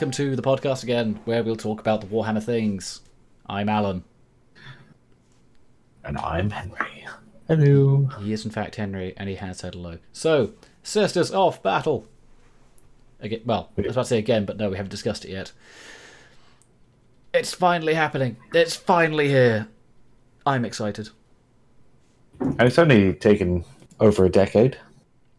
welcome 0.00 0.10
to 0.10 0.34
the 0.34 0.40
podcast 0.40 0.82
again, 0.82 1.20
where 1.26 1.42
we'll 1.42 1.54
talk 1.54 1.78
about 1.78 2.00
the 2.00 2.06
Warhammer 2.06 2.42
things. 2.42 3.02
I'm 3.46 3.68
Alan. 3.68 4.02
And 6.02 6.16
I'm 6.16 6.48
Henry. 6.48 7.04
Hello. 7.46 8.08
He 8.18 8.32
is, 8.32 8.46
in 8.46 8.50
fact, 8.50 8.76
Henry, 8.76 9.12
and 9.18 9.28
he 9.28 9.34
has 9.34 9.58
said 9.58 9.74
hello. 9.74 9.98
So, 10.10 10.54
Sisters 10.82 11.30
of 11.32 11.62
Battle. 11.62 12.06
Again, 13.20 13.42
well, 13.44 13.68
I 13.76 13.82
was 13.82 13.90
about 13.90 14.04
to 14.04 14.08
say 14.08 14.18
again, 14.18 14.46
but 14.46 14.56
no, 14.56 14.70
we 14.70 14.78
haven't 14.78 14.88
discussed 14.88 15.26
it 15.26 15.32
yet. 15.32 15.52
It's 17.34 17.52
finally 17.52 17.92
happening. 17.92 18.38
It's 18.54 18.76
finally 18.76 19.28
here. 19.28 19.68
I'm 20.46 20.64
excited. 20.64 21.10
And 22.40 22.62
it's 22.62 22.78
only 22.78 23.12
taken 23.12 23.66
over 24.00 24.24
a 24.24 24.30
decade. 24.30 24.78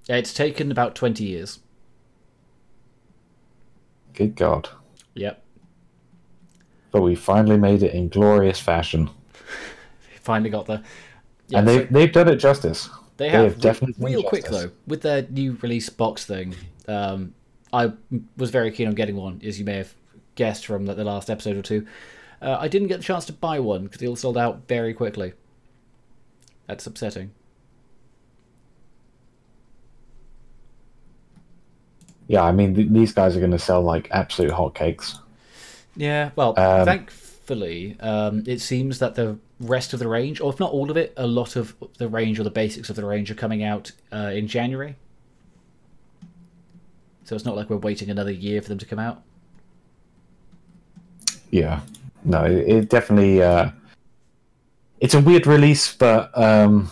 It's 0.07 0.35
taken 0.35 0.71
about 0.71 0.93
20 0.93 1.23
years. 1.23 1.61
Good 4.13 4.35
God. 4.35 4.69
Yep. 5.15 5.43
But 6.91 7.01
we 7.01 7.15
finally 7.15 7.57
made 7.57 7.83
it 7.83 7.93
in 7.93 8.09
glorious 8.09 8.59
fashion. 8.59 9.09
Finally 10.21 10.49
got 10.49 10.65
there. 10.67 10.83
Yeah, 11.47 11.59
and 11.59 11.67
they, 11.67 11.79
so 11.79 11.87
they've 11.89 12.11
done 12.11 12.27
it 12.27 12.35
justice. 12.35 12.89
they 13.17 13.29
have. 13.29 13.59
definitely 13.59 14.13
real 14.13 14.23
quick, 14.23 14.45
though, 14.45 14.71
with 14.85 15.01
their 15.01 15.23
new 15.23 15.57
release 15.61 15.89
box 15.89 16.25
thing, 16.25 16.55
um, 16.87 17.33
I 17.73 17.93
was 18.37 18.51
very 18.51 18.71
keen 18.71 18.87
on 18.87 18.93
getting 18.93 19.15
one, 19.15 19.41
as 19.43 19.57
you 19.57 19.65
may 19.65 19.77
have 19.77 19.95
guessed 20.35 20.65
from 20.65 20.85
the, 20.85 20.93
the 20.93 21.03
last 21.03 21.29
episode 21.29 21.57
or 21.57 21.61
two. 21.61 21.87
Uh, 22.41 22.57
I 22.59 22.67
didn't 22.67 22.87
get 22.87 22.97
the 22.97 23.03
chance 23.03 23.25
to 23.25 23.33
buy 23.33 23.59
one 23.59 23.83
because 23.83 23.99
they 23.99 24.07
all 24.07 24.15
sold 24.15 24.37
out 24.37 24.67
very 24.67 24.93
quickly. 24.93 25.33
That's 26.67 26.85
upsetting. 26.87 27.31
Yeah, 32.31 32.43
I 32.43 32.53
mean, 32.53 32.73
th- 32.73 32.87
these 32.89 33.11
guys 33.11 33.35
are 33.35 33.39
going 33.39 33.51
to 33.51 33.59
sell 33.59 33.81
like 33.81 34.07
absolute 34.11 34.53
hotcakes. 34.53 35.17
Yeah, 35.97 36.29
well, 36.37 36.57
Um, 36.57 36.85
thankfully, 36.85 37.97
um, 37.99 38.43
it 38.47 38.61
seems 38.61 38.99
that 38.99 39.15
the 39.15 39.37
rest 39.59 39.91
of 39.91 39.99
the 39.99 40.07
range, 40.07 40.39
or 40.39 40.49
if 40.49 40.57
not 40.57 40.71
all 40.71 40.89
of 40.89 40.95
it, 40.95 41.13
a 41.17 41.27
lot 41.27 41.57
of 41.57 41.75
the 41.97 42.07
range 42.07 42.39
or 42.39 42.43
the 42.43 42.49
basics 42.49 42.89
of 42.89 42.95
the 42.95 43.03
range 43.03 43.29
are 43.29 43.35
coming 43.35 43.63
out 43.63 43.91
uh, 44.13 44.31
in 44.33 44.47
January. 44.47 44.95
So 47.25 47.35
it's 47.35 47.43
not 47.43 47.57
like 47.57 47.69
we're 47.69 47.75
waiting 47.75 48.09
another 48.09 48.31
year 48.31 48.61
for 48.61 48.69
them 48.69 48.77
to 48.77 48.85
come 48.85 48.99
out. 48.99 49.21
Yeah. 51.49 51.81
No, 52.23 52.45
it, 52.45 52.65
it 52.69 52.89
definitely. 52.89 53.43
Uh, 53.43 53.71
it's 55.01 55.15
a 55.15 55.19
weird 55.19 55.47
release, 55.47 55.93
but 55.93 56.31
um, 56.37 56.89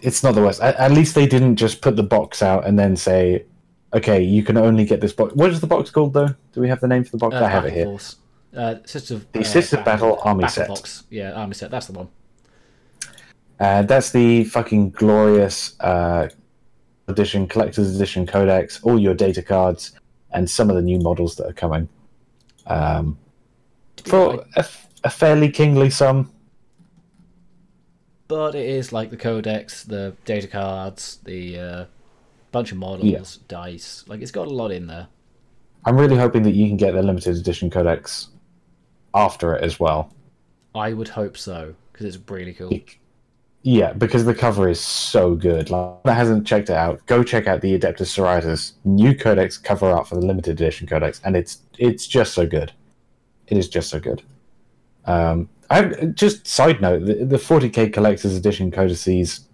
it's 0.00 0.22
not 0.22 0.34
the 0.34 0.42
worst. 0.42 0.60
At, 0.60 0.76
at 0.76 0.92
least 0.92 1.14
they 1.14 1.26
didn't 1.26 1.56
just 1.56 1.80
put 1.80 1.96
the 1.96 2.02
box 2.02 2.42
out 2.42 2.66
and 2.66 2.78
then 2.78 2.96
say, 2.96 3.44
"Okay, 3.94 4.22
you 4.22 4.42
can 4.42 4.56
only 4.56 4.84
get 4.84 5.00
this 5.00 5.12
box." 5.12 5.34
What 5.34 5.50
is 5.50 5.60
the 5.60 5.66
box 5.66 5.90
called, 5.90 6.12
though? 6.12 6.34
Do 6.52 6.60
we 6.60 6.68
have 6.68 6.80
the 6.80 6.88
name 6.88 7.04
for 7.04 7.12
the 7.12 7.18
box? 7.18 7.34
Uh, 7.34 7.44
I 7.44 7.48
have 7.48 7.64
it 7.64 7.72
here. 7.72 7.84
Force. 7.84 8.16
Uh, 8.56 8.76
Sisters 8.84 9.10
of, 9.10 9.32
The 9.32 9.40
uh, 9.40 9.44
Sisters 9.44 9.78
of 9.78 9.84
Battle 9.84 10.18
Army 10.22 10.48
Set. 10.48 10.68
Box. 10.68 11.04
Yeah, 11.10 11.32
Army 11.32 11.54
Set. 11.54 11.70
That's 11.70 11.86
the 11.86 11.92
one. 11.92 12.08
Uh, 13.60 13.82
that's 13.82 14.10
the 14.12 14.44
fucking 14.44 14.90
glorious 14.90 15.78
uh, 15.80 16.28
edition, 17.08 17.46
collector's 17.48 17.94
edition 17.94 18.26
codex, 18.26 18.80
all 18.82 18.98
your 18.98 19.14
data 19.14 19.42
cards, 19.42 19.92
and 20.30 20.48
some 20.48 20.70
of 20.70 20.76
the 20.76 20.82
new 20.82 20.98
models 20.98 21.34
that 21.36 21.46
are 21.46 21.52
coming. 21.52 21.88
Um, 22.66 23.18
for 24.04 24.44
a, 24.56 24.64
a 25.04 25.10
fairly 25.10 25.50
kingly 25.50 25.90
sum. 25.90 26.30
But 28.28 28.54
it 28.54 28.66
is 28.68 28.92
like 28.92 29.10
the 29.10 29.16
codex, 29.16 29.84
the 29.84 30.14
data 30.26 30.46
cards, 30.46 31.18
the 31.24 31.58
uh, 31.58 31.84
bunch 32.52 32.72
of 32.72 32.78
models, 32.78 33.06
Yeah. 33.06 33.22
dice. 33.48 34.04
Like 34.06 34.20
it's 34.20 34.30
got 34.30 34.46
a 34.46 34.50
lot 34.50 34.70
in 34.70 34.86
there. 34.86 35.08
I'm 35.84 35.96
really 35.96 36.16
hoping 36.16 36.42
that 36.42 36.54
you 36.54 36.66
can 36.68 36.76
get 36.76 36.92
the 36.94 37.02
limited 37.02 37.36
edition 37.36 37.70
codex 37.70 38.28
after 39.14 39.54
it 39.54 39.64
as 39.64 39.80
well. 39.80 40.12
I 40.74 40.92
would 40.92 41.08
hope 41.08 41.38
so 41.38 41.74
because 41.92 42.06
it's 42.14 42.30
really 42.30 42.52
cool. 42.52 42.70
Yeah, 43.62 43.92
because 43.92 44.24
the 44.24 44.34
cover 44.34 44.68
is 44.68 44.78
so 44.78 45.34
good. 45.34 45.70
Like, 45.70 46.02
that 46.04 46.14
hasn't 46.14 46.46
checked 46.46 46.70
it 46.70 46.76
out. 46.76 47.04
Go 47.06 47.24
check 47.24 47.46
out 47.46 47.60
the 47.60 47.78
Adeptus 47.78 48.06
Sororitas 48.14 48.72
new 48.84 49.16
codex 49.16 49.58
cover 49.58 49.90
art 49.90 50.06
for 50.06 50.14
the 50.14 50.24
limited 50.24 50.52
edition 50.52 50.86
codex, 50.86 51.20
and 51.24 51.34
it's 51.36 51.62
it's 51.78 52.06
just 52.06 52.34
so 52.34 52.46
good. 52.46 52.72
It 53.48 53.56
is 53.58 53.68
just 53.68 53.88
so 53.90 53.98
good. 53.98 54.22
Um, 55.06 55.48
I 55.70 55.84
just 56.06 56.46
side 56.46 56.80
note 56.80 57.04
the, 57.04 57.24
the 57.24 57.36
40k 57.36 57.92
collector's 57.92 58.34
edition 58.34 58.70
codices 58.70 59.48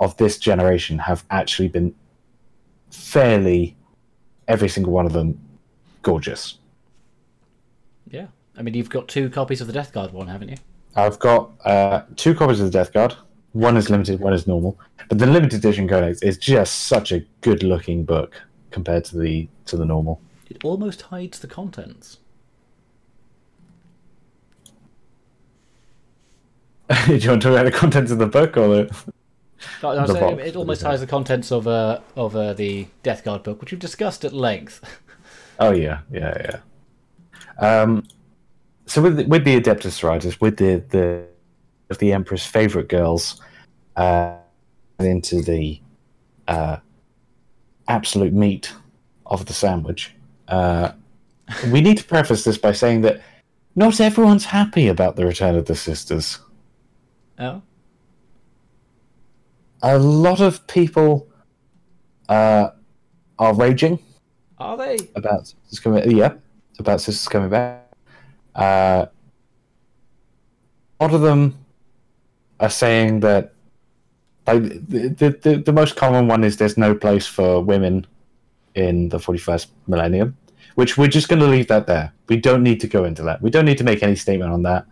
of 0.00 0.16
this 0.16 0.38
generation 0.38 0.98
have 0.98 1.24
actually 1.30 1.68
been 1.68 1.94
fairly 2.90 3.76
every 4.48 4.68
single 4.68 4.92
one 4.92 5.06
of 5.06 5.12
them 5.12 5.38
gorgeous. 6.02 6.58
Yeah. 8.10 8.26
I 8.56 8.62
mean, 8.62 8.74
you've 8.74 8.90
got 8.90 9.08
two 9.08 9.30
copies 9.30 9.60
of 9.60 9.66
the 9.66 9.72
Death 9.72 9.92
Guard 9.92 10.12
one, 10.12 10.28
haven't 10.28 10.48
you? 10.48 10.56
I've 10.96 11.18
got 11.18 11.50
uh, 11.64 12.02
two 12.16 12.34
copies 12.34 12.60
of 12.60 12.66
the 12.66 12.72
Death 12.72 12.92
Guard. 12.92 13.16
One 13.52 13.76
is 13.76 13.90
limited, 13.90 14.20
one 14.20 14.32
is 14.32 14.46
normal. 14.46 14.78
But 15.08 15.18
the 15.18 15.26
limited 15.26 15.58
edition 15.58 15.88
codex 15.88 16.22
is 16.22 16.38
just 16.38 16.86
such 16.86 17.12
a 17.12 17.20
good-looking 17.40 18.04
book 18.04 18.40
compared 18.70 19.04
to 19.06 19.18
the 19.18 19.48
to 19.66 19.76
the 19.76 19.84
normal. 19.84 20.20
It 20.50 20.64
almost 20.64 21.02
hides 21.02 21.38
the 21.38 21.46
contents. 21.46 22.18
Do 27.06 27.16
you 27.16 27.30
want 27.30 27.42
to 27.42 27.48
talk 27.48 27.52
about 27.52 27.64
the 27.64 27.72
contents 27.72 28.10
of 28.10 28.18
the 28.18 28.26
book 28.26 28.56
or 28.56 28.68
the? 28.68 29.12
No, 29.82 29.94
no, 29.94 30.06
The 30.06 30.14
box, 30.14 30.42
it 30.44 30.56
almost 30.56 30.82
hides 30.82 31.00
the 31.00 31.06
contents 31.06 31.50
of 31.50 31.66
uh, 31.66 32.00
of 32.16 32.36
uh, 32.36 32.52
the 32.52 32.86
Death 33.02 33.24
Guard 33.24 33.42
book, 33.42 33.60
which 33.60 33.72
we've 33.72 33.80
discussed 33.80 34.24
at 34.24 34.32
length. 34.32 34.82
Oh 35.60 35.70
yeah, 35.70 36.00
yeah, 36.10 36.58
yeah. 37.60 37.80
Um, 37.82 38.02
so 38.86 39.00
with 39.00 39.18
the, 39.18 39.24
with 39.26 39.44
the 39.44 39.60
Adeptus 39.60 40.00
Sororitas, 40.00 40.40
with 40.40 40.56
the 40.56 40.82
the 40.88 41.26
of 41.90 41.98
the 41.98 42.12
Emperor's 42.12 42.44
favorite 42.44 42.88
girls, 42.88 43.40
uh, 43.94 44.34
into 44.98 45.42
the 45.42 45.80
uh, 46.48 46.78
absolute 47.88 48.32
meat 48.32 48.72
of 49.26 49.46
the 49.46 49.52
sandwich. 49.52 50.14
Uh, 50.48 50.92
we 51.70 51.80
need 51.80 51.98
to 51.98 52.04
preface 52.04 52.44
this 52.44 52.58
by 52.58 52.72
saying 52.72 53.02
that 53.02 53.20
not 53.76 54.00
everyone's 54.00 54.44
happy 54.44 54.88
about 54.88 55.16
the 55.16 55.26
return 55.26 55.54
of 55.56 55.66
the 55.66 55.74
sisters. 55.74 56.38
Oh, 57.38 57.62
A 59.82 59.98
lot 59.98 60.40
of 60.40 60.66
people 60.66 61.28
uh, 62.28 62.70
are 63.38 63.54
raging 63.54 63.98
are 64.58 64.76
they? 64.76 64.96
about 65.14 65.46
sisters 65.46 65.80
coming. 65.80 66.16
Yeah, 66.16 66.34
about 66.78 67.00
sisters 67.00 67.28
coming 67.28 67.50
back. 67.50 67.90
Uh, 68.54 69.06
a 71.00 71.04
lot 71.04 71.14
of 71.14 71.20
them 71.20 71.58
are 72.60 72.70
saying 72.70 73.20
that. 73.20 73.52
Like 74.46 74.62
the, 74.62 75.08
the 75.08 75.30
the 75.42 75.56
the 75.56 75.72
most 75.72 75.96
common 75.96 76.28
one 76.28 76.44
is 76.44 76.58
there's 76.58 76.76
no 76.76 76.94
place 76.94 77.26
for 77.26 77.62
women 77.62 78.06
in 78.74 79.08
the 79.08 79.18
41st 79.18 79.68
millennium, 79.86 80.36
which 80.74 80.98
we're 80.98 81.08
just 81.08 81.28
going 81.28 81.40
to 81.40 81.46
leave 81.46 81.68
that 81.68 81.86
there. 81.86 82.12
We 82.28 82.36
don't 82.36 82.62
need 82.62 82.80
to 82.80 82.86
go 82.86 83.04
into 83.04 83.22
that. 83.22 83.40
We 83.40 83.48
don't 83.50 83.64
need 83.64 83.78
to 83.78 83.84
make 83.84 84.02
any 84.02 84.16
statement 84.16 84.52
on 84.52 84.62
that. 84.64 84.86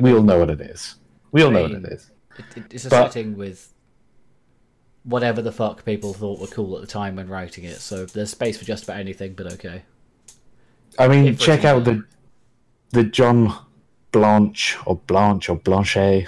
We 0.00 0.12
all 0.12 0.22
know 0.22 0.38
what 0.38 0.50
it 0.50 0.60
is. 0.60 0.96
We 1.32 1.42
all 1.42 1.50
know 1.50 1.62
what 1.62 1.72
it 1.72 1.84
is. 1.84 2.10
It, 2.38 2.44
it, 2.56 2.64
it's 2.70 2.84
a 2.86 2.90
But- 2.90 3.12
setting 3.12 3.36
with 3.36 3.72
whatever 5.04 5.40
the 5.40 5.52
fuck 5.52 5.84
people 5.84 6.12
thought 6.12 6.40
were 6.40 6.46
cool 6.48 6.74
at 6.74 6.80
the 6.80 6.86
time 6.86 7.16
when 7.16 7.28
writing 7.28 7.64
it. 7.64 7.76
So 7.76 8.06
there's 8.06 8.30
space 8.30 8.58
for 8.58 8.64
just 8.64 8.84
about 8.84 8.98
anything, 8.98 9.34
but 9.34 9.52
okay. 9.54 9.82
I 10.98 11.08
mean, 11.08 11.26
If 11.26 11.38
check 11.38 11.64
out 11.64 11.84
the 11.84 12.04
the 12.90 13.04
John 13.04 13.54
Blanche 14.12 14.76
or 14.86 14.96
Blanche 14.96 15.48
or 15.48 15.56
Blanchet 15.56 16.26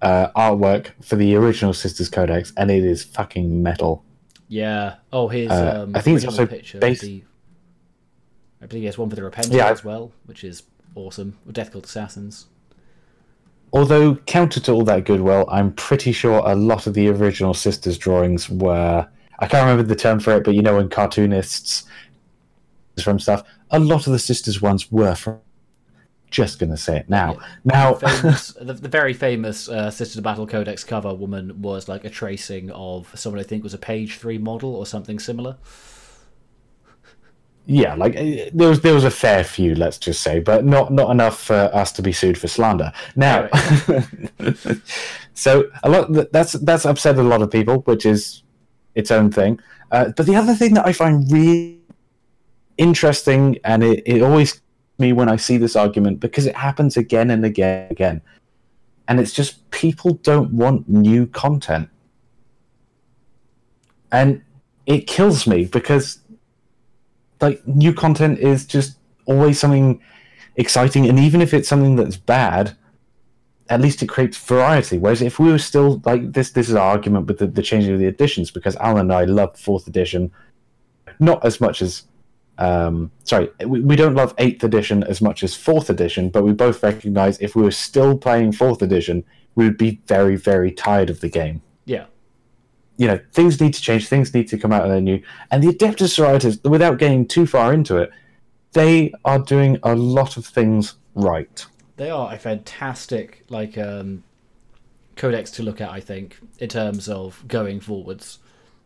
uh, 0.00 0.28
artwork 0.34 0.90
for 1.02 1.16
the 1.16 1.34
original 1.36 1.72
Sisters 1.72 2.08
Codex, 2.08 2.52
and 2.56 2.70
it 2.70 2.82
is 2.84 3.04
fucking 3.04 3.62
metal. 3.62 4.04
Yeah. 4.48 4.96
Oh, 5.12 5.28
here's 5.28 5.50
Uh, 5.50 5.82
um, 5.84 5.96
I 5.96 6.00
think 6.00 6.16
it's 6.16 6.24
also 6.26 6.46
picture. 6.46 6.78
based- 6.78 7.02
The, 7.02 7.22
I 8.60 8.66
believe 8.66 8.82
he 8.82 8.86
has 8.86 8.98
one 8.98 9.10
for 9.10 9.16
the 9.16 9.22
Repentant 9.24 9.54
Yeah, 9.54 9.70
as 9.70 9.84
well, 9.84 10.12
which 10.26 10.44
is 10.44 10.62
awesome. 10.94 11.38
Or 11.46 11.52
Death 11.52 11.72
Cult 11.72 11.86
Assassins. 11.86 12.46
Although 13.72 14.16
counter 14.16 14.60
to 14.60 14.72
all 14.72 14.84
that 14.84 15.04
goodwill, 15.04 15.46
I'm 15.50 15.72
pretty 15.72 16.12
sure 16.12 16.42
a 16.44 16.54
lot 16.54 16.86
of 16.86 16.94
the 16.94 17.08
original 17.08 17.54
Sisters 17.54 17.96
drawings 17.96 18.50
were. 18.50 19.08
I 19.38 19.46
can't 19.46 19.66
remember 19.66 19.82
the 19.82 19.96
term 19.96 20.20
for 20.20 20.36
it, 20.36 20.44
but 20.44 20.54
you 20.54 20.62
know, 20.62 20.76
when 20.76 20.88
cartoonists 20.88 21.84
from 23.02 23.18
stuff, 23.18 23.42
a 23.70 23.78
lot 23.78 24.06
of 24.06 24.12
the 24.12 24.18
Sisters 24.18 24.60
ones 24.60 24.92
were 24.92 25.14
from. 25.14 25.40
Just 26.30 26.58
gonna 26.58 26.78
say 26.78 26.96
it 26.96 27.10
now. 27.10 27.38
Now, 27.62 27.92
famous, 27.92 28.52
the, 28.60 28.72
the 28.72 28.88
very 28.88 29.12
famous 29.12 29.68
uh, 29.68 29.90
Sisters 29.90 30.16
of 30.16 30.24
Battle 30.24 30.46
Codex 30.46 30.82
cover 30.82 31.14
woman 31.14 31.60
was 31.60 31.90
like 31.90 32.06
a 32.06 32.10
tracing 32.10 32.70
of 32.70 33.10
someone 33.14 33.38
I 33.38 33.42
think 33.42 33.62
was 33.62 33.74
a 33.74 33.78
page 33.78 34.16
three 34.16 34.38
model 34.38 34.74
or 34.74 34.86
something 34.86 35.18
similar. 35.18 35.58
Yeah, 37.66 37.94
like 37.94 38.16
eh, 38.16 38.50
there 38.52 38.68
was 38.68 38.80
there 38.80 38.94
was 38.94 39.04
a 39.04 39.10
fair 39.10 39.44
few, 39.44 39.74
let's 39.76 39.98
just 39.98 40.22
say, 40.22 40.40
but 40.40 40.64
not 40.64 40.92
not 40.92 41.10
enough 41.10 41.40
for 41.40 41.70
us 41.72 41.92
to 41.92 42.02
be 42.02 42.12
sued 42.12 42.36
for 42.36 42.48
slander. 42.48 42.92
Now, 43.14 43.48
so 45.34 45.70
a 45.84 45.88
lot 45.88 46.32
that's 46.32 46.54
that's 46.54 46.84
upset 46.84 47.18
a 47.18 47.22
lot 47.22 47.40
of 47.40 47.50
people, 47.50 47.78
which 47.82 48.04
is 48.04 48.42
its 48.96 49.12
own 49.12 49.30
thing. 49.30 49.60
Uh, 49.92 50.10
but 50.16 50.26
the 50.26 50.34
other 50.34 50.54
thing 50.54 50.74
that 50.74 50.86
I 50.86 50.92
find 50.92 51.30
really 51.30 51.78
interesting, 52.78 53.58
and 53.64 53.84
it, 53.84 54.02
it 54.06 54.22
always 54.22 54.60
me 54.98 55.12
when 55.12 55.28
I 55.28 55.36
see 55.36 55.56
this 55.56 55.76
argument 55.76 56.18
because 56.18 56.46
it 56.46 56.56
happens 56.56 56.96
again 56.96 57.30
and 57.30 57.44
again 57.44 57.82
and 57.82 57.92
again, 57.92 58.22
and 59.06 59.20
it's 59.20 59.32
just 59.32 59.70
people 59.70 60.14
don't 60.14 60.52
want 60.52 60.88
new 60.88 61.28
content, 61.28 61.88
and 64.10 64.42
it 64.86 65.06
kills 65.06 65.46
me 65.46 65.64
because 65.64 66.21
like 67.42 67.66
new 67.66 67.92
content 67.92 68.38
is 68.38 68.64
just 68.64 68.98
always 69.26 69.58
something 69.58 70.00
exciting, 70.56 71.08
and 71.08 71.18
even 71.18 71.40
if 71.40 71.52
it's 71.54 71.68
something 71.68 71.96
that's 71.96 72.16
bad, 72.16 72.76
at 73.68 73.80
least 73.80 74.02
it 74.02 74.08
creates 74.08 74.36
variety. 74.36 74.98
Whereas 74.98 75.22
if 75.22 75.38
we 75.38 75.50
were 75.50 75.58
still 75.58 76.00
like 76.04 76.32
this, 76.32 76.50
this 76.50 76.68
is 76.68 76.74
our 76.74 76.90
argument 76.90 77.26
with 77.26 77.38
the, 77.38 77.46
the 77.46 77.62
changing 77.62 77.94
of 77.94 77.98
the 77.98 78.06
editions 78.06 78.50
because 78.50 78.76
Alan 78.76 79.10
and 79.10 79.12
I 79.12 79.24
love 79.24 79.58
fourth 79.58 79.86
edition, 79.86 80.30
not 81.18 81.44
as 81.44 81.60
much 81.60 81.82
as 81.82 82.04
um, 82.58 83.10
sorry, 83.24 83.50
we, 83.66 83.80
we 83.80 83.96
don't 83.96 84.14
love 84.14 84.34
eighth 84.38 84.62
edition 84.62 85.02
as 85.04 85.20
much 85.20 85.42
as 85.42 85.54
fourth 85.54 85.90
edition, 85.90 86.28
but 86.28 86.44
we 86.44 86.52
both 86.52 86.82
recognize 86.82 87.38
if 87.40 87.56
we 87.56 87.62
were 87.62 87.70
still 87.70 88.16
playing 88.16 88.52
fourth 88.52 88.82
edition, 88.82 89.24
we 89.54 89.64
would 89.64 89.78
be 89.78 90.00
very, 90.06 90.36
very 90.36 90.70
tired 90.70 91.10
of 91.10 91.20
the 91.20 91.28
game. 91.28 91.62
Yeah. 91.86 92.06
You 92.96 93.06
know, 93.06 93.20
things 93.32 93.60
need 93.60 93.74
to 93.74 93.80
change, 93.80 94.08
things 94.08 94.34
need 94.34 94.48
to 94.48 94.58
come 94.58 94.72
out 94.72 94.82
of 94.82 94.90
their 94.90 95.00
new. 95.00 95.22
And 95.50 95.62
the 95.62 95.68
Adeptus 95.68 96.16
Sororitas, 96.16 96.62
without 96.68 96.98
getting 96.98 97.26
too 97.26 97.46
far 97.46 97.72
into 97.72 97.96
it, 97.96 98.10
they 98.72 99.12
are 99.24 99.38
doing 99.38 99.78
a 99.82 99.94
lot 99.94 100.36
of 100.36 100.46
things 100.46 100.94
right. 101.14 101.66
They 101.96 102.10
are 102.10 102.32
a 102.32 102.38
fantastic 102.38 103.44
like 103.48 103.76
um, 103.78 104.24
codex 105.16 105.50
to 105.52 105.62
look 105.62 105.80
at, 105.80 105.90
I 105.90 106.00
think, 106.00 106.38
in 106.58 106.68
terms 106.68 107.08
of 107.08 107.46
going 107.46 107.80
forwards. 107.80 108.38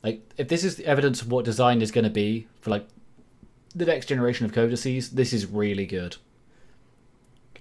Like, 0.03 0.21
if 0.37 0.49
this 0.49 0.65
is 0.65 0.77
the 0.77 0.87
evidence 0.87 1.23
of 1.23 1.31
what 1.31 1.45
design 1.45 1.83
is 1.83 1.91
going 1.91 2.05
to 2.05 2.11
be 2.11 2.47
for 2.61 2.71
like 2.71 2.87
the 3.75 3.87
next 3.87 4.07
generation 4.07 4.47
of 4.47 4.53
codices, 4.53 5.11
this 5.11 5.33
is 5.33 5.47
really 5.47 5.87
good. 5.87 6.17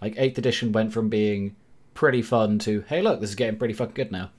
Like, 0.02 0.16
8th 0.16 0.38
edition 0.38 0.72
went 0.72 0.94
from 0.94 1.10
being 1.10 1.56
pretty 1.94 2.22
fun 2.22 2.60
to, 2.60 2.84
hey, 2.88 3.02
look, 3.02 3.22
this 3.22 3.30
is 3.30 3.36
getting 3.36 3.58
pretty 3.58 3.74
fucking 3.74 3.96
good 3.96 4.12
now. 4.12 4.30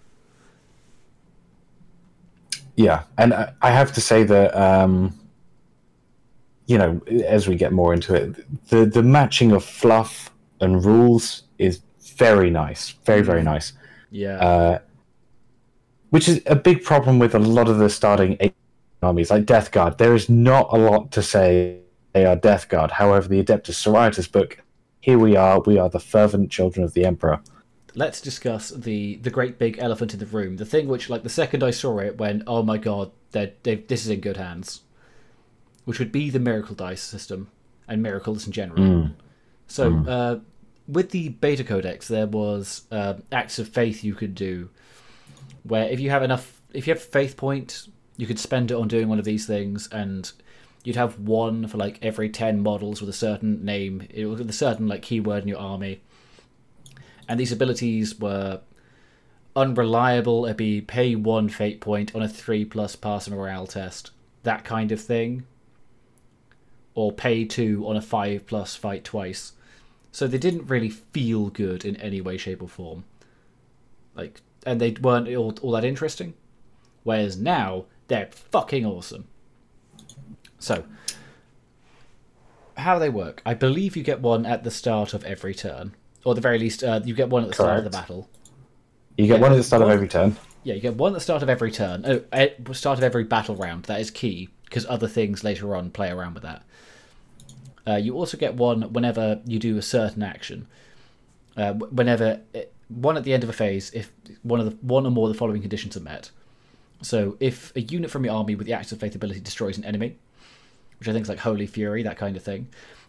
Yeah, 2.76 3.04
and 3.18 3.34
I 3.34 3.52
I 3.62 3.70
have 3.70 3.92
to 3.94 4.00
say 4.00 4.24
that 4.24 4.54
um, 4.54 5.18
you 6.66 6.78
know, 6.78 7.00
as 7.26 7.48
we 7.48 7.56
get 7.56 7.72
more 7.72 7.94
into 7.94 8.14
it, 8.14 8.68
the 8.68 8.84
the 8.86 9.02
matching 9.02 9.52
of 9.52 9.64
fluff 9.64 10.30
and 10.60 10.84
rules 10.84 11.42
is 11.58 11.80
very 12.16 12.50
nice, 12.50 12.90
very 13.04 13.22
very 13.22 13.42
nice. 13.42 13.72
Yeah. 14.10 14.38
Uh, 14.38 14.78
which 16.10 16.28
is 16.28 16.40
a 16.46 16.56
big 16.56 16.84
problem 16.84 17.18
with 17.18 17.34
a 17.34 17.38
lot 17.38 17.68
of 17.68 17.78
the 17.78 17.90
starting 17.90 18.38
armies, 19.02 19.30
like 19.30 19.46
Death 19.46 19.70
Guard. 19.72 19.98
There 19.98 20.14
is 20.14 20.28
not 20.28 20.68
a 20.72 20.78
lot 20.78 21.12
to 21.12 21.22
say 21.22 21.80
they 22.12 22.24
are 22.24 22.36
Death 22.36 22.68
Guard. 22.68 22.92
However, 22.92 23.28
the 23.28 23.42
Adeptus 23.42 23.74
Sororitas 23.74 24.30
book, 24.30 24.62
here 25.00 25.18
we 25.18 25.36
are. 25.36 25.60
We 25.60 25.78
are 25.78 25.88
the 25.88 26.00
fervent 26.00 26.50
children 26.50 26.84
of 26.84 26.94
the 26.94 27.04
Emperor. 27.04 27.40
Let's 27.98 28.20
discuss 28.20 28.68
the 28.70 29.16
the 29.16 29.30
great 29.30 29.58
big 29.58 29.78
elephant 29.78 30.12
in 30.12 30.20
the 30.20 30.26
room. 30.26 30.56
The 30.58 30.66
thing 30.66 30.86
which, 30.86 31.08
like, 31.08 31.22
the 31.22 31.30
second 31.30 31.62
I 31.64 31.70
saw 31.70 31.98
it, 31.98 32.18
went, 32.18 32.42
oh 32.46 32.62
my 32.62 32.76
god, 32.76 33.10
they're, 33.32 33.52
they 33.62 33.76
this 33.76 34.04
is 34.04 34.10
in 34.10 34.20
good 34.20 34.36
hands. 34.36 34.82
Which 35.86 35.98
would 35.98 36.12
be 36.12 36.28
the 36.30 36.38
miracle 36.38 36.74
dice 36.74 37.00
system 37.02 37.48
and 37.88 38.02
miracles 38.02 38.46
in 38.46 38.52
general. 38.52 39.10
So, 39.66 39.96
uh, 40.06 40.38
with 40.86 41.10
the 41.10 41.30
beta 41.30 41.64
codex, 41.64 42.06
there 42.08 42.26
was 42.26 42.82
uh, 42.92 43.14
acts 43.32 43.58
of 43.58 43.68
faith 43.68 44.04
you 44.04 44.14
could 44.14 44.34
do, 44.34 44.68
where 45.64 45.88
if 45.88 45.98
you 45.98 46.10
have 46.10 46.22
enough, 46.22 46.60
if 46.74 46.86
you 46.86 46.92
have 46.92 47.02
faith 47.02 47.36
point, 47.36 47.88
you 48.16 48.26
could 48.26 48.38
spend 48.38 48.70
it 48.70 48.74
on 48.74 48.88
doing 48.88 49.08
one 49.08 49.18
of 49.18 49.24
these 49.24 49.46
things, 49.46 49.88
and 49.90 50.30
you'd 50.84 50.96
have 50.96 51.18
one 51.18 51.66
for 51.66 51.78
like 51.78 51.98
every 52.02 52.28
ten 52.28 52.60
models 52.62 53.00
with 53.00 53.08
a 53.10 53.12
certain 53.14 53.64
name, 53.64 54.06
it- 54.10 54.26
with 54.26 54.48
a 54.48 54.52
certain 54.52 54.86
like 54.86 55.02
keyword 55.02 55.42
in 55.42 55.48
your 55.48 55.58
army. 55.58 56.00
And 57.28 57.40
these 57.40 57.52
abilities 57.52 58.18
were 58.18 58.60
unreliable. 59.54 60.44
It'd 60.44 60.56
be 60.56 60.80
pay 60.80 61.14
one 61.14 61.48
fate 61.48 61.80
point 61.80 62.14
on 62.14 62.22
a 62.22 62.28
three 62.28 62.64
plus 62.64 62.96
pass 62.96 63.28
morale 63.28 63.66
test, 63.66 64.10
that 64.42 64.64
kind 64.64 64.92
of 64.92 65.00
thing 65.00 65.46
or 66.96 67.12
pay 67.12 67.44
two 67.44 67.86
on 67.86 67.96
a 67.96 68.02
five 68.02 68.46
plus 68.46 68.74
fight 68.74 69.04
twice. 69.04 69.52
So 70.10 70.26
they 70.26 70.38
didn't 70.38 70.66
really 70.66 70.88
feel 70.88 71.50
good 71.50 71.84
in 71.84 71.94
any 71.96 72.20
way, 72.22 72.38
shape, 72.38 72.62
or 72.62 72.68
form. 72.68 73.04
Like, 74.16 74.40
and 74.64 74.80
they 74.80 74.92
weren't 74.92 75.28
all, 75.36 75.54
all 75.60 75.72
that 75.72 75.84
interesting. 75.84 76.32
Whereas 77.04 77.36
now 77.36 77.84
they're 78.08 78.30
fucking 78.32 78.86
awesome. 78.86 79.28
So, 80.58 80.84
how 82.78 82.98
they 82.98 83.10
work? 83.10 83.42
I 83.44 83.52
believe 83.52 83.94
you 83.94 84.02
get 84.02 84.22
one 84.22 84.46
at 84.46 84.64
the 84.64 84.70
start 84.70 85.12
of 85.12 85.22
every 85.24 85.54
turn, 85.54 85.94
or 86.26 86.32
at 86.32 86.34
the 86.34 86.40
very 86.40 86.58
least, 86.58 86.82
uh, 86.82 87.00
you 87.04 87.14
get 87.14 87.28
one 87.28 87.44
at 87.44 87.48
the 87.48 87.54
start 87.54 87.78
of 87.78 87.84
the 87.84 87.90
battle. 87.90 88.28
You 89.16 89.28
get 89.28 89.36
Yeah, 89.36 89.42
one 89.42 89.52
at 89.52 89.56
the 89.56 89.62
start 89.62 89.80
of 89.80 89.88
every 89.88 90.08
turn. 90.08 90.36
Yeah, 90.64 90.74
you 90.74 90.80
get 90.80 90.96
one 90.96 91.12
at 91.12 91.14
the 91.14 91.20
start 91.20 91.40
of 91.44 91.48
every 91.48 91.70
turn. 91.70 92.04
Oh, 92.04 92.24
at 92.32 92.64
the 92.64 92.74
start 92.74 92.98
of 92.98 93.04
every 93.04 93.22
battle 93.22 93.54
round. 93.54 93.84
That 93.84 94.00
is 94.00 94.10
key 94.10 94.48
because 94.64 94.84
other 94.86 95.06
things 95.06 95.44
later 95.44 95.76
on 95.76 95.92
play 95.92 96.10
around 96.10 96.34
with 96.34 96.42
that. 96.42 96.64
Uh, 97.86 97.94
you 97.94 98.16
also 98.16 98.36
get 98.36 98.54
one 98.56 98.92
whenever 98.92 99.40
you 99.46 99.60
do 99.60 99.78
a 99.78 99.82
certain 99.82 100.24
action. 100.24 100.66
Uh, 101.56 101.74
wh- 101.74 101.94
whenever 101.94 102.40
one 102.88 103.16
at 103.16 103.22
the 103.22 103.32
end 103.32 103.44
of 103.44 103.48
a 103.48 103.52
phase, 103.52 103.92
if 103.94 104.10
one 104.42 104.58
of 104.58 104.66
the 104.66 104.76
one 104.84 105.06
or 105.06 105.10
more 105.10 105.28
of 105.28 105.32
the 105.32 105.38
following 105.38 105.60
conditions 105.60 105.96
are 105.96 106.00
met. 106.00 106.32
So, 107.02 107.36
if 107.38 107.72
a 107.76 107.82
unit 107.82 108.10
from 108.10 108.24
your 108.24 108.34
army 108.34 108.56
with 108.56 108.66
the 108.66 108.72
Acts 108.72 108.90
of 108.90 108.98
Faith 108.98 109.14
ability 109.14 109.38
destroys 109.40 109.78
an 109.78 109.84
enemy, 109.84 110.16
which 110.98 111.08
I 111.08 111.12
think 111.12 111.22
is 111.22 111.28
like 111.28 111.38
Holy 111.38 111.68
Fury, 111.68 112.02
that 112.02 112.16
kind 112.18 112.36
of 112.36 112.42
thing. 112.42 112.66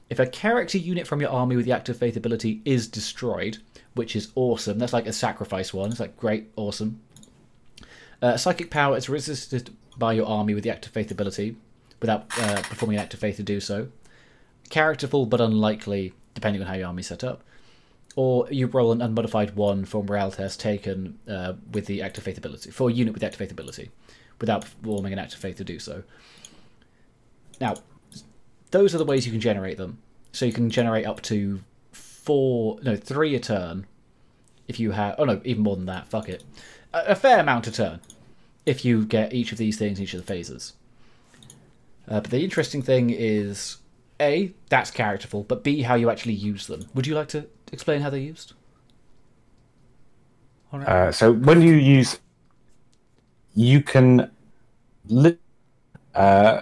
If 0.09 0.19
a 0.19 0.25
character 0.25 0.77
unit 0.77 1.05
from 1.05 1.19
your 1.19 1.29
army 1.29 1.55
with 1.55 1.65
the 1.65 1.73
Act 1.73 1.89
of 1.89 1.97
Faith 1.97 2.15
ability 2.15 2.61
is 2.63 2.87
destroyed, 2.87 3.57
which 3.93 4.15
is 4.15 4.31
awesome, 4.35 4.79
that's 4.79 4.93
like 4.93 5.07
a 5.07 5.13
sacrifice 5.13 5.73
one. 5.73 5.91
It's 5.91 5.99
like 5.99 6.15
great, 6.15 6.49
awesome. 6.55 7.01
Uh, 8.21 8.37
psychic 8.37 8.71
power 8.71 8.95
is 8.95 9.09
resisted 9.09 9.75
by 9.97 10.13
your 10.13 10.25
army 10.25 10.53
with 10.53 10.63
the 10.63 10.69
Act 10.69 10.85
of 10.85 10.91
Faith 10.93 11.11
ability, 11.11 11.57
without 11.99 12.25
uh, 12.39 12.61
performing 12.61 12.97
an 12.97 13.03
Act 13.03 13.13
of 13.15 13.19
Faith 13.19 13.37
to 13.37 13.43
do 13.43 13.59
so. 13.59 13.89
Characterful 14.69 15.25
but 15.25 15.41
unlikely, 15.41 16.13
depending 16.33 16.61
on 16.61 16.67
how 16.67 16.75
your 16.75 16.87
army's 16.87 17.07
set 17.07 17.23
up. 17.23 17.43
Or 18.15 18.47
you 18.49 18.67
roll 18.67 18.91
an 18.91 19.01
unmodified 19.01 19.55
one 19.55 19.85
for 19.85 20.03
morale 20.03 20.31
test 20.31 20.59
taken 20.59 21.19
uh, 21.27 21.53
with 21.71 21.85
the 21.85 22.01
Act 22.01 22.17
of 22.17 22.23
Faith 22.23 22.37
ability, 22.37 22.71
for 22.71 22.89
a 22.89 22.93
unit 22.93 23.13
with 23.13 23.19
the 23.19 23.25
Act 23.25 23.35
of 23.35 23.39
Faith 23.39 23.51
ability, 23.51 23.91
without 24.39 24.61
performing 24.61 25.13
an 25.13 25.19
Act 25.19 25.33
of 25.33 25.39
Faith 25.39 25.57
to 25.57 25.63
do 25.63 25.79
so. 25.79 26.03
Now, 27.59 27.75
those 28.71 28.93
are 28.93 28.97
the 28.97 29.05
ways 29.05 29.25
you 29.25 29.31
can 29.31 29.41
generate 29.41 29.77
them. 29.77 29.99
So 30.31 30.45
you 30.45 30.53
can 30.53 30.69
generate 30.69 31.05
up 31.05 31.21
to 31.23 31.61
four, 31.91 32.79
no, 32.83 32.95
three 32.95 33.35
a 33.35 33.39
turn. 33.39 33.85
If 34.67 34.79
you 34.79 34.91
have, 34.91 35.15
oh 35.17 35.25
no, 35.25 35.41
even 35.45 35.63
more 35.63 35.75
than 35.75 35.85
that. 35.85 36.07
Fuck 36.07 36.29
it, 36.29 36.43
a, 36.93 37.11
a 37.11 37.15
fair 37.15 37.39
amount 37.39 37.67
a 37.67 37.71
turn. 37.71 38.01
If 38.65 38.83
you 38.83 39.05
get 39.05 39.33
each 39.33 39.51
of 39.51 39.57
these 39.57 39.77
things, 39.77 40.01
each 40.01 40.13
of 40.13 40.19
the 40.19 40.27
phases. 40.27 40.73
Uh, 42.07 42.19
but 42.19 42.31
the 42.31 42.43
interesting 42.43 42.81
thing 42.81 43.09
is, 43.09 43.77
a 44.19 44.53
that's 44.69 44.91
characterful, 44.91 45.43
but 45.43 45.63
b 45.63 45.81
how 45.81 45.95
you 45.95 46.09
actually 46.09 46.33
use 46.33 46.67
them. 46.67 46.87
Would 46.93 47.07
you 47.07 47.15
like 47.15 47.27
to 47.29 47.47
explain 47.71 48.01
how 48.01 48.09
they're 48.09 48.19
used? 48.19 48.53
Uh, 50.73 51.11
so 51.11 51.31
when 51.31 51.61
you 51.61 51.75
use, 51.75 52.19
you 53.55 53.81
can. 53.81 54.29
Li- 55.07 55.37
uh, 56.13 56.61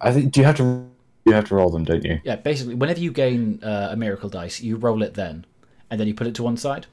I 0.00 0.12
think. 0.12 0.32
Do 0.32 0.40
you 0.40 0.46
have 0.46 0.56
to? 0.56 0.86
You 1.24 1.32
have 1.32 1.48
to 1.48 1.56
roll 1.56 1.70
them, 1.70 1.84
don't 1.84 2.04
you? 2.04 2.20
yeah, 2.24 2.36
basically, 2.36 2.74
whenever 2.74 3.00
you 3.00 3.10
gain 3.10 3.58
uh, 3.62 3.88
a 3.90 3.96
miracle 3.96 4.28
dice, 4.28 4.60
you 4.60 4.76
roll 4.76 5.02
it 5.02 5.14
then, 5.14 5.44
and 5.90 5.98
then 5.98 6.06
you 6.06 6.14
put 6.14 6.28
it 6.28 6.36
to 6.36 6.44
one 6.44 6.56
side. 6.56 6.86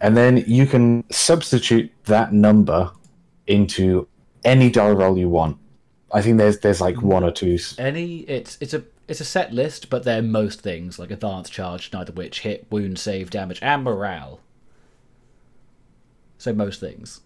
And 0.00 0.16
then 0.16 0.44
you 0.46 0.64
can 0.64 1.02
substitute 1.10 1.90
that 2.04 2.32
number 2.32 2.92
into 3.48 4.06
any 4.44 4.70
die 4.70 4.90
roll 4.90 5.18
you 5.18 5.28
want. 5.28 5.58
I 6.12 6.22
think 6.22 6.38
there's 6.38 6.60
there's 6.60 6.80
like 6.80 7.02
one 7.02 7.24
or 7.24 7.32
two. 7.32 7.58
Any 7.78 8.20
it's 8.20 8.56
it's 8.60 8.74
a 8.74 8.84
it's 9.08 9.20
a 9.20 9.24
set 9.24 9.52
list, 9.52 9.90
but 9.90 10.04
they're 10.04 10.22
most 10.22 10.60
things 10.60 10.98
like 10.98 11.10
advanced 11.10 11.52
charge, 11.52 11.92
neither 11.92 12.12
which 12.12 12.40
hit, 12.40 12.66
wound, 12.70 12.98
save, 12.98 13.30
damage, 13.30 13.58
and 13.60 13.82
morale. 13.82 14.40
So 16.36 16.52
most 16.52 16.78
things. 16.78 17.20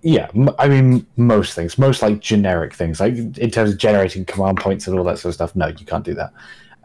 Yeah, 0.00 0.30
i 0.60 0.68
mean 0.68 1.04
most 1.16 1.54
things, 1.54 1.76
most 1.76 2.02
like 2.02 2.20
generic 2.20 2.72
things, 2.72 3.00
like 3.00 3.14
in 3.14 3.50
terms 3.50 3.72
of 3.72 3.78
generating 3.78 4.24
command 4.24 4.58
points 4.58 4.86
and 4.86 4.96
all 4.96 5.04
that 5.04 5.18
sort 5.18 5.30
of 5.30 5.34
stuff. 5.34 5.56
No, 5.56 5.66
you 5.66 5.84
can't 5.84 6.04
do 6.04 6.14
that. 6.14 6.32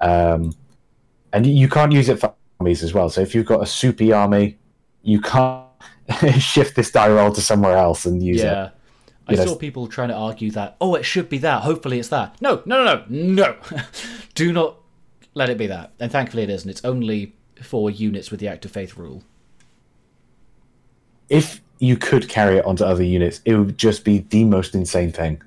Um, 0.01 0.53
and 1.31 1.45
you 1.45 1.69
can't 1.69 1.91
use 1.91 2.09
it 2.09 2.19
for 2.19 2.33
armies 2.59 2.81
as 2.83 2.93
well. 2.93 3.09
So 3.09 3.21
if 3.21 3.35
you've 3.35 3.45
got 3.45 3.61
a 3.61 3.65
soupy 3.65 4.11
army, 4.11 4.57
you 5.03 5.21
can't 5.21 5.67
shift 6.39 6.75
this 6.75 6.91
die 6.91 7.09
roll 7.09 7.31
to 7.33 7.41
somewhere 7.41 7.77
else 7.77 8.05
and 8.05 8.21
use 8.23 8.41
it. 8.41 8.45
Yeah. 8.45 8.69
I 9.27 9.35
know, 9.35 9.45
saw 9.45 9.55
people 9.55 9.87
trying 9.87 10.09
to 10.09 10.15
argue 10.15 10.51
that, 10.51 10.75
oh, 10.81 10.95
it 10.95 11.03
should 11.03 11.29
be 11.29 11.37
that. 11.39 11.63
Hopefully 11.63 11.99
it's 11.99 12.09
that. 12.09 12.41
No, 12.41 12.61
no, 12.65 12.83
no, 12.83 13.05
no, 13.09 13.35
no. 13.37 13.79
Do 14.35 14.51
not 14.51 14.77
let 15.33 15.49
it 15.49 15.57
be 15.57 15.67
that. 15.67 15.91
And 15.99 16.11
thankfully 16.11 16.43
it 16.43 16.49
isn't. 16.49 16.69
It's 16.69 16.83
only 16.83 17.33
for 17.61 17.89
units 17.89 18.31
with 18.31 18.39
the 18.39 18.47
Act 18.47 18.65
of 18.65 18.71
Faith 18.71 18.97
rule. 18.97 19.23
if 21.29 21.61
you 21.83 21.97
could 21.97 22.29
carry 22.29 22.57
it 22.57 22.65
onto 22.65 22.83
other 22.85 23.03
units, 23.03 23.41
it 23.45 23.55
would 23.55 23.77
just 23.77 24.05
be 24.05 24.19
the 24.19 24.43
most 24.45 24.73
insane 24.73 25.11
thing. 25.11 25.41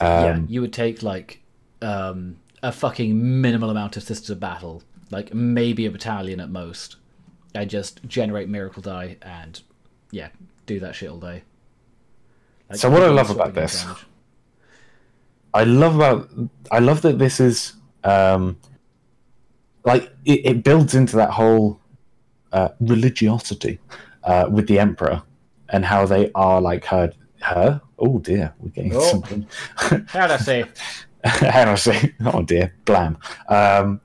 yeah, 0.00 0.32
Um, 0.34 0.46
you 0.48 0.60
would 0.62 0.72
take 0.72 1.02
like 1.02 1.40
um, 1.82 2.36
a 2.62 2.72
fucking 2.72 3.40
minimal 3.40 3.68
amount 3.70 3.96
of 3.96 4.02
Sisters 4.02 4.30
of 4.30 4.40
Battle, 4.40 4.82
like 5.10 5.34
maybe 5.34 5.84
a 5.86 5.90
battalion 5.90 6.40
at 6.40 6.48
most, 6.50 6.96
and 7.54 7.68
just 7.68 8.00
generate 8.08 8.48
miracle 8.48 8.80
die 8.82 9.16
and 9.20 9.60
yeah, 10.10 10.28
do 10.66 10.80
that 10.80 10.94
shit 10.94 11.10
all 11.10 11.18
day. 11.20 11.42
Like, 12.70 12.78
So 12.78 12.88
what 12.90 13.02
I 13.02 13.08
love 13.08 13.30
about 13.30 13.52
this- 13.54 13.82
damage. 13.82 13.98
I 15.54 15.64
love 15.64 15.96
about 15.96 16.30
I 16.70 16.78
love 16.78 17.02
that 17.02 17.18
this 17.18 17.38
is 17.38 17.74
um 18.04 18.56
like 19.84 20.04
it, 20.24 20.40
it 20.46 20.64
builds 20.64 20.94
into 20.94 21.14
that 21.16 21.28
whole 21.30 21.78
uh, 22.52 22.68
religiosity 22.80 23.78
uh, 24.24 24.46
with 24.50 24.66
the 24.66 24.78
emperor 24.78 25.22
and 25.72 25.84
how 25.84 26.06
they 26.06 26.30
are 26.34 26.60
like 26.60 26.84
her 26.86 27.12
her? 27.40 27.80
Oh 27.98 28.18
dear. 28.18 28.54
We're 28.60 28.70
getting 28.70 28.94
Oh. 28.94 29.00
something. 29.00 29.46
How'd 30.08 30.30
I 30.30 30.36
say? 30.36 30.64
how 31.24 31.64
do 31.64 31.70
I 31.72 31.74
say 31.76 32.14
oh 32.26 32.42
dear. 32.42 32.74
Blam. 32.84 33.18
Um 33.48 34.00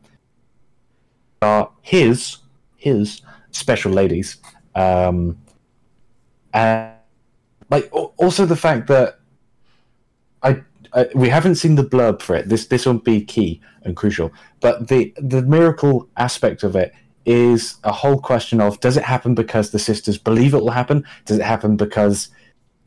are 1.42 1.70
his 1.82 2.38
his 2.76 3.22
special 3.52 3.92
ladies 3.92 4.38
um 4.76 5.38
and 6.54 6.94
like 7.70 7.90
also 7.92 8.46
the 8.46 8.56
fact 8.56 8.88
that 8.88 9.20
I, 10.42 10.62
I 10.94 11.08
we 11.14 11.30
haven't 11.30 11.56
seen 11.56 11.76
the 11.76 11.84
blurb 11.84 12.22
for 12.22 12.36
it. 12.36 12.50
This 12.50 12.68
this 12.68 12.86
will 12.86 13.00
be 13.00 13.24
key 13.24 13.62
and 13.84 13.96
crucial. 13.96 14.32
But 14.62 14.88
the 14.88 15.14
the 15.18 15.42
miracle 15.42 16.08
aspect 16.18 16.64
of 16.64 16.76
it 16.76 16.94
is 17.28 17.76
a 17.84 17.92
whole 17.92 18.20
question 18.20 18.62
of 18.62 18.80
does 18.80 18.98
it 18.98 19.04
happen 19.04 19.36
because 19.36 19.72
the 19.72 19.80
sisters 19.80 20.18
believe 20.18 20.54
it 20.54 20.62
will 20.62 20.72
happen? 20.72 21.06
Does 21.26 21.38
it 21.38 21.44
happen 21.44 21.76
because 21.76 22.30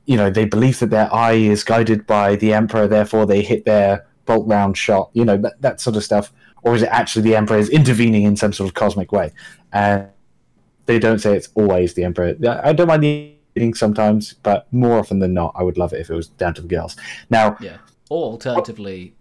you 0.07 0.17
know 0.17 0.31
they 0.31 0.47
believe 0.47 0.81
that 0.81 0.91
their 0.91 1.13
eye 1.15 1.35
is 1.35 1.63
guided 1.63 2.07
by 2.07 2.37
the 2.37 2.53
emperor 2.53 2.89
therefore 2.89 3.27
they 3.27 3.43
hit 3.43 3.65
their 3.67 4.07
bolt 4.25 4.49
round 4.49 4.77
shot? 4.77 5.11
You 5.13 5.25
know 5.25 5.37
that, 5.37 5.61
that 5.61 5.81
sort 5.81 5.97
of 5.97 6.03
stuff. 6.03 6.33
Or 6.63 6.75
is 6.75 6.83
it 6.83 6.89
actually 6.89 7.23
the 7.23 7.37
emperor 7.37 7.59
is 7.59 7.71
intervening 7.71 8.25
in 8.25 8.37
some 8.37 8.53
sort 8.53 8.69
of 8.69 8.75
cosmic 8.75 9.13
way? 9.13 9.33
And 9.73 10.09
they 10.87 10.99
don't 10.99 11.19
say 11.19 11.37
it's 11.37 11.49
always 11.55 11.95
the 11.95 12.05
emperor. 12.05 12.35
I 12.65 12.73
don't 12.73 12.89
mind 12.89 13.03
the 13.03 13.35
editing 13.57 13.75
sometimes 13.75 14.35
but 14.35 14.73
more 14.73 14.99
often 14.99 15.19
than 15.19 15.35
not 15.35 15.53
i 15.57 15.63
would 15.63 15.77
love 15.77 15.93
it 15.93 15.99
if 15.99 16.09
it 16.09 16.15
was 16.15 16.29
down 16.29 16.55
to 16.55 16.63
the 16.63 16.69
girls. 16.69 16.97
Now 17.29 17.57
Yeah. 17.61 17.79
Or 18.11 18.33
alternatively, 18.33 19.15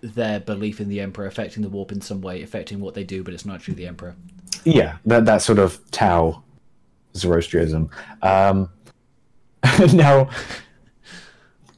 their 0.00 0.40
belief 0.40 0.80
in 0.80 0.88
the 0.88 1.00
Emperor 1.00 1.26
affecting 1.26 1.62
the 1.62 1.68
warp 1.68 1.90
in 1.90 2.00
some 2.00 2.20
way, 2.20 2.42
affecting 2.42 2.80
what 2.80 2.94
they 2.94 3.04
do, 3.04 3.24
but 3.24 3.34
it's 3.34 3.44
not 3.44 3.56
actually 3.56 3.74
the 3.74 3.86
Emperor. 3.88 4.14
Yeah 4.64 4.96
that, 5.06 5.24
that 5.24 5.42
sort 5.42 5.58
of 5.58 5.78
tau 5.90 6.42
zoroastrianism. 7.16 7.90
Um, 8.22 8.70
now 9.92 10.28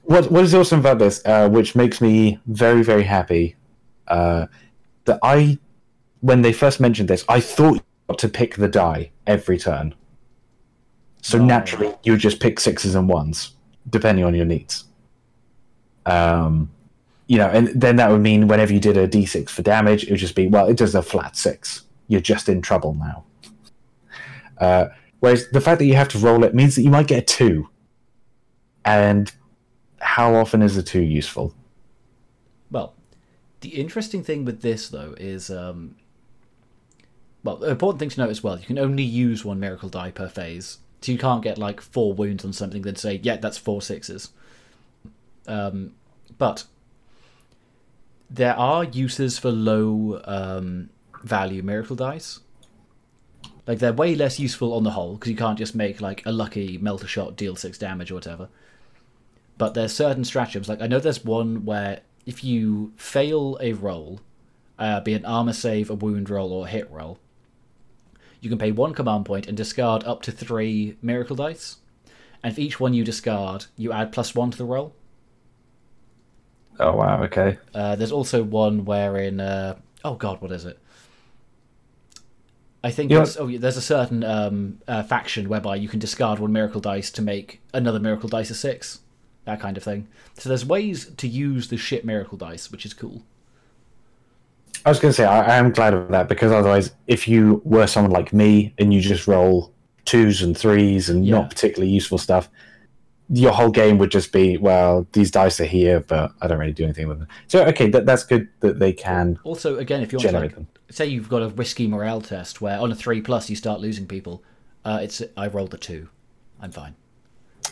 what 0.03 0.31
what 0.31 0.45
is 0.45 0.55
awesome 0.55 0.81
about 0.81 0.99
this 0.99 1.23
uh, 1.25 1.49
which 1.49 1.75
makes 1.75 2.01
me 2.01 2.39
very 2.47 2.83
very 2.83 3.05
happy 3.05 3.57
uh, 4.09 4.47
that 5.05 5.19
i 5.23 5.59
when 6.21 6.43
they 6.43 6.53
first 6.53 6.81
mentioned 6.81 7.09
this 7.09 7.25
i 7.29 7.41
thought 7.41 7.75
you 7.77 7.83
got 8.09 8.19
to 8.19 8.29
pick 8.29 8.57
the 8.57 8.69
die 8.69 9.11
every 9.27 9.57
turn. 9.57 9.95
So 11.23 11.39
Oh. 11.39 11.45
naturally 11.45 11.95
you 12.03 12.13
would 12.13 12.21
just 12.21 12.41
pick 12.41 12.59
sixes 12.61 12.95
and 12.95 13.09
ones 13.09 13.53
depending 13.89 14.25
on 14.25 14.35
your 14.35 14.47
needs. 14.47 14.85
Um 16.07 16.71
you 17.29 17.39
know 17.39 17.47
and 17.47 17.69
then 17.69 17.97
that 17.97 18.11
would 18.11 18.21
mean 18.21 18.49
whenever 18.49 18.73
you 18.73 18.81
did 18.81 18.97
a 18.97 19.07
d6 19.07 19.49
for 19.51 19.63
damage 19.63 20.03
it 20.03 20.11
would 20.11 20.19
just 20.19 20.35
be 20.35 20.49
well 20.49 20.67
it 20.67 20.77
does 20.77 20.97
a 20.97 21.03
flat 21.03 21.37
six 21.37 21.83
you're 22.11 22.21
just 22.21 22.49
in 22.49 22.61
trouble 22.61 22.95
now. 22.95 23.25
Uh, 24.59 24.89
whereas 25.21 25.49
the 25.51 25.61
fact 25.61 25.79
that 25.79 25.87
you 25.87 25.95
have 25.95 26.09
to 26.09 26.19
roll 26.19 26.43
it 26.45 26.55
means 26.55 26.75
that 26.75 26.83
you 26.83 26.91
might 26.91 27.07
get 27.07 27.23
a 27.23 27.25
two. 27.25 27.71
And 28.85 29.33
how 30.01 30.35
often 30.35 30.61
is 30.61 30.77
a 30.77 30.83
two 30.83 31.03
useful? 31.03 31.55
Well, 32.71 32.95
the 33.61 33.69
interesting 33.69 34.25
thing 34.25 34.45
with 34.45 34.61
this 34.61 34.89
though 34.89 35.15
is, 35.19 35.51
um, 35.51 35.95
well, 37.45 37.57
the 37.57 37.71
important 37.71 38.01
thing 38.01 38.11
to 38.11 38.21
note 38.21 38.31
as 38.31 38.43
well, 38.43 38.59
you 38.59 38.67
can 38.67 38.79
only 38.79 39.05
use 39.05 39.45
one 39.45 39.61
miracle 39.61 39.89
die 39.89 40.11
per 40.11 40.29
phase, 40.29 40.79
so 41.01 41.13
you 41.13 41.19
can't 41.19 41.43
get 41.43 41.59
like 41.59 41.81
four 41.81 42.13
wounds 42.13 42.45
on 42.45 42.53
something 42.53 42.83
then 42.83 42.97
say, 42.97 43.21
yeah, 43.23 43.37
that's 43.37 43.57
four 43.57 43.81
sixes. 43.81 44.31
Um, 45.47 45.93
but 46.39 46.65
there 48.29 48.57
are 48.57 48.83
uses 48.85 49.39
for 49.39 49.51
low 49.53 50.21
um, 50.25 50.91
value 51.23 51.63
miracle 51.63 51.97
dice. 51.97 52.41
Like 53.67 53.79
they're 53.79 53.93
way 53.93 54.15
less 54.15 54.41
useful 54.41 54.73
on 54.75 54.83
the 54.85 54.91
whole 54.93 55.15
because 55.15 55.31
you 55.31 55.37
can't 55.37 55.59
just 55.59 55.75
make 55.75 56.01
like 56.01 56.25
a 56.27 56.33
lucky 56.33 56.79
melter 56.79 57.07
shot 57.07 57.37
deal 57.37 57.57
six 57.57 57.79
damage 57.79 58.11
or 58.11 58.15
whatever. 58.15 58.49
But 59.59 59.75
there's 59.75 59.93
certain 59.93 60.25
stratagems. 60.25 60.69
Like 60.69 60.81
I 60.81 60.87
know 60.87 60.99
there's 60.99 61.25
one 61.25 61.65
where 61.65 62.01
if 62.27 62.43
you 62.43 62.93
fail 62.97 63.59
a 63.61 63.75
roll, 63.75 64.21
uh, 64.79 65.01
be 65.01 65.15
an 65.15 65.25
armor 65.25 65.53
save, 65.53 65.91
a 65.91 65.95
wound 65.95 66.31
roll, 66.31 66.53
or 66.53 66.67
a 66.67 66.71
hit 66.71 66.91
roll, 66.91 67.19
you 68.41 68.49
can 68.49 68.59
pay 68.59 68.73
one 68.73 68.95
command 68.95 69.27
point 69.27 69.47
and 69.47 69.57
discard 69.57 70.03
up 70.05 70.23
to 70.23 70.33
three 70.33 70.97
miracle 71.03 71.37
dice. 71.37 71.77
And 72.43 72.55
for 72.55 72.61
each 72.61 72.81
one 72.81 72.95
you 72.95 73.05
discard, 73.05 73.67
you 73.77 73.93
add 73.93 74.13
plus 74.13 74.35
one 74.35 74.51
to 74.51 74.59
the 74.59 74.65
roll. 74.65 74.95
oh 76.79 76.97
wow 76.97 77.23
okay 77.25 77.59
Uh, 77.75 77.95
there's 77.97 78.13
also 78.13 78.43
one 78.43 78.85
wherein, 78.85 79.41
uh, 79.41 79.77
oh 80.05 80.15
god, 80.15 80.41
what 80.41 80.53
is 80.53 80.65
it? 80.65 80.79
I 82.83 82.91
think 82.91 83.11
know- 83.11 83.27
oh, 83.39 83.49
there's 83.59 83.77
a 83.77 83.83
certain 83.83 84.25
um, 84.25 84.81
uh, 84.89 85.03
faction 85.03 85.49
whereby 85.49 85.77
you 85.77 85.89
can 85.89 85.99
discard 85.99 86.39
one 86.39 86.53
miracle 86.53 86.81
dice 86.81 87.11
to 87.13 87.23
make 87.23 87.61
another 87.75 87.99
miracle 88.01 88.29
dice 88.29 88.51
a 88.51 88.55
six, 88.55 89.01
that 89.45 89.61
kind 89.61 89.77
of 89.77 89.83
thing. 89.83 90.09
So 90.39 90.49
there's 90.49 90.65
ways 90.65 91.11
to 91.17 91.29
use 91.29 91.69
the 91.69 91.77
shit 91.77 92.05
miracle 92.05 92.39
dice, 92.39 92.71
which 92.73 92.87
is 92.87 92.95
cool. 92.95 93.23
I 94.87 94.89
was 94.89 94.99
going 94.99 95.11
to 95.11 95.17
say 95.17 95.25
I, 95.27 95.43
I 95.43 95.57
am 95.57 95.73
glad 95.73 95.93
of 95.93 96.09
that 96.09 96.27
because 96.29 96.53
otherwise, 96.53 96.93
if 97.07 97.29
you 97.29 97.61
were 97.65 97.87
someone 97.87 98.13
like 98.13 98.33
me 98.33 98.73
and 98.79 98.95
you 98.95 99.01
just 99.03 99.27
roll 99.27 99.73
twos 100.07 100.41
and 100.41 100.57
threes 100.57 101.11
and 101.11 101.27
Yeah. 101.27 101.35
not 101.37 101.51
particularly 101.51 101.93
useful 101.93 102.17
stuff, 102.17 102.49
your 103.33 103.53
whole 103.53 103.71
game 103.71 103.97
would 103.99 104.11
just 104.11 104.33
be 104.33 104.57
well, 104.57 105.07
these 105.13 105.31
dice 105.31 105.61
are 105.61 105.65
here, 105.65 106.01
but 106.01 106.33
I 106.41 106.49
don't 106.49 106.59
really 106.59 106.73
do 106.73 106.85
anything 106.85 107.09
with 107.09 107.21
them. 107.21 107.29
So 107.47 107.65
okay, 107.67 107.89
that, 107.91 108.05
that's 108.05 108.25
good 108.25 108.49
that 108.61 108.79
they 108.79 108.93
can 108.93 109.39
Also, 109.45 109.79
again, 109.79 110.03
if 110.03 110.13
you 110.13 110.19
want 110.19 110.31
to, 110.31 110.41
like, 110.41 110.55
them. 110.55 110.67
say 110.91 111.07
you've 111.07 111.29
got 111.29 111.43
a 111.43 111.49
risky 111.49 111.87
morale 111.87 112.21
test 112.21 112.61
where 112.61 112.79
on 112.79 112.91
a 112.91 112.95
three 112.95 113.21
plus 113.21 113.49
you 113.49 113.57
start 113.57 113.81
losing 113.81 114.07
people, 114.07 114.43
uh, 114.85 114.99
it's 115.03 115.23
I 115.37 115.47
rolled 115.47 115.73
a 115.75 115.79
two, 115.79 116.09
I'm 116.61 116.73
fine. 116.73 116.97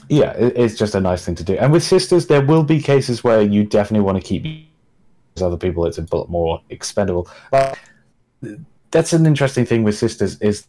Yeah, 0.09 0.31
it, 0.33 0.57
it's 0.57 0.77
just 0.77 0.95
a 0.95 1.01
nice 1.01 1.25
thing 1.25 1.35
to 1.35 1.45
do. 1.45 1.57
And 1.59 1.73
with 1.73 1.83
sisters, 1.83 2.27
there 2.29 2.45
will 2.45 2.63
be 2.63 2.81
cases 2.81 3.25
where 3.25 3.43
you 3.43 3.65
definitely 3.65 4.05
want 4.05 4.23
to 4.23 4.23
keep 4.23 4.69
other 5.43 5.57
people. 5.57 5.87
It's 5.87 5.99
a 5.99 6.03
bit 6.03 6.29
more 6.29 6.61
expendable. 6.71 7.29
Uh, 7.53 7.75
that's 8.91 9.13
an 9.13 9.27
interesting 9.27 9.65
thing 9.65 9.83
with 9.83 9.97
sisters 9.97 10.41
is 10.41 10.67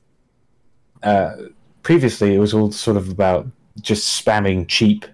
uh, 1.03 1.36
previously 1.84 2.36
it 2.36 2.39
was 2.39 2.53
all 2.53 2.72
sort 2.72 2.98
of 2.98 3.10
about 3.10 3.48
just 3.81 4.24
spamming 4.24 4.67
cheap 4.67 5.05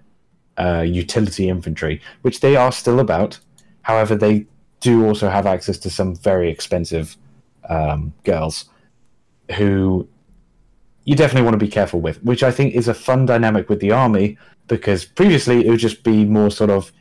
uh, 0.58 0.82
utility 0.86 1.50
infantry, 1.50 2.02
which 2.22 2.40
they 2.40 2.56
are 2.56 2.72
still 2.72 3.00
about. 3.00 3.40
However, 3.82 4.16
they 4.16 4.46
do 4.80 5.06
also 5.06 5.30
have 5.30 5.46
access 5.46 5.78
to 5.80 5.90
some 5.90 6.16
very 6.16 6.50
expensive 6.50 7.18
um, 7.70 8.14
girls 8.24 8.66
who 9.58 10.08
you 11.06 11.16
definitely 11.16 11.44
want 11.44 11.54
to 11.54 11.66
be 11.66 11.72
careful 11.72 12.02
with, 12.02 12.24
which 12.24 12.44
I 12.44 12.52
think 12.52 12.74
is 12.74 12.88
a 12.88 12.94
fun 12.94 13.26
dynamic 13.26 13.70
with 13.70 13.80
the 13.80 13.92
army 13.92 14.38
because 14.68 15.06
previously 15.06 15.66
it 15.66 15.70
would 15.70 15.80
just 15.80 16.04
be 16.04 16.26
more 16.26 16.50
sort 16.50 16.72
of, 16.72 16.92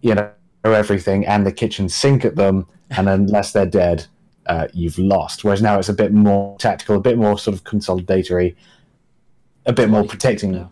you 0.00 0.14
know, 0.14 0.30
everything 0.64 1.26
and 1.26 1.46
the 1.46 1.52
kitchen 1.52 1.88
sink 1.88 2.24
at 2.24 2.36
them, 2.36 2.66
and 2.90 3.08
unless 3.08 3.52
they're 3.52 3.66
dead, 3.66 4.06
uh, 4.46 4.66
you've 4.72 4.98
lost. 4.98 5.44
Whereas 5.44 5.62
now 5.62 5.78
it's 5.78 5.90
a 5.90 5.94
bit 5.94 6.12
more 6.12 6.56
tactical, 6.58 6.96
a 6.96 7.00
bit 7.00 7.18
more 7.18 7.38
sort 7.38 7.54
of 7.54 7.64
consolidatory, 7.64 8.56
a 9.68 9.72
bit 9.72 9.88
more 9.88 10.00
What 10.02 10.04
you 10.04 10.08
can 10.10 10.18
do 10.18 10.26
protecting. 10.26 10.52
now. 10.52 10.70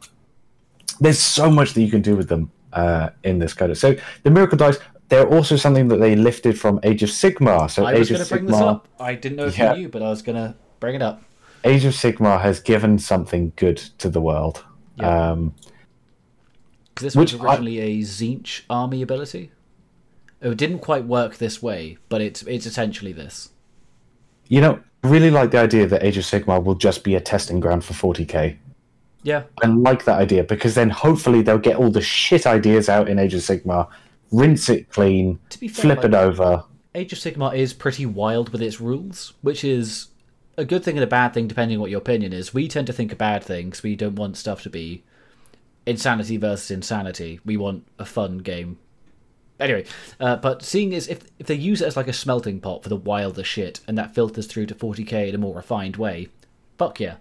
There's 1.01 1.19
so 1.19 1.51
much 1.51 1.75
that 1.75 1.83
you 1.83 1.91
can 1.91 2.03
do 2.03 2.17
with 2.17 2.29
them 2.29 2.51
uh, 2.73 3.11
in 3.23 3.39
this 3.39 3.55
code. 3.55 3.77
So 3.77 3.95
the 4.25 4.31
miracle 4.31 4.57
dice, 4.59 4.79
they're 5.09 5.29
also 5.29 5.55
something 5.57 5.87
that 5.89 5.99
they 5.99 6.17
lifted 6.17 6.59
from 6.59 6.81
Age 6.83 7.03
of 7.05 7.11
Sigmar. 7.11 7.71
So 7.71 7.85
I 7.85 7.93
Age 7.93 8.11
was 8.11 8.11
of 8.11 8.17
going 8.17 8.27
to 8.27 8.35
bring 8.35 8.45
Sigmar. 8.45 8.49
this 8.49 8.61
up. 8.61 8.89
I 8.99 9.15
didn't 9.15 9.37
know 9.37 9.47
if 9.47 9.57
Yeah. 9.59 9.75
you 9.75 9.83
knew, 9.83 9.89
but 9.89 10.03
I 10.03 10.09
was 10.09 10.23
going 10.23 10.37
to 10.37 10.55
bring 10.81 10.95
it 10.97 11.03
up. 11.03 11.23
Age 11.65 11.85
of 11.85 11.93
Sigmar 11.95 12.41
has 12.41 12.59
given 12.61 12.99
something 12.99 13.53
good 13.57 13.77
to 13.99 14.09
the 14.09 14.21
world. 14.21 14.65
Yeah. 14.97 15.31
Um, 15.33 15.55
this 16.97 17.15
was 17.15 17.35
Which 17.35 17.41
I- 17.41 17.45
originally 17.45 17.79
a 17.81 18.01
Tzeentch 18.03 18.63
army 18.71 19.03
ability. 19.03 19.53
It 20.41 20.57
didn't 20.57 20.79
quite 20.81 21.05
work 21.07 21.37
this 21.39 21.63
way, 21.63 21.99
but 22.09 22.21
it's 22.21 22.43
it's 22.43 22.67
essentially 22.67 23.13
this. 23.13 23.51
you 24.49 24.61
know, 24.61 24.79
I 25.03 25.09
really 25.09 25.31
like 25.31 25.51
the 25.51 25.59
idea 25.59 25.87
that 25.89 26.05
Age 26.05 26.17
of 26.19 26.25
Sigmar 26.25 26.63
will 26.63 26.75
just 26.77 27.03
be 27.05 27.15
a 27.17 27.21
testing 27.21 27.59
ground 27.59 27.85
for 27.85 27.95
40k. 27.95 28.57
Yeah, 29.27 29.43
I 29.61 29.67
like 29.67 30.05
that 30.05 30.21
idea 30.21 30.45
because 30.45 30.77
then 30.77 30.89
hopefully 30.89 31.43
they'll 31.43 31.59
get 31.59 31.77
all 31.77 31.91
the 31.91 32.01
shit 32.01 32.47
ideas 32.47 32.89
out 32.89 33.09
in 33.09 33.19
Age 33.19 33.35
of 33.35 33.41
Sigmar, 33.41 33.89
rinse 34.31 34.69
it 34.69 34.89
clean, 34.89 35.41
To 35.51 35.59
be 35.59 35.67
fair, 35.67 35.83
flip 35.83 35.99
like- 35.99 36.07
it 36.07 36.15
over. 36.15 36.63
Age 36.95 37.13
of 37.13 37.19
Sigmar 37.19 37.53
is 37.55 37.73
pretty 37.75 38.07
wild 38.07 38.51
with 38.51 38.63
its 38.63 38.81
rules, 38.81 39.33
which 39.43 39.65
is 39.65 40.07
a 40.57 40.65
good 40.65 40.85
thing 40.85 40.97
and 40.97 41.03
a 41.03 41.09
bad 41.09 41.35
thing 41.35 41.49
depending 41.49 41.77
on 41.77 41.81
what 41.81 41.91
your 41.91 41.99
opinion 41.99 42.33
is. 42.33 42.55
We 42.55 42.69
tend 42.69 42.87
to 42.87 42.93
think 42.93 43.13
a 43.13 43.17
bad 43.17 43.43
thing 43.43 43.67
because 43.67 43.83
we 43.83 43.97
don't 43.97 44.15
want 44.15 44.37
stuff 44.37 44.63
to 44.63 44.71
be 44.71 45.03
insanity 45.87 46.37
versus 46.37 46.71
insanity. 46.71 47.41
We 47.45 47.57
want 47.57 47.85
a 47.99 48.05
fun 48.05 48.39
game. 48.39 48.79
Anyway, 49.59 49.87
uh, 50.21 50.37
but 50.37 50.63
seeing 50.63 50.95
as 50.95 51.09
if 51.09 51.21
if 51.41 51.47
they 51.49 51.55
use 51.57 51.83
it 51.83 51.87
as 51.87 51.97
like 51.97 52.09
a 52.09 52.13
smelting 52.13 52.61
pot 52.61 52.85
for 52.85 52.89
the 52.91 52.97
wilder 52.97 53.43
shit, 53.43 53.81
and 53.89 53.99
that 53.99 54.15
filters 54.15 54.47
through 54.47 54.67
to 54.67 54.75
40k 54.75 55.29
in 55.29 55.35
a 55.35 55.39
more 55.39 55.57
refined 55.57 55.97
way, 55.97 56.29
fuck 56.79 57.01
yeah, 57.01 57.17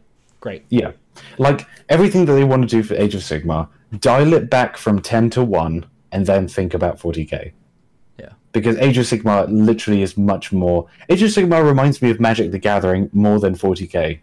great. 0.46 0.64
Yeah. 0.70 0.92
Like 1.40 1.68
everything 1.90 2.26
that 2.26 2.34
they 2.34 2.44
want 2.44 2.62
to 2.62 2.68
do 2.68 2.84
for 2.84 2.94
Age 2.94 3.16
of 3.16 3.22
Sigmar, 3.22 3.68
dial 4.00 4.32
it 4.34 4.48
back 4.48 4.78
from 4.78 5.02
10 5.02 5.32
to 5.32 5.44
1 5.44 5.84
and 6.12 6.26
then 6.28 6.48
think 6.48 6.76
about 6.76 7.00
40k. 7.00 7.52
Yeah. 8.20 8.34
Because 8.52 8.78
Age 8.78 9.00
of 9.00 9.06
Sigmar 9.06 9.48
literally 9.50 10.04
is 10.04 10.16
much 10.18 10.54
more. 10.54 10.88
Age 11.10 11.24
of 11.24 11.32
Sigmar 11.32 11.66
reminds 11.66 12.00
me 12.00 12.12
of 12.12 12.20
Magic 12.20 12.52
the 12.52 12.60
Gathering 12.60 13.10
more 13.12 13.40
than 13.40 13.56
40k. 13.56 14.20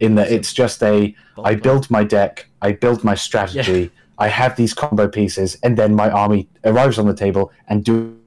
In 0.00 0.16
that 0.16 0.30
it's 0.30 0.52
just 0.52 0.82
a 0.82 1.14
I 1.42 1.54
build 1.54 1.90
my 1.90 2.04
deck, 2.04 2.46
I 2.60 2.72
build 2.72 3.02
my 3.02 3.14
strategy, 3.14 3.90
I 4.18 4.28
have 4.28 4.54
these 4.56 4.74
combo 4.74 5.08
pieces, 5.08 5.56
and 5.62 5.78
then 5.78 5.94
my 5.94 6.10
army 6.10 6.46
arrives 6.64 6.98
on 6.98 7.06
the 7.06 7.14
table. 7.14 7.52
And 7.68 7.82
do 7.82 8.18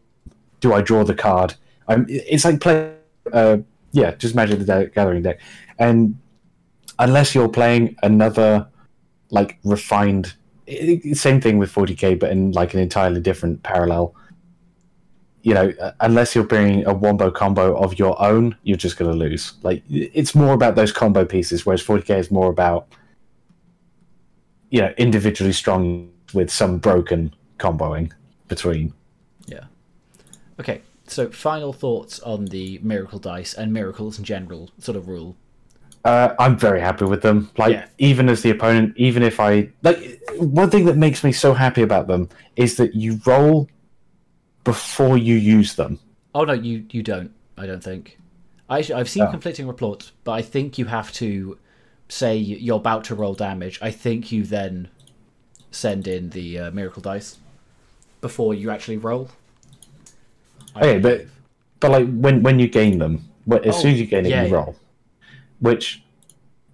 do 0.60 0.74
I 0.74 0.82
draw 0.82 1.04
the 1.04 1.14
card? 1.14 1.54
I'm, 1.88 2.08
it's 2.10 2.46
like 2.46 2.60
play, 2.60 2.96
uh, 3.32 3.58
yeah, 3.92 4.16
just 4.16 4.34
Magic 4.34 4.58
the 4.60 4.92
Gathering 4.96 5.22
deck. 5.22 5.40
And 5.78 6.18
unless 7.00 7.34
you're 7.34 7.50
playing 7.50 7.96
another 8.04 8.68
like 9.32 9.58
refined, 9.64 10.36
same 11.14 11.42
thing 11.42 11.58
with 11.58 11.74
40k, 11.74 12.20
but 12.20 12.32
in 12.32 12.52
like 12.52 12.74
an 12.74 12.80
entirely 12.80 13.22
different 13.22 13.64
parallel. 13.64 14.14
You 15.42 15.54
know, 15.54 15.74
uh, 15.82 15.94
unless 16.02 16.36
you're 16.36 16.44
bringing 16.44 16.86
a 16.86 16.94
wombo 16.94 17.32
combo 17.32 17.76
of 17.78 17.98
your 17.98 18.22
own, 18.22 18.58
you're 18.64 18.78
just 18.78 18.98
going 18.98 19.10
to 19.10 19.18
lose. 19.18 19.54
Like 19.64 19.82
it's 19.90 20.36
more 20.36 20.54
about 20.54 20.76
those 20.76 20.92
combo 20.92 21.26
pieces, 21.26 21.66
whereas 21.66 21.82
40k 21.84 22.20
is 22.20 22.30
more 22.30 22.50
about 22.50 22.88
you 24.70 24.82
know 24.82 24.94
individually 24.98 25.54
strong 25.54 26.12
with 26.34 26.52
some 26.52 26.78
broken 26.78 27.34
comboing 27.58 28.12
between. 28.50 28.94
Yeah. 29.48 29.66
Okay, 30.60 30.82
so 31.08 31.30
final 31.30 31.72
thoughts 31.72 32.20
on 32.20 32.46
the 32.46 32.80
miracle 32.84 33.18
dice 33.18 33.54
and 33.54 33.72
miracles 33.72 34.20
in 34.20 34.26
general 34.26 34.70
sort 34.78 34.98
of 34.98 35.08
rule. 35.08 35.38
Uh, 36.06 36.34
I'm 36.40 36.58
very 36.58 36.80
happy 36.80 37.06
with 37.06 37.22
them. 37.22 37.50
Like 37.58 37.74
Yeah. 37.74 37.86
even 37.98 38.30
as 38.30 38.42
the 38.42 38.52
opponent, 38.52 38.94
even 38.98 39.22
if 39.24 39.40
I 39.40 39.70
like 39.84 40.22
one 40.38 40.70
thing 40.70 40.86
that 40.86 40.98
makes 40.98 41.24
me 41.24 41.32
so 41.32 41.54
happy 41.54 41.82
about 41.82 42.08
them 42.08 42.30
is 42.56 42.78
that 42.78 42.96
you 42.96 43.20
roll 43.26 43.68
before 44.64 45.18
you 45.18 45.36
use 45.36 45.76
them. 45.76 46.00
Oh 46.34 46.44
no, 46.46 46.54
you 46.54 46.86
you 46.92 47.04
don't. 47.04 47.32
I 47.58 47.66
don't 47.66 47.84
think. 47.84 48.18
I 48.70 48.80
actually, 48.80 48.96
I've 48.96 49.10
seen 49.10 49.24
Oh. 49.24 49.32
conflicting 49.32 49.68
reports, 49.68 50.12
but 50.24 50.34
I 50.34 50.42
think 50.42 50.78
you 50.78 50.86
have 50.86 51.12
to 51.14 51.58
say 52.08 52.38
you're 52.38 52.78
about 52.78 53.04
to 53.06 53.16
roll 53.16 53.34
damage. 53.34 53.80
I 53.82 53.92
think 53.92 54.32
you 54.32 54.44
then 54.44 54.88
send 55.72 56.08
in 56.08 56.30
the 56.32 56.60
uh, 56.60 56.72
miracle 56.72 57.02
dice 57.02 57.38
before 58.22 58.54
you 58.54 58.70
actually 58.70 58.98
roll. 58.98 59.30
I 60.76 60.80
Okay, 60.80 61.00
but 61.00 61.26
but 61.80 61.92
like 61.92 62.08
when 62.08 62.44
when 62.44 62.60
you 62.60 62.68
gain 62.68 63.00
them, 63.00 63.28
as 63.52 63.76
Oh, 63.76 63.82
soon 63.82 63.94
as 63.94 64.00
you 64.00 64.06
gain 64.06 64.26
it, 64.26 64.30
yeah, 64.30 64.44
you 64.44 64.50
yeah. 64.50 64.66
Which 65.60 66.04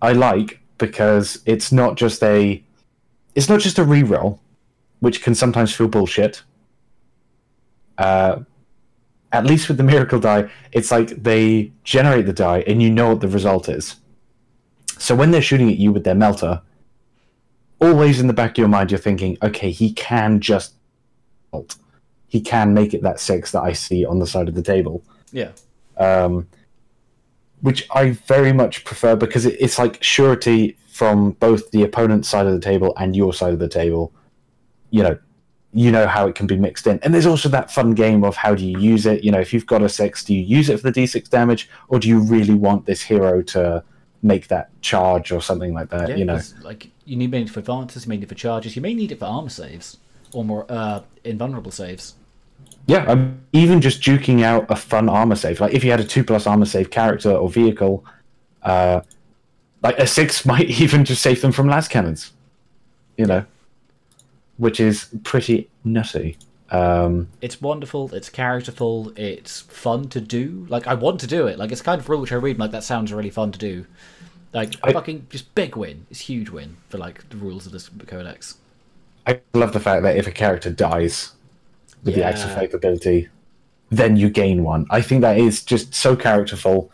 I 0.02 0.13
like 0.13 0.60
because 0.78 1.41
it's 1.45 1.71
not 1.71 1.95
just 1.95 2.24
a 2.24 2.63
it's 3.34 3.50
not 3.50 3.60
just 3.60 3.80
a 3.80 3.84
re-roll, 3.84 4.39
which 5.00 5.21
can 5.21 5.36
sometimes 5.36 5.74
feel 5.74 5.88
bullshit. 5.88 6.43
Uh, 7.98 8.39
at 9.32 9.45
least 9.45 9.67
with 9.67 9.78
the 9.78 9.84
miracle 9.84 10.19
die, 10.19 10.50
it's 10.71 10.91
like 10.91 11.10
they 11.10 11.71
generate 11.84 12.26
the 12.26 12.34
die 12.34 12.63
and 12.67 12.82
you 12.82 12.89
know 12.89 13.10
what 13.10 13.21
the 13.21 13.28
result 13.28 13.67
is. 13.67 13.98
So 14.98 15.13
when 15.13 15.32
they're 15.32 15.41
shooting 15.41 15.69
at 15.69 15.78
you 15.78 15.91
with 15.91 16.06
their 16.06 16.15
melter, 16.15 16.62
always 17.82 18.21
in 18.21 18.28
the 18.28 18.34
back 18.34 18.52
of 18.52 18.58
your 18.58 18.69
mind, 18.69 18.91
you're 18.91 18.98
thinking, 18.98 19.38
okay, 19.43 19.71
he 19.71 19.91
can 19.91 20.39
just 20.39 20.76
melt. 21.52 21.76
He 22.28 22.39
can 22.39 22.74
make 22.74 22.93
it 22.93 23.02
that 23.02 23.19
six 23.19 23.52
that 23.52 23.62
I 23.62 23.74
see 23.74 24.06
on 24.06 24.19
the 24.19 24.28
side 24.28 24.48
of 24.48 24.56
the 24.56 24.62
table 24.62 25.04
yeah, 25.36 25.52
um, 25.98 26.48
which 27.65 27.88
I 27.89 28.12
very 28.12 28.54
much 28.54 28.86
prefer 28.86 29.15
because 29.15 29.47
it, 29.47 29.58
it's 29.60 29.80
like 29.80 30.01
surety 30.04 30.78
from 30.88 31.32
both 31.32 31.71
the 31.71 31.82
opponent's 31.82 32.30
side 32.30 32.45
of 32.45 32.54
the 32.54 32.60
table 32.60 32.93
and 32.97 33.15
your 33.15 33.34
side 33.34 33.54
of 33.54 33.60
the 33.60 33.67
table. 33.67 34.13
You 34.91 35.01
know, 35.01 35.19
you 35.73 35.91
know 35.91 36.06
how 36.06 36.28
it 36.28 36.36
can 36.36 36.45
be 36.45 36.58
mixed 36.58 36.86
in, 36.86 36.99
and 36.99 37.12
there's 37.12 37.25
also 37.25 37.49
that 37.49 37.71
fun 37.71 37.95
game 37.95 38.23
of 38.23 38.36
how 38.36 38.54
do 38.54 38.63
you 38.63 38.80
use 38.80 39.08
it. 39.08 39.23
You 39.23 39.32
know, 39.32 39.39
if 39.39 39.51
you've 39.51 39.65
got 39.65 39.82
a 39.82 39.89
six, 39.89 40.23
do 40.23 40.36
you 40.36 40.41
use 40.41 40.69
it 40.69 40.80
for 40.80 40.91
the 40.91 41.01
d6 41.01 41.28
damage, 41.28 41.67
or 41.88 41.97
do 41.97 42.08
you 42.08 42.19
really 42.19 42.54
want 42.54 42.86
this 42.86 43.01
hero 43.01 43.41
to 43.41 43.84
make 44.21 44.47
that 44.49 44.69
charge 44.82 45.32
or 45.32 45.41
something 45.41 45.73
like 45.73 45.89
that? 45.89 46.10
yeah. 46.10 46.15
you 46.17 46.25
know, 46.25 46.39
like 46.62 46.91
you 47.04 47.15
need 47.15 47.34
it 47.34 47.49
for 47.49 47.62
advances, 47.62 48.06
you 48.06 48.10
may 48.10 48.17
need 48.17 48.25
it 48.25 48.30
for 48.30 48.36
charges, 48.36 48.75
you 48.75 48.82
may 48.84 48.93
need 48.93 49.12
it 49.12 49.17
for 49.17 49.25
armor 49.25 49.49
saves 49.49 49.97
or 50.34 50.45
more 50.45 50.67
uh, 50.69 51.01
invulnerable 51.23 51.71
saves. 51.71 52.13
Yeah, 52.88 53.06
um, 53.06 53.41
even 53.52 53.82
just 53.82 54.02
duking 54.02 54.43
out 54.43 54.65
a 54.69 54.76
fun 54.76 55.10
armor 55.10 55.36
save. 55.36 55.60
Like 55.60 55.74
if 55.74 55.84
you 55.84 55.91
had 55.91 56.00
a 56.00 56.04
two 56.04 56.24
plus 56.24 56.45
armor 56.45 56.65
save 56.65 56.91
character 56.91 57.32
or 57.32 57.50
vehicle, 57.50 58.06
uh, 58.63 59.02
like 59.82 59.98
a 59.98 60.06
six 60.08 60.45
might 60.52 60.69
even 60.69 61.06
just 61.06 61.21
save 61.21 61.41
them 61.41 61.52
from 61.52 61.67
las 61.67 61.88
cannons. 61.88 62.32
You 63.17 63.26
know, 63.26 63.45
which 64.58 64.80
is 64.80 65.08
pretty 65.24 65.69
nutty. 65.84 66.38
Um, 66.69 67.28
It's 67.41 67.62
wonderful. 67.62 68.13
It's 68.13 68.30
characterful. 68.30 69.13
It's 69.15 69.62
fun 69.62 70.10
to 70.10 70.19
do. 70.19 70.65
Like 70.69 70.88
I 70.88 70.93
want 70.95 71.19
to 71.21 71.28
do 71.28 71.48
it. 71.48 71.58
Like 71.58 71.71
it's 71.71 71.82
kind 71.82 72.00
of 72.02 72.10
rule 72.10 72.21
which 72.21 72.32
I 72.32 72.36
read. 72.36 72.60
Like 72.60 72.71
that 72.71 72.84
sounds 72.84 73.13
really 73.13 73.30
fun 73.30 73.52
to 73.52 73.60
do. 73.60 73.86
Like 74.54 74.74
I- 74.84 74.91
fucking 74.93 75.28
just 75.30 75.54
big 75.56 75.76
win. 75.76 76.06
It's 76.12 76.21
huge 76.21 76.50
win 76.50 76.78
for 76.89 76.98
like 76.98 77.28
the 77.30 77.38
rules 77.38 77.65
of 77.65 77.71
this 77.71 77.89
codex. 78.08 78.58
I 79.28 79.41
love 79.54 79.74
the 79.74 79.80
fact 79.80 80.04
that 80.04 80.17
if 80.17 80.28
a 80.28 80.32
character 80.32 80.69
dies 80.69 81.32
with 82.06 82.15
the 82.15 82.24
Acts 82.24 82.44
of 82.44 82.54
Faith 82.54 82.74
ability, 82.74 83.28
then 83.89 84.15
you 84.15 84.30
gain 84.30 84.63
one. 84.63 84.86
I 84.89 85.02
think 85.02 85.22
that 85.22 85.38
is 85.38 85.63
just 85.63 85.94
so 85.94 86.15
characterful, 86.15 86.91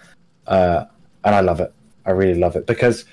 uh, 0.47 0.85
and 1.23 1.35
I 1.35 1.41
love 1.41 1.59
it. 1.59 1.73
I 2.05 2.11
really 2.11 2.39
love 2.39 2.55
it 2.55 2.65
because 2.65 3.05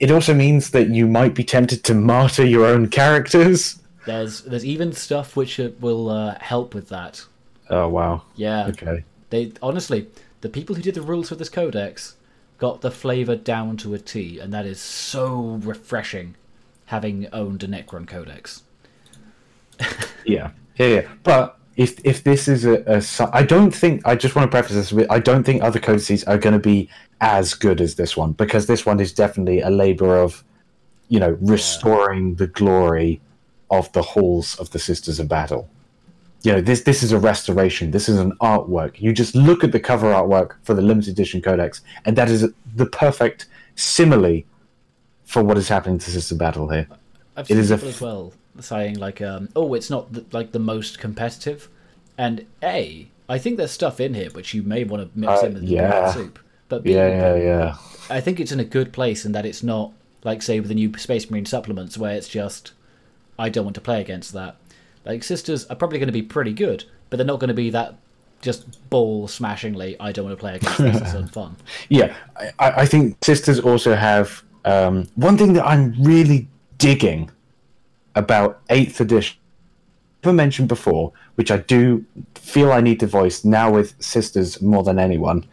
it 0.00 0.10
also 0.10 0.34
means 0.34 0.70
that 0.70 0.90
you 0.90 1.06
might 1.06 1.34
be 1.34 1.44
tempted 1.44 1.84
to 1.84 1.94
martyr 1.94 2.44
your 2.44 2.66
own 2.66 2.88
characters. 2.88 3.80
There's 4.06 4.42
there's 4.42 4.66
even 4.66 4.92
stuff 4.92 5.34
which 5.34 5.58
uh, 5.58 5.70
will 5.80 6.10
uh, 6.10 6.38
help 6.38 6.74
with 6.74 6.90
that. 6.90 7.24
Oh 7.70 7.88
wow! 7.88 8.20
Yeah. 8.36 8.66
Okay. 8.66 9.02
They 9.30 9.52
honestly, 9.62 10.08
the 10.42 10.50
people 10.50 10.76
who 10.76 10.82
did 10.82 10.94
the 10.94 11.00
rules 11.00 11.30
for 11.30 11.36
this 11.36 11.48
codex 11.48 12.16
got 12.58 12.82
the 12.82 12.90
flavor 12.90 13.34
down 13.34 13.78
to 13.78 13.94
a 13.94 13.98
T, 13.98 14.38
and 14.38 14.52
that 14.52 14.66
is 14.66 14.78
so 14.78 15.58
refreshing. 15.62 16.34
Having 16.88 17.28
owned 17.32 17.62
a 17.62 17.66
Necron 17.66 18.06
codex. 18.06 18.62
Yeah, 20.26 20.50
yeah, 20.76 20.86
yeah. 20.86 21.08
But 21.22 21.58
if 21.76 22.00
if 22.04 22.22
this 22.24 22.48
is 22.48 22.64
a, 22.64 22.82
a 22.86 23.30
I 23.32 23.42
don't 23.42 23.74
think 23.74 24.06
I 24.06 24.14
just 24.14 24.34
want 24.34 24.50
to 24.50 24.50
preface 24.50 24.76
this 24.76 24.92
with 24.92 25.10
I 25.10 25.18
don't 25.18 25.44
think 25.44 25.62
other 25.62 25.80
codices 25.80 26.24
are 26.24 26.38
going 26.38 26.52
to 26.52 26.58
be 26.58 26.88
as 27.20 27.54
good 27.54 27.80
as 27.80 27.94
this 27.94 28.16
one 28.16 28.32
because 28.32 28.66
this 28.66 28.84
one 28.86 29.00
is 29.00 29.12
definitely 29.12 29.60
a 29.60 29.70
labor 29.70 30.16
of, 30.16 30.44
you 31.08 31.18
know, 31.18 31.36
restoring 31.40 32.34
the 32.36 32.46
glory 32.46 33.20
of 33.70 33.90
the 33.92 34.02
halls 34.02 34.56
of 34.56 34.70
the 34.70 34.78
Sisters 34.78 35.18
of 35.18 35.28
Battle. 35.28 35.68
You 36.42 36.52
know, 36.52 36.60
this 36.60 36.82
this 36.82 37.02
is 37.02 37.12
a 37.12 37.18
restoration. 37.18 37.90
This 37.90 38.08
is 38.08 38.18
an 38.18 38.32
artwork. 38.40 39.00
You 39.00 39.12
just 39.12 39.34
look 39.34 39.64
at 39.64 39.72
the 39.72 39.80
cover 39.80 40.12
artwork 40.12 40.56
for 40.62 40.74
the 40.74 40.82
limited 40.82 41.12
edition 41.12 41.40
codex, 41.40 41.80
and 42.04 42.16
that 42.16 42.28
is 42.28 42.52
the 42.74 42.86
perfect 42.86 43.46
simile 43.76 44.42
for 45.24 45.42
what 45.42 45.56
is 45.56 45.68
happening 45.68 45.98
to 45.98 46.04
Sisters 46.04 46.32
of 46.32 46.38
Battle 46.38 46.68
here. 46.68 46.86
I've 47.36 47.50
It 47.50 47.56
is 47.56 47.70
a 47.70 47.74
as 47.74 48.00
well 48.00 48.32
saying 48.60 48.98
like, 48.98 49.20
um, 49.22 49.48
"Oh, 49.56 49.74
it's 49.74 49.90
not 49.90 50.12
the, 50.12 50.24
like 50.32 50.52
the 50.52 50.58
most 50.58 50.98
competitive," 50.98 51.68
and 52.16 52.46
a, 52.62 53.08
I 53.28 53.38
think 53.38 53.56
there's 53.56 53.70
stuff 53.70 54.00
in 54.00 54.14
here 54.14 54.30
which 54.30 54.54
you 54.54 54.62
may 54.62 54.84
want 54.84 55.02
to 55.12 55.18
mix 55.18 55.42
Uh, 55.42 55.46
in 55.46 55.54
with 55.54 55.62
yeah. 55.64 55.88
the 55.90 56.12
soup. 56.12 56.38
But 56.68 56.82
B, 56.82 56.94
Yeah, 56.94 57.08
yeah, 57.08 57.36
yeah. 57.36 57.76
I 58.10 58.20
think 58.20 58.40
it's 58.40 58.52
in 58.52 58.60
a 58.60 58.64
good 58.64 58.92
place 58.92 59.24
in 59.24 59.32
that 59.32 59.46
it's 59.46 59.62
not 59.62 59.92
like 60.22 60.42
say 60.42 60.60
with 60.60 60.68
the 60.68 60.74
new 60.74 60.96
Space 60.96 61.30
Marine 61.30 61.46
supplements 61.46 61.98
where 61.98 62.14
it's 62.14 62.28
just 62.28 62.72
I 63.38 63.48
don't 63.48 63.64
want 63.64 63.74
to 63.74 63.80
play 63.80 64.00
against 64.00 64.32
that. 64.32 64.56
Like 65.04 65.22
sisters 65.24 65.66
are 65.66 65.76
probably 65.76 65.98
going 65.98 66.08
to 66.08 66.12
be 66.12 66.22
pretty 66.22 66.52
good, 66.52 66.84
but 67.10 67.16
they're 67.18 67.26
not 67.26 67.40
going 67.40 67.48
to 67.48 67.54
be 67.54 67.70
that 67.70 67.96
just 68.40 68.88
ball 68.90 69.26
smashingly. 69.28 69.96
I 70.00 70.12
don't 70.12 70.26
want 70.26 70.36
to 70.36 70.40
play 70.40 70.56
against 70.56 70.78
this. 70.78 70.96
It's 70.96 71.12
unfun. 71.22 71.54
Yeah, 71.88 72.14
I, 72.36 72.52
I 72.58 72.70
I 72.82 72.86
think 72.86 73.22
sisters 73.24 73.58
also 73.60 73.94
have 73.94 74.42
um, 74.64 75.06
one 75.16 75.36
thing 75.36 75.52
that 75.54 75.66
I'm 75.66 75.94
really 76.02 76.48
digging 76.78 77.30
about 78.14 78.60
eighth 78.70 79.00
edition. 79.00 79.38
Never 80.24 80.34
mentioned 80.34 80.68
before, 80.68 81.12
which 81.34 81.50
I 81.50 81.58
do 81.58 82.04
feel 82.34 82.72
I 82.72 82.80
need 82.80 83.00
to 83.00 83.06
voice 83.06 83.44
now 83.44 83.70
with 83.70 83.94
sisters 84.02 84.60
more 84.62 84.82
than 84.82 84.98
anyone, 84.98 85.46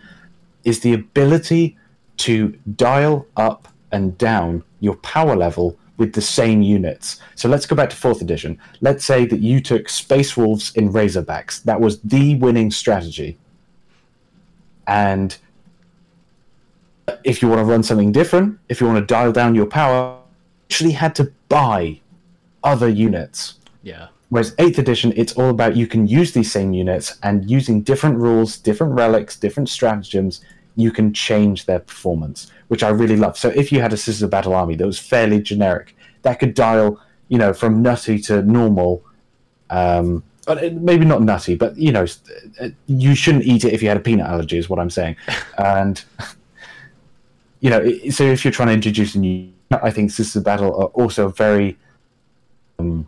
is 0.64 0.80
the 0.80 0.94
ability 0.94 1.78
to 2.18 2.58
dial 2.76 3.28
up 3.36 3.68
and 3.92 4.18
down 4.18 4.64
your 4.80 4.96
power 4.98 5.36
level 5.36 5.78
with 5.98 6.14
the 6.14 6.22
same 6.22 6.64
units. 6.64 7.20
So 7.36 7.48
let's 7.48 7.68
go 7.68 7.76
back 7.76 7.92
to 7.92 7.96
fourth 7.96 8.22
edition. 8.22 8.58
Let's 8.82 9.06
say 9.06 9.26
that 9.26 9.40
you 9.40 9.62
took 9.62 9.88
Space 9.88 10.36
Wolves 10.36 10.76
in 10.76 10.92
Razorbacks. 10.92 11.64
That 11.64 11.80
was 11.80 12.02
the 12.02 12.36
winning 12.36 12.72
strategy. 12.72 13.38
And 14.88 15.38
if 17.24 17.42
you 17.42 17.48
want 17.48 17.60
to 17.60 17.66
run 17.66 17.84
something 17.84 18.12
different, 18.12 18.58
if 18.68 18.82
you 18.82 18.88
want 18.88 19.00
to 19.00 19.06
dial 19.06 19.32
down 19.32 19.54
your 19.54 19.68
power, 19.68 20.16
you 20.16 20.74
actually 20.74 20.92
had 20.94 21.14
to 21.16 21.32
buy 21.50 22.01
other 22.64 22.90
units. 22.90 23.56
Yeah. 23.84 24.08
Whereas 24.30 24.56
8th 24.56 24.78
edition, 24.78 25.14
it's 25.16 25.34
all 25.34 25.50
about 25.50 25.76
you 25.76 25.88
can 25.88 26.08
use 26.08 26.32
these 26.32 26.52
same 26.52 26.74
units 26.74 27.18
and 27.22 27.50
using 27.50 27.82
different 27.82 28.18
rules, 28.18 28.58
different 28.58 28.94
relics, 28.94 29.38
different 29.38 29.68
stratagems, 29.68 30.42
you 30.76 30.92
can 30.92 31.14
change 31.14 31.66
their 31.66 31.80
performance, 31.80 32.52
which 32.70 32.84
I 32.84 32.90
really 32.90 33.18
love. 33.18 33.38
So 33.38 33.50
if 33.50 33.72
you 33.72 33.82
had 33.82 33.94
a 33.94 33.98
Sisters 33.98 34.22
of 34.24 34.30
Battle 34.30 34.54
army 34.54 34.76
that 34.76 34.86
was 34.86 35.00
fairly 35.00 35.42
generic, 35.42 35.96
that 36.22 36.40
could 36.40 36.54
dial, 36.54 37.00
you 37.28 37.38
know, 37.38 37.54
from 37.54 37.82
nutty 37.82 38.20
to 38.20 38.42
normal. 38.42 39.04
Um, 39.70 40.24
uh, 40.48 40.70
maybe 40.74 41.06
not 41.06 41.22
nutty, 41.22 41.56
but 41.56 41.78
you 41.78 41.92
know, 41.92 42.06
uh, 42.60 42.70
you 42.88 43.16
shouldn't 43.16 43.46
eat 43.46 43.64
it 43.64 43.74
if 43.74 43.82
you 43.82 43.90
had 43.90 43.98
a 43.98 44.02
peanut 44.02 44.28
allergy, 44.28 44.58
is 44.58 44.70
what 44.70 44.80
I'm 44.80 44.90
saying. 44.90 45.16
and 45.58 46.04
you 47.60 47.70
know, 47.70 47.88
so 48.10 48.24
if 48.24 48.44
you're 48.44 48.52
trying 48.52 48.70
to 48.70 48.74
introduce 48.74 49.16
a 49.16 49.20
new, 49.20 49.52
I 49.72 49.92
think 49.92 50.12
Sisters 50.12 50.38
of 50.38 50.44
Battle 50.44 50.76
are 50.76 50.88
also 50.88 51.30
very, 51.30 51.78
um, 52.82 53.08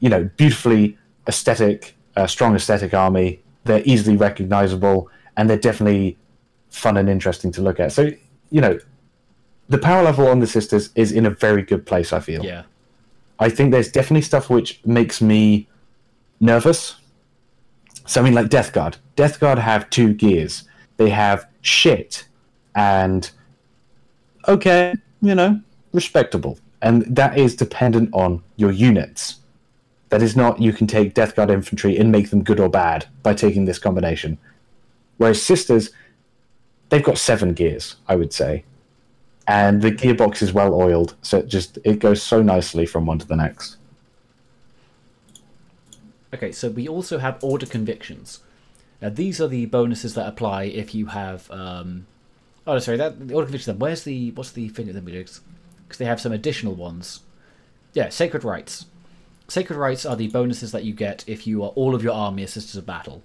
you 0.00 0.08
know, 0.08 0.28
beautifully 0.36 0.98
aesthetic, 1.28 1.94
uh, 2.16 2.26
strong 2.26 2.54
aesthetic 2.54 2.94
army. 2.94 3.40
They're 3.64 3.82
easily 3.84 4.16
recognizable, 4.16 5.08
and 5.36 5.48
they're 5.48 5.56
definitely 5.56 6.18
fun 6.70 6.96
and 6.96 7.08
interesting 7.08 7.52
to 7.52 7.62
look 7.62 7.80
at. 7.80 7.92
So, 7.92 8.10
you 8.50 8.60
know, 8.60 8.78
the 9.68 9.78
power 9.78 10.02
level 10.02 10.28
on 10.28 10.40
the 10.40 10.46
Sisters 10.46 10.90
is 10.94 11.12
in 11.12 11.26
a 11.26 11.30
very 11.30 11.62
good 11.62 11.86
place. 11.86 12.12
I 12.12 12.20
feel. 12.20 12.44
Yeah. 12.44 12.64
I 13.38 13.48
think 13.48 13.72
there's 13.72 13.90
definitely 13.90 14.22
stuff 14.22 14.48
which 14.50 14.80
makes 14.84 15.20
me 15.20 15.68
nervous. 16.40 16.96
Something 18.06 18.34
like 18.34 18.48
Death 18.48 18.72
Guard. 18.72 18.98
Death 19.16 19.40
Guard 19.40 19.58
have 19.58 19.90
two 19.90 20.12
gears. 20.12 20.64
They 20.98 21.10
have 21.10 21.48
shit 21.62 22.28
and 22.74 23.30
okay, 24.46 24.94
you 25.20 25.34
know, 25.34 25.60
respectable. 25.92 26.58
And 26.84 27.02
that 27.16 27.38
is 27.38 27.56
dependent 27.56 28.10
on 28.12 28.42
your 28.56 28.70
units. 28.70 29.36
That 30.10 30.20
is 30.20 30.36
not 30.36 30.60
you 30.60 30.70
can 30.70 30.86
take 30.86 31.14
Death 31.14 31.34
Guard 31.34 31.48
infantry 31.48 31.96
and 31.96 32.12
make 32.12 32.28
them 32.28 32.44
good 32.44 32.60
or 32.60 32.68
bad 32.68 33.06
by 33.22 33.32
taking 33.32 33.64
this 33.64 33.78
combination. 33.78 34.36
Whereas 35.16 35.40
Sisters, 35.40 35.90
they've 36.90 37.02
got 37.02 37.16
seven 37.16 37.54
gears, 37.54 37.96
I 38.06 38.16
would 38.16 38.34
say. 38.34 38.64
And 39.48 39.80
the 39.80 39.92
gearbox 39.92 40.42
is 40.42 40.52
well 40.52 40.74
oiled, 40.74 41.14
so 41.22 41.38
it 41.38 41.48
just 41.48 41.78
it 41.84 42.00
goes 42.00 42.22
so 42.22 42.42
nicely 42.42 42.84
from 42.84 43.06
one 43.06 43.18
to 43.18 43.26
the 43.26 43.36
next. 43.36 43.78
Okay, 46.34 46.52
so 46.52 46.68
we 46.68 46.86
also 46.86 47.16
have 47.16 47.42
order 47.42 47.64
convictions. 47.64 48.40
Now 49.00 49.08
these 49.08 49.40
are 49.40 49.48
the 49.48 49.64
bonuses 49.64 50.14
that 50.14 50.28
apply 50.28 50.64
if 50.64 50.94
you 50.94 51.06
have 51.06 51.50
um, 51.50 52.06
Oh, 52.66 52.78
sorry. 52.78 52.98
That 52.98 53.26
the 53.26 53.34
order 53.34 53.46
convictions. 53.46 53.66
Then 53.66 53.78
where's 53.78 54.04
the 54.04 54.32
what's 54.32 54.52
the 54.52 54.68
thing 54.68 54.86
that 54.92 54.94
because 55.94 56.04
they 56.04 56.08
have 56.08 56.20
some 56.20 56.32
additional 56.32 56.74
ones. 56.74 57.20
Yeah, 57.92 58.08
sacred 58.08 58.42
rites. 58.42 58.86
Sacred 59.46 59.76
rites 59.76 60.04
are 60.04 60.16
the 60.16 60.26
bonuses 60.26 60.72
that 60.72 60.82
you 60.82 60.92
get 60.92 61.22
if 61.28 61.46
you 61.46 61.62
are 61.62 61.68
all 61.70 61.94
of 61.94 62.02
your 62.02 62.14
army 62.14 62.42
are 62.42 62.48
sisters 62.48 62.76
of 62.76 62.84
battle. 62.84 63.22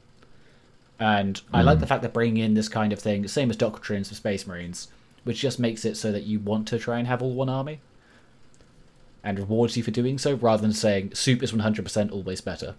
And 0.99 1.35
mm. 1.35 1.41
I 1.51 1.61
like 1.63 1.77
hmm. 1.77 1.81
the 1.81 1.87
fact 1.87 2.03
that 2.03 2.13
bringing 2.13 2.43
in 2.43 2.53
this 2.53 2.69
kind 2.69 2.93
of 2.93 2.99
thing, 2.99 3.27
same 3.27 3.49
as 3.49 3.55
doctrines 3.55 4.09
for 4.09 4.15
Space 4.15 4.45
Marines, 4.45 4.89
which 5.23 5.39
just 5.39 5.59
makes 5.59 5.83
it 5.83 5.97
so 5.97 6.11
that 6.11 6.23
you 6.23 6.39
want 6.39 6.67
to 6.67 6.77
try 6.77 6.99
and 6.99 7.07
have 7.07 7.23
all 7.23 7.33
one 7.33 7.49
army, 7.49 7.79
and 9.23 9.39
rewards 9.39 9.75
you 9.75 9.81
for 9.81 9.91
doing 9.91 10.19
so, 10.19 10.35
rather 10.35 10.61
than 10.61 10.73
saying 10.73 11.15
soup 11.15 11.41
is 11.41 11.51
one 11.51 11.61
hundred 11.61 11.83
percent 11.83 12.11
always 12.11 12.41
better. 12.41 12.75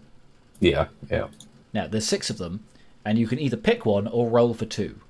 Yeah, 0.61 0.89
yeah. 1.11 1.29
Now 1.73 1.89
there's 1.89 2.07
six 2.07 2.31
of 2.31 2.39
them, 2.39 2.63
and 3.05 3.19
you 3.19 3.27
can 3.27 3.41
either 3.41 3.57
pick 3.57 3.85
one 3.85 4.07
or 4.07 4.29
roll 4.29 4.55
for 4.55 4.67
two. 4.67 5.01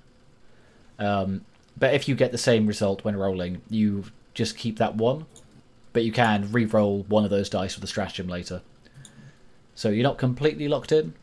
Um, 0.99 1.45
but 1.77 1.93
if 1.93 2.09
you 2.09 2.15
get 2.15 2.33
the 2.33 2.39
same 2.39 2.67
result 2.67 3.05
when 3.05 3.17
rolling, 3.17 3.61
you 3.69 4.05
just 4.35 4.57
keep 4.57 4.79
that 4.79 4.97
one. 4.97 5.27
But 5.93 6.05
you 6.05 6.13
can 6.13 6.53
re-roll 6.53 7.03
one 7.09 7.25
of 7.25 7.31
those 7.31 7.49
dice 7.49 7.75
with 7.75 7.85
a 7.85 7.89
stratagem 7.89 8.29
later. 8.29 8.63
So 9.75 9.89
you're 9.89 10.05
not 10.05 10.19
completely 10.19 10.69
locked 10.69 10.93
in. 10.93 11.15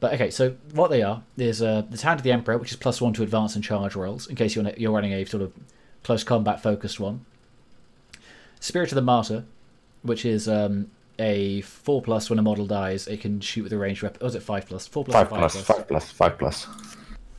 But 0.00 0.14
okay, 0.14 0.30
so 0.30 0.56
what 0.72 0.90
they 0.90 1.02
are 1.02 1.22
is 1.36 1.62
uh, 1.62 1.82
the 1.88 2.00
Hand 2.00 2.20
of 2.20 2.24
the 2.24 2.32
Emperor, 2.32 2.58
which 2.58 2.70
is 2.70 2.76
plus 2.76 3.00
one 3.00 3.12
to 3.14 3.22
advance 3.22 3.54
and 3.54 3.64
charge 3.64 3.96
rolls, 3.96 4.26
in 4.26 4.36
case 4.36 4.54
you're 4.54 4.68
you're 4.76 4.92
running 4.92 5.12
a 5.12 5.24
sort 5.24 5.42
of 5.42 5.52
close 6.02 6.22
combat 6.22 6.62
focused 6.62 7.00
one. 7.00 7.24
Spirit 8.60 8.92
of 8.92 8.96
the 8.96 9.02
Martyr, 9.02 9.44
which 10.02 10.24
is 10.24 10.48
um, 10.48 10.90
a 11.18 11.62
four 11.62 12.02
plus 12.02 12.28
when 12.30 12.38
a 12.38 12.42
model 12.42 12.66
dies, 12.66 13.06
it 13.06 13.20
can 13.20 13.40
shoot 13.40 13.64
with 13.64 13.72
a 13.72 13.78
ranged 13.78 14.02
weapon. 14.02 14.18
Oh, 14.22 14.26
is 14.26 14.34
it 14.34 14.42
five 14.42 14.66
plus? 14.66 14.86
Four 14.86 15.04
plus. 15.04 15.14
Five, 15.14 15.30
five 15.30 15.38
plus, 15.38 15.52
plus. 15.54 15.64
Five 15.66 15.88
plus. 15.88 16.10
Five 16.12 16.38
plus. 16.38 16.66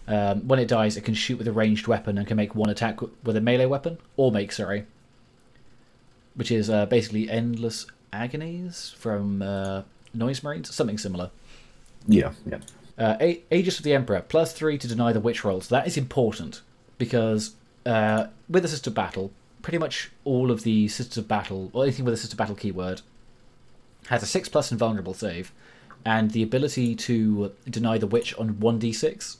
Um, 0.07 0.47
when 0.47 0.59
it 0.59 0.67
dies, 0.67 0.95
it 0.95 1.03
can 1.03 1.13
shoot 1.13 1.37
with 1.37 1.47
a 1.47 1.51
ranged 1.51 1.87
weapon 1.87 2.17
and 2.17 2.25
can 2.25 2.37
make 2.37 2.55
one 2.55 2.69
attack 2.69 3.01
with 3.01 3.35
a 3.35 3.41
melee 3.41 3.65
weapon, 3.65 3.97
or 4.15 4.31
make, 4.31 4.51
sorry. 4.51 4.85
Which 6.35 6.51
is 6.51 6.69
uh, 6.69 6.85
basically 6.85 7.29
Endless 7.29 7.87
Agonies 8.13 8.95
from 8.97 9.41
uh, 9.41 9.81
Noise 10.13 10.43
Marines, 10.43 10.73
something 10.73 10.97
similar. 10.97 11.31
Yeah, 12.07 12.31
yeah. 12.45 12.59
Uh, 12.97 13.33
Aegis 13.51 13.77
of 13.77 13.83
the 13.83 13.93
Emperor, 13.93 14.21
plus 14.21 14.53
three 14.53 14.77
to 14.77 14.87
deny 14.87 15.11
the 15.11 15.19
witch 15.19 15.43
rolls. 15.43 15.67
That 15.67 15.85
is 15.85 15.97
important 15.97 16.61
because 16.97 17.55
uh, 17.85 18.27
with 18.49 18.63
the 18.63 18.69
Sister 18.69 18.89
Battle, 18.89 19.31
pretty 19.61 19.77
much 19.77 20.11
all 20.23 20.51
of 20.51 20.63
the 20.63 20.87
Sisters 20.87 21.17
of 21.17 21.27
Battle, 21.27 21.69
or 21.73 21.83
anything 21.83 22.05
with 22.05 22.13
a 22.13 22.17
Sister 22.17 22.35
Battle 22.35 22.55
keyword, 22.55 23.01
has 24.07 24.23
a 24.23 24.25
6 24.25 24.49
plus 24.49 24.71
invulnerable 24.71 25.13
save, 25.13 25.51
and 26.05 26.31
the 26.31 26.41
ability 26.41 26.95
to 26.95 27.51
deny 27.69 27.97
the 27.97 28.07
witch 28.07 28.33
on 28.35 28.55
1d6 28.55 29.37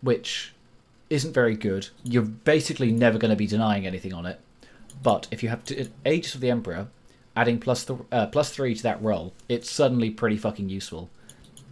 which 0.00 0.54
isn't 1.08 1.32
very 1.32 1.56
good. 1.56 1.88
You're 2.04 2.22
basically 2.22 2.92
never 2.92 3.18
going 3.18 3.30
to 3.30 3.36
be 3.36 3.46
denying 3.46 3.86
anything 3.86 4.12
on 4.12 4.26
it. 4.26 4.40
But 5.02 5.28
if 5.30 5.42
you 5.42 5.48
have 5.48 5.64
to, 5.66 5.88
Aegis 6.06 6.34
of 6.34 6.40
the 6.40 6.50
Emperor, 6.50 6.88
adding 7.36 7.58
plus, 7.58 7.84
th- 7.84 8.00
uh, 8.12 8.26
plus 8.26 8.50
three 8.50 8.74
to 8.74 8.82
that 8.82 9.02
roll, 9.02 9.32
it's 9.48 9.70
suddenly 9.70 10.10
pretty 10.10 10.36
fucking 10.36 10.68
useful. 10.68 11.10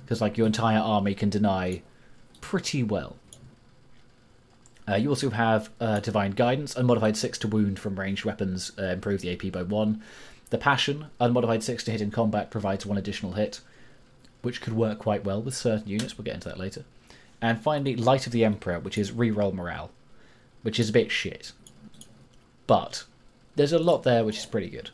Because 0.05 0.21
like 0.21 0.39
your 0.39 0.47
entire 0.47 0.79
army 0.79 1.15
can 1.15 1.31
deny 1.31 1.83
pretty 2.41 2.83
well. 2.83 3.17
Uh, 4.89 4.95
you 4.95 5.11
also 5.11 5.29
have 5.31 5.69
uh, 5.81 6.01
Divine 6.01 6.31
Guidance, 6.31 6.75
unmodified 6.75 7.17
6 7.17 7.39
to 7.39 7.49
wound 7.49 7.79
from 7.79 8.01
ranged 8.01 8.25
weapons, 8.25 8.73
uh, 8.79 8.85
improve 8.85 9.21
the 9.21 9.31
AP 9.31 9.53
by 9.53 9.63
1. 9.63 10.03
The 10.49 10.57
Passion, 10.57 11.07
unmodified 11.21 11.63
6 11.63 11.85
to 11.85 11.91
hit 11.91 12.01
in 12.01 12.11
combat, 12.11 12.51
provides 12.51 12.87
one 12.87 12.97
additional 12.97 13.33
hit, 13.33 13.61
which 14.41 14.63
could 14.63 14.73
work 14.73 14.99
quite 14.99 15.25
well 15.25 15.43
with 15.43 15.55
certain 15.55 15.89
units. 15.89 16.17
We'll 16.17 16.25
get 16.25 16.37
into 16.37 16.49
that 16.49 16.59
later. 16.59 16.85
And 17.41 17.61
finally, 17.61 17.95
Light 17.97 18.27
of 18.27 18.33
the 18.33 18.45
Emperor, 18.45 18.81
which 18.81 18.99
is 18.99 19.13
reroll 19.13 19.55
morale, 19.55 19.91
which 20.63 20.81
is 20.81 20.89
a 20.89 20.93
bit 20.93 21.11
shit. 21.11 21.53
But 22.67 23.05
there's 23.55 23.73
a 23.73 23.79
lot 23.79 24.03
there 24.03 24.25
which 24.25 24.39
is 24.39 24.47
pretty 24.47 24.69
good. 24.69 24.91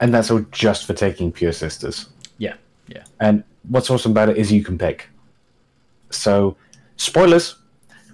And 0.00 0.14
that's 0.14 0.30
all 0.30 0.46
just 0.50 0.86
for 0.86 0.94
taking 0.94 1.32
Pure 1.32 1.52
Sisters. 1.52 2.08
Yeah, 2.38 2.54
yeah. 2.88 3.04
And 3.18 3.44
what's 3.68 3.90
awesome 3.90 4.12
about 4.12 4.28
it 4.28 4.38
is 4.38 4.50
you 4.50 4.64
can 4.64 4.78
pick. 4.78 5.08
So, 6.10 6.56
spoilers 6.96 7.56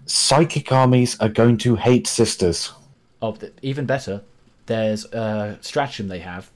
psychic 0.06 0.70
armies 0.72 1.18
are 1.20 1.28
going 1.28 1.58
to 1.58 1.74
hate 1.76 2.06
sisters. 2.06 2.72
Oh, 3.20 3.36
even 3.62 3.86
better, 3.86 4.22
there's 4.66 5.04
a 5.06 5.58
stratagem 5.60 6.08
they 6.08 6.20
have, 6.20 6.50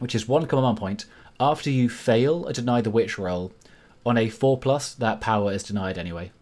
which 0.00 0.14
is 0.14 0.28
one 0.28 0.46
command 0.46 0.78
point. 0.78 1.06
After 1.40 1.70
you 1.70 1.88
fail 1.88 2.46
a 2.46 2.52
deny 2.52 2.80
the 2.80 2.90
witch 2.90 3.18
roll, 3.18 3.52
on 4.04 4.18
a 4.18 4.28
4 4.28 4.58
plus, 4.58 4.94
that 4.94 5.20
power 5.20 5.52
is 5.52 5.62
denied 5.62 5.98
anyway. 5.98 6.32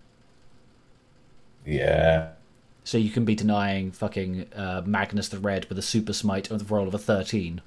Yeah. 1.64 2.30
So 2.84 2.98
you 2.98 3.10
can 3.10 3.24
be 3.24 3.34
denying 3.34 3.92
fucking 3.92 4.46
uh, 4.54 4.82
Magnus 4.84 5.28
the 5.28 5.38
Red 5.38 5.66
with 5.66 5.78
a 5.78 5.82
super 5.82 6.12
smite 6.12 6.50
with 6.50 6.66
the 6.66 6.74
roll 6.74 6.88
of 6.88 6.94
a 6.94 6.98
13. 6.98 7.60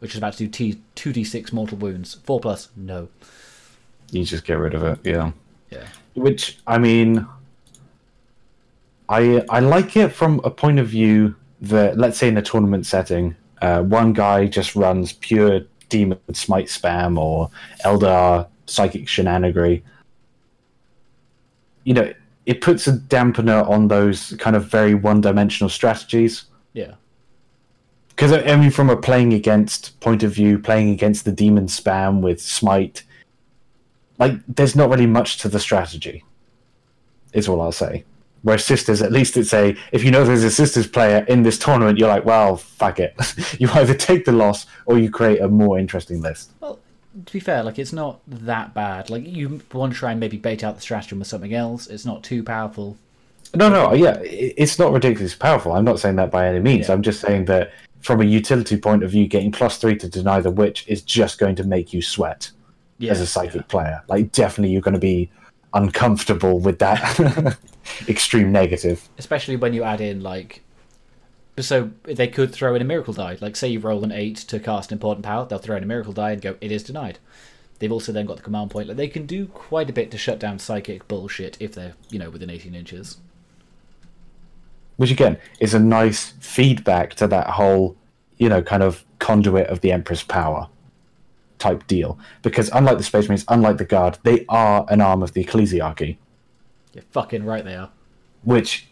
Which 0.00 0.12
is 0.12 0.18
about 0.18 0.34
to 0.34 0.46
do 0.46 0.48
T- 0.48 0.82
2d6 0.96 1.52
mortal 1.52 1.78
wounds. 1.78 2.14
4 2.24 2.40
plus, 2.40 2.68
no. 2.76 3.08
You 4.10 4.24
just 4.24 4.44
get 4.44 4.58
rid 4.58 4.74
of 4.74 4.82
it, 4.82 4.98
yeah. 5.04 5.32
Yeah. 5.70 5.86
Which, 6.14 6.58
I 6.66 6.78
mean. 6.78 7.26
I, 9.08 9.44
I 9.48 9.60
like 9.60 9.96
it 9.96 10.08
from 10.08 10.40
a 10.42 10.50
point 10.50 10.78
of 10.78 10.88
view 10.88 11.36
that, 11.60 11.98
let's 11.98 12.18
say 12.18 12.28
in 12.28 12.36
a 12.36 12.42
tournament 12.42 12.86
setting, 12.86 13.36
uh, 13.60 13.82
one 13.82 14.12
guy 14.12 14.46
just 14.46 14.74
runs 14.74 15.12
pure 15.12 15.60
demon 15.92 16.18
smite 16.32 16.66
spam 16.66 17.18
or 17.18 17.50
Eldar 17.84 18.48
psychic 18.66 19.06
shenanigans. 19.06 19.82
You 21.84 21.94
know, 21.94 22.12
it 22.46 22.60
puts 22.62 22.88
a 22.88 22.92
dampener 22.92 23.68
on 23.68 23.88
those 23.88 24.34
kind 24.38 24.56
of 24.56 24.64
very 24.64 24.94
one-dimensional 24.94 25.68
strategies. 25.68 26.44
Yeah. 26.72 26.94
Because 28.08 28.32
I 28.32 28.56
mean, 28.56 28.70
from 28.70 28.90
a 28.90 28.96
playing 28.96 29.34
against 29.34 30.00
point 30.00 30.22
of 30.22 30.32
view, 30.32 30.58
playing 30.58 30.90
against 30.90 31.24
the 31.24 31.32
demon 31.32 31.66
spam 31.66 32.20
with 32.20 32.40
smite, 32.40 33.02
like 34.18 34.32
there's 34.48 34.76
not 34.76 34.90
really 34.90 35.06
much 35.06 35.38
to 35.38 35.48
the 35.48 35.60
strategy. 35.60 36.24
Is 37.32 37.48
all 37.48 37.60
I'll 37.60 37.72
say. 37.72 38.04
Where 38.42 38.58
sisters, 38.58 39.02
at 39.02 39.12
least 39.12 39.36
it's 39.36 39.54
a 39.54 39.76
if 39.92 40.02
you 40.02 40.10
know 40.10 40.24
there's 40.24 40.42
a 40.42 40.50
sisters 40.50 40.86
player 40.86 41.24
in 41.28 41.44
this 41.44 41.58
tournament, 41.58 41.98
you're 41.98 42.08
like, 42.08 42.24
well, 42.24 42.56
fuck 42.56 42.98
it. 42.98 43.14
you 43.60 43.68
either 43.70 43.94
take 43.94 44.24
the 44.24 44.32
loss 44.32 44.66
or 44.86 44.98
you 44.98 45.10
create 45.10 45.40
a 45.40 45.48
more 45.48 45.78
interesting 45.78 46.20
list. 46.20 46.50
Well, 46.60 46.80
to 47.24 47.32
be 47.32 47.40
fair, 47.40 47.62
like 47.62 47.78
it's 47.78 47.92
not 47.92 48.20
that 48.26 48.74
bad. 48.74 49.10
Like 49.10 49.26
you 49.26 49.60
want 49.72 49.92
to 49.92 49.98
try 49.98 50.10
and 50.10 50.20
maybe 50.20 50.38
bait 50.38 50.64
out 50.64 50.74
the 50.74 50.80
stratagem 50.80 51.18
with 51.20 51.28
something 51.28 51.54
else. 51.54 51.86
It's 51.86 52.04
not 52.04 52.22
too 52.24 52.42
powerful. 52.42 52.96
No, 53.54 53.68
no, 53.68 53.92
yeah, 53.92 54.18
it's 54.22 54.78
not 54.78 54.92
ridiculously 54.92 55.38
powerful. 55.38 55.72
I'm 55.72 55.84
not 55.84 56.00
saying 56.00 56.16
that 56.16 56.30
by 56.30 56.48
any 56.48 56.58
means. 56.58 56.88
Yeah. 56.88 56.94
I'm 56.94 57.02
just 57.02 57.20
saying 57.20 57.44
that 57.46 57.72
from 58.00 58.20
a 58.20 58.24
utility 58.24 58.78
point 58.78 59.02
of 59.02 59.10
view, 59.10 59.26
getting 59.26 59.52
plus 59.52 59.76
three 59.76 59.96
to 59.96 60.08
deny 60.08 60.40
the 60.40 60.50
witch 60.50 60.86
is 60.88 61.02
just 61.02 61.38
going 61.38 61.54
to 61.56 61.64
make 61.64 61.92
you 61.92 62.00
sweat 62.00 62.50
Yeah, 62.98 63.12
as 63.12 63.20
a 63.20 63.26
psychic 63.26 63.68
player. 63.68 64.02
Like, 64.08 64.32
definitely, 64.32 64.72
you're 64.72 64.80
going 64.80 64.94
to 64.94 65.00
be 65.00 65.30
uncomfortable 65.74 66.58
with 66.58 66.78
that 66.78 67.58
extreme 68.08 68.52
negative. 68.52 69.08
especially 69.18 69.56
when 69.56 69.72
you 69.72 69.82
add 69.82 70.00
in 70.00 70.20
like 70.20 70.62
so 71.58 71.90
they 72.04 72.28
could 72.28 72.52
throw 72.52 72.74
in 72.74 72.82
a 72.82 72.84
miracle 72.84 73.12
die. 73.12 73.36
Like 73.40 73.56
say 73.56 73.68
you 73.68 73.80
roll 73.80 74.04
an 74.04 74.12
8 74.12 74.36
to 74.36 74.58
cast 74.58 74.90
an 74.90 74.96
important 74.96 75.24
power 75.24 75.46
they'll 75.46 75.58
throw 75.58 75.76
in 75.76 75.82
a 75.82 75.86
miracle 75.86 76.12
die 76.12 76.32
and 76.32 76.42
go 76.42 76.56
it 76.60 76.72
is 76.72 76.82
denied. 76.82 77.18
They've 77.78 77.92
also 77.92 78.12
then 78.12 78.26
got 78.26 78.36
the 78.36 78.42
command 78.42 78.70
point. 78.70 78.88
Like 78.88 78.96
they 78.96 79.08
can 79.08 79.26
do 79.26 79.46
quite 79.46 79.90
a 79.90 79.92
bit 79.92 80.10
to 80.12 80.18
shut 80.18 80.38
down 80.38 80.58
psychic 80.58 81.08
bullshit 81.08 81.56
if 81.60 81.72
they're 81.74 81.94
you 82.10 82.18
know 82.18 82.30
within 82.30 82.50
18 82.50 82.74
inches. 82.74 83.18
Which 84.96 85.10
again 85.10 85.38
is 85.60 85.74
a 85.74 85.78
nice 85.78 86.32
feedback 86.40 87.14
to 87.14 87.26
that 87.28 87.48
whole 87.48 87.96
you 88.38 88.48
know 88.48 88.62
kind 88.62 88.82
of 88.82 89.04
conduit 89.18 89.66
of 89.66 89.80
the 89.80 89.92
empress 89.92 90.22
power 90.22 90.68
type 91.62 91.86
deal. 91.86 92.18
Because 92.42 92.70
unlike 92.72 92.98
the 92.98 93.04
space 93.04 93.28
marines 93.28 93.44
unlike 93.48 93.78
the 93.78 93.84
guard 93.84 94.18
they 94.22 94.44
are 94.48 94.84
an 94.88 95.00
arm 95.00 95.22
of 95.22 95.32
the 95.32 95.44
ecclesiarchy. 95.44 96.16
You're 96.92 97.04
fucking 97.10 97.44
right 97.44 97.64
they 97.64 97.76
are. 97.76 97.90
Which 98.42 98.88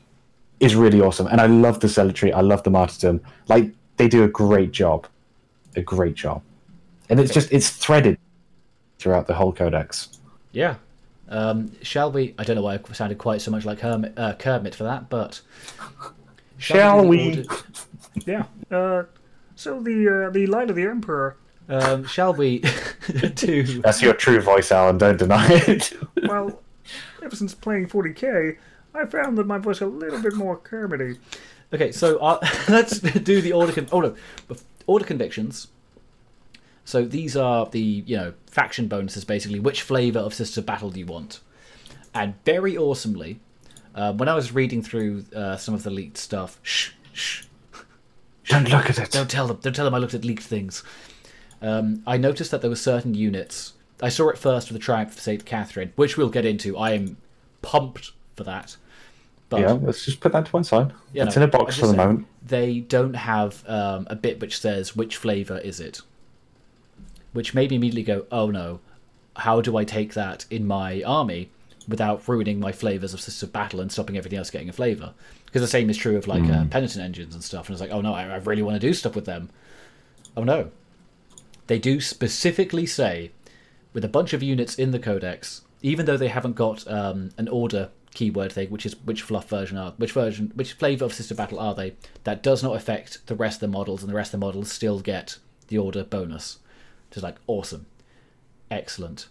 is 0.60 0.76
really 0.76 1.00
awesome. 1.00 1.26
And 1.26 1.40
i 1.40 1.46
love 1.46 1.80
the 1.80 1.88
cemetery 1.88 2.32
i 2.32 2.40
love 2.40 2.62
the 2.62 2.70
martyrdom. 2.70 3.20
Like 3.48 3.72
they 3.96 4.08
do 4.08 4.24
a 4.24 4.28
great 4.28 4.72
job. 4.72 5.06
A 5.76 5.82
great 5.82 6.14
job. 6.14 6.42
And 7.08 7.18
it's 7.18 7.34
just 7.34 7.52
it's 7.52 7.70
threaded 7.70 8.18
throughout 8.98 9.26
the 9.26 9.34
whole 9.34 9.52
codex. 9.52 10.18
Yeah. 10.52 10.76
Um, 11.28 11.72
shall 11.82 12.10
we? 12.10 12.34
I 12.38 12.44
don't 12.44 12.56
know 12.56 12.62
why 12.62 12.74
i 12.74 12.92
sounded 12.92 13.18
quite 13.18 13.40
so 13.40 13.52
much 13.52 13.64
like 13.64 13.78
Hermit, 13.80 14.14
uh, 14.16 14.34
kermit 14.34 14.74
for 14.74 14.84
that 14.84 15.08
but 15.08 15.40
Shall 16.60 17.02
do 17.02 17.02
the 17.02 17.08
we? 17.08 17.46
Yeah. 18.26 18.44
Uh, 18.70 19.04
so 19.56 19.80
the 19.80 20.26
uh, 20.26 20.30
the 20.30 20.46
light 20.46 20.68
of 20.70 20.76
the 20.76 20.86
emperor. 20.86 21.36
Um, 21.70 22.04
shall 22.04 22.34
we 22.34 22.58
do 23.34 23.62
that's 23.80 24.02
your 24.02 24.12
true 24.14 24.40
voice 24.40 24.70
alan 24.70 24.98
don't 24.98 25.16
deny 25.18 25.46
it 25.50 25.92
Well, 26.22 26.60
ever 27.22 27.34
since 27.34 27.54
playing 27.54 27.88
40k, 27.88 28.56
I 28.94 29.04
found 29.06 29.38
that 29.38 29.46
my 29.46 29.58
voice 29.58 29.80
a 29.80 29.86
little 29.86 30.20
bit 30.20 30.34
more 30.34 30.56
Kermity. 30.56 31.18
Okay, 31.72 31.92
so 31.92 32.18
uh, 32.18 32.46
let's 32.68 33.00
do 33.00 33.40
the 33.40 33.52
order. 33.52 33.72
Con- 33.72 33.88
oh 33.92 34.00
no, 34.00 34.16
order 34.86 35.04
convictions. 35.04 35.68
So 36.84 37.04
these 37.04 37.36
are 37.36 37.66
the 37.66 37.80
you 37.80 38.16
know 38.16 38.34
faction 38.50 38.88
bonuses, 38.88 39.24
basically. 39.24 39.60
Which 39.60 39.82
flavor 39.82 40.18
of 40.18 40.34
Sister 40.34 40.60
Battle 40.60 40.90
do 40.90 40.98
you 40.98 41.06
want? 41.06 41.40
And 42.12 42.34
very 42.44 42.76
awesomely, 42.76 43.38
uh, 43.94 44.12
when 44.12 44.28
I 44.28 44.34
was 44.34 44.52
reading 44.52 44.82
through 44.82 45.24
uh, 45.34 45.56
some 45.56 45.74
of 45.74 45.84
the 45.84 45.90
leaked 45.90 46.18
stuff, 46.18 46.58
shh, 46.62 46.90
shh, 47.12 47.44
don't 48.46 48.68
look 48.68 48.90
at 48.90 48.98
it 48.98 49.10
don't 49.12 49.30
tell 49.30 49.46
them. 49.46 49.58
Don't 49.62 49.74
tell 49.74 49.84
them 49.84 49.94
I 49.94 49.98
looked 49.98 50.14
at 50.14 50.24
leaked 50.24 50.42
things. 50.42 50.82
Um, 51.62 52.02
I 52.06 52.16
noticed 52.16 52.50
that 52.50 52.60
there 52.60 52.70
were 52.70 52.76
certain 52.76 53.14
units. 53.14 53.74
I 54.02 54.08
saw 54.08 54.28
it 54.30 54.38
first 54.38 54.68
with 54.68 54.80
the 54.80 54.84
Triumph 54.84 55.12
of 55.12 55.20
Saint 55.20 55.44
Catherine, 55.44 55.92
which 55.96 56.16
we'll 56.16 56.30
get 56.30 56.46
into. 56.46 56.76
I 56.76 56.92
am 56.92 57.16
pumped 57.62 58.12
for 58.36 58.44
that. 58.44 58.76
But 59.50 59.60
yeah 59.60 59.72
let's 59.72 60.04
just 60.04 60.20
put 60.20 60.32
that 60.32 60.46
to 60.46 60.52
one 60.52 60.64
side. 60.64 60.92
Yeah, 61.12 61.24
it's 61.24 61.36
in 61.36 61.42
a 61.42 61.48
box 61.48 61.76
for 61.76 61.88
the 61.88 61.94
moment. 61.94 62.26
they 62.46 62.80
don't 62.80 63.14
have 63.14 63.64
um, 63.68 64.06
a 64.08 64.14
bit 64.14 64.40
which 64.40 64.58
says 64.58 64.94
which 64.94 65.16
flavor 65.16 65.58
is 65.58 65.80
it. 65.80 66.00
Which 67.32 67.52
made 67.52 67.70
me 67.70 67.76
immediately 67.76 68.04
go 68.04 68.26
oh 68.30 68.50
no. 68.50 68.80
How 69.36 69.60
do 69.60 69.76
i 69.76 69.84
take 69.84 70.14
that 70.14 70.44
in 70.50 70.66
my 70.66 71.02
army 71.02 71.50
without 71.88 72.26
ruining 72.28 72.60
my 72.60 72.72
flavors 72.72 73.12
of 73.12 73.20
system 73.20 73.48
of 73.48 73.52
battle 73.52 73.80
and 73.80 73.90
stopping 73.90 74.16
everything 74.16 74.38
else 74.38 74.50
getting 74.50 74.68
a 74.68 74.72
flavor? 74.72 75.14
Because 75.46 75.62
the 75.62 75.68
same 75.68 75.90
is 75.90 75.96
true 75.96 76.16
of 76.16 76.28
like 76.28 76.44
uh, 76.44 76.64
penitent 76.66 77.04
engines 77.04 77.34
and 77.34 77.42
stuff 77.42 77.68
and 77.68 77.74
it's 77.74 77.80
like 77.80 77.90
oh 77.90 78.00
no. 78.00 78.14
I, 78.14 78.28
I 78.28 78.36
really 78.36 78.62
want 78.62 78.80
to 78.80 78.86
do 78.86 78.94
stuff 78.94 79.16
with 79.16 79.24
them. 79.24 79.50
Oh 80.36 80.44
no 80.44 80.70
they 81.70 81.78
do 81.78 82.00
specifically 82.00 82.84
say 82.84 83.30
with 83.92 84.04
a 84.04 84.08
bunch 84.08 84.32
of 84.32 84.42
units 84.42 84.74
in 84.74 84.90
the 84.90 84.98
codex 84.98 85.62
even 85.82 86.04
though 86.04 86.16
they 86.16 86.28
haven't 86.28 86.56
got 86.56 86.86
um, 86.90 87.30
an 87.38 87.48
order 87.48 87.88
keyword 88.12 88.52
thing 88.52 88.68
which 88.70 88.84
is 88.84 88.96
which 89.04 89.22
fluff 89.22 89.48
version 89.48 89.78
are 89.78 89.92
which 89.96 90.12
version 90.12 90.50
which 90.54 90.72
flavor 90.72 91.04
of 91.04 91.14
sister 91.14 91.34
battle 91.34 91.58
are 91.58 91.74
they 91.74 91.94
that 92.24 92.42
does 92.42 92.62
not 92.62 92.76
affect 92.76 93.24
the 93.26 93.36
rest 93.36 93.56
of 93.56 93.60
the 93.60 93.68
models 93.68 94.02
and 94.02 94.10
the 94.10 94.16
rest 94.16 94.34
of 94.34 94.40
the 94.40 94.46
models 94.46 94.70
still 94.70 95.00
get 95.00 95.38
the 95.70 95.78
order 95.78 96.04
bonus. 96.04 96.58
Which 97.08 97.16
is 97.16 97.22
like 97.22 97.36
awesome. 97.46 97.86
Excellent. 98.70 99.28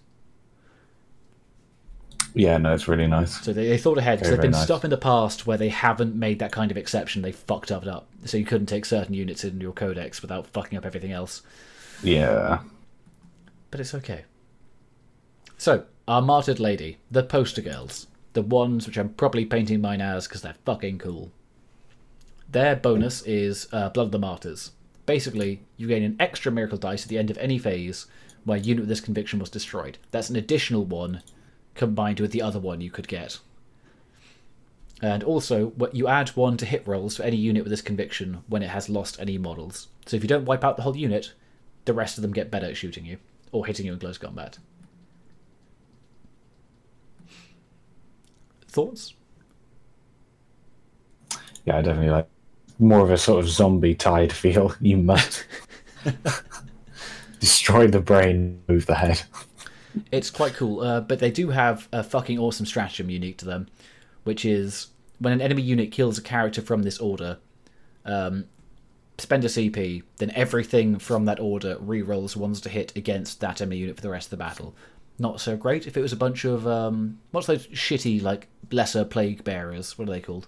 Yeah, 2.33 2.57
no, 2.57 2.73
it's 2.73 2.87
really 2.87 3.07
nice. 3.07 3.41
so 3.43 3.53
they, 3.53 3.67
they 3.69 3.77
thought 3.77 3.97
ahead 3.97 4.19
because 4.19 4.29
there've 4.29 4.41
been 4.41 4.51
nice. 4.51 4.63
stuff 4.63 4.83
in 4.83 4.89
the 4.89 4.97
past 4.97 5.47
where 5.47 5.57
they 5.57 5.69
haven't 5.69 6.15
made 6.15 6.39
that 6.39 6.51
kind 6.51 6.71
of 6.71 6.77
exception. 6.77 7.21
They 7.21 7.31
fucked 7.31 7.71
up 7.71 7.83
it 7.83 7.89
up 7.89 8.07
so 8.25 8.37
you 8.37 8.45
couldn't 8.45 8.67
take 8.67 8.85
certain 8.85 9.13
units 9.13 9.43
in 9.43 9.61
your 9.61 9.73
codex 9.73 10.21
without 10.21 10.47
fucking 10.47 10.77
up 10.77 10.85
everything 10.85 11.11
else 11.11 11.41
Yeah. 12.03 12.59
but 13.71 13.79
it's 13.79 13.93
okay. 13.93 14.25
So, 15.57 15.85
our 16.07 16.21
martyred 16.21 16.59
lady, 16.59 16.97
the 17.11 17.23
poster 17.23 17.61
girls, 17.61 18.07
the 18.33 18.41
ones 18.41 18.87
which 18.87 18.97
I'm 18.97 19.09
probably 19.09 19.45
painting 19.45 19.81
mine 19.81 20.01
as 20.01 20.27
because 20.27 20.41
they're 20.41 20.55
fucking 20.65 20.99
cool. 20.99 21.31
Their 22.49 22.75
bonus 22.75 23.21
is 23.23 23.67
uh, 23.71 23.89
Blood 23.89 24.05
of 24.05 24.11
the 24.11 24.19
Martyrs. 24.19 24.71
Basically, 25.05 25.61
you 25.77 25.87
gain 25.87 26.03
an 26.03 26.15
extra 26.19 26.51
miracle 26.51 26.77
dice 26.77 27.03
at 27.03 27.09
the 27.09 27.17
end 27.17 27.29
of 27.29 27.37
any 27.37 27.57
phase 27.57 28.05
where 28.45 28.57
a 28.57 28.61
unit 28.61 28.81
with 28.81 28.89
this 28.89 29.01
conviction 29.01 29.39
was 29.39 29.49
destroyed. 29.49 29.97
That's 30.11 30.29
an 30.29 30.35
additional 30.35 30.85
one 30.85 31.21
combined 31.75 32.19
with 32.19 32.31
the 32.31 32.41
other 32.41 32.59
one 32.59 32.81
you 32.81 32.91
could 32.91 33.07
get. 33.07 33.39
And 35.01 35.23
also, 35.23 35.73
you 35.93 36.07
add 36.07 36.29
one 36.29 36.57
to 36.57 36.65
hit 36.65 36.87
rolls 36.87 37.17
for 37.17 37.23
any 37.23 37.37
unit 37.37 37.63
with 37.63 37.71
this 37.71 37.81
conviction 37.81 38.43
when 38.47 38.63
it 38.63 38.69
has 38.69 38.89
lost 38.89 39.19
any 39.19 39.37
models. 39.37 39.87
So 40.05 40.17
if 40.17 40.23
you 40.23 40.29
don't 40.29 40.45
wipe 40.45 40.63
out 40.63 40.75
the 40.75 40.83
whole 40.83 40.97
unit, 40.97 41.33
the 41.89 41.93
rest 41.95 42.19
of 42.19 42.21
them 42.21 42.31
get 42.31 42.51
better 42.51 42.67
at 42.67 42.77
shooting 42.77 43.03
you 43.03 43.17
or 43.51 43.65
hitting 43.65 43.83
you 43.83 43.93
in 43.93 43.97
close 43.97 44.19
combat. 44.19 44.59
Thoughts? 48.67 49.15
Yeah, 51.65 51.77
I 51.77 51.81
definitely 51.81 52.11
like 52.11 52.27
more 52.77 53.01
of 53.01 53.09
a 53.09 53.17
sort 53.17 53.43
of 53.43 53.49
zombie 53.49 53.95
tide 53.95 54.31
feel. 54.31 54.75
You 54.81 54.97
must 54.97 55.47
destroy 57.39 57.87
the 57.87 57.99
brain, 57.99 58.61
move 58.67 58.85
the 58.85 58.93
head. 58.93 59.23
It's 60.11 60.29
quite 60.29 60.53
cool, 60.53 60.81
uh, 60.81 61.01
but 61.01 61.17
they 61.17 61.31
do 61.31 61.49
have 61.49 61.87
a 61.91 62.03
fucking 62.03 62.37
awesome 62.37 62.67
stratagem 62.67 63.09
unique 63.09 63.39
to 63.39 63.45
them, 63.45 63.67
which 64.25 64.45
is 64.45 64.89
when 65.17 65.33
an 65.33 65.41
enemy 65.41 65.63
unit 65.63 65.91
kills 65.91 66.19
a 66.19 66.21
character 66.21 66.61
from 66.61 66.83
this 66.83 66.99
order, 66.99 67.39
um, 68.05 68.45
spend 69.19 69.43
a 69.45 69.47
CP, 69.47 70.03
then 70.17 70.31
everything 70.35 70.99
from 70.99 71.25
that 71.25 71.39
order 71.39 71.75
rerolls 71.77 72.35
ones 72.35 72.61
to 72.61 72.69
hit 72.69 72.95
against 72.95 73.39
that 73.41 73.61
enemy 73.61 73.77
unit 73.77 73.95
for 73.95 74.01
the 74.01 74.09
rest 74.09 74.27
of 74.27 74.31
the 74.31 74.37
battle. 74.37 74.75
Not 75.17 75.41
so 75.41 75.57
great 75.57 75.85
if 75.85 75.97
it 75.97 76.01
was 76.01 76.13
a 76.13 76.17
bunch 76.17 76.45
of 76.45 76.65
um, 76.65 77.19
what's 77.31 77.47
those 77.47 77.67
shitty 77.67 78.21
like 78.21 78.47
lesser 78.71 79.03
plague 79.03 79.43
bearers? 79.43 79.97
What 79.97 80.07
are 80.07 80.11
they 80.11 80.21
called? 80.21 80.47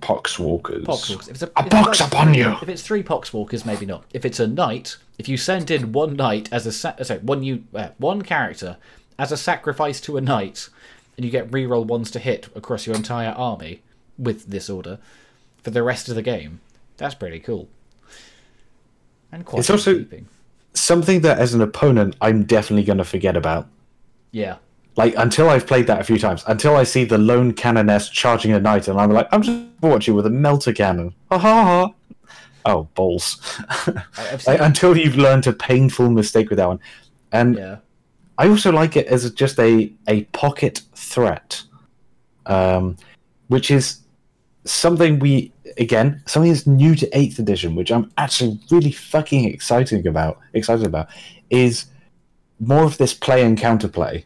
Poxwalkers. 0.00 0.84
Poxwalkers. 0.84 1.28
If 1.28 1.34
it's 1.34 1.42
a, 1.42 1.50
A 1.56 1.64
if 1.64 1.70
pox 1.70 2.00
like 2.00 2.12
upon 2.12 2.34
you! 2.34 2.56
If 2.60 2.68
it's 2.68 2.82
three 2.82 3.02
poxwalkers, 3.02 3.64
maybe 3.64 3.86
not. 3.86 4.04
If 4.12 4.24
it's 4.24 4.40
a 4.40 4.46
knight, 4.46 4.96
if 5.18 5.28
you 5.28 5.36
send 5.36 5.70
in 5.70 5.92
one 5.92 6.16
knight 6.16 6.48
as 6.52 6.66
a 6.66 6.72
sa- 6.72 7.02
sorry, 7.02 7.20
one 7.20 7.42
you 7.42 7.64
uh, 7.74 7.88
one 7.98 8.22
character 8.22 8.76
as 9.18 9.32
a 9.32 9.36
sacrifice 9.36 10.00
to 10.02 10.16
a 10.16 10.20
knight, 10.20 10.68
and 11.16 11.24
you 11.24 11.30
get 11.30 11.50
reroll 11.50 11.86
ones 11.86 12.10
to 12.10 12.18
hit 12.18 12.48
across 12.54 12.86
your 12.86 12.96
entire 12.96 13.30
army 13.30 13.82
with 14.18 14.46
this 14.46 14.68
order 14.68 14.98
for 15.62 15.70
the 15.70 15.82
rest 15.82 16.08
of 16.08 16.14
the 16.14 16.22
game, 16.22 16.60
that's 16.96 17.14
pretty 17.14 17.40
cool. 17.40 17.68
And 19.32 19.44
quite 19.44 19.60
It's 19.60 19.70
also-. 19.70 20.04
Something 20.74 21.22
that, 21.22 21.38
as 21.38 21.54
an 21.54 21.62
opponent, 21.62 22.16
I'm 22.20 22.44
definitely 22.44 22.84
going 22.84 22.98
to 22.98 23.04
forget 23.04 23.36
about. 23.36 23.68
yeah. 24.32 24.56
Like 24.98 25.14
until 25.18 25.50
I've 25.50 25.66
played 25.66 25.86
that 25.88 26.00
a 26.00 26.04
few 26.04 26.18
times, 26.18 26.42
until 26.46 26.74
I 26.74 26.82
see 26.84 27.04
the 27.04 27.18
lone 27.18 27.52
canoness 27.52 28.08
charging 28.10 28.52
a 28.52 28.58
knight, 28.58 28.88
and 28.88 28.98
I'm 28.98 29.10
like, 29.10 29.28
I'm 29.30 29.42
just 29.42 29.62
watching 29.82 30.14
with 30.14 30.24
a 30.24 30.30
melter 30.30 30.72
cannon. 30.72 31.14
Ha 31.30 31.36
ha 31.36 31.64
ha! 31.64 31.92
Oh 32.64 32.88
balls! 32.94 33.60
Like, 34.46 34.58
until 34.58 34.96
you've 34.96 35.16
learned 35.18 35.46
a 35.48 35.52
painful 35.52 36.08
mistake 36.08 36.48
with 36.48 36.56
that 36.56 36.68
one, 36.68 36.80
and 37.30 37.56
yeah. 37.58 37.76
I 38.38 38.48
also 38.48 38.72
like 38.72 38.96
it 38.96 39.06
as 39.08 39.30
just 39.32 39.60
a 39.60 39.92
a 40.08 40.24
pocket 40.32 40.80
threat, 40.94 41.62
um, 42.46 42.96
which 43.48 43.70
is 43.70 44.00
something 44.64 45.18
we 45.18 45.52
again 45.78 46.22
something 46.26 46.52
that's 46.52 46.66
new 46.66 46.94
to 46.94 47.18
eighth 47.18 47.38
edition, 47.38 47.74
which 47.74 47.90
I'm 47.90 48.10
actually 48.16 48.60
really 48.70 48.92
fucking 48.92 49.44
excited 49.44 50.06
about. 50.06 50.38
Excited 50.52 50.86
about 50.86 51.08
is 51.50 51.86
more 52.58 52.84
of 52.84 52.98
this 52.98 53.14
play 53.14 53.44
and 53.44 53.58
counterplay. 53.58 54.24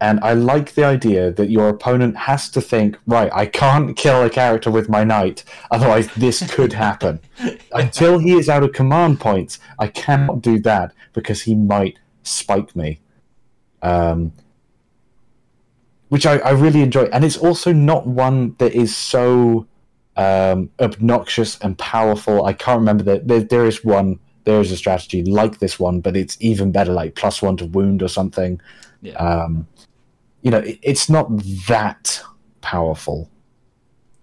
And 0.00 0.20
I 0.20 0.34
like 0.34 0.74
the 0.74 0.84
idea 0.84 1.32
that 1.32 1.50
your 1.50 1.68
opponent 1.68 2.16
has 2.16 2.48
to 2.50 2.60
think, 2.60 2.96
right, 3.06 3.30
I 3.32 3.46
can't 3.46 3.96
kill 3.96 4.22
a 4.22 4.30
character 4.30 4.70
with 4.70 4.88
my 4.88 5.02
knight, 5.02 5.42
otherwise 5.72 6.06
this 6.14 6.48
could 6.52 6.72
happen. 6.72 7.20
Until 7.72 8.18
he 8.18 8.34
is 8.34 8.48
out 8.48 8.62
of 8.62 8.72
command 8.72 9.18
points, 9.18 9.58
I 9.78 9.88
cannot 9.88 10.40
do 10.40 10.60
that 10.60 10.92
because 11.14 11.42
he 11.42 11.56
might 11.56 11.98
spike 12.22 12.76
me, 12.76 13.00
um, 13.82 14.32
which 16.10 16.26
I, 16.26 16.38
I 16.38 16.50
really 16.50 16.82
enjoy. 16.82 17.04
And 17.06 17.24
it's 17.24 17.36
also 17.36 17.72
not 17.72 18.06
one 18.06 18.54
that 18.58 18.74
is 18.74 18.94
so 18.94 19.66
um, 20.18 20.70
obnoxious 20.80 21.58
and 21.60 21.78
powerful. 21.78 22.44
I 22.44 22.52
can't 22.52 22.80
remember 22.80 23.04
that 23.04 23.28
there, 23.28 23.40
there 23.40 23.66
is 23.66 23.84
one. 23.84 24.18
There 24.44 24.60
is 24.60 24.72
a 24.72 24.76
strategy 24.76 25.22
like 25.22 25.58
this 25.58 25.78
one, 25.78 26.00
but 26.00 26.16
it's 26.16 26.36
even 26.40 26.72
better, 26.72 26.92
like 26.92 27.14
plus 27.14 27.40
one 27.40 27.56
to 27.58 27.66
wound 27.66 28.02
or 28.02 28.08
something. 28.08 28.60
Yeah. 29.00 29.14
Um, 29.14 29.68
you 30.42 30.50
know, 30.50 30.58
it, 30.58 30.78
it's 30.82 31.08
not 31.08 31.28
that 31.68 32.20
powerful. 32.62 33.30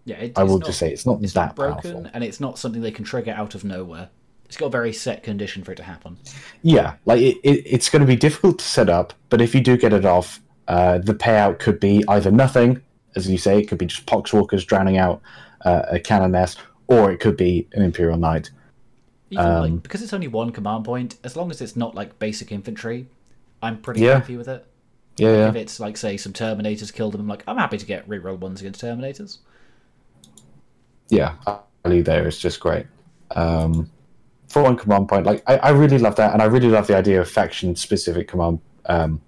yeah, 0.03 0.17
it, 0.17 0.33
I 0.37 0.43
will 0.43 0.59
not- 0.59 0.67
just 0.67 0.79
say 0.79 0.91
it's 0.91 1.05
not 1.05 1.21
it's 1.23 1.33
that 1.33 1.47
not 1.47 1.55
broken, 1.55 1.91
powerful. 1.93 2.11
and 2.13 2.23
it's 2.23 2.39
not 2.39 2.59
something 2.59 2.81
they 2.81 2.91
can 2.91 3.05
trigger 3.05 3.31
out 3.31 3.55
of 3.55 3.63
nowhere. 3.63 4.09
It's 4.45 4.57
got 4.57 4.67
a 4.67 4.69
very 4.69 4.93
set 4.93 5.23
condition 5.23 5.63
for 5.63 5.71
it 5.71 5.75
to 5.77 5.83
happen. 5.83 6.17
Yeah, 6.61 6.95
like 7.05 7.21
it, 7.21 7.37
it, 7.43 7.63
it's 7.65 7.89
going 7.89 8.01
to 8.01 8.05
be 8.07 8.15
difficult 8.15 8.59
to 8.59 8.65
set 8.65 8.89
up, 8.89 9.13
but 9.29 9.41
if 9.41 9.55
you 9.55 9.61
do 9.61 9.75
get 9.77 9.93
it 9.93 10.05
off, 10.05 10.39
uh, 10.67 10.97
the 10.99 11.15
payout 11.15 11.59
could 11.59 11.79
be 11.79 12.03
either 12.07 12.31
nothing, 12.31 12.81
as 13.15 13.29
you 13.29 13.37
say, 13.37 13.59
it 13.59 13.67
could 13.67 13.77
be 13.77 13.85
just 13.87 14.05
poxwalkers 14.05 14.65
drowning 14.65 14.97
out 14.97 15.21
uh, 15.65 15.83
a 15.91 15.99
canoness, 15.99 16.57
or 16.87 17.11
it 17.11 17.19
could 17.19 17.37
be 17.37 17.67
an 17.73 17.83
Imperial 17.83 18.17
Knight. 18.19 18.51
Even 19.31 19.43
Um, 19.43 19.59
like 19.59 19.83
because 19.83 20.01
it's 20.03 20.13
only 20.13 20.27
one 20.27 20.51
command 20.51 20.85
point, 20.85 21.17
as 21.23 21.35
long 21.35 21.51
as 21.51 21.61
it's 21.61 21.75
not 21.75 21.95
like 21.95 22.19
basic 22.19 22.51
infantry, 22.51 23.09
I'm 23.61 23.81
pretty 23.81 24.01
Yeah. 24.01 24.13
happy 24.19 24.37
with 24.37 24.47
it. 24.47 24.65
Yeah, 25.17 25.29
yeah. 25.31 25.49
If 25.49 25.55
it's 25.55 25.79
like 25.79 25.97
say 25.97 26.17
some 26.17 26.33
Terminators 26.33 26.93
killed 26.93 27.13
them, 27.13 27.21
I'm 27.21 27.27
like 27.27 27.43
I'm 27.47 27.57
happy 27.57 27.77
to 27.79 27.85
get 27.85 28.07
reroll 28.09 28.39
ones 28.39 28.61
against 28.61 28.81
Terminators. 28.81 29.39
yeah, 31.09 31.35
value 31.83 32.03
there 32.03 32.27
is 32.27 32.37
just 32.37 32.59
great. 32.59 32.87
Um, 33.35 33.91
for 34.47 34.63
one 34.63 34.77
command 34.77 35.09
point, 35.09 35.25
like 35.25 35.43
I, 35.47 35.57
I 35.57 35.69
really 35.71 35.97
love 35.99 36.15
that, 36.17 36.33
and 36.33 36.41
I 36.41 36.45
really 36.45 36.69
love 36.69 36.87
the 36.87 36.97
idea 36.97 37.21
of 37.21 37.29
faction 37.29 37.75
specific 37.75 38.27
command 38.27 38.59
um, 38.87 39.21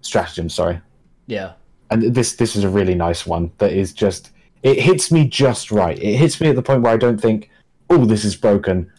stratagem. 0.00 0.48
Sorry, 0.48 0.80
Yeah, 1.26 1.54
and 1.90 2.02
this 2.14 2.34
this 2.36 2.56
is 2.56 2.64
a 2.64 2.68
really 2.68 2.94
nice 2.94 3.26
one 3.26 3.52
that 3.58 3.72
is 3.72 3.92
just 3.92 4.31
it 4.62 4.80
hits 4.80 5.10
me 5.10 5.26
just 5.26 5.70
right. 5.70 5.98
It 5.98 6.16
hits 6.16 6.40
me 6.40 6.48
at 6.48 6.56
the 6.56 6.62
point 6.62 6.82
where 6.82 6.92
I 6.92 6.96
don't 6.96 7.20
think, 7.20 7.50
oh, 7.90 8.04
this 8.04 8.24
is 8.24 8.36
broken, 8.36 8.90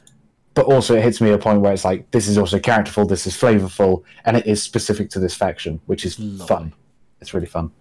but 0.53 0.65
also 0.65 0.95
it 0.95 1.03
hits 1.03 1.21
me 1.21 1.29
at 1.29 1.35
a 1.35 1.37
point 1.37 1.61
where 1.61 1.73
it's 1.73 1.85
like 1.85 2.09
this 2.11 2.27
is 2.27 2.37
also 2.37 2.59
characterful, 2.59 3.05
this 3.05 3.25
is 3.25 3.33
flavorful, 3.33 4.03
and 4.25 4.37
it 4.37 4.45
is 4.45 4.61
specific 4.61 5.09
to 5.11 5.19
this 5.19 5.35
faction, 5.35 5.79
which 5.85 6.05
is 6.05 6.19
Lovely. 6.19 6.47
fun. 6.47 6.73
It's 7.21 7.33
really 7.33 7.47
fun. 7.47 7.71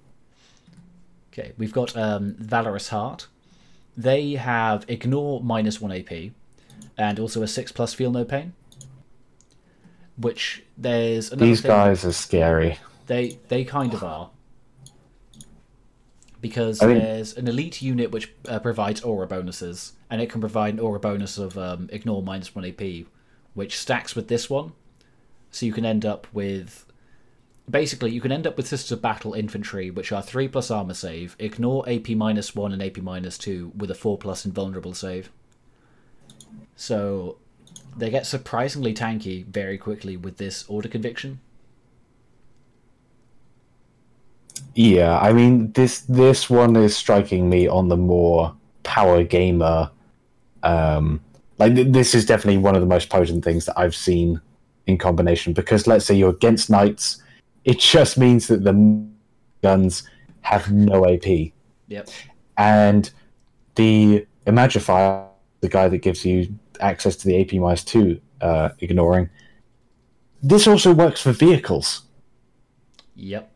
Okay, 1.32 1.52
we've 1.58 1.72
got 1.72 1.96
um, 1.96 2.36
Valorous 2.38 2.88
Heart. 2.88 3.26
They 3.96 4.32
have 4.32 4.84
ignore 4.88 5.42
minus 5.42 5.80
one 5.80 5.92
AP, 5.92 6.30
and 6.96 7.18
also 7.18 7.42
a 7.42 7.48
six 7.48 7.72
plus 7.72 7.92
feel 7.94 8.10
no 8.10 8.24
pain. 8.24 8.54
Which 10.16 10.62
there's 10.76 11.32
another 11.32 11.46
These 11.46 11.62
guys 11.62 12.04
are 12.04 12.12
scary. 12.12 12.78
They 13.06 13.38
they 13.48 13.64
kind 13.64 13.92
of 13.92 14.04
are. 14.04 14.30
Because 16.42 16.82
I 16.82 16.88
mean- 16.88 16.98
there's 16.98 17.34
an 17.38 17.48
elite 17.48 17.80
unit 17.80 18.10
which 18.10 18.30
uh, 18.46 18.58
provides 18.58 19.00
aura 19.00 19.26
bonuses, 19.26 19.94
and 20.10 20.20
it 20.20 20.28
can 20.28 20.40
provide 20.42 20.74
an 20.74 20.80
aura 20.80 21.00
bonus 21.00 21.38
of 21.38 21.56
um, 21.56 21.88
ignore 21.90 22.22
minus 22.22 22.54
one 22.54 22.66
AP, 22.66 23.06
which 23.54 23.78
stacks 23.78 24.14
with 24.14 24.28
this 24.28 24.50
one. 24.50 24.72
So 25.50 25.64
you 25.64 25.72
can 25.72 25.86
end 25.86 26.04
up 26.04 26.26
with, 26.32 26.84
basically, 27.70 28.10
you 28.10 28.20
can 28.20 28.32
end 28.32 28.46
up 28.46 28.56
with 28.56 28.66
Sisters 28.66 28.92
of 28.92 29.02
Battle 29.02 29.34
infantry, 29.34 29.90
which 29.90 30.10
are 30.10 30.20
three 30.22 30.48
plus 30.48 30.70
armor 30.70 30.94
save, 30.94 31.36
ignore 31.38 31.88
AP 31.88 32.10
minus 32.10 32.54
one 32.54 32.72
and 32.72 32.82
AP 32.82 32.98
minus 32.98 33.38
two 33.38 33.70
with 33.76 33.90
a 33.90 33.94
four 33.94 34.18
plus 34.18 34.44
invulnerable 34.44 34.94
save. 34.94 35.30
So 36.74 37.36
they 37.96 38.10
get 38.10 38.26
surprisingly 38.26 38.94
tanky 38.94 39.46
very 39.46 39.78
quickly 39.78 40.16
with 40.16 40.38
this 40.38 40.64
order 40.68 40.88
conviction. 40.88 41.40
Yeah, 44.74 45.18
I 45.18 45.32
mean 45.32 45.72
this 45.72 46.00
this 46.00 46.48
one 46.48 46.76
is 46.76 46.96
striking 46.96 47.48
me 47.48 47.68
on 47.68 47.88
the 47.88 47.96
more 47.96 48.54
power 48.82 49.22
gamer. 49.22 49.90
Um, 50.62 51.20
like 51.58 51.74
th- 51.74 51.88
this 51.92 52.14
is 52.14 52.24
definitely 52.24 52.58
one 52.58 52.74
of 52.74 52.80
the 52.80 52.86
most 52.86 53.10
potent 53.10 53.44
things 53.44 53.66
that 53.66 53.78
I've 53.78 53.94
seen 53.94 54.40
in 54.86 54.96
combination. 54.98 55.52
Because 55.52 55.86
let's 55.86 56.06
say 56.06 56.14
you're 56.14 56.30
against 56.30 56.70
knights, 56.70 57.22
it 57.64 57.78
just 57.78 58.16
means 58.16 58.46
that 58.48 58.64
the 58.64 59.06
guns 59.62 60.04
have 60.40 60.72
no 60.72 61.06
AP, 61.06 61.52
Yep. 61.88 62.08
and 62.56 63.10
the 63.76 64.26
Imagifier, 64.46 65.26
the 65.60 65.68
guy 65.68 65.88
that 65.88 65.98
gives 65.98 66.24
you 66.24 66.48
access 66.80 67.14
to 67.16 67.28
the 67.28 67.40
AP 67.40 67.52
minus 67.60 67.84
two, 67.84 68.20
uh, 68.40 68.70
ignoring. 68.80 69.28
This 70.42 70.66
also 70.66 70.92
works 70.92 71.20
for 71.20 71.30
vehicles 71.32 72.02
Yep. 73.14 73.51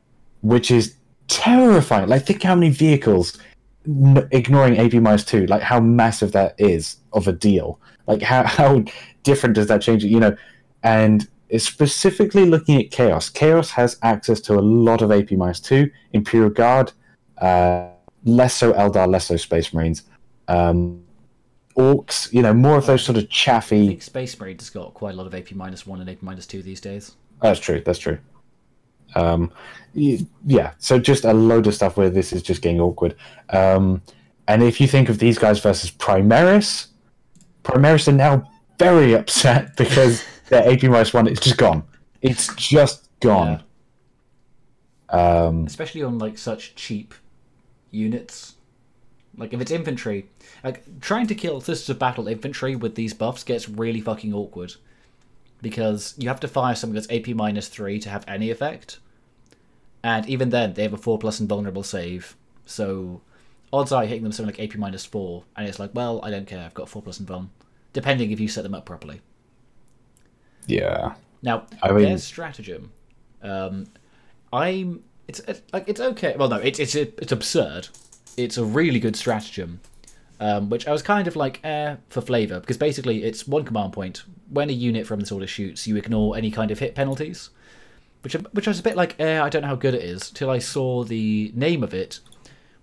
Which 0.47 0.71
is 0.71 0.97
terrifying. 1.29 2.09
Like, 2.09 2.25
think 2.27 2.43
how 2.43 2.55
many 2.55 2.71
vehicles 2.71 3.39
n- 3.87 4.29
ignoring 4.31 4.79
AP 4.79 4.95
minus 4.95 5.25
two, 5.25 5.47
like 5.47 5.63
how 5.63 5.81
massive 5.81 6.33
that 6.33 6.55
is 6.59 6.97
of 7.13 7.29
a 7.29 7.33
deal. 7.33 7.81
Like, 8.07 8.23
how 8.23 8.45
how 8.59 8.85
different 9.23 9.55
does 9.55 9.67
that 9.69 9.83
change 9.83 10.05
it? 10.05 10.09
You 10.09 10.21
know, 10.21 10.37
and 10.83 11.27
it's 11.49 11.65
specifically 11.65 12.45
looking 12.45 12.81
at 12.81 12.91
Chaos. 12.91 13.29
Chaos 13.29 13.71
has 13.71 13.99
access 14.03 14.41
to 14.43 14.55
a 14.55 14.63
lot 14.63 15.03
of 15.03 15.13
AP 15.13 15.33
minus 15.33 15.61
two, 15.61 15.91
Imperial 16.13 16.51
Guard, 16.51 16.93
uh, 17.39 17.89
less 18.25 18.55
so 18.55 18.73
Eldar, 18.73 19.09
less 19.09 19.27
so 19.27 19.37
Space 19.37 19.73
Marines. 19.73 20.03
Um, 20.49 21.03
Orks, 21.77 22.33
you 22.33 22.41
know, 22.41 22.55
more 22.55 22.79
of 22.79 22.87
those 22.87 23.05
sort 23.05 23.19
of 23.19 23.25
I 23.25 23.27
chaffy. 23.27 23.89
think 23.89 24.03
Space 24.03 24.39
Marines 24.41 24.63
has 24.63 24.71
got 24.71 24.95
quite 24.95 25.15
a 25.15 25.17
lot 25.17 25.27
of 25.27 25.35
AP 25.35 25.53
minus 25.53 25.87
one 25.87 26.01
and 26.01 26.09
AP 26.09 26.23
minus 26.23 26.47
two 26.47 26.63
these 26.63 26.81
days. 26.81 27.13
That's 27.43 27.61
true. 27.61 27.83
That's 27.85 27.99
true. 27.99 28.19
Um, 29.15 29.53
yeah. 29.95 30.73
So 30.79 30.99
just 30.99 31.25
a 31.25 31.33
load 31.33 31.67
of 31.67 31.75
stuff 31.75 31.97
where 31.97 32.11
this 32.11 32.33
is 32.33 32.43
just 32.43 32.63
getting 32.63 32.81
awkward. 32.81 33.17
Um, 33.51 34.03
and 34.49 34.63
if 34.63 34.81
you 34.81 34.87
think 34.87 35.09
of 35.09 35.19
these 35.19 35.39
guys 35.39 35.59
versus 35.61 35.91
Primaris, 35.91 36.89
Primaris 37.65 38.09
are 38.09 38.13
now 38.13 38.49
very 38.79 39.15
upset 39.15 39.77
because 39.77 40.25
their 40.49 40.71
AP 40.71 40.85
minus 40.85 41.13
one 41.13 41.27
is 41.27 41.41
just 41.41 41.57
gone. 41.57 41.83
It's 42.23 42.55
just 42.57 43.09
gone. 43.21 43.63
Um, 45.09 45.67
Especially 45.67 46.03
on 46.03 46.19
like 46.19 46.39
such 46.39 46.75
cheap 46.75 47.15
units. 47.91 48.55
Like 49.37 49.53
if 49.53 49.61
it's 49.61 49.71
infantry, 49.71 50.29
like 50.65 51.01
trying 51.01 51.27
to 51.27 51.35
kill 51.35 51.61
Sisters 51.61 51.91
of 51.91 51.99
Battle 51.99 52.27
infantry 52.27 52.75
with 52.75 52.95
these 52.95 53.15
buffs 53.15 53.45
gets 53.45 53.69
really 53.69 54.01
fucking 54.01 54.33
awkward. 54.33 54.75
Because 55.69 56.15
you 56.17 56.29
have 56.29 56.39
to 56.41 56.49
fire 56.49 56.77
something 56.77 56.95
that's 56.95 57.11
AP 57.11 57.35
minus 57.35 57.67
three 57.67 57.99
to 57.99 58.09
have 58.09 58.25
any 58.29 58.51
effect. 58.51 59.01
And 60.05 60.25
even 60.29 60.51
then, 60.51 60.75
they 60.75 60.83
have 60.85 60.93
a 60.93 60.97
four 60.97 61.19
plus 61.19 61.41
invulnerable 61.41 61.83
save. 61.83 62.37
So 62.67 63.21
odds 63.73 63.91
are 63.91 64.03
you're 64.05 64.09
hitting 64.11 64.23
them 64.23 64.31
something 64.31 64.55
like 64.55 64.63
AP 64.73 64.79
minus 64.79 65.05
four, 65.05 65.43
and 65.57 65.67
it's 65.69 65.81
like, 65.81 65.91
well, 65.93 66.21
I 66.23 66.31
don't 66.31 66.47
care, 66.47 66.65
I've 66.65 66.75
got 66.75 66.89
four 66.89 67.03
plus 67.03 67.19
invuln. 67.19 67.49
Depending 67.93 68.31
if 68.31 68.39
you 68.39 68.47
set 68.47 68.63
them 68.63 68.75
up 68.75 68.85
properly. 68.85 69.21
yeah. 70.67 71.15
Now, 71.43 71.67
I 71.83 71.93
mean- 71.93 72.05
their 72.05 72.19
stratagem, 72.19 72.93
um, 73.43 73.87
I'm 74.53 75.03
it's, 75.29 75.41
it's 75.41 75.63
like 75.73 75.89
it's 75.89 76.01
okay. 76.01 76.35
Well, 76.39 76.49
no, 76.49 76.57
it's 76.57 76.79
it's 76.79 76.95
it's 76.95 77.33
absurd. 77.33 77.89
It's 78.37 78.57
a 78.57 78.65
really 78.65 79.01
good 79.01 79.17
stratagem, 79.17 79.81
um, 80.41 80.71
which 80.71 80.87
I 80.87 80.93
was 80.93 81.03
kind 81.03 81.27
of 81.29 81.37
like 81.37 81.61
eh 81.65 81.97
for 82.09 82.21
flavor 82.21 82.61
because 82.61 82.77
basically 82.77 83.25
it's 83.25 83.47
one 83.49 83.65
command 83.65 83.93
point. 83.93 84.25
When 84.49 84.71
a 84.71 84.73
unit 84.73 85.07
from 85.07 85.21
this 85.21 85.33
order 85.33 85.47
shoots, 85.47 85.87
you 85.87 85.97
ignore 85.97 86.37
any 86.37 86.51
kind 86.51 86.71
of 86.71 86.79
hit 86.79 86.95
penalties, 86.95 87.51
which 88.23 88.35
which 88.53 88.69
I 88.69 88.71
was 88.71 88.81
a 88.81 88.83
bit 88.83 88.97
like 88.97 89.19
eh, 89.19 89.43
I 89.43 89.49
don't 89.49 89.63
know 89.63 89.69
how 89.69 89.77
good 89.77 89.95
it 89.95 90.03
is 90.03 90.31
till 90.31 90.51
I 90.51 90.59
saw 90.59 91.05
the 91.05 91.53
name 91.55 91.83
of 91.83 91.93
it, 91.93 92.21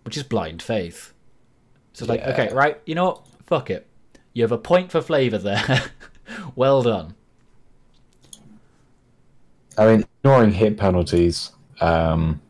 which 0.04 0.18
is 0.18 0.24
Blind 0.24 0.62
Faith. 0.62 1.14
So 1.94 2.04
it's 2.04 2.10
like 2.10 2.22
okay, 2.22 2.54
right, 2.54 2.82
you 2.86 2.96
know 2.96 3.06
what? 3.06 3.28
Fuck 3.46 3.70
it. 3.70 3.88
You 4.34 4.44
have 4.44 4.52
a 4.52 4.58
point 4.58 4.92
for 4.92 5.02
flavor 5.02 5.38
there. 5.38 5.84
well 6.56 6.82
done. 6.82 7.16
I 9.78 9.86
mean, 9.88 10.06
ignoring 10.20 10.52
hit 10.52 10.78
penalties, 10.78 11.52
um, 11.82 12.42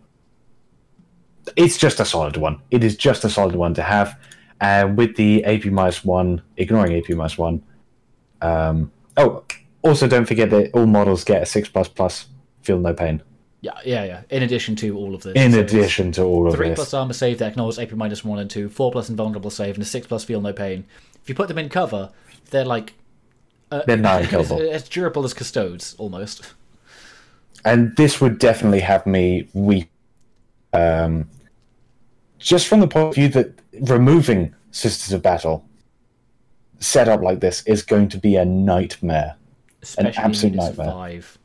it's 1.56 1.78
just 1.78 2.00
a 2.00 2.06
solid 2.06 2.38
one. 2.38 2.60
It 2.72 2.84
is 2.84 2.96
just 2.96 3.24
a 3.24 3.30
solid 3.30 3.56
one 3.56 3.74
to 3.76 3.82
have. 3.84 4.20
And 4.62 4.98
with 4.98 5.16
the 5.16 5.44
AP 5.46 5.66
minus 5.66 6.04
one, 6.04 6.42
ignoring 6.58 6.96
AP 6.96 7.10
minus 7.16 7.38
one. 7.38 7.62
Um, 8.42 8.92
oh, 9.18 9.44
also 9.82 10.08
don't 10.08 10.26
forget 10.26 10.50
that 10.52 10.72
all 10.74 10.86
models 10.86 11.24
get 11.24 11.42
a 11.44 11.46
six 11.46 11.68
plus 11.70 11.88
plus 11.88 12.28
feel 12.62 12.80
no 12.80 12.94
pain. 12.94 13.22
Yeah, 13.62 13.80
yeah, 13.86 14.04
yeah. 14.04 14.22
In 14.30 14.44
addition 14.44 14.76
to 14.78 14.98
all 14.98 15.16
of 15.16 15.24
this. 15.24 15.34
In 15.36 15.54
So 15.54 15.60
addition 15.62 16.12
to 16.14 16.24
all 16.24 16.48
of 16.48 16.56
Three 16.56 16.70
this, 16.70 16.76
plus 16.76 16.94
armor 16.94 17.14
save 17.14 17.38
that 17.40 17.52
ignores 17.54 17.80
AP 17.80 17.94
minus 17.94 18.24
one 18.26 18.40
and 18.40 18.50
two, 18.50 18.68
four 18.68 18.92
plus 18.92 19.10
invulnerable 19.10 19.50
save, 19.50 19.76
and 19.76 19.84
a 19.84 19.86
six 19.86 20.06
plus 20.06 20.24
feel 20.26 20.42
no 20.42 20.52
pain. 20.52 20.84
If 21.22 21.30
you 21.30 21.36
put 21.36 21.48
them 21.48 21.58
in 21.58 21.70
cover, 21.70 22.12
they're 22.50 22.66
like 22.66 22.94
uh, 23.72 23.84
They're 23.88 23.96
not 23.96 24.22
as, 24.24 24.28
killable. 24.28 24.70
as 24.70 24.88
durable 24.90 25.24
as 25.24 25.34
custodes, 25.34 25.96
almost. 25.98 26.54
and 27.64 27.96
this 27.96 28.20
would 28.20 28.38
definitely 28.38 28.82
have 28.82 29.06
me 29.06 29.48
weep. 29.54 29.90
Um, 30.74 31.30
just 32.40 32.68
from 32.68 32.82
the 32.82 32.88
point 32.88 33.10
of 33.10 33.16
view 33.16 33.30
that 33.30 33.54
removing 33.80 34.54
Sisters 34.72 35.14
of 35.14 35.22
Battle 35.22 35.64
set 36.80 37.08
up 37.08 37.22
like 37.22 37.40
this 37.40 37.64
is 37.66 37.84
going 37.84 38.10
to 38.10 38.18
be 38.18 38.36
a 38.36 38.46
nightmare. 38.46 39.36
Especially 39.82 40.16
absolute 40.18 40.54
units 40.54 40.70
of 40.70 40.78
nightmare. 40.78 40.94
five. 40.94 41.38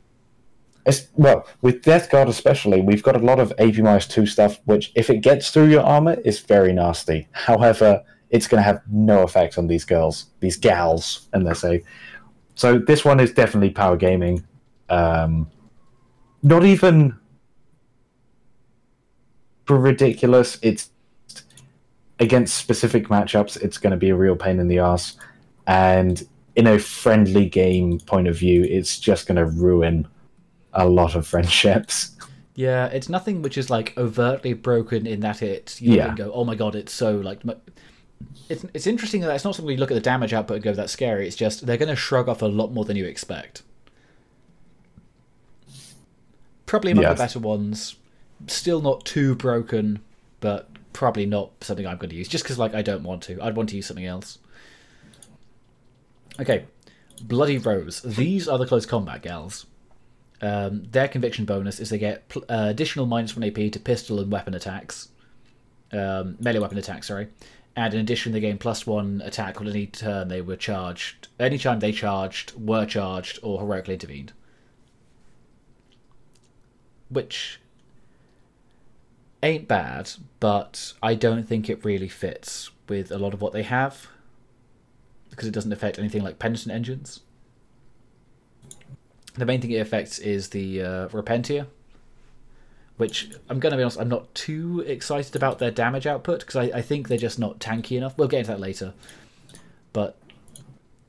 It's, 0.85 1.07
well, 1.15 1.45
with 1.61 1.83
Death 1.83 2.09
Guard 2.09 2.29
especially, 2.29 2.81
we've 2.81 3.03
got 3.03 3.15
a 3.15 3.19
lot 3.19 3.39
of 3.39 3.53
AP 3.59 3.77
minus 3.77 4.07
two 4.07 4.25
stuff, 4.25 4.59
which 4.65 4.91
if 4.95 5.09
it 5.09 5.17
gets 5.17 5.51
through 5.51 5.67
your 5.67 5.83
armor, 5.83 6.17
is 6.25 6.39
very 6.39 6.73
nasty. 6.73 7.27
However, 7.31 8.01
it's 8.29 8.47
going 8.47 8.59
to 8.59 8.63
have 8.63 8.81
no 8.89 9.23
effect 9.23 9.57
on 9.57 9.67
these 9.67 9.85
girls, 9.85 10.27
these 10.39 10.57
gals, 10.57 11.27
and 11.33 11.45
they 11.45 11.53
say. 11.53 11.83
So 12.55 12.79
this 12.79 13.05
one 13.05 13.19
is 13.19 13.31
definitely 13.31 13.71
power 13.71 13.97
gaming. 13.97 14.45
Um, 14.89 15.49
not 16.41 16.63
even 16.63 17.17
ridiculous. 19.69 20.57
It's 20.61 20.88
against 22.19 22.57
specific 22.57 23.07
matchups. 23.07 23.61
It's 23.61 23.77
going 23.77 23.91
to 23.91 23.97
be 23.97 24.09
a 24.09 24.15
real 24.15 24.35
pain 24.35 24.59
in 24.59 24.67
the 24.67 24.79
ass, 24.79 25.15
and 25.67 26.25
in 26.55 26.67
a 26.67 26.77
friendly 26.79 27.47
game 27.47 27.99
point 28.01 28.27
of 28.27 28.37
view, 28.37 28.63
it's 28.63 28.99
just 28.99 29.27
going 29.27 29.37
to 29.37 29.45
ruin 29.45 30.07
a 30.73 30.87
lot 30.87 31.15
of 31.15 31.25
friendships. 31.33 32.15
Yeah, 32.55 32.87
it's 32.87 33.07
nothing 33.07 33.41
which 33.41 33.57
is 33.57 33.69
like 33.69 33.97
overtly 33.97 34.51
broken 34.53 35.07
in 35.07 35.21
that 35.21 35.41
it 35.41 35.79
you 35.79 35.95
Yeah. 35.95 36.07
can 36.07 36.15
go, 36.15 36.31
oh 36.33 36.43
my 36.43 36.55
god, 36.55 36.75
it's 36.75 36.91
so 36.93 37.15
like. 37.17 37.41
It's 38.49 38.65
it's 38.73 38.85
interesting 38.87 39.21
that 39.21 39.33
it's 39.33 39.45
not 39.45 39.55
something 39.55 39.71
you 39.73 39.79
look 39.79 39.91
at 39.91 39.95
the 39.95 40.01
damage 40.01 40.33
output 40.33 40.55
and 40.55 40.63
go, 40.63 40.73
that's 40.73 40.91
scary. 40.91 41.25
It's 41.25 41.37
just 41.37 41.65
they're 41.65 41.77
going 41.77 41.87
to 41.89 41.95
shrug 41.95 42.27
off 42.27 42.41
a 42.41 42.47
lot 42.47 42.73
more 42.73 42.83
than 42.83 42.97
you 42.97 43.05
expect. 43.05 43.63
Probably 46.65 46.91
among 46.91 47.03
Yes. 47.03 47.17
the 47.17 47.23
better 47.23 47.39
ones. 47.39 47.95
Still 48.47 48.81
not 48.81 49.05
too 49.05 49.35
broken, 49.35 49.99
but 50.39 50.69
probably 50.93 51.25
not 51.25 51.51
something 51.61 51.85
I'm 51.85 51.97
going 51.97 52.09
to 52.09 52.15
use. 52.15 52.27
Just 52.27 52.43
because 52.43 52.57
like 52.57 52.75
I 52.75 52.81
don't 52.81 53.03
want 53.03 53.23
to. 53.23 53.41
I'd 53.41 53.55
want 53.55 53.69
to 53.69 53.75
use 53.75 53.87
something 53.87 54.05
else. 54.05 54.39
Okay, 56.39 56.65
Bloody 57.21 57.57
Rose. 57.57 58.01
These 58.01 58.47
are 58.47 58.57
the 58.57 58.65
close 58.65 58.85
combat 58.85 59.21
gals. 59.21 59.65
Um, 60.41 60.85
their 60.89 61.07
conviction 61.07 61.45
bonus 61.45 61.79
is 61.79 61.89
they 61.89 61.97
get 61.97 62.29
pl- 62.29 62.45
uh, 62.47 62.67
additional 62.69 63.05
minus 63.05 63.35
one 63.35 63.43
AP 63.43 63.71
to 63.73 63.79
pistol 63.79 64.19
and 64.19 64.31
weapon 64.31 64.53
attacks, 64.53 65.09
um, 65.91 66.37
melee 66.39 66.59
weapon 66.59 66.77
attacks. 66.77 67.07
Sorry, 67.07 67.27
and 67.75 67.93
in 67.93 67.99
addition 67.99 68.31
they 68.31 68.39
gain 68.39 68.57
plus 68.57 68.87
one 68.87 69.21
attack 69.25 69.59
on 69.59 69.67
any 69.67 69.85
turn 69.85 70.29
they 70.29 70.41
were 70.41 70.55
charged, 70.55 71.27
any 71.39 71.57
time 71.57 71.79
they 71.79 71.91
charged, 71.91 72.53
were 72.57 72.85
charged, 72.85 73.39
or 73.43 73.59
heroically 73.59 73.95
intervened. 73.95 74.31
Which 77.09 77.59
ain't 79.41 79.67
bad, 79.67 80.11
but 80.39 80.93
I 81.01 81.15
don't 81.15 81.43
think 81.43 81.69
it 81.69 81.83
really 81.85 82.09
fits 82.09 82.71
with 82.87 83.11
a 83.11 83.17
lot 83.17 83.33
of 83.33 83.41
what 83.41 83.53
they 83.53 83.63
have 83.63 84.07
because 85.29 85.47
it 85.47 85.51
doesn't 85.51 85.71
affect 85.71 85.99
anything 85.99 86.23
like 86.23 86.39
penitent 86.39 86.73
engines. 86.73 87.21
The 89.35 89.45
main 89.45 89.61
thing 89.61 89.71
it 89.71 89.77
affects 89.77 90.19
is 90.19 90.49
the 90.49 90.81
uh, 90.81 91.07
Repentia, 91.09 91.67
which 92.97 93.31
I'm 93.47 93.59
going 93.59 93.71
to 93.71 93.77
be 93.77 93.83
honest, 93.83 93.99
I'm 93.99 94.09
not 94.09 94.33
too 94.35 94.83
excited 94.85 95.35
about 95.35 95.59
their 95.59 95.71
damage 95.71 96.05
output 96.05 96.41
because 96.41 96.57
I, 96.57 96.63
I 96.63 96.81
think 96.81 97.07
they're 97.07 97.17
just 97.17 97.39
not 97.39 97.59
tanky 97.59 97.95
enough. 97.95 98.17
We'll 98.17 98.27
get 98.27 98.39
into 98.39 98.51
that 98.51 98.59
later. 98.59 98.93
But 99.93 100.17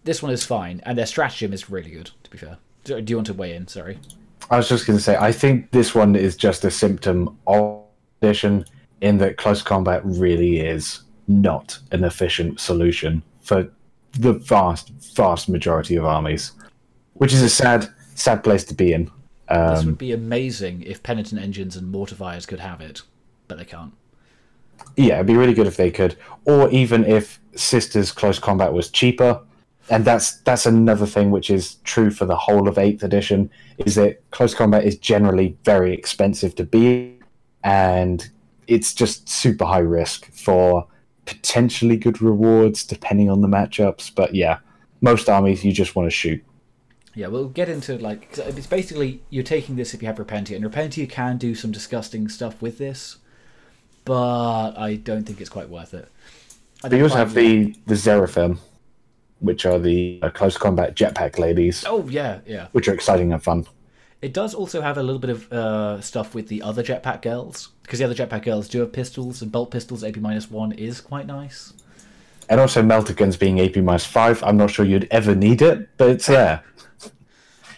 this 0.04 0.22
one 0.22 0.32
is 0.32 0.44
fine, 0.44 0.80
and 0.84 0.96
their 0.96 1.06
stratagem 1.06 1.52
is 1.52 1.68
really 1.68 1.90
good, 1.90 2.10
to 2.22 2.30
be 2.30 2.38
fair. 2.38 2.58
Do 2.84 3.00
do 3.00 3.10
you 3.10 3.16
want 3.16 3.26
to 3.26 3.34
weigh 3.34 3.54
in? 3.54 3.66
Sorry. 3.66 3.98
I 4.50 4.56
was 4.56 4.68
just 4.68 4.86
going 4.86 4.98
to 4.98 5.02
say, 5.02 5.16
I 5.16 5.32
think 5.32 5.70
this 5.70 5.94
one 5.94 6.16
is 6.16 6.36
just 6.36 6.64
a 6.64 6.70
symptom 6.70 7.36
of 7.46 7.79
addition 8.22 8.64
in 9.00 9.18
that 9.18 9.36
close 9.36 9.62
combat 9.62 10.02
really 10.04 10.60
is 10.60 11.00
not 11.28 11.78
an 11.92 12.04
efficient 12.04 12.60
solution 12.60 13.22
for 13.40 13.70
the 14.12 14.34
vast, 14.34 14.90
vast 15.14 15.48
majority 15.48 15.96
of 15.96 16.04
armies, 16.04 16.52
which 17.14 17.32
is 17.32 17.42
a 17.42 17.48
sad, 17.48 17.88
sad 18.14 18.42
place 18.44 18.64
to 18.64 18.74
be 18.74 18.92
in. 18.92 19.04
This 19.48 19.80
Um, 19.80 19.86
would 19.86 19.98
be 19.98 20.12
amazing 20.12 20.82
if 20.82 21.02
penitent 21.02 21.40
engines 21.40 21.76
and 21.76 21.92
mortifiers 21.92 22.46
could 22.46 22.60
have 22.60 22.80
it, 22.80 23.02
but 23.48 23.58
they 23.58 23.64
can't. 23.64 23.92
yeah, 24.96 25.14
it'd 25.14 25.26
be 25.26 25.36
really 25.36 25.54
good 25.54 25.66
if 25.66 25.76
they 25.76 25.90
could, 25.90 26.16
or 26.44 26.68
even 26.70 27.04
if 27.04 27.40
Sisters 27.54 28.12
Close 28.12 28.38
Combat 28.38 28.72
was 28.72 28.88
cheaper. 28.90 29.40
And 29.88 30.04
that's 30.04 30.36
that's 30.42 30.66
another 30.66 31.04
thing 31.06 31.30
which 31.32 31.50
is 31.50 31.74
true 31.84 32.10
for 32.10 32.24
the 32.24 32.36
whole 32.36 32.68
of 32.68 32.78
Eighth 32.78 33.02
Edition 33.02 33.50
is 33.78 33.96
that 33.96 34.22
Close 34.30 34.54
Combat 34.54 34.84
is 34.84 34.96
generally 34.96 35.56
very 35.64 35.92
expensive 35.92 36.54
to 36.56 36.64
be, 36.64 37.18
and 37.64 38.30
it's 38.66 38.94
just 38.94 39.28
super 39.28 39.64
high 39.64 39.78
risk 39.78 40.30
for 40.32 40.86
potentially 41.26 41.96
good 41.96 42.20
rewards 42.22 42.84
depending 42.84 43.28
on 43.30 43.40
the 43.40 43.48
matchups. 43.48 44.14
But 44.14 44.34
yeah, 44.34 44.58
most 45.00 45.28
armies 45.28 45.64
you 45.64 45.72
just 45.72 45.96
want 45.96 46.06
to 46.06 46.10
shoot. 46.10 46.42
Yeah, 47.14 47.26
we'll 47.26 47.48
get 47.48 47.68
into 47.68 47.98
like 47.98 48.38
it's 48.38 48.66
basically 48.66 49.22
you're 49.30 49.44
taking 49.44 49.76
this 49.76 49.94
if 49.94 50.02
you 50.02 50.06
have 50.06 50.16
Repentia, 50.16 50.56
and 50.56 50.64
Repentia 50.64 51.08
can 51.08 51.38
do 51.38 51.54
some 51.54 51.72
disgusting 51.72 52.28
stuff 52.28 52.62
with 52.62 52.78
this, 52.78 53.16
but 54.04 54.78
I 54.78 54.94
don't 54.94 55.24
think 55.24 55.40
it's 55.40 55.50
quite 55.50 55.68
worth 55.68 55.92
it. 55.92 56.08
I 56.84 56.88
But 56.88 56.96
you 56.96 57.02
also 57.02 57.16
have 57.16 57.34
the 57.34 57.74
the 57.86 57.96
Seraphim, 57.96 58.60
which 59.40 59.66
are 59.66 59.78
the 59.78 60.20
uh, 60.22 60.30
close 60.30 60.56
combat 60.56 60.94
jetpack 60.94 61.38
ladies, 61.38 61.84
oh 61.86 62.08
yeah 62.08 62.40
yeah. 62.46 62.68
which 62.72 62.86
are 62.86 62.94
exciting 62.94 63.32
and 63.32 63.42
fun. 63.42 63.66
It 64.22 64.34
does 64.34 64.54
also 64.54 64.82
have 64.82 64.98
a 64.98 65.02
little 65.02 65.18
bit 65.18 65.30
of 65.30 65.52
uh, 65.52 66.00
stuff 66.00 66.34
with 66.34 66.48
the 66.48 66.60
other 66.62 66.82
jetpack 66.82 67.22
girls 67.22 67.70
because 67.82 67.98
the 67.98 68.04
other 68.04 68.14
jetpack 68.14 68.44
girls 68.44 68.68
do 68.68 68.80
have 68.80 68.92
pistols 68.92 69.40
and 69.40 69.50
bolt 69.50 69.70
pistols. 69.70 70.04
AP 70.04 70.16
minus 70.16 70.50
one 70.50 70.72
is 70.72 71.00
quite 71.00 71.26
nice. 71.26 71.72
And 72.50 72.60
also 72.60 72.82
melter 72.82 73.14
guns 73.14 73.36
being 73.36 73.60
AP 73.60 73.76
minus 73.76 74.04
five. 74.04 74.42
I'm 74.42 74.56
not 74.56 74.70
sure 74.70 74.84
you'd 74.84 75.08
ever 75.10 75.34
need 75.34 75.62
it, 75.62 75.88
but 75.96 76.10
it's 76.10 76.26
there. 76.26 76.62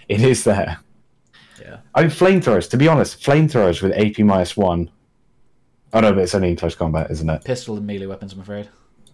it 0.09 0.21
is 0.21 0.43
there. 0.43 0.79
Yeah. 1.61 1.79
I 1.95 2.03
mean, 2.03 2.11
flamethrowers. 2.11 2.69
To 2.71 2.77
be 2.77 2.89
honest, 2.89 3.21
flamethrowers 3.23 3.81
with 3.81 3.93
AP 3.93 4.25
minus 4.25 4.57
one. 4.57 4.91
Oh 5.93 6.01
no, 6.01 6.13
but 6.13 6.23
it's 6.23 6.35
only 6.35 6.49
in 6.49 6.57
close 6.57 6.75
combat, 6.75 7.11
isn't 7.11 7.29
it? 7.29 7.45
Pistol 7.45 7.77
and 7.77 7.87
melee 7.87 8.07
weapons, 8.07 8.33
I'm 8.33 8.41
afraid. 8.41 8.69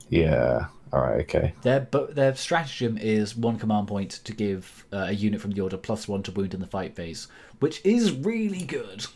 Yeah. 0.09 0.66
All 0.93 1.01
right. 1.01 1.20
Okay. 1.20 1.55
Their 1.62 1.80
but 1.80 2.14
their 2.14 2.34
stratagem 2.34 2.97
is 2.99 3.36
one 3.36 3.59
command 3.59 3.89
point 3.89 4.11
to 4.24 4.32
give 4.32 4.86
uh, 4.93 5.07
a 5.09 5.12
unit 5.12 5.41
from 5.41 5.51
the 5.53 5.61
order 5.61 5.76
plus 5.76 6.09
one 6.09 6.22
to 6.24 6.32
wound 6.32 6.55
in 6.55 6.61
the 6.61 6.66
fight 6.66 6.95
phase, 6.97 7.28
which 7.61 7.84
is 7.84 8.12
really 8.12 8.64
good. 8.64 9.07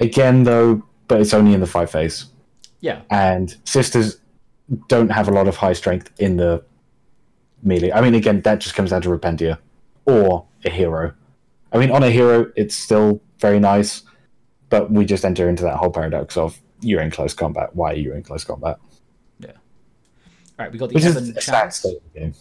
Again, 0.00 0.44
though, 0.44 0.82
but 1.08 1.20
it's 1.20 1.34
only 1.34 1.52
in 1.54 1.60
the 1.60 1.66
fight 1.66 1.90
phase, 1.90 2.26
Yeah, 2.80 3.02
and 3.10 3.56
sisters 3.64 4.18
don't 4.88 5.10
have 5.10 5.28
a 5.28 5.32
lot 5.32 5.48
of 5.48 5.56
high 5.56 5.74
strength 5.74 6.10
in 6.18 6.36
the 6.36 6.64
melee. 7.62 7.92
I 7.92 8.00
mean, 8.00 8.14
again, 8.14 8.40
that 8.42 8.60
just 8.60 8.74
comes 8.74 8.90
down 8.90 9.02
to 9.02 9.08
Repentia 9.08 9.58
or 10.06 10.46
a 10.64 10.70
hero. 10.70 11.12
I 11.72 11.78
mean, 11.78 11.90
on 11.90 12.02
a 12.02 12.10
hero, 12.10 12.50
it's 12.56 12.74
still 12.74 13.20
very 13.38 13.60
nice, 13.60 14.02
but 14.70 14.90
we 14.90 15.04
just 15.04 15.24
enter 15.24 15.48
into 15.48 15.62
that 15.64 15.76
whole 15.76 15.90
paradox 15.90 16.36
of 16.36 16.58
you're 16.80 17.00
in 17.00 17.10
close 17.10 17.34
combat. 17.34 17.74
Why 17.74 17.92
are 17.92 17.96
you 17.96 18.14
in 18.14 18.22
close 18.22 18.44
combat? 18.44 18.78
Right, 20.60 20.72
we 20.72 20.78
got 20.78 20.88
the 20.88 20.94
Which 20.94 21.04
Ebon 21.04 21.34
Chalice. 21.40 21.76
state 21.76 21.96
of 21.96 22.02
the 22.12 22.20
game. 22.20 22.34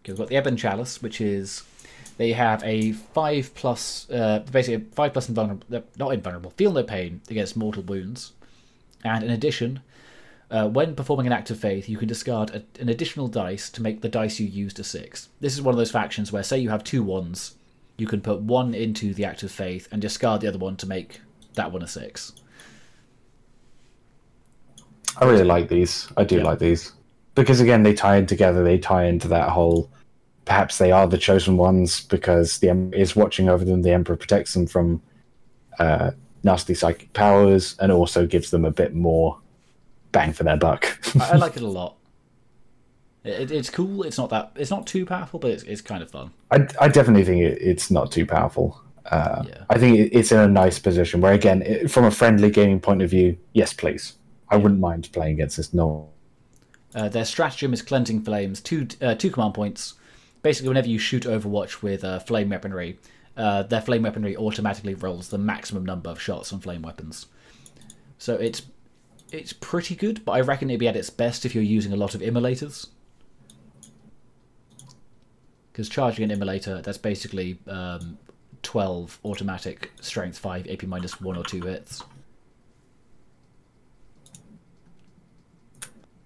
Okay, 0.00 0.12
we've 0.12 0.18
got 0.18 0.28
the 0.28 0.38
Ebon 0.38 0.56
Chalice, 0.56 1.02
which 1.02 1.20
is 1.20 1.62
they 2.16 2.32
have 2.32 2.62
a 2.64 2.92
five 2.92 3.54
plus, 3.54 4.08
uh, 4.10 4.40
basically 4.50 4.86
a 4.86 4.94
five 4.94 5.12
plus 5.12 5.28
invulnerable, 5.28 5.76
uh, 5.76 5.80
not 5.98 6.12
invulnerable, 6.12 6.50
feel 6.50 6.72
no 6.72 6.82
pain 6.82 7.20
against 7.28 7.56
mortal 7.56 7.82
wounds, 7.82 8.32
and 9.04 9.24
in 9.24 9.30
addition, 9.30 9.80
uh, 10.50 10.68
when 10.68 10.94
performing 10.94 11.26
an 11.26 11.32
act 11.32 11.50
of 11.50 11.58
faith, 11.58 11.88
you 11.88 11.96
can 11.96 12.06
discard 12.06 12.50
a, 12.50 12.62
an 12.80 12.88
additional 12.88 13.28
dice 13.28 13.70
to 13.70 13.82
make 13.82 14.02
the 14.02 14.08
dice 14.08 14.38
you 14.38 14.46
used 14.46 14.78
a 14.78 14.84
six. 14.84 15.28
This 15.40 15.54
is 15.54 15.62
one 15.62 15.74
of 15.74 15.78
those 15.78 15.90
factions 15.90 16.30
where, 16.30 16.42
say, 16.42 16.58
you 16.58 16.70
have 16.70 16.84
two 16.84 17.02
wands, 17.02 17.56
you 17.96 18.06
can 18.06 18.20
put 18.20 18.40
one 18.40 18.74
into 18.74 19.14
the 19.14 19.24
act 19.24 19.42
of 19.42 19.50
faith 19.50 19.88
and 19.90 20.00
discard 20.00 20.40
the 20.40 20.48
other 20.48 20.58
one 20.58 20.76
to 20.76 20.86
make 20.86 21.20
that 21.54 21.72
one 21.72 21.82
a 21.82 21.88
six. 21.88 22.32
I 25.18 25.24
really 25.26 25.44
like 25.44 25.68
these. 25.68 26.08
I 26.16 26.24
do 26.24 26.36
Yeah. 26.38 26.44
like 26.44 26.58
these 26.58 26.92
because 27.34 27.60
again, 27.60 27.82
they 27.82 27.94
tie 27.94 28.16
in 28.16 28.26
together. 28.26 28.62
They 28.64 28.78
tie 28.78 29.04
into 29.04 29.28
that 29.28 29.48
whole. 29.50 29.90
Perhaps 30.44 30.78
they 30.78 30.92
are 30.92 31.06
the 31.06 31.18
chosen 31.18 31.56
ones 31.56 32.02
because 32.04 32.58
the 32.58 32.68
Emperor 32.68 32.98
is 32.98 33.16
watching 33.16 33.48
over 33.48 33.64
them. 33.64 33.82
The 33.82 33.92
Emperor 33.92 34.16
protects 34.16 34.52
them 34.54 34.66
from 34.66 35.00
uh, 35.78 36.10
nasty 36.42 36.74
psychic 36.74 37.12
powers 37.14 37.76
and 37.80 37.90
also 37.90 38.26
gives 38.26 38.50
them 38.50 38.64
a 38.64 38.70
bit 38.70 38.94
more 38.94 39.38
bang 40.12 40.32
for 40.32 40.44
their 40.44 40.56
buck. 40.56 40.86
I, 41.20 41.30
I 41.32 41.36
like 41.36 41.56
it 41.56 41.62
a 41.62 41.66
lot. 41.68 41.96
It, 43.24 43.50
it's 43.50 43.70
cool. 43.70 44.02
It's 44.02 44.18
not 44.18 44.28
that. 44.30 44.52
It's 44.54 44.70
not 44.70 44.86
too 44.86 45.06
powerful, 45.06 45.40
but 45.40 45.50
it's, 45.50 45.62
it's 45.62 45.80
kind 45.80 46.02
of 46.02 46.10
fun. 46.10 46.30
I, 46.50 46.66
I 46.78 46.88
definitely 46.88 47.24
think 47.24 47.40
it, 47.42 47.58
it's 47.60 47.90
not 47.90 48.12
too 48.12 48.26
powerful. 48.26 48.80
Uh, 49.06 49.44
Yeah. 49.48 49.64
I 49.70 49.78
think 49.78 49.98
it, 49.98 50.10
it's 50.12 50.30
in 50.30 50.38
a 50.38 50.48
nice 50.48 50.78
position 50.78 51.20
where, 51.22 51.32
again, 51.32 51.88
from 51.88 52.04
a 52.04 52.10
friendly 52.10 52.50
gaming 52.50 52.80
point 52.80 53.00
of 53.02 53.08
view, 53.10 53.36
yes, 53.54 53.72
please. 53.72 54.14
I 54.48 54.56
wouldn't 54.56 54.80
mind 54.80 55.10
playing 55.12 55.34
against 55.34 55.56
this. 55.56 55.72
No, 55.74 56.10
Uh, 56.94 57.08
their 57.08 57.24
stratagem 57.24 57.72
is 57.72 57.82
cleansing 57.82 58.22
flames, 58.22 58.60
two 58.60 58.86
uh, 59.00 59.14
two 59.14 59.30
command 59.30 59.54
points. 59.54 59.94
Basically, 60.42 60.68
whenever 60.68 60.88
you 60.88 60.98
shoot 60.98 61.24
Overwatch 61.24 61.82
with 61.82 62.04
uh, 62.04 62.18
flame 62.18 62.50
weaponry, 62.50 62.98
uh, 63.36 63.62
their 63.64 63.80
flame 63.80 64.02
weaponry 64.02 64.36
automatically 64.36 64.94
rolls 64.94 65.28
the 65.30 65.38
maximum 65.38 65.84
number 65.84 66.10
of 66.10 66.20
shots 66.20 66.52
on 66.52 66.60
flame 66.60 66.82
weapons. 66.82 67.26
So 68.18 68.34
it's 68.34 68.62
it's 69.32 69.52
pretty 69.52 69.96
good, 69.96 70.24
but 70.24 70.32
I 70.32 70.40
reckon 70.40 70.70
it'd 70.70 70.80
be 70.80 70.86
at 70.88 70.96
its 70.96 71.10
best 71.10 71.44
if 71.44 71.54
you're 71.54 71.64
using 71.64 71.92
a 71.92 71.96
lot 71.96 72.14
of 72.14 72.22
immolators. 72.22 72.88
Because 75.72 75.88
charging 75.88 76.30
an 76.30 76.38
immolator, 76.38 76.80
that's 76.84 76.98
basically 76.98 77.58
um, 77.66 78.16
12 78.62 79.18
automatic 79.24 79.90
strength 80.00 80.38
5 80.38 80.68
AP 80.68 80.84
minus 80.84 81.20
1 81.20 81.36
or 81.36 81.42
2 81.42 81.62
hits. 81.62 82.02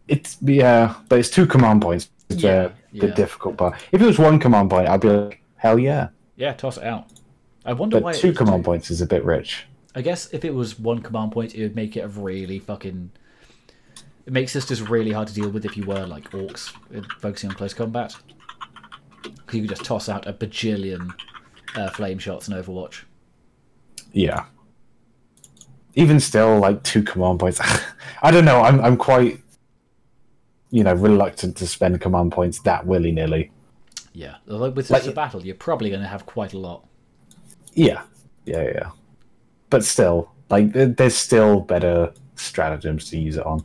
It's 0.08 0.38
yeah, 0.42 0.94
but 1.08 1.18
it's 1.18 1.30
two 1.30 1.46
command 1.46 1.82
points. 1.82 2.10
It's 2.30 2.42
Yeah, 2.42 2.50
uh, 2.50 2.72
the 2.92 3.08
yeah. 3.08 3.14
difficult 3.14 3.56
part. 3.58 3.74
If 3.92 4.00
it 4.02 4.06
was 4.06 4.18
one 4.18 4.38
command 4.38 4.70
point, 4.70 4.88
I'd 4.88 5.00
be 5.00 5.08
like, 5.08 5.40
hell 5.56 5.78
yeah. 5.78 6.08
Yeah, 6.36 6.52
toss 6.54 6.76
it 6.78 6.84
out. 6.84 7.06
I 7.64 7.72
wonder 7.74 7.98
why. 7.98 8.12
But 8.12 8.18
it 8.18 8.20
two 8.20 8.32
command 8.32 8.64
points 8.64 8.90
is 8.90 9.00
a 9.00 9.06
bit 9.06 9.24
rich. 9.24 9.66
I 9.94 10.02
guess 10.02 10.28
if 10.32 10.44
it 10.44 10.54
was 10.54 10.78
one 10.78 11.00
command 11.02 11.32
point, 11.32 11.54
it 11.54 11.62
would 11.62 11.76
make 11.76 11.96
it 11.96 12.00
a 12.00 12.08
really 12.08 12.58
fucking. 12.58 13.10
It 14.26 14.32
makes 14.32 14.52
this 14.52 14.66
just 14.66 14.88
really 14.88 15.12
hard 15.12 15.28
to 15.28 15.34
deal 15.34 15.48
with 15.48 15.64
if 15.64 15.76
you 15.76 15.84
were 15.84 16.06
like 16.06 16.30
orks 16.30 16.72
focusing 17.18 17.50
on 17.50 17.56
close 17.56 17.74
combat. 17.74 18.14
Because 19.22 19.54
you 19.54 19.62
could 19.62 19.70
just 19.70 19.84
toss 19.84 20.08
out 20.08 20.26
a 20.26 20.32
bajillion 20.32 21.10
uh, 21.74 21.90
flame 21.90 22.18
shots 22.18 22.46
in 22.48 22.54
Overwatch. 22.54 23.02
Yeah. 24.12 24.44
Even 25.94 26.20
still, 26.20 26.58
like 26.58 26.82
two 26.82 27.02
command 27.02 27.40
points. 27.40 27.60
I 28.22 28.30
don't 28.30 28.44
know. 28.44 28.60
I'm 28.62 28.80
I'm 28.80 28.96
quite, 28.96 29.40
you 30.70 30.84
know, 30.84 30.94
reluctant 30.94 31.56
to 31.56 31.66
spend 31.66 32.00
command 32.00 32.32
points 32.32 32.60
that 32.60 32.86
willy 32.86 33.12
nilly. 33.12 33.50
Yeah, 34.12 34.36
although 34.50 34.70
with 34.70 34.90
Like- 34.90 35.06
a 35.06 35.12
battle, 35.12 35.44
you're 35.44 35.54
probably 35.54 35.90
going 35.90 36.02
to 36.02 36.08
have 36.08 36.26
quite 36.26 36.52
a 36.52 36.58
lot. 36.58 36.84
Yeah, 37.74 38.02
yeah, 38.44 38.62
yeah. 38.64 38.90
But 39.70 39.84
still, 39.84 40.30
like, 40.50 40.72
there's 40.72 41.14
still 41.14 41.60
better 41.60 42.12
stratagems 42.36 43.08
to 43.10 43.18
use 43.18 43.36
it 43.36 43.44
on. 43.46 43.64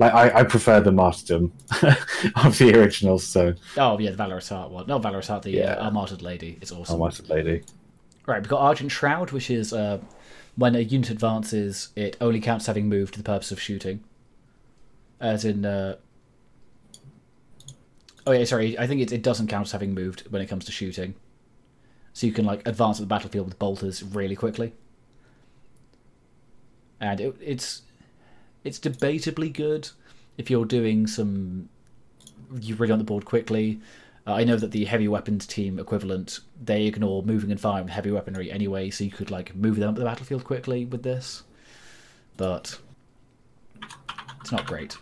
Like, 0.00 0.12
I, 0.12 0.40
I 0.40 0.42
prefer 0.42 0.80
the 0.80 0.90
martyrdom 0.90 1.52
of 2.44 2.58
the 2.58 2.74
original. 2.76 3.18
So, 3.20 3.54
Oh 3.76 3.96
yeah, 3.98 4.10
the 4.10 4.16
Valorous 4.16 4.48
Heart 4.48 4.70
one. 4.72 4.86
No, 4.88 4.98
Valorous 4.98 5.28
Heart, 5.28 5.44
the 5.44 5.52
Yeah. 5.52 5.74
uh, 5.74 6.16
Lady. 6.20 6.58
It's 6.60 6.72
awesome. 6.72 6.98
Martyred 6.98 7.28
lady. 7.28 7.62
Right, 8.26 8.40
we've 8.42 8.48
got 8.48 8.60
Argent 8.60 8.90
Shroud, 8.90 9.30
which 9.30 9.48
is 9.48 9.72
uh, 9.72 10.00
when 10.56 10.74
a 10.74 10.80
unit 10.80 11.10
advances, 11.10 11.90
it 11.94 12.16
only 12.20 12.40
counts 12.40 12.66
having 12.66 12.88
moved 12.88 13.14
to 13.14 13.20
the 13.20 13.24
purpose 13.24 13.52
of 13.52 13.60
shooting. 13.60 14.02
As 15.20 15.44
in, 15.44 15.64
uh... 15.64 15.96
oh 18.26 18.32
yeah, 18.32 18.44
sorry, 18.44 18.78
I 18.78 18.86
think 18.86 19.00
it, 19.00 19.12
it 19.12 19.22
doesn't 19.22 19.46
count 19.46 19.66
as 19.68 19.72
having 19.72 19.94
moved 19.94 20.30
when 20.30 20.42
it 20.42 20.46
comes 20.46 20.64
to 20.66 20.72
shooting. 20.72 21.14
So 22.12 22.26
you 22.26 22.32
can 22.32 22.44
like 22.44 22.66
advance 22.66 22.98
the 22.98 23.06
battlefield 23.06 23.46
with 23.46 23.58
bolters 23.58 24.02
really 24.02 24.36
quickly, 24.36 24.72
and 27.00 27.20
it, 27.20 27.36
it's 27.40 27.82
it's 28.64 28.78
debatably 28.78 29.52
good 29.52 29.90
if 30.38 30.50
you're 30.50 30.64
doing 30.64 31.06
some 31.06 31.68
you 32.60 32.74
really 32.76 32.92
on 32.92 32.98
the 32.98 33.04
board 33.04 33.24
quickly. 33.24 33.80
Uh, 34.26 34.34
I 34.34 34.44
know 34.44 34.56
that 34.56 34.72
the 34.72 34.86
heavy 34.86 35.08
weapons 35.08 35.46
team 35.46 35.78
equivalent 35.78 36.40
they 36.60 36.86
ignore 36.86 37.22
moving 37.22 37.50
and 37.50 37.60
firing 37.60 37.88
heavy 37.88 38.10
weaponry 38.10 38.50
anyway, 38.50 38.90
so 38.90 39.04
you 39.04 39.10
could 39.10 39.30
like 39.30 39.54
move 39.54 39.76
them 39.76 39.90
up 39.90 39.96
the 39.96 40.04
battlefield 40.04 40.44
quickly 40.44 40.86
with 40.86 41.02
this, 41.02 41.42
but 42.36 42.78
it's 44.40 44.52
not 44.52 44.66
great. 44.66 44.96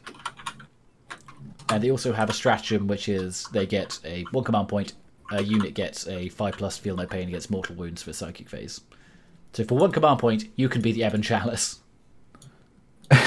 And 1.71 1.83
they 1.83 1.91
also 1.91 2.12
have 2.12 2.31
a 2.31 2.33
stratagem 2.33 2.87
which 2.87 3.09
is 3.09 3.49
they 3.53 3.67
get 3.67 3.99
a 4.05 4.25
one 4.33 4.45
command 4.45 4.69
point, 4.69 4.93
a 5.31 5.43
unit 5.43 5.75
gets 5.75 6.07
a 6.07 6.29
five 6.29 6.57
plus 6.57 6.77
feel 6.77 6.97
no 6.97 7.07
pain 7.07 7.29
against 7.29 7.51
mortal 7.51 7.75
wounds 7.75 8.03
for 8.03 8.12
psychic 8.12 8.49
phase. 8.49 8.81
So 9.53 9.65
for 9.65 9.79
one 9.79 9.93
command 9.93 10.19
point, 10.19 10.45
you 10.57 10.69
can 10.69 10.83
be 10.83 10.93
the 10.93 11.05
Ebon 11.05 11.23
Chalice. 11.23 11.81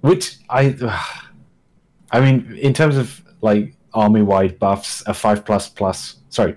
Which 0.00 0.38
I, 0.48 0.76
I 2.10 2.20
mean, 2.20 2.56
in 2.56 2.72
terms 2.72 2.96
of 2.96 3.22
like 3.42 3.74
army 3.94 4.22
wide 4.22 4.58
buffs, 4.58 5.02
a 5.06 5.14
five 5.14 5.44
plus 5.44 5.68
plus. 5.68 6.16
Sorry, 6.28 6.56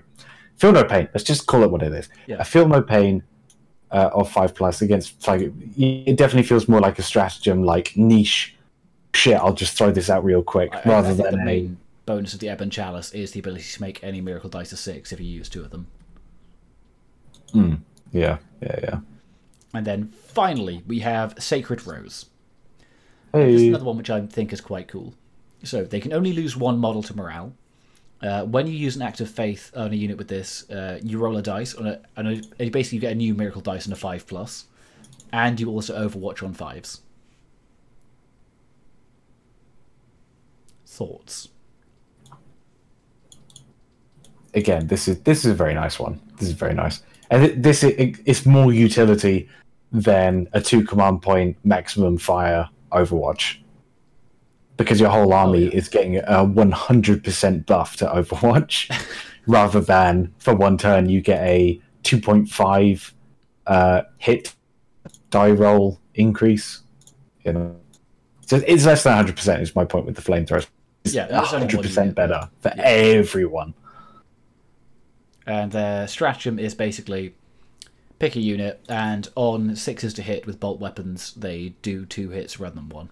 feel 0.56 0.72
no 0.72 0.84
pain. 0.84 1.08
Let's 1.12 1.24
just 1.24 1.46
call 1.46 1.62
it 1.62 1.70
what 1.70 1.82
it 1.82 1.92
is. 1.92 2.08
Yeah. 2.26 2.36
A 2.38 2.44
feel 2.44 2.68
no 2.68 2.82
pain 2.82 3.22
uh, 3.90 4.10
of 4.12 4.30
five 4.30 4.54
plus 4.54 4.82
against 4.82 5.26
like 5.26 5.52
it 5.76 6.16
definitely 6.16 6.46
feels 6.46 6.68
more 6.68 6.80
like 6.80 6.98
a 6.98 7.02
stratagem, 7.02 7.64
like 7.64 7.96
niche. 7.96 8.56
Shit, 9.14 9.36
I'll 9.36 9.54
just 9.54 9.78
throw 9.78 9.92
this 9.92 10.10
out 10.10 10.24
real 10.24 10.42
quick, 10.42 10.74
I- 10.74 10.82
rather 10.88 11.10
I 11.10 11.12
than 11.14 11.38
the 11.38 11.44
main 11.44 11.76
bonus 12.04 12.34
of 12.34 12.40
the 12.40 12.52
Ebon 12.52 12.68
Chalice 12.68 13.12
is 13.12 13.30
the 13.30 13.40
ability 13.40 13.64
to 13.72 13.80
make 13.80 14.02
any 14.02 14.20
miracle 14.20 14.50
dice 14.50 14.72
a 14.72 14.76
six 14.76 15.12
if 15.12 15.20
you 15.20 15.26
use 15.26 15.48
two 15.48 15.62
of 15.62 15.70
them. 15.70 15.86
yeah, 18.12 18.38
yeah, 18.60 18.78
yeah. 18.82 18.98
And 19.72 19.86
then 19.86 20.08
finally, 20.08 20.82
we 20.86 21.00
have 21.00 21.34
Sacred 21.38 21.86
Rose. 21.86 22.26
This 23.32 23.62
is 23.62 23.68
another 23.68 23.84
one 23.84 23.96
which 23.96 24.10
I 24.10 24.20
think 24.26 24.52
is 24.52 24.60
quite 24.60 24.88
cool. 24.88 25.14
So 25.62 25.84
they 25.84 26.00
can 26.00 26.12
only 26.12 26.32
lose 26.32 26.56
one 26.56 26.78
model 26.78 27.02
to 27.04 27.16
morale. 27.16 27.52
Uh, 28.20 28.44
when 28.44 28.66
you 28.66 28.72
use 28.72 28.96
an 28.96 29.02
act 29.02 29.20
of 29.20 29.30
faith 29.30 29.70
on 29.76 29.92
a 29.92 29.96
unit 29.96 30.16
with 30.16 30.28
this, 30.28 30.68
uh, 30.70 30.98
you 31.02 31.18
roll 31.18 31.36
a 31.36 31.42
dice 31.42 31.74
on 31.74 31.86
a, 31.86 32.00
on 32.16 32.26
a 32.26 32.42
and 32.58 32.72
basically 32.72 32.96
you 32.96 33.00
get 33.00 33.12
a 33.12 33.16
new 33.16 33.34
miracle 33.34 33.60
dice 33.60 33.84
and 33.86 33.92
a 33.92 33.96
five 33.96 34.26
plus, 34.26 34.66
and 35.32 35.58
you 35.60 35.68
also 35.70 35.96
Overwatch 36.08 36.42
on 36.42 36.52
fives. 36.54 37.00
Thoughts? 40.94 41.48
again, 44.54 44.86
this 44.86 45.08
is 45.08 45.20
this 45.20 45.44
is 45.44 45.50
a 45.50 45.54
very 45.54 45.74
nice 45.74 45.98
one. 45.98 46.20
This 46.38 46.48
is 46.48 46.54
very 46.54 46.74
nice, 46.74 47.02
and 47.30 47.44
it, 47.44 47.62
this 47.62 47.82
is 47.82 48.18
it's 48.24 48.46
more 48.46 48.72
utility 48.72 49.48
than 49.92 50.48
a 50.52 50.60
two 50.60 50.84
command 50.84 51.22
point 51.22 51.56
maximum 51.64 52.18
fire 52.18 52.68
Overwatch, 52.92 53.58
because 54.76 55.00
your 55.00 55.10
whole 55.10 55.32
army 55.32 55.64
yeah. 55.64 55.70
is 55.70 55.88
getting 55.88 56.16
a 56.18 56.44
one 56.44 56.70
hundred 56.70 57.22
percent 57.24 57.66
buff 57.66 57.96
to 57.96 58.06
Overwatch, 58.06 58.90
rather 59.46 59.80
than 59.80 60.32
for 60.38 60.54
one 60.54 60.78
turn 60.78 61.08
you 61.08 61.20
get 61.20 61.42
a 61.42 61.80
two 62.02 62.20
point 62.20 62.48
five 62.48 63.12
uh, 63.66 64.02
hit 64.18 64.54
die 65.30 65.50
roll 65.50 66.00
increase. 66.14 66.80
You 67.44 67.52
know, 67.52 67.76
so 68.46 68.62
it's 68.66 68.86
less 68.86 69.02
than 69.02 69.14
hundred 69.14 69.36
percent. 69.36 69.62
Is 69.62 69.74
my 69.74 69.84
point 69.84 70.06
with 70.06 70.16
the 70.16 70.22
flamethrowers. 70.22 70.66
Yeah, 71.04 71.26
that's 71.26 71.52
one 71.52 71.60
hundred 71.60 71.82
percent 71.82 72.14
better 72.14 72.48
for 72.60 72.72
everyone. 72.76 73.74
And 75.46 75.70
their 75.70 76.08
stratagem 76.08 76.58
is 76.58 76.74
basically 76.74 77.34
pick 78.18 78.36
a 78.36 78.40
unit, 78.40 78.82
and 78.88 79.28
on 79.34 79.76
sixes 79.76 80.14
to 80.14 80.22
hit 80.22 80.46
with 80.46 80.58
bolt 80.58 80.80
weapons, 80.80 81.34
they 81.34 81.74
do 81.82 82.06
two 82.06 82.30
hits 82.30 82.58
rather 82.58 82.76
than 82.76 82.88
one. 82.88 83.10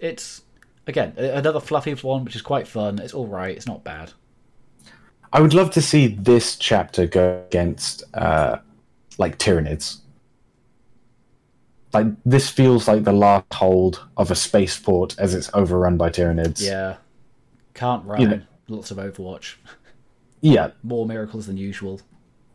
It's 0.00 0.42
again 0.86 1.12
another 1.16 1.60
fluffy 1.60 1.94
one, 1.94 2.24
which 2.24 2.34
is 2.34 2.42
quite 2.42 2.66
fun. 2.66 2.98
It's 2.98 3.14
all 3.14 3.28
right. 3.28 3.56
It's 3.56 3.66
not 3.66 3.84
bad. 3.84 4.12
I 5.32 5.40
would 5.40 5.54
love 5.54 5.70
to 5.72 5.82
see 5.82 6.08
this 6.08 6.56
chapter 6.56 7.06
go 7.06 7.44
against 7.46 8.02
uh, 8.14 8.58
like 9.18 9.38
Tyranids. 9.38 9.98
Like 11.92 12.06
this 12.24 12.48
feels 12.48 12.86
like 12.86 13.04
the 13.04 13.12
last 13.12 13.52
hold 13.52 14.06
of 14.16 14.30
a 14.30 14.34
spaceport 14.36 15.18
as 15.18 15.34
it's 15.34 15.50
overrun 15.54 15.96
by 15.96 16.10
Tyranids. 16.10 16.60
Yeah, 16.64 16.96
can't 17.74 18.04
run. 18.04 18.20
You 18.20 18.28
know- 18.28 18.42
Lots 18.68 18.90
of 18.92 18.98
Overwatch. 18.98 19.56
Yeah, 20.42 20.70
More 20.82 21.04
miracles 21.04 21.46
than 21.46 21.58
usual. 21.58 22.00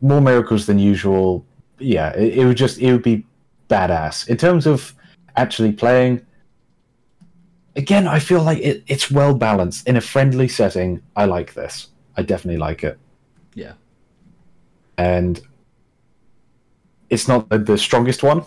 more 0.01 0.19
miracles 0.19 0.65
than 0.65 0.79
usual. 0.79 1.45
Yeah, 1.77 2.13
it, 2.15 2.39
it 2.39 2.45
would 2.45 2.57
just 2.57 2.79
it 2.79 2.91
would 2.91 3.03
be 3.03 3.27
badass 3.69 4.27
in 4.27 4.37
terms 4.37 4.65
of 4.65 4.95
actually 5.35 5.71
playing. 5.71 6.25
Again, 7.75 8.07
I 8.07 8.17
feel 8.17 8.41
like 8.41 8.57
it, 8.57 8.83
it's 8.87 9.11
well 9.11 9.35
balanced 9.35 9.87
in 9.87 9.97
a 9.97 10.01
friendly 10.01 10.47
setting. 10.47 11.01
I 11.15 11.25
like 11.25 11.53
this. 11.53 11.89
I 12.17 12.23
definitely 12.23 12.57
like 12.57 12.83
it. 12.83 12.97
Yeah, 13.53 13.73
and 14.97 15.39
it's 17.11 17.27
not 17.27 17.49
the, 17.49 17.59
the 17.59 17.77
strongest 17.77 18.23
one. 18.23 18.43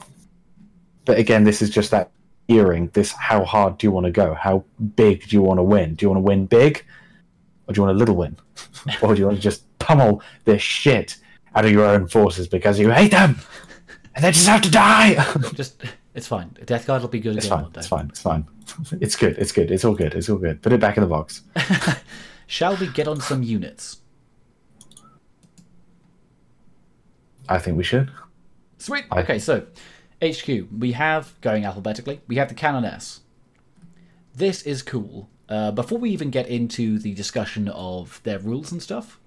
But 1.09 1.19
again, 1.19 1.45
this 1.45 1.63
is 1.63 1.71
just 1.71 1.91
that 1.93 2.11
earring. 2.49 2.91
This 2.93 3.13
how 3.13 3.43
hard 3.43 3.79
do 3.79 3.87
you 3.87 3.91
want 3.91 4.05
to 4.05 4.13
go? 4.13 4.35
How 4.35 4.63
big 4.95 5.27
do 5.27 5.37
you 5.37 5.41
want 5.41 5.57
to 5.57 5.63
win? 5.63 5.95
Do 5.95 6.05
you 6.05 6.11
want 6.11 6.19
to 6.19 6.23
win 6.23 6.45
big, 6.45 6.85
or 7.67 7.73
do 7.73 7.79
you 7.79 7.87
want 7.87 7.97
a 7.97 7.99
little 7.99 8.15
win, 8.15 8.37
or 9.03 9.15
do 9.15 9.21
you 9.21 9.25
want 9.27 9.39
to 9.39 9.43
just 9.43 9.65
pummel 9.79 10.21
this 10.45 10.61
shit 10.61 11.17
out 11.55 11.65
of 11.65 11.71
your 11.71 11.87
own 11.87 12.09
forces 12.09 12.47
because 12.47 12.79
you 12.79 12.91
hate 12.91 13.11
them 13.13 13.39
and 14.15 14.23
they 14.23 14.33
just 14.33 14.47
have 14.47 14.61
to 14.61 14.71
die? 14.71 15.15
just 15.55 15.83
it's 16.15 16.27
fine. 16.27 16.55
Death 16.67 16.87
Guard 16.87 17.01
will 17.01 17.09
be 17.09 17.21
good 17.21 17.39
it's 17.39 17.47
again 17.47 17.59
fine. 17.65 17.73
It's 17.75 17.87
fine. 17.87 18.09
It's 18.11 18.21
fine. 18.21 18.47
It's 19.01 19.17
good. 19.17 19.39
It's 19.39 19.51
good. 19.51 19.71
It's 19.71 19.83
all 19.87 19.95
good. 19.95 20.13
It's 20.13 20.29
all 20.29 20.37
good. 20.37 20.61
Put 20.61 20.75
it 20.75 20.81
back 20.81 20.99
in 20.99 21.03
the 21.03 21.09
box. 21.09 21.41
Shall 22.47 22.77
we 22.77 22.87
get 22.89 23.09
on 23.09 23.19
some 23.23 23.43
units? 23.43 24.03
I 27.49 27.59
think 27.59 27.79
we 27.79 27.83
should. 27.83 28.11
Sweet. 28.77 29.07
I- 29.11 29.23
Okay, 29.23 29.39
so 29.39 29.65
HQ, 30.23 30.69
we 30.77 30.93
have 30.93 31.41
going 31.41 31.65
alphabetically. 31.65 32.21
We 32.27 32.37
have 32.37 32.49
the 32.49 32.55
Canoness. 32.55 33.21
This 34.35 34.63
is 34.63 34.83
cool. 34.83 35.29
Uh, 35.49 35.71
before 35.71 35.99
we 35.99 36.11
even 36.11 36.31
get 36.31 36.49
into 36.49 36.99
the 36.99 37.15
discussion 37.15 37.69
of 37.69 38.21
their 38.25 38.39
rules 38.39 38.71
and 38.71 38.83
stuff, 38.83 39.19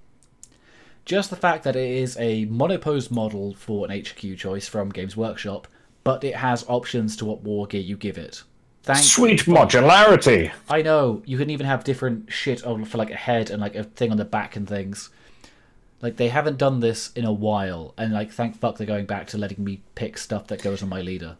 just 1.05 1.29
the 1.29 1.35
fact 1.35 1.63
that 1.63 1.75
it 1.75 1.89
is 1.89 2.15
a 2.19 2.45
monopose 2.45 3.09
model 3.09 3.55
for 3.55 3.89
an 3.89 4.01
HQ 4.01 4.37
choice 4.37 4.67
from 4.67 4.89
Games 4.89 5.17
Workshop, 5.17 5.67
but 6.03 6.23
it 6.23 6.35
has 6.35 6.65
options 6.67 7.15
to 7.17 7.25
what 7.25 7.41
war 7.41 7.65
gear 7.65 7.81
you 7.81 7.97
give 7.97 8.17
it. 8.17 8.43
Thank 8.83 8.99
Sweet 8.99 9.41
modularity. 9.41 10.51
I 10.69 10.81
know 10.81 11.21
you 11.25 11.37
can 11.37 11.49
even 11.49 11.67
have 11.67 11.83
different 11.83 12.31
shit 12.31 12.63
on 12.65 12.85
for 12.85 12.97
like 12.97 13.11
a 13.11 13.15
head 13.15 13.49
and 13.49 13.61
like 13.61 13.75
a 13.75 13.83
thing 13.83 14.11
on 14.11 14.17
the 14.17 14.25
back 14.25 14.55
and 14.55 14.67
things. 14.67 15.09
Like 16.01 16.17
they 16.17 16.29
haven't 16.29 16.57
done 16.57 16.79
this 16.79 17.11
in 17.13 17.25
a 17.25 17.33
while, 17.33 17.93
and 17.97 18.13
like 18.13 18.31
thank 18.31 18.57
fuck 18.57 18.77
they're 18.77 18.87
going 18.87 19.05
back 19.05 19.27
to 19.27 19.37
letting 19.37 19.63
me 19.63 19.83
pick 19.95 20.17
stuff 20.17 20.47
that 20.47 20.61
goes 20.63 20.81
on 20.81 20.89
my 20.89 21.01
leader. 21.01 21.37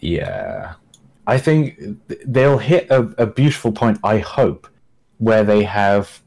Yeah. 0.00 0.74
I 1.26 1.38
think 1.38 1.78
they'll 2.26 2.58
hit 2.58 2.90
a, 2.90 3.00
a 3.16 3.26
beautiful 3.26 3.70
point, 3.72 3.98
I 4.02 4.18
hope, 4.18 4.66
where 5.18 5.44
they 5.44 5.62
have. 5.64 6.20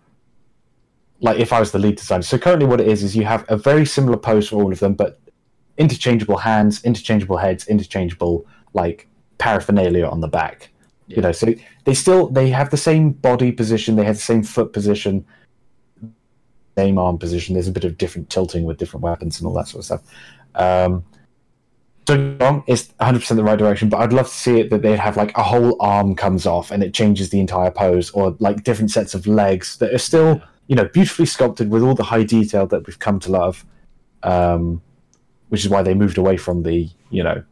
Like, 1.19 1.39
if 1.39 1.51
I 1.51 1.59
was 1.59 1.71
the 1.71 1.79
lead 1.79 1.95
designer. 1.95 2.23
So, 2.23 2.37
currently, 2.37 2.67
what 2.67 2.79
it 2.79 2.87
is, 2.87 3.03
is 3.03 3.15
you 3.15 3.23
have 3.23 3.45
a 3.47 3.57
very 3.57 3.85
similar 3.85 4.17
pose 4.17 4.49
for 4.49 4.61
all 4.61 4.71
of 4.71 4.79
them, 4.79 4.93
but 4.93 5.19
interchangeable 5.77 6.37
hands, 6.37 6.83
interchangeable 6.83 7.37
heads, 7.37 7.67
interchangeable, 7.67 8.45
like, 8.73 9.07
paraphernalia 9.37 10.05
on 10.05 10.21
the 10.21 10.27
back. 10.27 10.71
You 11.07 11.21
know, 11.21 11.31
so 11.31 11.53
they 11.83 11.93
still 11.93 12.29
they 12.29 12.49
have 12.49 12.69
the 12.69 12.77
same 12.77 13.11
body 13.11 13.51
position, 13.51 13.95
they 13.95 14.05
have 14.05 14.15
the 14.15 14.21
same 14.21 14.43
foot 14.43 14.73
position, 14.73 15.25
same 16.78 16.97
arm 16.97 17.17
position. 17.17 17.53
There's 17.53 17.67
a 17.67 17.71
bit 17.71 17.84
of 17.84 17.97
different 17.97 18.30
tilting 18.30 18.65
with 18.65 18.78
different 18.78 19.03
weapons 19.03 19.39
and 19.39 19.47
all 19.47 19.53
that 19.53 19.67
sort 19.67 19.80
of 19.80 19.86
stuff. 19.86 20.01
Um, 20.55 21.05
don't 22.05 22.17
get 22.17 22.39
me 22.39 22.45
wrong, 22.45 22.63
it's 22.67 22.89
100% 22.99 23.36
the 23.36 23.43
right 23.43 23.57
direction, 23.57 23.89
but 23.89 23.97
I'd 23.97 24.13
love 24.13 24.28
to 24.28 24.34
see 24.34 24.59
it 24.59 24.69
that 24.69 24.84
they'd 24.84 24.99
have 24.99 25.17
like 25.17 25.36
a 25.36 25.43
whole 25.43 25.76
arm 25.82 26.15
comes 26.15 26.45
off 26.45 26.69
and 26.69 26.84
it 26.84 26.93
changes 26.93 27.32
the 27.32 27.39
entire 27.39 27.71
pose, 27.71 28.11
or 28.11 28.36
like 28.39 28.63
different 28.63 28.91
sets 28.91 29.15
of 29.15 29.26
legs 29.26 29.78
that 29.78 29.93
are 29.93 29.99
still, 29.99 30.41
you 30.67 30.76
know, 30.76 30.86
beautifully 30.86 31.26
sculpted 31.26 31.69
with 31.71 31.82
all 31.82 31.95
the 31.95 32.03
high 32.03 32.23
detail 32.23 32.67
that 32.67 32.86
we've 32.86 32.99
come 32.99 33.19
to 33.21 33.32
love. 33.32 33.65
Um, 34.21 34.82
which 35.49 35.63
is 35.63 35.69
why 35.69 35.82
they 35.82 35.93
moved 35.93 36.17
away 36.17 36.38
from 36.38 36.63
the, 36.63 36.89
you 37.09 37.23
know, 37.23 37.43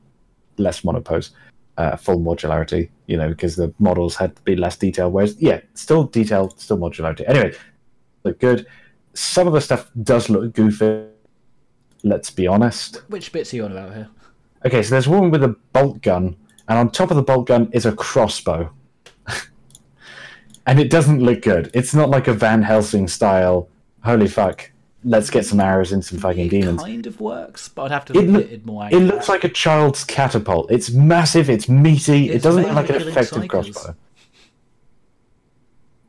less 0.57 0.83
monopose, 0.83 1.31
uh, 1.77 1.95
full 1.95 2.19
modularity, 2.19 2.89
you 3.07 3.17
know, 3.17 3.29
because 3.29 3.55
the 3.55 3.73
models 3.79 4.15
had 4.15 4.35
to 4.35 4.41
be 4.43 4.55
less 4.55 4.75
detailed. 4.75 5.13
Whereas, 5.13 5.35
yeah, 5.39 5.61
still 5.73 6.03
detailed, 6.05 6.59
still 6.59 6.77
modularity. 6.77 7.27
Anyway, 7.27 7.53
look 8.23 8.39
good. 8.39 8.67
Some 9.13 9.47
of 9.47 9.53
the 9.53 9.61
stuff 9.61 9.89
does 10.01 10.29
look 10.29 10.53
goofy. 10.53 11.05
Let's 12.03 12.29
be 12.29 12.47
honest. 12.47 12.97
Which 13.07 13.31
bits 13.31 13.53
are 13.53 13.57
you 13.57 13.65
on 13.65 13.71
about 13.71 13.93
here? 13.93 14.09
Okay, 14.65 14.81
so 14.83 14.89
there's 14.91 15.07
one 15.07 15.29
with 15.31 15.43
a 15.43 15.55
bolt 15.73 16.01
gun, 16.01 16.35
and 16.67 16.77
on 16.79 16.89
top 16.89 17.11
of 17.11 17.17
the 17.17 17.23
bolt 17.23 17.47
gun 17.47 17.69
is 17.73 17.85
a 17.85 17.91
crossbow. 17.93 18.71
and 20.65 20.79
it 20.79 20.89
doesn't 20.89 21.21
look 21.21 21.41
good. 21.41 21.69
It's 21.73 21.93
not 21.93 22.09
like 22.09 22.27
a 22.27 22.33
Van 22.33 22.61
Helsing 22.63 23.07
style, 23.07 23.69
holy 24.03 24.27
fuck, 24.27 24.71
let's 25.03 25.29
get 25.29 25.45
some 25.45 25.59
arrows 25.59 25.91
in 25.91 26.01
some 26.01 26.17
fucking 26.19 26.47
demons. 26.49 26.81
Kind 26.81 27.05
of 27.07 27.19
works, 27.19 27.67
but 27.69 27.83
I'd 27.83 27.91
have 27.91 28.05
to 28.05 28.13
It, 28.13 28.21
look 28.27 28.27
loo- 28.27 28.39
at 28.41 28.51
it 28.51 28.65
more. 28.65 28.87
it 28.91 28.99
looks 28.99 29.27
like 29.29 29.43
a 29.43 29.49
child's 29.49 30.03
catapult. 30.03 30.71
It's 30.71 30.91
massive, 30.91 31.49
it's 31.49 31.67
meaty, 31.69 32.29
it 32.31 32.41
doesn't 32.41 32.63
look 32.63 32.73
like 32.73 32.89
an 32.89 32.95
effective 33.07 33.43
psychers. 33.43 33.49
crossbow. 33.49 33.95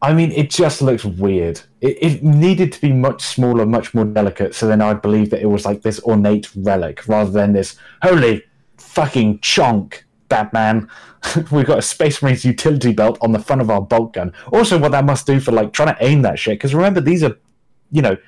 I 0.05 0.13
mean, 0.13 0.33
it 0.33 0.51
just 0.51 0.83
looks 0.83 1.03
weird. 1.03 1.63
It, 1.81 1.97
it 2.03 2.23
needed 2.23 2.73
to 2.73 2.81
be 2.83 2.93
much 2.93 3.23
smaller, 3.23 3.65
much 3.65 3.95
more 3.95 4.05
delicate, 4.05 4.55
so 4.55 4.67
then 4.67 4.83
I'd 4.83 5.01
believe 5.01 5.31
that 5.31 5.41
it 5.41 5.47
was 5.47 5.65
like 5.65 5.81
this 5.81 5.99
ornate 6.03 6.51
relic 6.55 7.09
rather 7.09 7.31
than 7.31 7.55
this 7.55 7.77
holy 8.03 8.45
fucking 8.77 9.39
chonk, 9.39 10.03
Batman. 10.29 10.91
We've 11.51 11.65
got 11.65 11.79
a 11.79 11.83
Space 11.83 12.21
Marines 12.21 12.45
utility 12.45 12.93
belt 12.93 13.17
on 13.23 13.33
the 13.33 13.39
front 13.39 13.63
of 13.63 13.71
our 13.71 13.81
bolt 13.81 14.13
gun. 14.13 14.35
Also, 14.53 14.79
what 14.79 14.93
that 14.93 15.07
must 15.07 15.27
do 15.27 15.41
for 15.41 15.53
like 15.53 15.73
trying 15.73 15.95
to 15.95 16.05
aim 16.05 16.21
that 16.21 16.39
shit, 16.39 16.59
because 16.59 16.75
remember, 16.75 17.01
these 17.01 17.23
are, 17.23 17.39
you 17.91 18.03
know, 18.03 18.19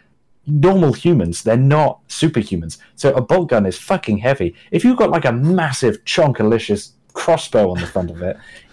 normal 0.47 0.95
humans. 0.95 1.43
They're 1.43 1.59
not 1.59 2.09
superhumans. 2.09 2.79
So 2.95 3.13
a 3.13 3.21
bolt 3.21 3.51
gun 3.51 3.67
is 3.67 3.77
fucking 3.77 4.19
heavy. 4.19 4.55
If 4.71 4.83
you've 4.83 4.97
got 4.97 5.11
like 5.11 5.27
a 5.27 5.33
massive 5.33 6.03
chonkalicious 6.05 6.93
crossbow 7.17 7.71
on 7.71 7.81
the 7.81 7.87
front 7.87 8.11
of 8.11 8.23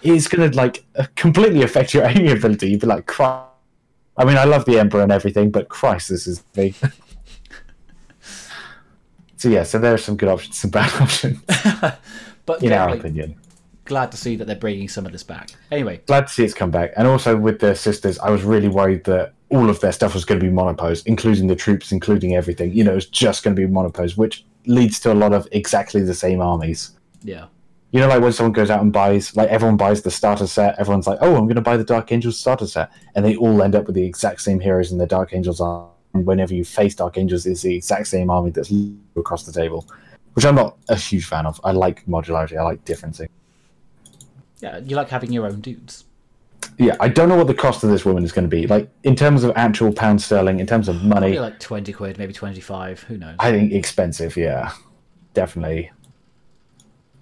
it's 0.02 0.28
gonna 0.28 0.48
like 0.48 0.84
uh, 0.96 1.06
completely 1.16 1.62
affect 1.62 1.94
your 1.94 2.04
aiming 2.04 2.30
ability. 2.30 2.70
You'd 2.70 2.82
be 2.82 2.86
like, 2.86 3.06
Christ. 3.06 3.48
I 4.16 4.24
mean, 4.24 4.36
I 4.36 4.44
love 4.44 4.64
the 4.64 4.78
Emperor 4.78 5.02
and 5.02 5.10
everything, 5.10 5.50
but 5.50 5.68
Christ, 5.68 6.10
this 6.10 6.28
is 6.28 6.40
big. 6.52 6.76
so 9.36 9.48
yeah, 9.48 9.64
so 9.64 9.78
there 9.80 9.92
are 9.92 9.98
some 9.98 10.16
good 10.16 10.28
options, 10.28 10.56
some 10.56 10.70
bad 10.70 10.92
options, 11.02 11.40
but 12.46 12.62
in 12.62 12.72
our 12.72 12.90
opinion. 12.90 13.34
glad 13.86 14.12
to 14.12 14.16
see 14.16 14.36
that 14.36 14.44
they're 14.44 14.54
bringing 14.54 14.88
some 14.88 15.04
of 15.04 15.10
this 15.10 15.24
back. 15.24 15.50
Anyway, 15.72 16.00
Glad 16.06 16.28
to 16.28 16.32
see 16.32 16.44
it's 16.44 16.54
come 16.54 16.70
back, 16.70 16.92
and 16.96 17.08
also 17.08 17.36
with 17.36 17.58
the 17.58 17.74
sisters, 17.74 18.20
I 18.20 18.30
was 18.30 18.44
really 18.44 18.68
worried 18.68 19.02
that 19.04 19.32
all 19.48 19.68
of 19.68 19.80
their 19.80 19.92
stuff 19.92 20.14
was 20.14 20.24
going 20.24 20.38
to 20.38 20.46
be 20.46 20.52
monopose, 20.52 21.02
including 21.06 21.48
the 21.48 21.56
troops, 21.56 21.90
including 21.92 22.36
everything. 22.36 22.72
You 22.72 22.84
know, 22.84 22.94
it's 22.96 23.06
just 23.06 23.42
going 23.42 23.56
to 23.56 23.60
be 23.60 23.66
monopose, 23.66 24.16
which 24.16 24.44
leads 24.66 25.00
to 25.00 25.12
a 25.12 25.14
lot 25.14 25.32
of 25.32 25.48
exactly 25.50 26.02
the 26.02 26.14
same 26.14 26.40
armies. 26.40 26.92
yeah, 27.22 27.46
You 27.94 28.00
know, 28.00 28.08
like 28.08 28.20
when 28.20 28.32
someone 28.32 28.52
goes 28.52 28.70
out 28.70 28.82
and 28.82 28.92
buys, 28.92 29.36
like 29.36 29.48
everyone 29.50 29.76
buys 29.76 30.02
the 30.02 30.10
starter 30.10 30.48
set, 30.48 30.76
everyone's 30.80 31.06
like, 31.06 31.18
oh, 31.20 31.36
I'm 31.36 31.44
going 31.44 31.54
to 31.54 31.60
buy 31.60 31.76
the 31.76 31.84
Dark 31.84 32.10
Angels 32.10 32.36
starter 32.36 32.66
set. 32.66 32.90
And 33.14 33.24
they 33.24 33.36
all 33.36 33.62
end 33.62 33.76
up 33.76 33.86
with 33.86 33.94
the 33.94 34.04
exact 34.04 34.40
same 34.40 34.58
heroes 34.58 34.90
in 34.90 34.98
the 34.98 35.06
Dark 35.06 35.32
Angels 35.32 35.60
army. 35.60 35.92
And 36.12 36.26
whenever 36.26 36.54
you 36.54 36.64
face 36.64 36.96
Dark 36.96 37.16
Angels, 37.18 37.46
it's 37.46 37.62
the 37.62 37.76
exact 37.76 38.08
same 38.08 38.30
army 38.30 38.50
that's 38.50 38.72
across 39.14 39.44
the 39.44 39.52
table, 39.52 39.88
which 40.32 40.44
I'm 40.44 40.56
not 40.56 40.76
a 40.88 40.96
huge 40.96 41.26
fan 41.26 41.46
of. 41.46 41.60
I 41.62 41.70
like 41.70 42.04
modularity, 42.06 42.58
I 42.58 42.64
like 42.64 42.84
differencing. 42.84 43.28
yeah, 44.58 44.78
you 44.78 44.96
like 44.96 45.08
having 45.08 45.30
your 45.30 45.46
own 45.46 45.60
dudes. 45.60 46.02
Yeah, 46.78 46.96
I 46.98 47.06
don't 47.06 47.28
know 47.28 47.36
what 47.36 47.46
the 47.46 47.54
cost 47.54 47.84
of 47.84 47.90
this 47.90 48.04
woman 48.04 48.24
is 48.24 48.32
going 48.32 48.50
to 48.50 48.56
be. 48.56 48.66
Like, 48.66 48.90
in 49.04 49.14
terms 49.14 49.44
of 49.44 49.52
actual 49.54 49.92
pound 49.92 50.20
sterling, 50.20 50.58
in 50.58 50.66
terms 50.66 50.88
of 50.88 50.96
money, 51.04 51.36
Probably 51.36 51.38
like 51.38 51.60
twenty 51.60 51.92
quid, 51.92 52.18
maybe 52.18 52.32
twenty 52.32 52.60
five. 52.60 53.04
Who 53.04 53.18
knows? 53.18 53.36
I 53.38 53.52
think 53.52 53.72
expensive, 53.72 54.36
yeah. 54.36 54.72
Definitely. 55.32 55.92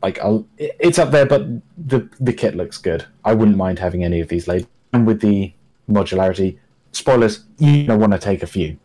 Like 0.03 0.19
I'll, 0.21 0.47
it's 0.59 0.99
up 0.99 1.11
there, 1.13 1.27
but 1.27 1.47
the 1.79 2.09
the 2.21 2.33
kit 2.33 2.57
looks 2.57 2.79
good. 2.79 3.07
I 3.25 3.35
wouldn't 3.35 3.57
mind 3.57 3.79
having 3.79 4.03
any 4.05 4.21
of 4.21 4.29
these 4.29 4.49
laid. 4.49 4.67
And 4.93 5.07
with 5.07 5.21
the 5.21 5.53
modularity, 5.89 6.59
spoilers, 6.93 7.45
you 7.59 7.85
don't 7.87 8.01
want 8.01 8.13
to 8.13 8.19
take 8.19 8.43
a 8.43 8.47
few. 8.47 8.79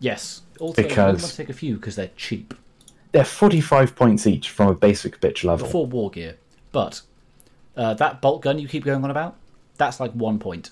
yes. 0.00 0.42
Also, 0.58 0.82
Because- 0.82 0.96
you 1.20 1.22
want 1.24 1.30
to 1.30 1.36
take 1.36 1.48
a 1.48 1.54
few 1.54 1.76
because 1.76 1.96
they're 1.96 2.10
cheap 2.16 2.52
They're 3.12 3.24
forty 3.24 3.60
five 3.62 3.96
points 3.96 4.26
each 4.26 4.50
from 4.50 4.68
a 4.68 4.74
basic 4.74 5.18
bitch 5.20 5.42
level. 5.42 5.66
before 5.66 5.86
war 5.86 6.10
gear. 6.10 6.36
But 6.72 7.00
uh, 7.76 7.94
that 7.94 8.20
bolt 8.20 8.42
gun 8.42 8.58
you 8.58 8.68
keep 8.68 8.84
going 8.84 9.02
on 9.02 9.10
about, 9.10 9.36
that's 9.78 10.00
like 10.00 10.12
one 10.12 10.38
point. 10.38 10.70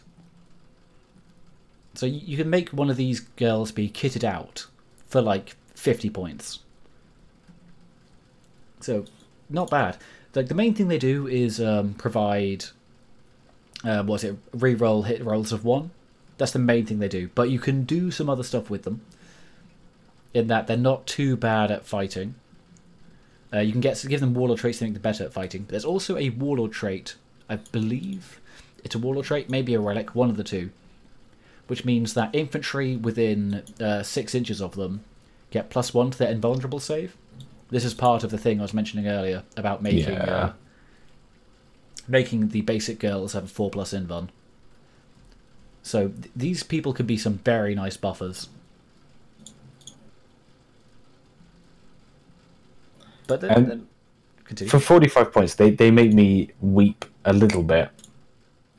So 1.95 2.05
you, 2.07 2.21
you 2.23 2.37
can 2.37 2.51
make 2.51 2.69
one 2.71 2.91
of 2.91 2.97
these 2.99 3.21
girls 3.21 3.73
be 3.73 3.89
kitted 3.89 4.25
out 4.25 4.67
for 5.07 5.23
like 5.23 5.57
fifty 5.75 6.11
points. 6.11 6.59
So 8.81 9.07
not 9.49 9.71
bad. 9.71 9.97
Like 10.35 10.49
the 10.49 10.55
main 10.55 10.75
thing 10.75 10.89
they 10.89 10.99
do 10.99 11.27
is 11.27 11.61
um, 11.61 11.95
provide, 11.95 12.67
uh, 13.85 14.03
what's 14.05 14.25
it, 14.25 14.37
re-roll 14.53 15.03
hit 15.03 15.25
rolls 15.25 15.53
of 15.53 15.65
one. 15.65 15.91
That's 16.37 16.53
the 16.53 16.59
main 16.59 16.87
thing 16.87 17.01
they 17.01 17.09
do. 17.09 17.31
But 17.35 17.51
you 17.51 17.59
can 17.59 17.85
do 17.85 18.11
some 18.11 18.31
other 18.31 18.45
stuff 18.45 18.71
with 18.71 18.85
them. 18.85 19.01
In 20.35 20.47
that 20.49 20.67
they're 20.67 20.77
not 20.77 21.07
too 21.07 21.37
bad 21.37 21.71
at 21.71 21.87
fighting. 21.87 22.35
Uh, 23.53 23.61
you 23.61 23.73
can 23.73 23.81
get 23.81 24.05
give 24.07 24.21
them 24.21 24.35
warlord 24.35 24.61
traits 24.61 24.79
to 24.79 24.85
make 24.85 24.93
them 24.93 25.03
better 25.03 25.25
at 25.25 25.33
fighting. 25.33 25.63
But 25.63 25.71
there's 25.71 25.85
also 25.85 26.17
a 26.17 26.31
warlord 26.31 26.73
trait, 26.73 27.17
I 27.49 27.57
believe. 27.57 28.41
It's 28.85 28.95
a 28.95 28.99
warlord 28.99 29.25
trait, 29.27 29.51
maybe 29.51 29.75
a 29.75 29.81
relic, 29.81 30.15
one 30.15 30.31
of 30.31 30.37
the 30.37 30.45
two. 30.45 30.71
Which 31.67 31.85
means 31.85 32.15
that 32.15 32.35
infantry 32.35 32.97
within 32.97 33.65
uh, 33.81 34.03
six 34.03 34.35
inches 34.35 34.61
of 34.61 34.77
them 34.77 35.03
get 35.51 35.71
plus 35.71 35.93
one 35.93 36.11
to 36.11 36.19
their 36.19 36.31
invulnerable 36.31 36.79
save. 36.79 37.17
This 37.71 37.85
is 37.85 37.95
part 37.95 38.25
of 38.25 38.31
the 38.31 38.39
thing 38.39 38.59
I 38.61 38.63
was 38.63 38.73
mentioning 38.75 39.09
earlier 39.09 39.43
about 39.57 39.83
making 39.83 40.15
Yeah. 40.15 40.25
uh, 40.25 40.53
making 42.07 42.49
the 42.49 42.63
basic 42.63 42.99
girls 42.99 43.35
have 43.35 43.45
a 43.45 43.49
four 43.49 43.71
plus 43.71 43.93
invuln. 43.93 44.29
So 45.83 46.09
th- 46.09 46.31
these 46.35 46.63
people 46.63 46.93
could 46.95 47.07
be 47.07 47.19
some 47.19 47.35
very 47.45 47.75
nice 47.75 47.97
buffers. 47.97 48.49
But 53.27 53.43
then, 53.43 53.69
then 53.69 53.89
continue. 54.45 54.71
For 54.71 54.81
forty 54.81 55.09
five 55.09 55.33
points, 55.33 55.55
they 55.57 55.71
they 55.71 55.91
make 55.91 56.13
me 56.15 56.51
weep 56.61 57.05
a 57.27 57.33
little 57.33 57.63
bit 57.63 57.91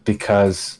because 0.06 0.80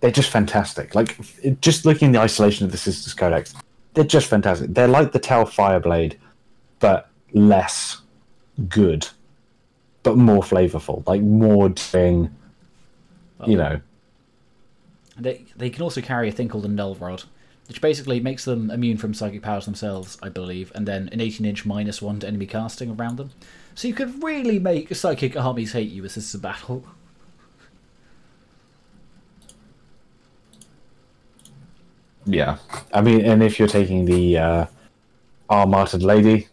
they're 0.00 0.10
just 0.10 0.30
fantastic. 0.30 0.94
Like 0.94 1.16
just 1.62 1.86
looking 1.86 2.08
at 2.08 2.12
the 2.12 2.20
isolation 2.20 2.66
of 2.66 2.72
the 2.72 2.78
Sisters 2.78 3.14
Codex, 3.14 3.54
they're 3.94 4.04
just 4.04 4.26
fantastic. 4.26 4.74
They're 4.74 4.88
like 4.88 5.12
the 5.12 5.18
Tau 5.18 5.44
Fireblade, 5.44 6.16
but 6.80 7.10
less 7.32 8.00
good, 8.68 9.08
but 10.02 10.16
more 10.16 10.42
flavorful. 10.42 11.06
Like 11.06 11.22
more 11.22 11.68
doing, 11.68 12.34
you 13.46 13.56
know. 13.56 13.80
They 15.16 15.44
they 15.56 15.70
can 15.70 15.82
also 15.82 16.00
carry 16.00 16.28
a 16.28 16.32
thing 16.32 16.48
called 16.48 16.64
a 16.64 16.68
null 16.68 16.94
rod, 16.96 17.24
which 17.68 17.80
basically 17.80 18.20
makes 18.20 18.44
them 18.44 18.70
immune 18.70 18.96
from 18.96 19.14
psychic 19.14 19.42
powers 19.42 19.66
themselves, 19.66 20.18
I 20.22 20.28
believe, 20.28 20.72
and 20.74 20.88
then 20.88 21.08
an 21.12 21.20
18 21.20 21.46
inch 21.46 21.64
minus 21.64 22.02
one 22.02 22.20
to 22.20 22.26
enemy 22.26 22.46
casting 22.46 22.90
around 22.90 23.16
them. 23.16 23.30
So 23.74 23.86
you 23.86 23.94
could 23.94 24.22
really 24.22 24.58
make 24.58 24.94
psychic 24.94 25.36
armies 25.36 25.72
hate 25.72 25.90
you 25.90 26.04
as 26.04 26.14
this 26.14 26.26
is 26.26 26.34
a 26.34 26.38
battle. 26.38 26.84
Yeah, 32.26 32.58
I 32.92 33.00
mean, 33.00 33.22
and 33.22 33.42
if 33.42 33.58
you're 33.58 33.68
taking 33.68 34.04
the 34.04 34.38
uh, 34.38 34.66
lady, 35.94 36.48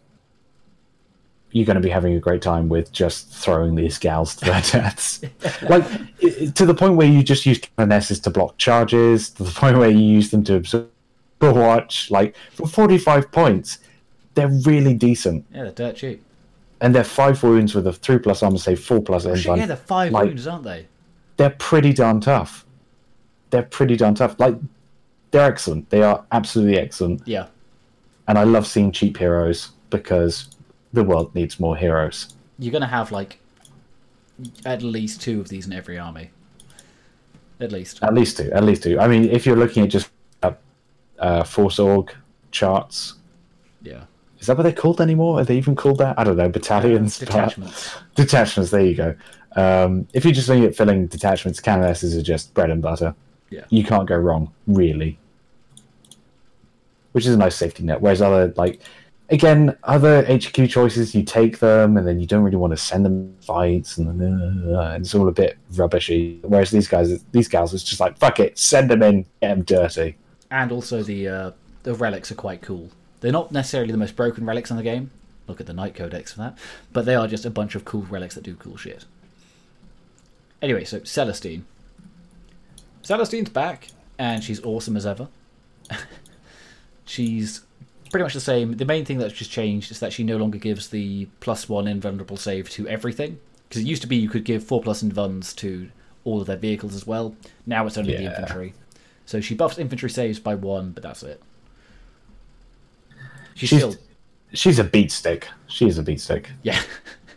you're 1.52 1.64
going 1.66 1.76
to 1.76 1.80
be 1.82 1.88
having 1.88 2.14
a 2.14 2.20
great 2.20 2.42
time 2.42 2.68
with 2.68 2.92
just 2.92 3.30
throwing 3.30 3.74
these 3.74 3.98
gals 3.98 4.36
to 4.36 4.44
their 4.44 4.60
deaths. 4.72 5.22
like 5.62 5.84
to 6.54 6.66
the 6.66 6.74
point 6.74 6.94
where 6.96 7.06
you 7.08 7.22
just 7.22 7.46
use 7.46 7.58
canonesses 7.58 8.22
to 8.24 8.30
block 8.30 8.58
charges, 8.58 9.30
to 9.30 9.42
the 9.44 9.50
point 9.50 9.78
where 9.78 9.90
you 9.90 9.98
use 10.00 10.30
them 10.30 10.44
to 10.44 10.56
absorb 10.56 10.88
watch. 11.40 12.10
Like 12.10 12.34
for 12.52 12.66
45 12.66 13.30
points, 13.32 13.78
they're 14.34 14.48
really 14.48 14.94
decent, 14.94 15.46
Yeah, 15.52 15.62
they're 15.64 15.72
dirt 15.72 15.96
cheap. 15.96 16.22
and 16.80 16.94
they're 16.94 17.04
five 17.04 17.42
wounds 17.42 17.74
with 17.74 17.86
a 17.86 17.92
three 17.92 18.18
plus 18.18 18.42
armor 18.42 18.58
save, 18.58 18.80
four 18.84 19.00
plus 19.00 19.24
Oh, 19.24 19.34
yeah, 19.34 19.66
they're 19.66 19.76
five 19.76 20.12
like- 20.12 20.26
wounds, 20.26 20.46
aren't 20.46 20.64
they? 20.64 20.86
they're 21.36 21.50
pretty 21.50 21.92
darn 21.92 22.20
tough. 22.20 22.66
They're 23.50 23.62
pretty 23.62 23.96
darn 23.96 24.16
tough. 24.16 24.34
Like 24.40 24.56
they're 25.30 25.48
excellent. 25.48 25.88
They 25.90 26.02
are 26.02 26.24
absolutely 26.32 26.78
excellent. 26.78 27.22
Yeah. 27.26 27.46
And 28.26 28.36
I 28.36 28.42
love 28.42 28.66
seeing 28.66 28.90
cheap 28.92 29.16
heroes 29.16 29.70
because 29.90 30.48
the 30.98 31.04
world 31.04 31.34
needs 31.34 31.58
more 31.58 31.76
heroes. 31.76 32.34
You're 32.58 32.72
gonna 32.72 32.86
have 32.86 33.10
like 33.12 33.38
at 34.64 34.82
least 34.82 35.20
two 35.22 35.40
of 35.40 35.48
these 35.48 35.66
in 35.66 35.72
every 35.72 35.98
army. 35.98 36.30
At 37.60 37.72
least. 37.72 38.00
At 38.02 38.14
least 38.14 38.36
two. 38.36 38.50
At 38.52 38.64
least 38.64 38.82
two. 38.82 39.00
I 39.00 39.08
mean, 39.08 39.24
if 39.30 39.44
you're 39.46 39.56
looking 39.56 39.82
at 39.84 39.88
just 39.90 40.10
uh, 40.42 40.52
uh, 41.18 41.42
Force 41.44 41.78
Org 41.80 42.14
charts, 42.52 43.14
Yeah. 43.82 44.04
is 44.38 44.46
that 44.46 44.56
what 44.56 44.62
they're 44.62 44.72
called 44.72 45.00
anymore? 45.00 45.40
Are 45.40 45.44
they 45.44 45.56
even 45.56 45.74
called 45.74 45.98
that? 45.98 46.16
I 46.18 46.22
don't 46.24 46.36
know. 46.36 46.48
Battalions, 46.48 47.18
but- 47.18 47.26
Detachments. 47.26 47.96
detachments. 48.14 48.70
There 48.70 48.80
you 48.84 48.94
go. 48.94 49.14
Um, 49.56 50.06
if 50.12 50.24
you're 50.24 50.34
just 50.34 50.48
looking 50.48 50.64
at 50.66 50.76
filling 50.76 51.08
detachments, 51.08 51.60
canonesses 51.60 52.16
are 52.16 52.22
just 52.22 52.54
bread 52.54 52.70
and 52.70 52.80
butter. 52.80 53.12
Yeah. 53.50 53.64
You 53.70 53.82
can't 53.82 54.06
go 54.06 54.16
wrong, 54.16 54.52
really. 54.68 55.18
Which 57.12 57.26
is 57.26 57.34
a 57.34 57.38
nice 57.38 57.56
safety 57.56 57.82
net. 57.82 58.00
Whereas 58.00 58.22
other 58.22 58.52
like, 58.56 58.80
again, 59.30 59.76
other 59.84 60.22
HQ 60.24 60.68
choices, 60.68 61.14
you 61.14 61.22
take 61.22 61.58
them 61.58 61.96
and 61.96 62.06
then 62.06 62.18
you 62.18 62.26
don't 62.26 62.42
really 62.42 62.56
want 62.56 62.72
to 62.72 62.76
send 62.76 63.04
them 63.04 63.36
fights 63.40 63.98
and, 63.98 64.08
uh, 64.08 64.80
and 64.80 65.04
it's 65.04 65.14
all 65.14 65.28
a 65.28 65.32
bit 65.32 65.58
rubbishy. 65.72 66.40
Whereas 66.42 66.70
these 66.70 66.88
guys, 66.88 67.22
these 67.32 67.48
gals, 67.48 67.74
it's 67.74 67.84
just 67.84 68.00
like 68.00 68.18
fuck 68.18 68.40
it, 68.40 68.58
send 68.58 68.90
them 68.90 69.02
in, 69.02 69.22
get 69.40 69.48
them 69.48 69.62
dirty. 69.62 70.16
And 70.50 70.72
also 70.72 71.02
the 71.02 71.28
uh, 71.28 71.50
the 71.82 71.94
relics 71.94 72.30
are 72.32 72.36
quite 72.36 72.62
cool. 72.62 72.90
They're 73.20 73.32
not 73.32 73.52
necessarily 73.52 73.92
the 73.92 73.98
most 73.98 74.16
broken 74.16 74.46
relics 74.46 74.70
in 74.70 74.76
the 74.76 74.82
game. 74.82 75.10
Look 75.46 75.60
at 75.60 75.66
the 75.66 75.72
Knight 75.72 75.94
Codex 75.94 76.32
for 76.32 76.40
that. 76.40 76.58
But 76.92 77.04
they 77.04 77.14
are 77.14 77.26
just 77.26 77.44
a 77.44 77.50
bunch 77.50 77.74
of 77.74 77.84
cool 77.84 78.02
relics 78.02 78.34
that 78.34 78.44
do 78.44 78.54
cool 78.54 78.76
shit. 78.76 79.04
Anyway, 80.60 80.84
so 80.84 81.00
Celestine. 81.00 81.62
Celestine's 83.02 83.48
back, 83.48 83.88
and 84.18 84.44
she's 84.44 84.62
awesome 84.62 84.96
as 84.96 85.06
ever. 85.06 85.28
she's 87.04 87.62
pretty 88.10 88.24
much 88.24 88.34
the 88.34 88.40
same. 88.40 88.76
The 88.76 88.84
main 88.84 89.04
thing 89.04 89.18
that's 89.18 89.34
just 89.34 89.50
changed 89.50 89.90
is 89.90 90.00
that 90.00 90.12
she 90.12 90.24
no 90.24 90.36
longer 90.36 90.58
gives 90.58 90.88
the 90.88 91.26
plus 91.40 91.68
one 91.68 91.86
invulnerable 91.86 92.36
save 92.36 92.68
to 92.70 92.88
everything. 92.88 93.40
Because 93.68 93.82
it 93.82 93.86
used 93.86 94.02
to 94.02 94.08
be 94.08 94.16
you 94.16 94.28
could 94.28 94.44
give 94.44 94.64
four 94.64 94.80
plus 94.82 95.02
invuns 95.02 95.54
to 95.56 95.90
all 96.24 96.40
of 96.40 96.46
their 96.46 96.56
vehicles 96.56 96.94
as 96.94 97.06
well. 97.06 97.36
Now 97.66 97.86
it's 97.86 97.98
only 97.98 98.16
the 98.16 98.24
infantry. 98.24 98.74
So 99.26 99.40
she 99.40 99.54
buffs 99.54 99.78
infantry 99.78 100.08
saves 100.08 100.38
by 100.38 100.54
one, 100.54 100.92
but 100.92 101.02
that's 101.02 101.22
it. 101.22 101.42
She's, 103.54 103.68
She's 103.68 103.78
still 103.78 103.94
she's 104.54 104.78
a 104.78 104.84
beat 104.84 105.10
stick. 105.12 105.48
She's 105.66 105.98
a 105.98 106.02
beat 106.02 106.20
stick. 106.20 106.50
yeah. 106.62 106.80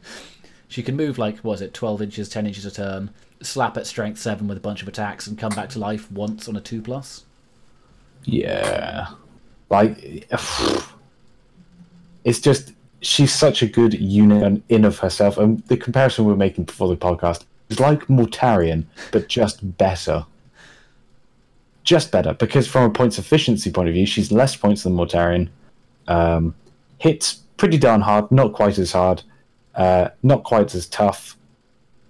she 0.67 0.83
can 0.83 0.95
move 0.95 1.17
like 1.17 1.39
what 1.39 1.55
is 1.55 1.61
it, 1.61 1.73
twelve 1.73 2.01
inches, 2.01 2.29
ten 2.29 2.47
inches 2.47 2.65
a 2.65 2.71
turn, 2.71 3.09
slap 3.41 3.75
at 3.75 3.87
strength 3.87 4.19
seven 4.19 4.47
with 4.47 4.57
a 4.57 4.61
bunch 4.61 4.81
of 4.81 4.87
attacks, 4.87 5.27
and 5.27 5.37
come 5.37 5.53
back 5.53 5.69
to 5.69 5.79
life 5.79 6.09
once 6.11 6.47
on 6.47 6.55
a 6.55 6.61
two 6.61 6.81
plus. 6.81 7.25
Yeah. 8.23 9.07
Like, 9.71 10.27
it's 12.23 12.39
just, 12.39 12.73
she's 13.01 13.33
such 13.33 13.63
a 13.63 13.67
good 13.67 13.93
unit 13.93 14.61
in 14.69 14.85
of 14.85 14.99
herself. 14.99 15.37
And 15.37 15.59
the 15.67 15.77
comparison 15.77 16.25
we 16.25 16.33
are 16.33 16.37
making 16.37 16.65
before 16.65 16.87
the 16.89 16.97
podcast 16.97 17.45
is 17.69 17.79
like 17.79 18.05
Mortarion, 18.07 18.85
but 19.11 19.27
just 19.27 19.77
better. 19.77 20.25
Just 21.83 22.11
better. 22.11 22.33
Because 22.33 22.67
from 22.67 22.83
a 22.83 22.89
points 22.89 23.17
efficiency 23.17 23.71
point 23.71 23.87
of 23.87 23.95
view, 23.95 24.05
she's 24.05 24.31
less 24.31 24.55
points 24.55 24.83
than 24.83 24.93
Mortarion. 24.93 25.49
Um, 26.07 26.53
hits 26.99 27.35
pretty 27.57 27.77
darn 27.77 28.01
hard, 28.01 28.31
not 28.31 28.53
quite 28.53 28.77
as 28.77 28.91
hard, 28.91 29.23
uh, 29.75 30.09
not 30.21 30.43
quite 30.43 30.75
as 30.75 30.85
tough. 30.87 31.37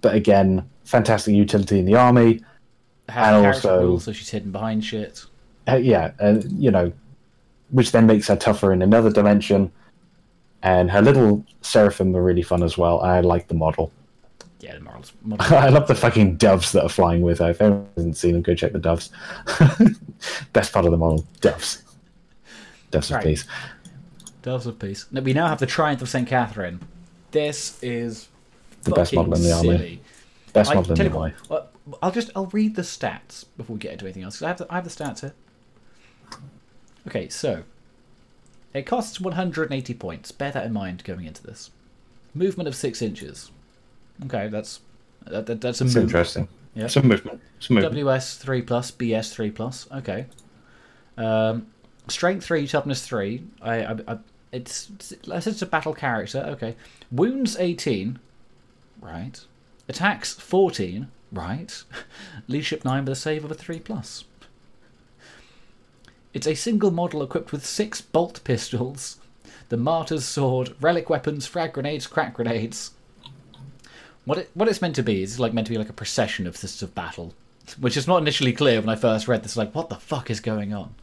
But 0.02 0.14
again, 0.14 0.68
fantastic 0.84 1.34
utility 1.34 1.78
in 1.78 1.84
the 1.86 1.94
army. 1.94 2.40
And 3.08 3.46
also- 3.46 3.98
so 3.98 4.12
she's 4.12 4.28
hidden 4.30 4.50
behind 4.50 4.84
shit. 4.84 5.24
uh, 5.68 5.76
yeah, 5.76 6.10
and 6.18 6.50
you 6.60 6.70
know, 6.70 6.92
which 7.72 7.90
then 7.92 8.06
makes 8.06 8.28
her 8.28 8.36
tougher 8.36 8.72
in 8.72 8.80
another 8.82 9.10
dimension. 9.10 9.72
And 10.62 10.90
her 10.92 11.02
little 11.02 11.44
seraphim 11.62 12.14
are 12.16 12.22
really 12.22 12.42
fun 12.42 12.62
as 12.62 12.78
well. 12.78 13.00
I 13.00 13.20
like 13.20 13.48
the 13.48 13.54
model. 13.54 13.90
Yeah, 14.60 14.74
the 14.76 14.80
morals. 14.80 15.12
I 15.40 15.68
love 15.70 15.88
the 15.88 15.94
fucking 15.96 16.36
doves 16.36 16.70
that 16.70 16.84
are 16.84 16.88
flying 16.88 17.22
with 17.22 17.40
her. 17.40 17.50
If 17.50 17.60
anyone 17.60 17.88
hasn't 17.96 18.16
seen 18.16 18.34
them, 18.34 18.42
go 18.42 18.54
check 18.54 18.70
the 18.72 18.78
doves. 18.78 19.10
Best 20.52 20.72
part 20.72 20.84
of 20.84 20.92
the 20.92 20.98
model, 20.98 21.26
doves. 21.40 21.82
Doves 22.92 23.10
of 23.10 23.22
peace. 23.22 23.44
Doves 24.42 24.66
of 24.66 24.78
Peace. 24.78 25.06
Now, 25.10 25.20
we 25.20 25.32
now 25.32 25.46
have 25.48 25.58
the 25.58 25.66
Triumph 25.66 26.02
of 26.02 26.08
St. 26.08 26.28
Katherine. 26.28 26.80
This 27.30 27.82
is 27.82 28.28
The 28.82 28.90
best 28.90 29.14
model 29.14 29.34
in 29.34 29.42
the 29.42 29.52
army. 29.52 29.68
silly. 29.68 30.02
Best 30.52 30.74
model 30.74 30.92
in 30.92 30.98
the 31.12 31.16
army. 31.18 31.34
uh, 31.50 31.60
I'll 32.02 32.10
just 32.10 32.30
I'll 32.36 32.46
read 32.46 32.74
the 32.76 32.82
stats 32.82 33.44
before 33.56 33.74
we 33.74 33.80
get 33.80 33.92
into 33.92 34.04
anything 34.04 34.22
else. 34.24 34.42
I 34.42 34.48
have 34.48 34.58
the, 34.58 34.66
I 34.70 34.74
have 34.76 34.84
the 34.84 34.90
stats 34.90 35.20
here. 35.20 35.32
Okay, 37.06 37.28
so 37.28 37.62
it 38.74 38.86
costs 38.86 39.20
180 39.20 39.94
points. 39.94 40.32
Bear 40.32 40.50
that 40.52 40.66
in 40.66 40.72
mind 40.72 41.04
going 41.04 41.24
into 41.26 41.42
this. 41.42 41.70
Movement 42.34 42.68
of 42.68 42.74
six 42.74 43.02
inches. 43.02 43.50
Okay, 44.24 44.48
that's 44.48 44.80
that, 45.26 45.46
that, 45.46 45.60
that's 45.60 45.80
a 45.80 45.84
It's 45.84 45.94
move. 45.94 46.04
interesting. 46.04 46.48
Yeah. 46.74 46.86
Some 46.86 47.06
movement. 47.08 47.40
Some 47.60 47.76
movement. 47.76 47.94
WS 47.94 48.36
three 48.36 48.62
plus, 48.62 48.90
BS 48.90 49.32
three 49.32 49.50
plus. 49.50 49.86
Okay. 49.92 50.26
Um, 51.18 51.66
strength 52.08 52.44
three, 52.46 52.66
toughness 52.66 53.06
three. 53.06 53.44
I, 53.60 53.84
I, 53.84 53.96
I 54.08 54.18
it's 54.52 54.90
it's 55.00 55.46
it's 55.46 55.62
a 55.62 55.66
battle 55.66 55.92
character. 55.94 56.38
Okay. 56.48 56.76
Wounds 57.10 57.56
eighteen. 57.58 58.18
Right. 59.00 59.40
Attacks 59.88 60.32
fourteen. 60.34 61.08
Right. 61.30 61.82
Leadership 62.48 62.84
nine 62.84 63.04
with 63.04 63.12
a 63.12 63.16
save 63.16 63.44
of 63.44 63.50
a 63.50 63.54
three 63.54 63.80
plus. 63.80 64.24
It's 66.34 66.46
a 66.46 66.54
single 66.54 66.90
model 66.90 67.22
equipped 67.22 67.52
with 67.52 67.66
six 67.66 68.00
bolt 68.00 68.40
pistols, 68.44 69.18
the 69.68 69.76
Martyr's 69.76 70.24
sword, 70.24 70.74
relic 70.80 71.10
weapons, 71.10 71.46
frag 71.46 71.74
grenades, 71.74 72.06
crack 72.06 72.34
grenades. 72.34 72.92
What 74.24 74.38
it 74.38 74.50
what 74.54 74.68
it's 74.68 74.80
meant 74.80 74.94
to 74.96 75.02
be 75.02 75.22
is 75.22 75.40
like 75.40 75.52
meant 75.52 75.66
to 75.66 75.72
be 75.72 75.78
like 75.78 75.88
a 75.88 75.94
procession 75.94 76.46
of 76.46 76.56
sisters 76.56 76.82
of 76.82 76.94
battle, 76.94 77.34
which 77.80 77.96
is 77.96 78.06
not 78.06 78.22
initially 78.22 78.52
clear 78.52 78.80
when 78.80 78.88
I 78.88 78.96
first 78.96 79.28
read 79.28 79.42
this. 79.42 79.56
Like, 79.56 79.74
what 79.74 79.88
the 79.88 79.96
fuck 79.96 80.30
is 80.30 80.40
going 80.40 80.72
on? 80.72 80.94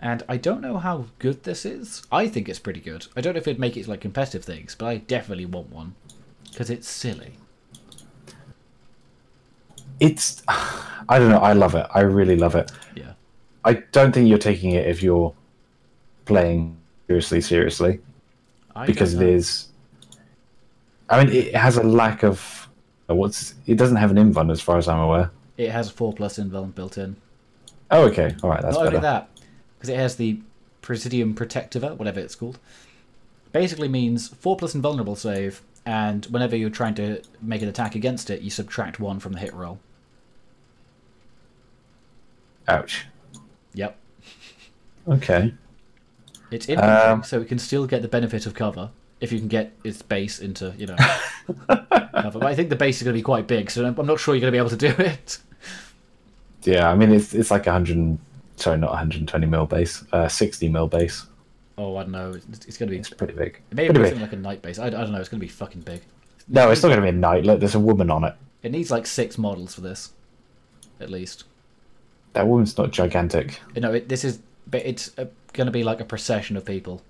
And 0.00 0.22
I 0.28 0.36
don't 0.36 0.60
know 0.60 0.78
how 0.78 1.06
good 1.18 1.44
this 1.44 1.64
is. 1.64 2.02
I 2.12 2.28
think 2.28 2.48
it's 2.48 2.58
pretty 2.58 2.80
good. 2.80 3.06
I 3.16 3.20
don't 3.20 3.34
know 3.34 3.38
if 3.38 3.48
it'd 3.48 3.60
make 3.60 3.76
it 3.76 3.88
like 3.88 4.00
competitive 4.00 4.44
things, 4.44 4.74
but 4.74 4.86
I 4.86 4.96
definitely 4.98 5.46
want 5.46 5.70
one 5.70 5.94
because 6.50 6.70
it's 6.70 6.88
silly. 6.88 7.34
It's. 10.00 10.42
I 10.48 11.18
don't 11.18 11.28
know. 11.28 11.38
I 11.38 11.52
love 11.52 11.74
it. 11.74 11.86
I 11.94 12.00
really 12.00 12.36
love 12.36 12.56
it. 12.56 12.72
Yeah. 12.94 13.12
I 13.66 13.74
don't 13.92 14.12
think 14.12 14.28
you're 14.28 14.38
taking 14.38 14.70
it 14.72 14.86
if 14.86 15.02
you're 15.02 15.34
playing 16.24 16.76
seriously, 17.08 17.40
seriously. 17.40 18.00
I 18.76 18.86
because 18.86 19.14
it 19.14 19.66
I 21.10 21.24
mean, 21.24 21.34
it 21.34 21.54
has 21.54 21.76
a 21.76 21.82
lack 21.82 22.22
of. 22.22 22.68
uh, 23.10 23.14
What's 23.14 23.54
it 23.66 23.76
doesn't 23.76 23.96
have 23.96 24.10
an 24.12 24.16
invuln 24.18 24.50
as 24.52 24.60
far 24.60 24.78
as 24.78 24.86
I'm 24.88 25.00
aware. 25.00 25.30
It 25.56 25.70
has 25.70 25.88
a 25.90 25.92
four 25.92 26.12
plus 26.12 26.38
invuln 26.38 26.74
built 26.74 26.96
in. 26.96 27.16
Oh, 27.90 28.04
okay, 28.04 28.34
all 28.42 28.50
right, 28.50 28.62
that's 28.62 28.76
Not 28.76 28.84
better. 28.84 28.96
only 28.96 29.08
that, 29.08 29.28
because 29.76 29.88
it 29.88 29.96
has 29.96 30.16
the 30.16 30.40
Praesidium 30.82 31.34
Protectiva, 31.34 31.96
whatever 31.96 32.20
it's 32.20 32.34
called. 32.34 32.58
Basically 33.52 33.88
means 33.88 34.28
four 34.28 34.56
plus 34.56 34.74
invulnerable 34.74 35.16
save, 35.16 35.62
and 35.84 36.26
whenever 36.26 36.56
you're 36.56 36.70
trying 36.70 36.94
to 36.96 37.22
make 37.40 37.62
an 37.62 37.68
attack 37.68 37.94
against 37.94 38.28
it, 38.30 38.42
you 38.42 38.50
subtract 38.50 39.00
one 39.00 39.18
from 39.18 39.32
the 39.32 39.38
hit 39.38 39.54
roll. 39.54 39.78
Ouch. 42.68 43.06
Yep. 43.76 43.96
Okay. 45.08 45.54
It's 46.50 46.68
infantry, 46.68 46.92
Um, 46.92 47.22
so 47.22 47.40
it 47.40 47.48
can 47.48 47.58
still 47.58 47.86
get 47.86 48.02
the 48.02 48.08
benefit 48.08 48.46
of 48.46 48.54
cover 48.54 48.90
if 49.20 49.32
you 49.32 49.38
can 49.38 49.48
get 49.48 49.72
its 49.84 50.02
base 50.02 50.40
into, 50.40 50.74
you 50.76 50.86
know, 50.86 50.96
cover. 51.68 52.38
But 52.38 52.44
I 52.44 52.54
think 52.54 52.70
the 52.70 52.76
base 52.76 52.96
is 52.98 53.02
going 53.04 53.14
to 53.14 53.18
be 53.18 53.22
quite 53.22 53.46
big, 53.46 53.70
so 53.70 53.84
I'm 53.86 54.06
not 54.06 54.18
sure 54.20 54.34
you're 54.34 54.40
going 54.40 54.52
to 54.52 54.52
be 54.52 54.58
able 54.58 54.70
to 54.70 54.76
do 54.76 54.88
it. 55.02 55.38
Yeah, 56.64 56.90
I 56.90 56.96
mean 56.96 57.12
it's 57.12 57.32
it's 57.34 57.50
like 57.50 57.66
100. 57.66 58.18
Sorry, 58.56 58.78
not 58.78 58.90
120 58.90 59.46
mil 59.46 59.66
base. 59.66 60.02
Uh, 60.12 60.26
60 60.28 60.68
mil 60.68 60.88
base. 60.88 61.26
Oh, 61.78 61.96
I 61.96 62.02
don't 62.02 62.12
know. 62.12 62.32
It's, 62.32 62.66
it's 62.66 62.76
going 62.78 62.88
to 62.88 62.92
be. 62.92 62.98
It's 62.98 63.10
pretty 63.10 63.34
big. 63.34 63.60
Maybe 63.72 63.92
pretty 63.94 64.10
something 64.10 64.18
big. 64.26 64.32
like 64.32 64.32
a 64.32 64.42
night 64.42 64.62
base. 64.62 64.78
I, 64.78 64.86
I 64.86 64.90
don't 64.90 65.12
know. 65.12 65.20
It's 65.20 65.28
going 65.28 65.40
to 65.40 65.46
be 65.46 65.50
fucking 65.52 65.82
big. 65.82 66.00
No, 66.48 66.70
it's 66.70 66.82
not 66.82 66.88
going 66.88 67.00
to 67.00 67.02
be 67.02 67.08
a 67.10 67.12
knight. 67.20 67.44
Look, 67.44 67.60
there's 67.60 67.74
a 67.74 67.80
woman 67.80 68.10
on 68.10 68.24
it. 68.24 68.34
It 68.62 68.72
needs 68.72 68.90
like 68.90 69.06
six 69.06 69.36
models 69.36 69.74
for 69.74 69.82
this, 69.82 70.12
at 71.00 71.10
least. 71.10 71.44
That 72.36 72.46
woman's 72.46 72.76
not 72.76 72.90
gigantic. 72.90 73.60
You 73.74 73.80
know, 73.80 73.94
it, 73.94 74.10
this 74.10 74.22
is, 74.22 74.40
but 74.66 74.84
it's 74.84 75.10
uh, 75.18 75.24
going 75.54 75.64
to 75.64 75.72
be 75.72 75.82
like 75.82 76.00
a 76.00 76.04
procession 76.04 76.54
of 76.56 76.66
people. 76.66 77.02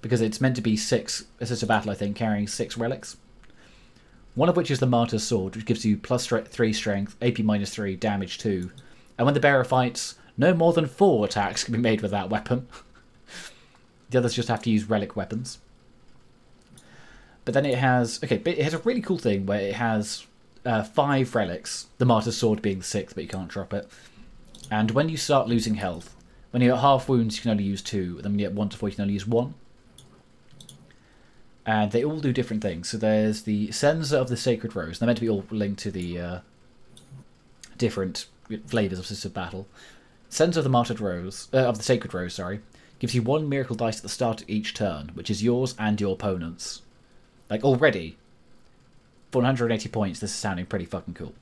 because 0.00 0.20
it's 0.20 0.40
meant 0.40 0.56
to 0.56 0.62
be 0.62 0.76
six. 0.76 1.24
It's 1.40 1.50
just 1.50 1.62
a 1.62 1.66
battle, 1.66 1.90
I 1.90 1.94
think, 1.94 2.16
carrying 2.16 2.48
six 2.48 2.76
relics. 2.76 3.16
One 4.34 4.48
of 4.48 4.56
which 4.56 4.70
is 4.70 4.80
the 4.80 4.86
Martyr's 4.86 5.22
Sword, 5.22 5.54
which 5.54 5.64
gives 5.64 5.84
you 5.84 5.96
three 5.98 6.72
strength, 6.72 7.16
AP 7.22 7.38
minus 7.40 7.70
three, 7.70 7.96
damage 7.96 8.38
two, 8.38 8.70
and 9.16 9.24
when 9.26 9.34
the 9.34 9.40
bearer 9.40 9.64
fights, 9.64 10.16
no 10.36 10.54
more 10.54 10.72
than 10.72 10.86
four 10.86 11.24
attacks 11.24 11.64
can 11.64 11.72
be 11.72 11.78
made 11.78 12.00
with 12.00 12.10
that 12.10 12.30
weapon. 12.30 12.66
the 14.10 14.18
others 14.18 14.34
just 14.34 14.48
have 14.48 14.62
to 14.62 14.70
use 14.70 14.88
relic 14.88 15.16
weapons. 15.16 15.58
But 17.44 17.54
then 17.54 17.66
it 17.66 17.78
has 17.78 18.20
okay, 18.24 18.38
but 18.38 18.54
it 18.54 18.64
has 18.64 18.74
a 18.74 18.78
really 18.78 19.02
cool 19.02 19.18
thing 19.18 19.44
where 19.46 19.60
it 19.60 19.74
has 19.74 20.26
uh, 20.64 20.82
five 20.82 21.34
relics, 21.34 21.86
the 21.98 22.04
Martyr's 22.04 22.36
Sword 22.36 22.62
being 22.62 22.78
the 22.78 22.84
sixth, 22.84 23.14
but 23.14 23.24
you 23.24 23.28
can't 23.28 23.48
drop 23.48 23.72
it. 23.74 23.88
And 24.70 24.90
when 24.92 25.08
you 25.08 25.16
start 25.16 25.48
losing 25.48 25.74
health, 25.74 26.14
when 26.50 26.62
you're 26.62 26.74
at 26.74 26.80
half 26.80 27.08
wounds, 27.08 27.36
you 27.36 27.42
can 27.42 27.50
only 27.50 27.64
use 27.64 27.82
two. 27.82 28.20
Then 28.22 28.32
when 28.32 28.38
you 28.38 28.46
get 28.46 28.54
one 28.54 28.68
to 28.68 28.76
four, 28.76 28.88
you 28.88 28.94
can 28.94 29.02
only 29.02 29.14
use 29.14 29.26
one. 29.26 29.54
And 31.64 31.92
they 31.92 32.04
all 32.04 32.20
do 32.20 32.32
different 32.32 32.62
things. 32.62 32.90
So 32.90 32.96
there's 32.98 33.42
the 33.42 33.70
Censer 33.70 34.16
of 34.16 34.28
the 34.28 34.36
Sacred 34.36 34.74
Rose. 34.74 34.98
They're 34.98 35.06
meant 35.06 35.18
to 35.18 35.24
be 35.24 35.30
all 35.30 35.44
linked 35.50 35.80
to 35.82 35.90
the 35.90 36.20
uh, 36.20 36.38
different 37.78 38.26
flavors 38.66 38.98
of 38.98 39.06
Sisters 39.06 39.26
of 39.26 39.34
Battle. 39.34 39.66
Censer 40.28 40.60
of 40.60 40.64
the 40.64 40.70
Martyred 40.70 41.00
Rose, 41.00 41.48
uh, 41.52 41.58
of 41.58 41.78
the 41.78 41.84
Sacred 41.84 42.14
Rose, 42.14 42.34
sorry, 42.34 42.60
gives 42.98 43.14
you 43.14 43.22
one 43.22 43.48
miracle 43.48 43.76
dice 43.76 43.98
at 43.98 44.02
the 44.02 44.08
start 44.08 44.42
of 44.42 44.50
each 44.50 44.74
turn, 44.74 45.10
which 45.14 45.30
is 45.30 45.42
yours 45.42 45.74
and 45.78 46.00
your 46.00 46.14
opponent's. 46.14 46.82
Like 47.50 47.64
already, 47.64 48.16
for 49.32 49.38
180 49.38 49.88
points, 49.88 50.20
this 50.20 50.30
is 50.30 50.36
sounding 50.36 50.66
pretty 50.66 50.84
fucking 50.84 51.14
cool. 51.14 51.32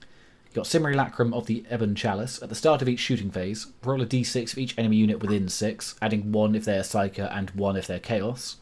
You 0.00 0.56
got 0.60 0.66
Simulacrum 0.66 1.32
of 1.32 1.46
the 1.46 1.64
Ebon 1.72 1.94
Chalice. 1.94 2.40
At 2.42 2.50
the 2.50 2.54
start 2.54 2.82
of 2.82 2.88
each 2.88 3.00
shooting 3.00 3.30
phase, 3.30 3.66
roll 3.82 4.02
a 4.02 4.06
d6 4.06 4.54
for 4.54 4.60
each 4.60 4.78
enemy 4.78 4.96
unit 4.96 5.20
within 5.20 5.48
6, 5.48 5.94
adding 6.02 6.30
1 6.30 6.54
if 6.54 6.66
they're 6.66 6.82
Psyker 6.82 7.34
and 7.34 7.50
1 7.50 7.76
if 7.76 7.86
they're 7.86 7.98
Chaos. 7.98 8.58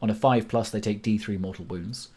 On 0.00 0.08
a 0.08 0.14
5 0.14 0.48
plus, 0.48 0.70
they 0.70 0.80
take 0.80 1.02
d3 1.02 1.38
mortal 1.38 1.66
wounds. 1.66 2.08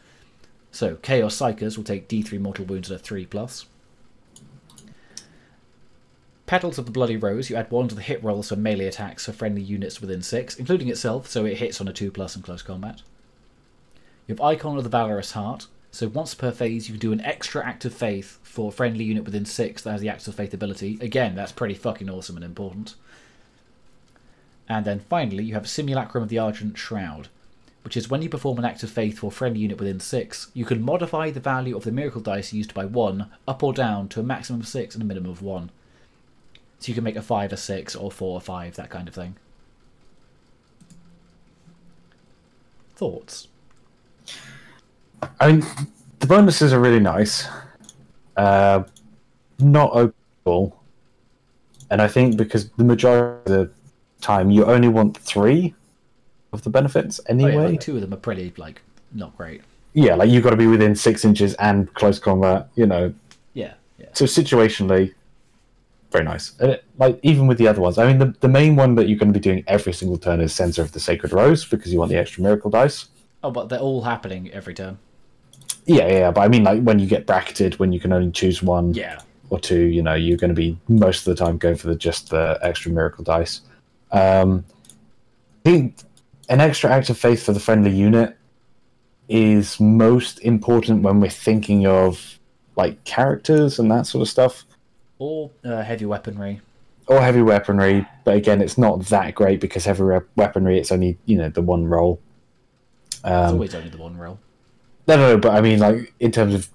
So, 0.71 0.95
Chaos 0.95 1.37
Psykers 1.37 1.75
will 1.75 1.83
take 1.83 2.07
d3 2.07 2.39
mortal 2.39 2.65
wounds 2.65 2.89
at 2.89 3.01
a 3.01 3.03
3 3.03 3.25
plus. 3.25 3.65
Petals 6.45 6.77
of 6.77 6.85
the 6.85 6.91
Bloody 6.91 7.17
Rose, 7.17 7.49
you 7.49 7.57
add 7.57 7.69
1 7.69 7.89
to 7.89 7.95
the 7.95 8.01
hit 8.01 8.23
rolls 8.23 8.49
for 8.49 8.55
melee 8.55 8.85
attacks 8.85 9.25
for 9.25 9.33
friendly 9.33 9.61
units 9.61 9.99
within 9.99 10.21
6, 10.21 10.55
including 10.55 10.87
itself, 10.87 11.27
so 11.27 11.45
it 11.45 11.57
hits 11.57 11.81
on 11.81 11.87
a 11.87 11.93
2 11.93 12.11
plus 12.11 12.35
in 12.35 12.41
close 12.41 12.61
combat. 12.61 13.01
You 14.27 14.35
have 14.35 14.41
Icon 14.41 14.77
of 14.77 14.83
the 14.83 14.89
Valorous 14.89 15.33
Heart, 15.33 15.67
so 15.91 16.07
once 16.07 16.33
per 16.33 16.51
phase, 16.51 16.87
you 16.87 16.93
can 16.93 17.01
do 17.01 17.11
an 17.11 17.21
extra 17.21 17.65
act 17.65 17.83
of 17.83 17.93
faith 17.93 18.39
for 18.43 18.69
a 18.69 18.71
friendly 18.71 19.03
unit 19.03 19.25
within 19.25 19.45
six 19.45 19.81
that 19.81 19.91
has 19.91 20.01
the 20.01 20.09
act 20.09 20.25
of 20.27 20.35
faith 20.35 20.53
ability. 20.53 20.97
Again, 21.01 21.35
that's 21.35 21.51
pretty 21.51 21.73
fucking 21.73 22.09
awesome 22.09 22.37
and 22.37 22.45
important. 22.45 22.95
And 24.69 24.85
then 24.85 25.01
finally, 25.01 25.43
you 25.43 25.53
have 25.53 25.67
Simulacrum 25.67 26.23
of 26.23 26.29
the 26.29 26.39
Argent 26.39 26.77
Shroud, 26.77 27.27
which 27.83 27.97
is 27.97 28.09
when 28.09 28.21
you 28.21 28.29
perform 28.29 28.57
an 28.57 28.63
act 28.63 28.83
of 28.83 28.89
faith 28.89 29.19
for 29.19 29.27
a 29.27 29.31
friendly 29.31 29.59
unit 29.59 29.79
within 29.79 29.99
six, 29.99 30.49
you 30.53 30.63
can 30.63 30.81
modify 30.81 31.29
the 31.29 31.41
value 31.41 31.75
of 31.75 31.83
the 31.83 31.91
miracle 31.91 32.21
dice 32.21 32.53
used 32.53 32.73
by 32.73 32.85
one 32.85 33.29
up 33.45 33.61
or 33.61 33.73
down 33.73 34.07
to 34.09 34.21
a 34.21 34.23
maximum 34.23 34.61
of 34.61 34.67
six 34.69 34.95
and 34.95 35.03
a 35.03 35.05
minimum 35.05 35.29
of 35.29 35.41
one. 35.41 35.71
So 36.79 36.87
you 36.87 36.93
can 36.93 37.03
make 37.03 37.17
a 37.17 37.21
five 37.21 37.51
a 37.51 37.57
six 37.57 37.97
or 37.97 38.09
four 38.09 38.37
a 38.37 38.39
five, 38.39 38.75
that 38.75 38.89
kind 38.89 39.09
of 39.09 39.13
thing. 39.13 39.35
Thoughts? 42.95 43.49
I 45.39 45.51
mean, 45.51 45.65
the 46.19 46.27
bonuses 46.27 46.73
are 46.73 46.79
really 46.79 46.99
nice. 46.99 47.47
Uh, 48.37 48.83
not 49.59 49.91
openable. 49.93 50.73
And 51.89 52.01
I 52.01 52.07
think 52.07 52.37
because 52.37 52.69
the 52.71 52.83
majority 52.83 53.51
of 53.51 53.59
the 53.67 53.71
time 54.21 54.49
you 54.51 54.65
only 54.65 54.87
want 54.87 55.17
three 55.17 55.73
of 56.53 56.63
the 56.63 56.69
benefits 56.69 57.19
Oh, 57.29 57.33
yeah, 57.35 57.45
anyway. 57.47 57.71
like 57.71 57.79
two 57.81 57.95
of 57.95 58.01
them 58.01 58.13
are 58.13 58.17
pretty, 58.17 58.53
like, 58.57 58.81
not 59.13 59.35
great. 59.37 59.61
yeah, 59.93 60.15
like 60.15 60.29
you've 60.29 60.43
got 60.43 60.51
to 60.51 60.57
be 60.57 60.67
within 60.67 60.95
six 60.95 61.25
inches 61.25 61.53
and 61.55 61.93
close 61.95 62.17
combat, 62.19 62.69
you 62.75 62.85
know. 62.85 63.13
Yeah, 63.53 63.73
yeah. 63.99 64.07
So 64.13 64.25
situationally, 64.25 65.13
very 66.11 66.23
nice. 66.23 66.53
And 66.59 66.71
it, 66.71 66.85
like 66.97 67.19
even 67.23 67.47
with 67.47 67.57
the 67.57 67.67
other 67.67 67.81
ones, 67.81 67.97
I 67.97 68.05
mean, 68.07 68.19
the, 68.19 68.33
the 68.39 68.47
main 68.47 68.75
one 68.75 68.95
that 68.95 69.09
you're 69.09 69.17
going 69.19 69.33
to 69.33 69.37
be 69.39 69.43
doing 69.43 69.63
every 69.67 69.91
single 69.93 70.17
turn 70.17 70.39
is 70.39 70.53
Censer 70.53 70.81
of 70.81 70.91
the 70.93 70.99
Sacred 70.99 71.33
Rose 71.33 71.65
because 71.65 71.91
you 71.91 71.99
want 71.99 72.09
the 72.11 72.17
extra 72.17 72.41
miracle 72.43 72.69
dice. 72.71 73.07
Oh, 73.43 73.51
but 73.51 73.67
they're 73.69 73.79
all 73.79 74.01
happening 74.03 74.49
every 74.51 74.73
turn. 74.73 74.97
Yeah, 75.85 76.07
yeah, 76.07 76.31
but 76.31 76.41
I 76.41 76.47
mean, 76.47 76.63
like 76.63 76.81
when 76.83 76.99
you 76.99 77.07
get 77.07 77.25
bracketed, 77.25 77.79
when 77.79 77.91
you 77.91 77.99
can 77.99 78.13
only 78.13 78.31
choose 78.31 78.61
one 78.61 78.93
Yeah. 78.93 79.19
or 79.49 79.59
two, 79.59 79.85
you 79.85 80.01
know, 80.01 80.13
you're 80.13 80.37
going 80.37 80.49
to 80.49 80.55
be 80.55 80.77
most 80.87 81.25
of 81.27 81.35
the 81.35 81.43
time 81.43 81.57
going 81.57 81.75
for 81.75 81.87
the 81.87 81.95
just 81.95 82.29
the 82.29 82.59
extra 82.61 82.91
miracle 82.91 83.23
dice. 83.23 83.61
Um, 84.11 84.63
I 85.65 85.69
think 85.69 85.95
an 86.49 86.59
extra 86.61 86.89
act 86.91 87.09
of 87.09 87.17
faith 87.17 87.43
for 87.43 87.53
the 87.53 87.59
friendly 87.59 87.91
unit 87.91 88.37
is 89.29 89.79
most 89.79 90.39
important 90.39 91.01
when 91.03 91.19
we're 91.19 91.29
thinking 91.29 91.87
of 91.87 92.39
like 92.75 93.03
characters 93.03 93.79
and 93.79 93.89
that 93.91 94.05
sort 94.05 94.21
of 94.21 94.27
stuff, 94.29 94.65
Or 95.19 95.51
uh, 95.63 95.81
heavy 95.83 96.05
weaponry. 96.05 96.61
or 97.07 97.21
heavy 97.21 97.41
weaponry. 97.41 98.05
But 98.23 98.35
again, 98.35 98.61
it's 98.61 98.77
not 98.77 99.05
that 99.07 99.33
great 99.35 99.59
because 99.61 99.85
heavy 99.85 100.03
we- 100.03 100.19
weaponry 100.35 100.79
it's 100.79 100.91
only 100.91 101.17
you 101.25 101.37
know 101.37 101.49
the 101.49 101.61
one 101.61 101.85
roll. 101.85 102.19
It's 103.09 103.21
Um, 103.23 103.53
always 103.55 103.73
only 103.75 103.89
the 103.89 103.97
one 103.97 104.17
roll. 104.17 104.39
No, 105.11 105.17
no, 105.17 105.33
no, 105.33 105.37
but 105.37 105.53
I 105.53 105.61
mean, 105.61 105.79
like 105.79 106.13
in 106.19 106.31
terms 106.31 106.53
of 106.53 106.69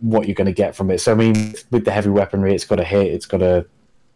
what 0.00 0.26
you're 0.26 0.34
going 0.34 0.46
to 0.46 0.52
get 0.52 0.74
from 0.74 0.90
it. 0.90 1.00
So 1.00 1.12
I 1.12 1.14
mean, 1.14 1.54
with 1.70 1.84
the 1.84 1.90
heavy 1.90 2.10
weaponry, 2.10 2.54
it's 2.54 2.64
got 2.64 2.76
to 2.76 2.84
hit, 2.84 3.06
it's 3.08 3.26
got 3.26 3.38
to 3.38 3.66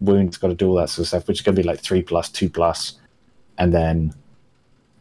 wound, 0.01 0.29
it's 0.29 0.37
got 0.37 0.49
to 0.49 0.55
do 0.55 0.69
all 0.69 0.77
that 0.77 0.91
sort 0.91 1.05
of 1.05 1.09
stuff, 1.09 1.29
which 1.29 1.39
is 1.39 1.43
going 1.43 1.55
to 1.55 1.63
be 1.63 1.67
like 1.67 1.81
three 1.81 2.03
plus, 2.03 2.29
two 2.29 2.49
plus, 2.49 2.99
and 3.59 3.73
then 3.73 4.15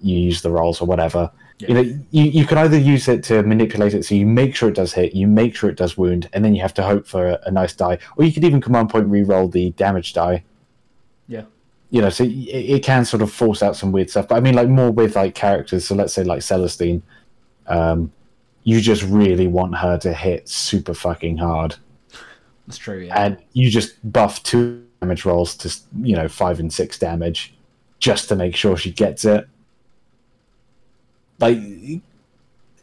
you 0.02 0.18
use 0.18 0.42
the 0.42 0.52
rolls 0.52 0.82
or 0.82 0.86
whatever. 0.86 1.32
Yeah. 1.60 1.68
You 1.68 1.74
know, 1.74 1.82
you, 2.12 2.24
you 2.24 2.46
can 2.46 2.58
either 2.58 2.78
use 2.78 3.08
it 3.08 3.24
to 3.26 3.42
manipulate 3.44 3.94
it, 3.94 4.06
so 4.06 4.16
you 4.16 4.26
make 4.26 4.56
sure 4.56 4.70
it 4.70 4.76
does 4.76 4.94
hit, 4.94 5.14
you 5.14 5.28
make 5.28 5.56
sure 5.56 5.70
it 5.70 5.78
does 5.78 5.98
wound, 5.98 6.30
and 6.34 6.46
then 6.46 6.54
you 6.54 6.62
have 6.62 6.74
to 6.76 6.84
hope 6.84 7.08
for 7.08 7.30
a, 7.30 7.40
a 7.46 7.52
nice 7.52 7.74
die, 7.74 7.98
or 8.16 8.26
you 8.26 8.32
could 8.32 8.44
even 8.44 8.62
command 8.62 8.90
point 8.90 9.08
re-roll 9.08 9.48
the 9.48 9.72
damage 9.72 10.14
die. 10.14 10.44
Yeah. 11.28 11.44
You 11.90 12.02
know, 12.02 12.10
so 12.10 12.26
it, 12.26 12.30
it 12.30 12.84
can 12.84 13.06
sort 13.06 13.24
of 13.24 13.32
force 13.32 13.64
out 13.64 13.76
some 13.76 13.92
weird 13.92 14.10
stuff. 14.10 14.28
But 14.28 14.36
I 14.36 14.40
mean, 14.42 14.56
like 14.56 14.68
more 14.68 14.92
with 14.92 15.16
like 15.16 15.36
characters. 15.36 15.88
So 15.88 15.96
let's 15.96 16.14
say 16.14 16.24
like 16.24 16.42
Celestine, 16.42 17.02
um, 17.66 18.12
you 18.68 18.82
just 18.82 19.02
really 19.04 19.48
want 19.48 19.74
her 19.78 19.98
to 19.98 20.12
hit 20.12 20.50
super 20.50 20.94
fucking 20.94 21.38
hard, 21.38 21.78
That's 22.68 22.78
true, 22.78 23.00
yeah. 23.00 23.18
and 23.24 23.38
you 23.54 23.70
just 23.70 23.94
buff 24.12 24.44
two 24.44 24.84
damage 25.00 25.24
rolls 25.24 25.56
to 25.56 25.74
you 26.02 26.18
know 26.18 26.28
five 26.28 26.60
and 26.60 26.72
six 26.74 27.00
damage, 27.00 27.54
just 28.00 28.28
to 28.28 28.36
make 28.36 28.58
sure 28.58 28.76
she 28.76 28.92
gets 28.92 29.24
it. 29.24 29.48
Like, 31.40 31.60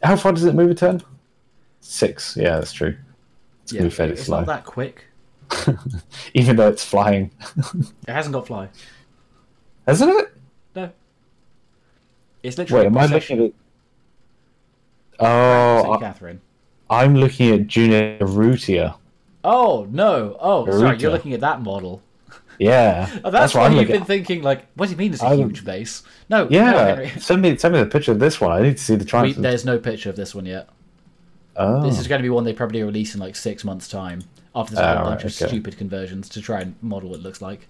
how 0.01 0.15
far 0.15 0.31
does 0.31 0.45
it 0.45 0.55
move 0.55 0.71
a 0.71 0.73
turn? 0.73 1.03
Six. 1.81 2.35
Yeah, 2.35 2.55
that's 2.55 2.73
true. 2.73 2.97
It's 3.61 3.71
yeah, 3.71 3.81
gonna 3.81 3.89
be 3.91 3.95
fairly 3.95 4.13
it's 4.13 4.23
slow, 4.23 4.37
not 4.39 4.47
that 4.47 4.65
quick. 4.65 5.05
even 6.33 6.55
though 6.55 6.69
it's 6.69 6.83
flying, 6.83 7.29
It 8.07 8.11
hasn't 8.11 8.33
got 8.33 8.47
fly. 8.47 8.69
hasn't 9.85 10.09
it? 10.19 10.33
No. 10.75 10.89
It's 12.41 12.57
literally 12.57 12.85
Wait, 12.85 12.87
am 12.87 12.97
I 12.97 13.05
looking 13.05 13.45
at? 13.45 13.51
Oh, 15.19 15.83
St. 15.83 15.99
Katherine. 16.01 16.41
I'm 16.89 17.15
looking 17.15 17.51
at 17.53 17.61
Junith 17.67 18.19
Eruita. 18.19 18.95
Oh, 19.43 19.87
no. 19.89 20.37
Oh, 20.39 20.65
sorry, 20.71 20.97
you're 20.97 21.11
looking 21.11 21.33
at 21.33 21.39
that 21.41 21.61
model. 21.61 22.01
Yeah, 22.57 23.09
Oh, 23.25 23.31
that's, 23.31 23.53
what 23.53 23.71
why 23.71 23.77
you've 23.79 23.87
been 23.89 24.05
thinking, 24.05 24.41
like, 24.41 24.65
what 24.75 24.85
do 24.85 24.91
you 24.93 24.97
mean 24.97 25.13
it's 25.13 25.21
a 25.21 25.25
I'm- 25.25 25.37
huge 25.39 25.65
base? 25.65 26.03
No, 26.29 26.45
no, 26.45 26.49
Yeah, 26.49 26.85
Henry. 26.95 27.09
send 27.19 27.41
me 27.41 27.57
send 27.57 27.73
me 27.73 27.81
the 27.81 27.85
picture 27.85 28.11
of 28.13 28.19
this 28.19 28.39
one. 28.39 28.51
I 28.51 28.61
need 28.61 28.77
to 28.77 28.83
see 28.83 28.95
the 28.95 29.03
triumph. 29.05 29.35
there's 29.35 29.65
no 29.65 29.77
picture 29.77 30.09
of 30.09 30.15
this 30.15 30.33
one 30.33 30.45
yet. 30.45 30.69
oh, 31.57 31.83
This 31.83 31.99
is 31.99 32.05
oh. 32.05 32.09
going 32.09 32.19
to 32.19 32.23
be 32.23 32.29
one 32.29 32.43
they 32.45 32.53
probably 32.53 32.81
release 32.83 33.13
in 33.13 33.19
like 33.19 33.35
six 33.35 33.63
months' 33.65 33.87
time 33.89 34.21
after 34.55 34.75
there's 34.75 34.85
a 34.87 34.91
Oh, 34.93 34.95
whole 34.99 35.05
bunch 35.09 35.23
right, 35.23 35.31
of 35.31 35.41
okay. 35.41 35.47
stupid 35.49 35.77
conversions 35.77 36.29
to 36.29 36.41
try 36.41 36.61
and 36.61 36.75
model 36.81 37.09
what 37.09 37.19
it 37.19 37.23
looks 37.23 37.41
like. 37.41 37.67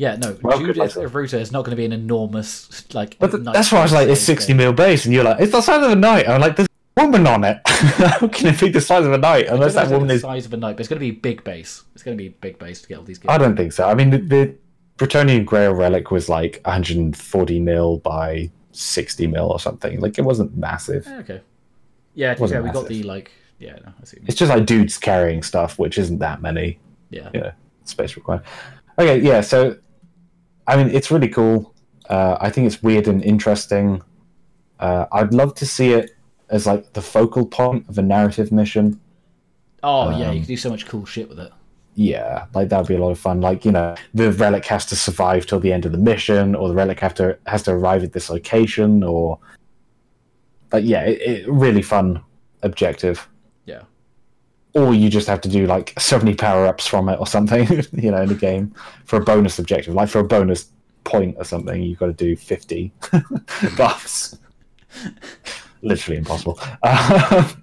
Yeah, 0.00 0.16
no, 0.16 0.34
Well, 0.40 0.58
Junith. 0.58 0.96
Eruita 0.96 1.38
is 1.38 1.52
not 1.52 1.62
going 1.66 1.72
to 1.72 1.76
be 1.76 1.84
an 1.84 1.92
enormous 1.92 2.86
like. 2.94 3.18
but 3.18 3.32
th- 3.32 3.42
that's 3.44 3.70
why 3.70 3.80
I 3.80 3.82
was 3.82 3.92
like, 3.92 4.08
it's 4.08 4.22
sixty 4.22 4.54
mil 4.54 4.72
base, 4.72 5.04
and 5.04 5.12
you're 5.12 5.24
like, 5.24 5.40
it's 5.40 5.52
the 5.52 5.60
size 5.60 5.84
of 5.84 5.90
a 5.90 5.94
knight. 5.94 6.26
I'm 6.26 6.40
like, 6.40 6.56
there's 6.56 6.68
a 6.96 7.02
woman 7.02 7.26
on 7.26 7.44
it. 7.44 7.60
How 7.66 8.26
can 8.28 8.46
it 8.46 8.58
be 8.58 8.70
the 8.70 8.80
size 8.80 9.04
of 9.04 9.12
a 9.12 9.18
knight 9.18 9.48
unless 9.48 9.74
that 9.74 9.90
woman 9.90 10.08
the 10.08 10.14
is? 10.14 10.22
size 10.22 10.46
of 10.46 10.54
a 10.54 10.56
knight, 10.56 10.76
but 10.76 10.80
it's 10.80 10.88
going 10.88 10.98
to 10.98 11.04
be 11.04 11.10
big 11.10 11.44
base. 11.44 11.84
It's 11.92 12.02
going 12.02 12.16
to 12.16 12.22
be 12.24 12.30
big 12.30 12.58
base 12.58 12.80
to 12.80 12.88
get 12.88 12.96
all 12.96 13.04
these. 13.04 13.20
I 13.28 13.36
don't 13.36 13.54
think 13.54 13.74
so. 13.74 13.86
I 13.90 13.92
mean, 13.92 14.08
the, 14.08 14.18
the 14.18 14.56
Bretonnian 14.96 15.44
Grail 15.44 15.74
relic 15.74 16.10
was 16.10 16.30
like 16.30 16.62
140 16.64 17.60
mil 17.60 17.98
by 17.98 18.50
60 18.72 19.26
mil 19.26 19.50
or 19.52 19.60
something. 19.60 20.00
Like 20.00 20.18
it 20.18 20.22
wasn't 20.22 20.56
massive. 20.56 21.06
Eh, 21.08 21.18
okay. 21.18 21.40
Yeah, 22.14 22.30
to 22.32 22.36
be 22.36 22.40
Wasn't 22.40 22.56
fair, 22.56 22.62
we 22.62 22.70
got 22.70 22.88
the 22.88 23.02
like. 23.02 23.32
Yeah, 23.58 23.72
no, 23.84 23.92
I 24.00 24.04
see. 24.04 24.12
what 24.12 24.12
you 24.14 24.20
mean. 24.20 24.26
It's 24.28 24.38
just 24.38 24.48
like 24.48 24.64
dudes 24.64 24.96
carrying 24.96 25.42
stuff, 25.42 25.78
which 25.78 25.98
isn't 25.98 26.20
that 26.20 26.40
many. 26.40 26.78
Yeah. 27.10 27.28
you 27.34 27.40
know, 27.42 27.52
space 27.84 28.16
required. 28.16 28.44
Okay, 28.98 29.20
yeah. 29.20 29.42
So, 29.42 29.76
I 30.70 30.76
mean, 30.76 30.88
it's 30.94 31.10
really 31.10 31.28
cool. 31.28 31.74
Uh, 32.08 32.36
I 32.40 32.48
think 32.50 32.66
it's 32.68 32.80
weird 32.82 33.08
and 33.08 33.22
interesting. 33.24 34.02
Uh, 34.78 35.06
I'd 35.10 35.34
love 35.34 35.54
to 35.56 35.66
see 35.66 35.92
it 35.92 36.12
as 36.48 36.66
like 36.66 36.92
the 36.92 37.02
focal 37.02 37.44
point 37.46 37.88
of 37.88 37.98
a 37.98 38.02
narrative 38.02 38.52
mission. 38.52 39.00
Oh 39.82 40.10
yeah, 40.10 40.18
you 40.18 40.24
Um, 40.26 40.36
can 40.38 40.44
do 40.46 40.56
so 40.56 40.70
much 40.70 40.86
cool 40.86 41.04
shit 41.06 41.28
with 41.28 41.40
it. 41.40 41.50
yeah, 41.96 42.46
like 42.54 42.68
that 42.68 42.78
would 42.78 42.86
be 42.88 42.94
a 42.94 42.98
lot 42.98 43.10
of 43.10 43.18
fun. 43.18 43.40
Like 43.40 43.64
you 43.64 43.72
know, 43.72 43.94
the 44.14 44.30
relic 44.32 44.64
has 44.66 44.86
to 44.86 44.96
survive 44.96 45.44
till 45.46 45.58
the 45.60 45.72
end 45.72 45.86
of 45.86 45.92
the 45.92 45.98
mission, 45.98 46.54
or 46.54 46.68
the 46.68 46.74
relic 46.74 47.00
have 47.00 47.14
to 47.14 47.36
has 47.46 47.62
to 47.64 47.72
arrive 47.72 48.04
at 48.04 48.12
this 48.12 48.30
location, 48.30 49.02
or 49.02 49.38
like 50.72 50.84
yeah, 50.84 51.02
it, 51.02 51.20
it 51.30 51.48
really 51.50 51.82
fun 51.82 52.22
objective. 52.62 53.28
Yeah. 53.66 53.82
Or 54.74 54.94
you 54.94 55.08
just 55.08 55.26
have 55.26 55.40
to 55.42 55.48
do 55.48 55.66
like 55.66 55.98
so 55.98 56.18
many 56.18 56.34
power 56.34 56.66
ups 56.66 56.86
from 56.86 57.08
it 57.08 57.18
or 57.18 57.26
something, 57.26 57.66
you 57.92 58.10
know, 58.10 58.22
in 58.22 58.28
the 58.28 58.34
game 58.34 58.74
for 59.04 59.16
a 59.16 59.20
bonus 59.24 59.58
objective. 59.58 59.94
Like 59.94 60.08
for 60.08 60.20
a 60.20 60.24
bonus 60.24 60.68
point 61.04 61.36
or 61.38 61.44
something, 61.44 61.82
you've 61.82 61.98
got 61.98 62.06
to 62.06 62.12
do 62.12 62.36
fifty 62.36 62.92
buffs. 63.76 64.38
Literally 65.82 66.18
impossible. 66.18 66.58
Um, 66.62 66.76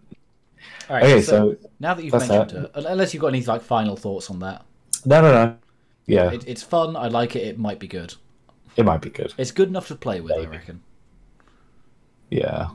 All 0.90 0.96
right. 0.96 1.04
Okay, 1.04 1.22
so, 1.22 1.54
so 1.54 1.70
now 1.80 1.94
that 1.94 2.04
you've 2.04 2.14
that's 2.14 2.30
mentioned 2.30 2.70
her, 2.74 2.84
unless 2.88 3.14
you've 3.14 3.22
got 3.22 3.28
any 3.28 3.44
like 3.44 3.62
final 3.62 3.96
thoughts 3.96 4.30
on 4.30 4.40
that, 4.40 4.66
no, 5.06 5.22
no, 5.22 5.32
no. 5.32 5.58
Yeah, 6.06 6.32
it, 6.32 6.48
it's 6.48 6.64
fun. 6.64 6.96
I 6.96 7.08
like 7.08 7.36
it. 7.36 7.44
It 7.44 7.60
might 7.60 7.80
be 7.80 7.88
good. 7.88 8.14
it 8.76 8.86
might 8.86 9.02
be 9.02 9.10
good. 9.10 9.34
It's 9.38 9.52
good 9.52 9.68
enough 9.70 9.88
to 9.90 9.96
play 9.96 10.22
with, 10.22 10.34
I 10.34 10.46
reckon. 10.46 10.82
Yeah. 12.30 12.70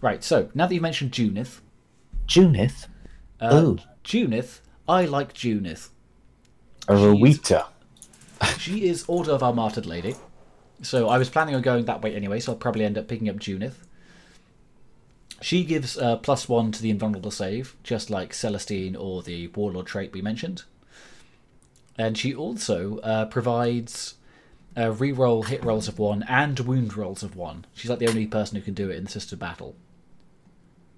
Right. 0.00 0.22
So 0.24 0.50
now 0.54 0.66
that 0.66 0.74
you've 0.74 0.82
mentioned 0.82 1.12
Junith, 1.12 1.60
Junith, 2.26 2.86
uh, 3.40 3.48
Oh. 3.52 3.78
Junith, 4.04 4.60
I 4.88 5.04
like 5.04 5.34
Junith. 5.34 5.88
Eruita. 6.86 7.66
She 8.58 8.86
is 8.88 9.04
Order 9.08 9.32
of 9.32 9.42
our 9.42 9.52
Martyred 9.52 9.86
Lady. 9.86 10.14
So 10.82 11.08
I 11.08 11.18
was 11.18 11.28
planning 11.28 11.54
on 11.54 11.62
going 11.62 11.84
that 11.86 12.02
way 12.02 12.14
anyway, 12.14 12.38
so 12.40 12.52
I'll 12.52 12.58
probably 12.58 12.84
end 12.84 12.96
up 12.96 13.08
picking 13.08 13.28
up 13.28 13.36
Junith. 13.36 13.74
She 15.40 15.64
gives 15.64 15.96
uh, 15.98 16.16
plus 16.16 16.48
one 16.48 16.72
to 16.72 16.82
the 16.82 16.90
invulnerable 16.90 17.30
save, 17.30 17.76
just 17.82 18.10
like 18.10 18.32
Celestine 18.32 18.96
or 18.96 19.22
the 19.22 19.48
Warlord 19.48 19.86
trait 19.86 20.12
we 20.12 20.22
mentioned. 20.22 20.64
And 21.96 22.16
she 22.16 22.34
also 22.34 22.98
uh, 22.98 23.26
provides 23.26 24.14
uh, 24.76 24.92
reroll 24.92 25.46
hit 25.46 25.64
rolls 25.64 25.88
of 25.88 25.98
one 25.98 26.24
and 26.28 26.58
wound 26.60 26.96
rolls 26.96 27.22
of 27.22 27.34
one. 27.36 27.66
She's 27.74 27.90
like 27.90 27.98
the 27.98 28.08
only 28.08 28.26
person 28.26 28.56
who 28.56 28.62
can 28.62 28.74
do 28.74 28.90
it 28.90 28.96
in 28.96 29.04
the 29.04 29.10
Sister 29.10 29.36
Battle. 29.36 29.74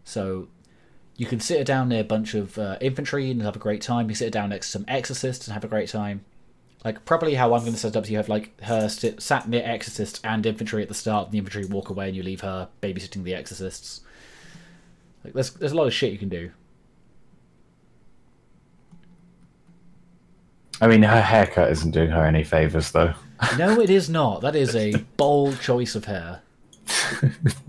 So 0.05 0.49
you 1.21 1.27
can 1.27 1.39
sit 1.39 1.59
her 1.59 1.65
down 1.65 1.91
near 1.91 2.01
a 2.01 2.05
bunch 2.05 2.35
of 2.35 2.59
uh, 2.59 2.79
infantry 2.81 3.31
and 3.31 3.43
have 3.43 3.57
a 3.57 3.59
great 3.59 3.83
time. 3.83 4.09
You 4.09 4.15
sit 4.15 4.27
her 4.27 4.31
down 4.31 4.49
next 4.49 4.67
to 4.67 4.73
some 4.73 4.85
exorcists 4.89 5.47
and 5.47 5.55
have 5.55 5.65
a 5.65 5.69
great 5.69 5.89
time 5.89 6.25
like 6.85 7.05
probably 7.05 7.35
how 7.35 7.53
I'm 7.55 7.61
going 7.61 7.73
to 7.73 7.79
set 7.79 7.89
it 7.89 7.97
up. 7.97 8.07
So 8.07 8.11
you 8.11 8.17
have 8.17 8.29
like 8.29 8.59
her 8.63 8.89
sit, 8.89 9.21
sat 9.21 9.49
near 9.49 9.63
exorcists 9.65 10.21
and 10.25 10.45
infantry 10.47 10.83
at 10.83 10.89
the 10.89 10.95
start, 10.95 11.27
and 11.27 11.33
the 11.33 11.39
infantry 11.39 11.67
walk 11.67 11.91
away, 11.91 12.09
and 12.09 12.17
you 12.17 12.23
leave 12.23 12.41
her 12.41 12.69
babysitting 12.83 13.25
the 13.25 13.35
exorcists. 13.35 14.01
Like 15.25 15.35
there's 15.35 15.51
there's 15.51 15.73
a 15.73 15.77
lot 15.77 15.87
of 15.87 15.93
shit 15.93 16.13
you 16.13 16.19
can 16.19 16.29
do. 16.29 16.51
I 20.81 20.87
mean, 20.87 21.03
her 21.03 21.21
haircut 21.21 21.71
isn't 21.73 21.91
doing 21.91 22.09
her 22.09 22.25
any 22.25 22.43
favors, 22.43 22.93
though. 22.93 23.13
No, 23.59 23.81
it 23.81 23.91
is 23.91 24.09
not. 24.09 24.41
That 24.41 24.57
is 24.57 24.75
a 24.75 24.93
bold 25.19 25.61
choice 25.61 25.95
of 25.95 26.07
hair. 26.07 26.41
It's 27.23 27.61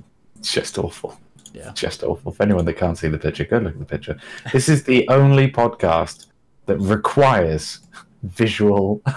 just 0.53 0.77
awful. 0.77 1.19
Yeah. 1.53 1.71
Just 1.73 2.03
awful. 2.03 2.31
For 2.31 2.43
anyone 2.43 2.65
that 2.65 2.73
can't 2.73 2.97
see 2.97 3.07
the 3.07 3.17
picture, 3.17 3.45
go 3.45 3.57
look 3.57 3.73
at 3.73 3.79
the 3.79 3.85
picture. 3.85 4.17
This 4.53 4.69
is 4.69 4.83
the 4.83 5.07
only 5.09 5.49
podcast 5.51 6.27
that 6.65 6.77
requires 6.77 7.79
visual. 8.23 9.01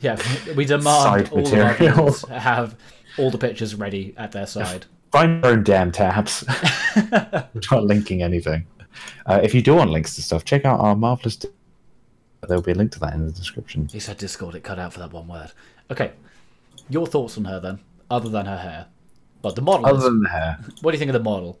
Yeah, 0.00 0.16
we 0.54 0.64
demand 0.64 1.28
all 1.32 1.44
of 1.44 1.52
our 1.52 2.38
have 2.38 2.76
all 3.18 3.32
the 3.32 3.38
pictures 3.38 3.74
ready 3.74 4.14
at 4.16 4.30
their 4.30 4.46
side. 4.46 4.86
Find 5.10 5.42
your 5.42 5.52
own 5.54 5.64
damn 5.64 5.90
tabs. 5.90 6.44
We're 6.96 7.48
not 7.72 7.82
linking 7.82 8.22
anything. 8.22 8.64
Uh, 9.26 9.40
if 9.42 9.54
you 9.54 9.60
do 9.60 9.74
want 9.74 9.90
links 9.90 10.14
to 10.14 10.22
stuff, 10.22 10.44
check 10.44 10.64
out 10.64 10.78
our 10.78 10.94
marvelous. 10.94 11.34
Di- 11.34 11.48
There'll 12.46 12.62
be 12.62 12.70
a 12.70 12.74
link 12.76 12.92
to 12.92 13.00
that 13.00 13.14
in 13.14 13.26
the 13.26 13.32
description. 13.32 13.88
He 13.90 13.98
said 13.98 14.18
Discord. 14.18 14.54
It 14.54 14.62
cut 14.62 14.78
out 14.78 14.92
for 14.92 15.00
that 15.00 15.12
one 15.12 15.26
word. 15.26 15.50
Okay, 15.90 16.12
your 16.88 17.06
thoughts 17.08 17.36
on 17.36 17.44
her 17.46 17.58
then, 17.58 17.80
other 18.08 18.28
than 18.28 18.46
her 18.46 18.58
hair, 18.58 18.86
but 19.42 19.54
the 19.56 19.62
model. 19.62 19.86
Other 19.86 19.98
is- 19.98 20.04
than 20.04 20.20
the 20.20 20.28
hair, 20.28 20.58
what 20.82 20.92
do 20.92 20.96
you 20.96 20.98
think 20.98 21.08
of 21.10 21.14
the 21.14 21.30
model? 21.30 21.58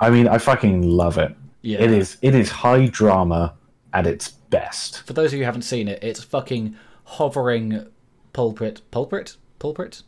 I 0.00 0.10
mean, 0.10 0.28
I 0.28 0.38
fucking 0.38 0.82
love 0.82 1.16
it. 1.18 1.34
Yeah. 1.62 1.78
It 1.82 1.90
is. 1.90 2.16
It 2.22 2.34
is 2.34 2.50
high 2.50 2.86
drama 2.86 3.54
at 3.92 4.06
its 4.06 4.28
best. 4.30 5.02
For 5.06 5.12
those 5.14 5.28
of 5.28 5.34
you 5.34 5.38
who 5.40 5.44
haven't 5.46 5.62
seen 5.62 5.88
it, 5.88 6.02
it's 6.02 6.22
fucking 6.22 6.76
hovering 7.04 7.86
pulpit, 8.32 8.82
pulpit, 8.90 9.36
pulpit, 9.58 10.02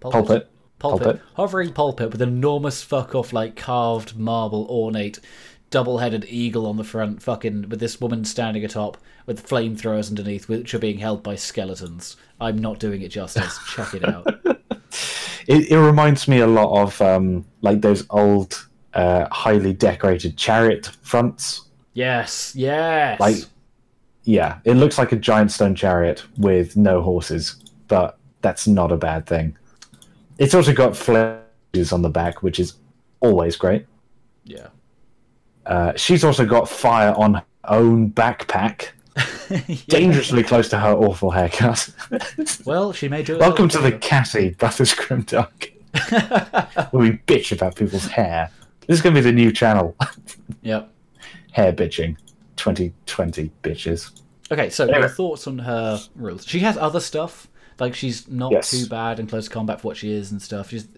Pulpit. 0.00 0.14
pulpit, 0.20 0.48
Pulpit. 0.78 1.20
hovering 1.34 1.72
pulpit 1.72 2.10
with 2.10 2.20
enormous 2.22 2.82
fuck 2.82 3.14
off 3.14 3.32
like 3.32 3.54
carved 3.56 4.16
marble 4.18 4.66
ornate 4.68 5.18
double-headed 5.70 6.24
eagle 6.28 6.66
on 6.66 6.76
the 6.78 6.84
front, 6.84 7.22
fucking 7.22 7.68
with 7.68 7.78
this 7.78 8.00
woman 8.00 8.24
standing 8.24 8.64
atop 8.64 8.96
with 9.26 9.46
flamethrowers 9.46 10.08
underneath, 10.08 10.48
which 10.48 10.72
are 10.74 10.78
being 10.78 10.98
held 10.98 11.22
by 11.22 11.34
skeletons. 11.36 12.16
I'm 12.40 12.56
not 12.58 12.80
doing 12.80 13.02
it 13.02 13.08
justice. 13.10 13.58
Check 13.68 13.92
it 13.94 14.04
out. 14.08 14.26
It, 15.46 15.70
it 15.70 15.78
reminds 15.78 16.28
me 16.28 16.40
a 16.40 16.46
lot 16.46 16.82
of 16.82 17.00
um, 17.00 17.44
like 17.62 17.80
those 17.80 18.04
old, 18.10 18.68
uh, 18.94 19.26
highly 19.30 19.72
decorated 19.72 20.36
chariot 20.36 20.90
fronts. 21.02 21.62
Yes, 21.94 22.54
yes. 22.54 23.18
Like, 23.18 23.36
yeah, 24.24 24.58
it 24.64 24.74
looks 24.74 24.98
like 24.98 25.12
a 25.12 25.16
giant 25.16 25.50
stone 25.52 25.74
chariot 25.74 26.22
with 26.36 26.76
no 26.76 27.00
horses, 27.00 27.56
but 27.88 28.18
that's 28.42 28.66
not 28.66 28.92
a 28.92 28.96
bad 28.96 29.26
thing. 29.26 29.56
It's 30.38 30.54
also 30.54 30.72
got 30.72 30.96
flares 30.96 31.92
on 31.92 32.02
the 32.02 32.10
back, 32.10 32.42
which 32.42 32.60
is 32.60 32.74
always 33.20 33.56
great. 33.56 33.86
yeah. 34.44 34.68
Uh, 35.66 35.92
she's 35.96 36.24
also 36.24 36.46
got 36.46 36.66
fire 36.68 37.12
on 37.16 37.34
her 37.34 37.44
own 37.64 38.10
backpack, 38.10 38.88
dangerously 39.88 40.42
close 40.42 40.68
to 40.70 40.78
her 40.78 40.92
awful 40.92 41.30
haircut. 41.30 41.88
Well, 42.64 42.92
she 42.92 43.08
may 43.08 43.22
do 43.22 43.34
it. 43.36 43.40
Welcome 43.40 43.68
to 43.70 43.78
the 43.78 43.92
Cassie 43.92 44.50
Brothers 44.50 44.94
Grimdark, 44.94 45.72
where 46.92 47.02
we 47.02 47.12
bitch 47.26 47.52
about 47.52 47.76
people's 47.76 48.06
hair. 48.06 48.50
This 48.86 48.98
is 48.98 49.02
going 49.02 49.14
to 49.14 49.20
be 49.20 49.24
the 49.24 49.32
new 49.32 49.52
channel. 49.52 49.96
Yep. 50.62 50.90
hair 51.52 51.72
bitching. 51.72 52.16
2020 52.56 53.50
bitches. 53.62 54.20
Okay, 54.50 54.70
so 54.70 54.84
Anyway. 54.84 55.00
your 55.00 55.08
thoughts 55.08 55.46
on 55.46 55.58
her 55.60 56.00
rules? 56.16 56.46
She 56.46 56.60
has 56.60 56.76
other 56.76 57.00
stuff. 57.00 57.48
Like 57.78 57.94
she's 57.94 58.26
not 58.28 58.50
Yes. 58.52 58.70
too 58.70 58.86
bad 58.88 59.20
in 59.20 59.26
close 59.26 59.48
combat 59.48 59.80
for 59.80 59.88
what 59.88 59.96
she 59.96 60.10
is 60.12 60.32
and 60.32 60.40
stuff. 60.42 60.70
She's 60.70 60.88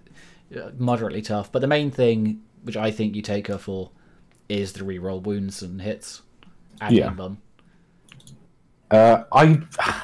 uh, 0.56 0.70
moderately 0.78 1.20
tough, 1.20 1.52
but 1.52 1.60
the 1.60 1.66
main 1.66 1.90
thing, 1.90 2.40
which 2.62 2.76
I 2.76 2.90
think 2.90 3.14
you 3.16 3.22
take 3.22 3.48
her 3.48 3.58
for, 3.58 3.90
is 4.48 4.72
the 4.72 4.80
reroll 4.84 5.20
wounds 5.22 5.62
and 5.62 5.82
hits. 5.82 6.22
Yeah. 6.88 7.10
bum. 7.10 7.38
Uh, 8.90 9.24
I 9.32 9.60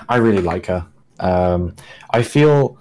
I 0.09 0.16
really 0.16 0.43
like 0.43 0.66
her. 0.66 0.87
Um, 1.20 1.74
I 2.11 2.22
feel, 2.22 2.78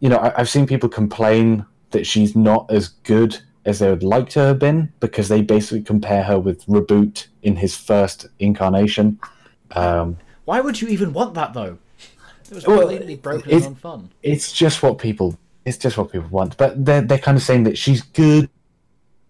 you 0.00 0.08
know, 0.08 0.16
I, 0.18 0.32
I've 0.40 0.48
seen 0.48 0.66
people 0.66 0.88
complain 0.88 1.66
that 1.90 2.06
she's 2.06 2.34
not 2.36 2.70
as 2.70 2.88
good 2.88 3.38
as 3.64 3.78
they 3.78 3.88
would 3.90 4.02
like 4.02 4.28
to 4.30 4.40
have 4.40 4.58
been 4.58 4.92
because 5.00 5.28
they 5.28 5.42
basically 5.42 5.82
compare 5.82 6.22
her 6.22 6.38
with 6.38 6.64
Roboute 6.66 7.28
in 7.42 7.56
his 7.56 7.76
first 7.76 8.26
incarnation. 8.38 9.18
Um, 9.72 10.18
Why 10.44 10.60
would 10.60 10.80
you 10.80 10.88
even 10.88 11.12
want 11.12 11.34
that 11.34 11.52
though? 11.54 11.78
It 12.50 12.54
was 12.54 12.66
Well, 12.66 12.80
completely 12.80 13.16
broken 13.16 13.50
it's- 13.50 13.66
and 13.66 13.80
unfun. 13.80 14.08
it's 14.22 14.52
just 14.52 14.82
what 14.82 14.98
people 14.98 15.38
it's 15.64 15.78
just 15.78 15.96
what 15.96 16.12
people 16.12 16.28
want 16.28 16.54
but 16.58 16.84
they're, 16.84 17.00
they're 17.00 17.16
kind 17.18 17.38
of 17.38 17.42
saying 17.42 17.62
that 17.64 17.78
she's 17.78 18.02
good 18.02 18.50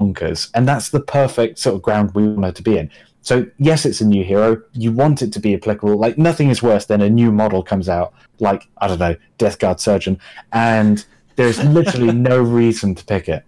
bonkers 0.01 0.51
and 0.53 0.67
that's 0.67 0.89
the 0.91 0.99
perfect 0.99 1.61
sort 1.61 1.77
of 1.77 1.81
ground 1.83 2.11
we 2.13 2.27
want 2.27 2.45
her 2.45 2.51
to 2.51 2.63
be 2.63 2.77
in 2.77 2.91
so 3.25 3.47
yes 3.59 3.85
it's 3.85 4.01
a 4.01 4.07
new 4.07 4.23
hero. 4.23 4.63
You 4.73 4.93
want 4.93 5.23
it 5.23 5.33
to 5.33 5.41
be 5.41 5.55
applicable. 5.55 5.99
Like 5.99 6.17
nothing 6.17 6.51
is 6.51 6.63
worse 6.63 6.87
than 6.87 7.01
a 7.01 7.11
new 7.11 7.33
model 7.33 7.63
comes 7.63 7.89
out 7.89 8.15
like 8.41 8.67
i 8.79 8.89
don't 8.89 8.99
know 8.99 9.15
death 9.39 9.61
guard 9.61 9.79
surgeon 9.79 10.19
and 10.53 11.07
there's 11.37 11.63
literally 11.65 12.13
no 12.31 12.41
reason 12.41 12.95
to 12.95 13.05
pick 13.05 13.29
it. 13.29 13.45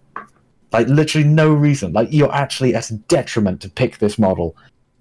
Like 0.73 0.89
literally 0.89 1.27
no 1.27 1.55
reason. 1.55 1.93
Like 1.93 2.09
you're 2.11 2.33
actually 2.33 2.75
at 2.75 2.91
a 2.91 2.95
detriment 2.95 3.61
to 3.63 3.71
pick 3.71 3.99
this 3.99 4.19
model. 4.19 4.57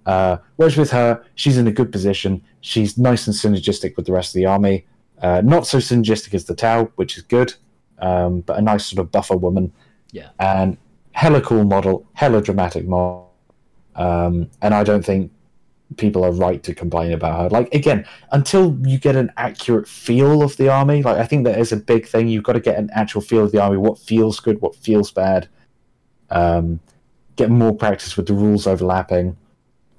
Uh, 0.06 0.38
whereas 0.58 0.78
with 0.78 0.92
her 0.92 1.24
she's 1.34 1.58
in 1.58 1.68
a 1.68 1.72
good 1.72 1.92
position. 1.92 2.44
She's 2.62 2.98
nice 2.98 3.28
and 3.28 3.36
synergistic 3.36 3.96
with 3.96 4.06
the 4.06 4.14
rest 4.14 4.30
of 4.30 4.40
the 4.40 4.46
army. 4.46 4.86
Uh, 5.22 5.42
not 5.44 5.66
so 5.66 5.80
synergistic 5.80 6.34
as 6.34 6.46
the 6.46 6.54
Tau, 6.54 6.92
which 6.96 7.18
is 7.18 7.24
good, 7.24 7.54
um, 8.00 8.42
but 8.42 8.58
a 8.58 8.62
nice 8.62 8.86
sort 8.86 9.00
of 9.00 9.12
buffer 9.12 9.38
woman. 9.38 9.72
Yeah. 10.12 10.30
And 10.40 10.78
hella 11.14 11.42
cool 11.42 11.64
model, 11.64 12.06
hella 12.14 12.42
dramatic 12.42 12.86
model. 12.86 13.25
Um, 13.96 14.50
and 14.62 14.74
I 14.74 14.84
don't 14.84 15.06
think 15.06 15.32
people 15.98 16.24
are 16.26 16.32
right 16.32 16.62
to 16.64 16.74
complain 16.74 17.14
about 17.14 17.40
her. 17.40 17.50
Like, 17.50 17.74
again, 17.74 18.06
until 18.32 18.78
you 18.84 18.98
get 18.98 19.16
an 19.16 19.32
accurate 19.38 19.88
feel 19.88 20.42
of 20.42 20.58
the 20.58 20.70
army, 20.70 21.04
like, 21.04 21.18
I 21.18 21.26
think 21.26 21.46
that 21.46 21.60
is 21.60 21.72
a 21.72 21.78
big 21.78 22.08
thing. 22.08 22.28
You've 22.28 22.44
got 22.44 22.54
to 22.54 22.60
get 22.60 22.78
an 22.78 22.90
actual 22.94 23.22
feel 23.22 23.46
of 23.46 23.52
the 23.52 23.62
army, 23.62 23.78
what 23.78 23.98
feels 24.00 24.40
good, 24.40 24.62
what 24.62 24.76
feels 24.76 25.12
bad. 25.12 25.48
Um, 26.30 26.80
get 27.36 27.50
more 27.50 27.76
practice 27.76 28.18
with 28.18 28.26
the 28.28 28.34
rules 28.34 28.68
overlapping. 28.68 29.38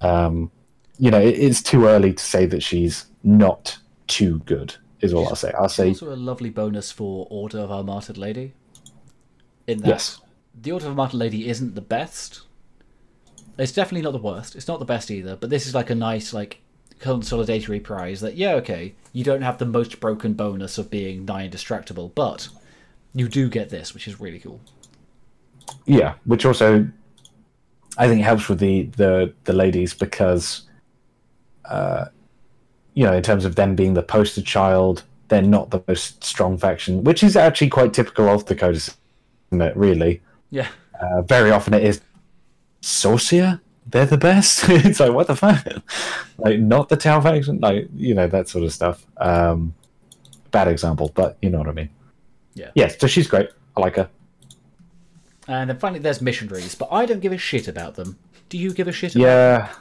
Um, 0.00 0.50
you 0.98 1.10
know, 1.10 1.20
it, 1.20 1.38
it's 1.38 1.62
too 1.62 1.86
early 1.86 2.12
to 2.14 2.22
say 2.22 2.46
that 2.46 2.62
she's 2.62 3.06
not 3.22 3.78
too 4.06 4.40
good. 4.40 4.74
Is 5.00 5.12
all 5.12 5.28
I'll 5.28 5.36
say. 5.36 5.52
I'll 5.52 5.68
say 5.68 5.88
Also, 5.88 6.12
a 6.12 6.16
lovely 6.16 6.48
bonus 6.50 6.90
for 6.90 7.26
Order 7.30 7.58
of 7.60 7.70
our 7.70 7.84
Martyred 7.84 8.16
Lady. 8.16 8.54
In 9.66 9.78
that, 9.80 9.88
Yes. 9.88 10.20
the 10.60 10.72
Order 10.72 10.86
of 10.86 10.92
our 10.92 10.96
Martyred 10.96 11.20
Lady 11.20 11.48
isn't 11.48 11.74
the 11.74 11.82
best. 11.82 12.42
It's 13.58 13.72
definitely 13.72 14.02
not 14.02 14.12
the 14.12 14.18
worst. 14.18 14.54
It's 14.56 14.68
not 14.68 14.78
the 14.78 14.84
best 14.84 15.10
either. 15.10 15.36
But 15.36 15.50
this 15.50 15.66
is 15.66 15.74
like 15.74 15.90
a 15.90 15.94
nice, 15.94 16.32
like, 16.32 16.60
consolidatory 16.98 17.80
prize 17.80 18.20
that 18.20 18.36
yeah, 18.36 18.54
okay, 18.54 18.94
you 19.12 19.22
don't 19.22 19.42
have 19.42 19.58
the 19.58 19.66
most 19.66 20.00
broken 20.00 20.32
bonus 20.32 20.78
of 20.78 20.90
being 20.90 21.24
nigh 21.24 21.44
indestructible, 21.44 22.10
but 22.14 22.48
you 23.14 23.28
do 23.28 23.48
get 23.48 23.70
this, 23.70 23.92
which 23.94 24.08
is 24.08 24.20
really 24.20 24.38
cool. 24.38 24.60
Yeah, 25.84 26.14
which 26.24 26.44
also 26.44 26.88
I 27.98 28.08
think 28.08 28.22
helps 28.22 28.48
with 28.48 28.58
the 28.58 28.84
the 28.96 29.32
the 29.44 29.52
ladies 29.52 29.94
because, 29.94 30.62
uh, 31.64 32.06
you 32.94 33.04
know, 33.04 33.12
in 33.12 33.22
terms 33.22 33.44
of 33.44 33.56
them 33.56 33.74
being 33.74 33.94
the 33.94 34.02
poster 34.02 34.42
child, 34.42 35.02
they're 35.28 35.42
not 35.42 35.70
the 35.70 35.82
most 35.88 36.24
strong 36.24 36.56
faction, 36.56 37.04
which 37.04 37.22
is 37.22 37.36
actually 37.36 37.68
quite 37.68 37.92
typical 37.92 38.28
of 38.28 38.46
the 38.46 38.54
Codex, 38.54 38.96
isn't 39.50 39.62
it? 39.62 39.76
Really, 39.76 40.22
Yeah. 40.50 40.68
uh, 41.00 41.22
very 41.22 41.50
often 41.50 41.74
it 41.74 41.82
is 41.84 42.00
Sorcia. 42.82 43.60
They're 43.88 44.06
the 44.06 44.18
best. 44.18 44.64
it's 44.68 44.98
like 45.00 45.12
what 45.12 45.28
the 45.28 45.36
fuck, 45.36 45.64
like 46.38 46.58
not 46.58 46.88
the 46.88 46.96
Tau 46.96 47.20
faction, 47.20 47.60
like 47.60 47.88
you 47.94 48.14
know 48.14 48.26
that 48.26 48.48
sort 48.48 48.64
of 48.64 48.72
stuff. 48.72 49.06
Um, 49.18 49.74
bad 50.50 50.66
example, 50.68 51.12
but 51.14 51.38
you 51.40 51.50
know 51.50 51.58
what 51.58 51.68
I 51.68 51.72
mean. 51.72 51.90
Yeah. 52.54 52.70
Yeah. 52.74 52.88
So 52.88 53.06
she's 53.06 53.28
great. 53.28 53.48
I 53.76 53.80
like 53.80 53.96
her. 53.96 54.08
And 55.48 55.70
then 55.70 55.78
finally, 55.78 56.00
there's 56.00 56.20
missionaries, 56.20 56.74
but 56.74 56.88
I 56.90 57.06
don't 57.06 57.20
give 57.20 57.32
a 57.32 57.38
shit 57.38 57.68
about 57.68 57.94
them. 57.94 58.18
Do 58.48 58.58
you 58.58 58.72
give 58.72 58.88
a 58.88 58.92
shit? 58.92 59.14
About 59.14 59.22
Yeah, 59.24 59.72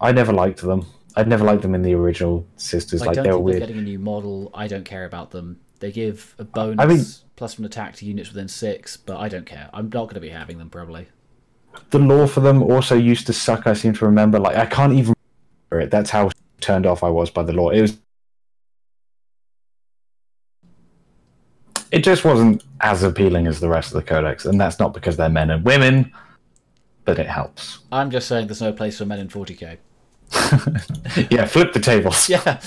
I 0.00 0.12
never 0.12 0.32
liked 0.32 0.60
them. 0.62 0.86
I'd 1.16 1.26
never 1.26 1.44
liked 1.44 1.62
them 1.62 1.74
in 1.74 1.82
the 1.82 1.94
original 1.94 2.46
Sisters. 2.56 3.02
I 3.02 3.06
like 3.06 3.14
don't 3.16 3.24
they 3.24 3.30
were 3.30 3.36
think 3.38 3.46
they're 3.46 3.54
weird. 3.54 3.60
getting 3.60 3.78
a 3.78 3.82
new 3.82 3.98
model. 3.98 4.50
I 4.54 4.68
don't 4.68 4.84
care 4.84 5.04
about 5.04 5.32
them. 5.32 5.58
They 5.80 5.90
give 5.90 6.36
a 6.38 6.44
bonus 6.44 6.78
I 6.78 6.86
mean- 6.86 7.04
plus 7.34 7.58
one 7.58 7.66
attack 7.66 7.96
to 7.96 8.04
units 8.06 8.28
within 8.28 8.46
six, 8.46 8.96
but 8.96 9.16
I 9.16 9.28
don't 9.28 9.46
care. 9.46 9.68
I'm 9.72 9.86
not 9.86 10.04
going 10.04 10.14
to 10.14 10.20
be 10.20 10.28
having 10.28 10.58
them 10.58 10.70
probably. 10.70 11.08
The 11.90 11.98
lore 11.98 12.26
for 12.26 12.40
them 12.40 12.62
also 12.62 12.96
used 12.96 13.26
to 13.26 13.32
suck. 13.32 13.66
I 13.66 13.72
seem 13.72 13.94
to 13.94 14.04
remember. 14.04 14.38
Like 14.38 14.56
I 14.56 14.66
can't 14.66 14.92
even 14.92 15.14
remember 15.70 15.86
it. 15.86 15.90
That's 15.90 16.10
how 16.10 16.30
turned 16.60 16.86
off 16.86 17.02
I 17.02 17.08
was 17.08 17.30
by 17.30 17.42
the 17.42 17.52
lore. 17.52 17.72
It 17.74 17.82
was. 17.82 17.98
It 21.90 22.04
just 22.04 22.24
wasn't 22.24 22.64
as 22.80 23.02
appealing 23.02 23.46
as 23.46 23.60
the 23.60 23.68
rest 23.68 23.88
of 23.88 23.94
the 23.94 24.02
codex, 24.02 24.44
and 24.44 24.60
that's 24.60 24.78
not 24.78 24.92
because 24.92 25.16
they're 25.16 25.30
men 25.30 25.50
and 25.50 25.64
women, 25.64 26.12
but 27.04 27.18
it 27.18 27.26
helps. 27.26 27.78
I'm 27.90 28.10
just 28.10 28.28
saying 28.28 28.46
there's 28.46 28.60
no 28.60 28.72
place 28.72 28.98
for 28.98 29.06
men 29.06 29.18
in 29.20 29.28
40k. 29.28 29.78
yeah, 31.30 31.46
flip 31.46 31.72
the 31.72 31.80
tables. 31.80 32.28
Yeah. 32.28 32.60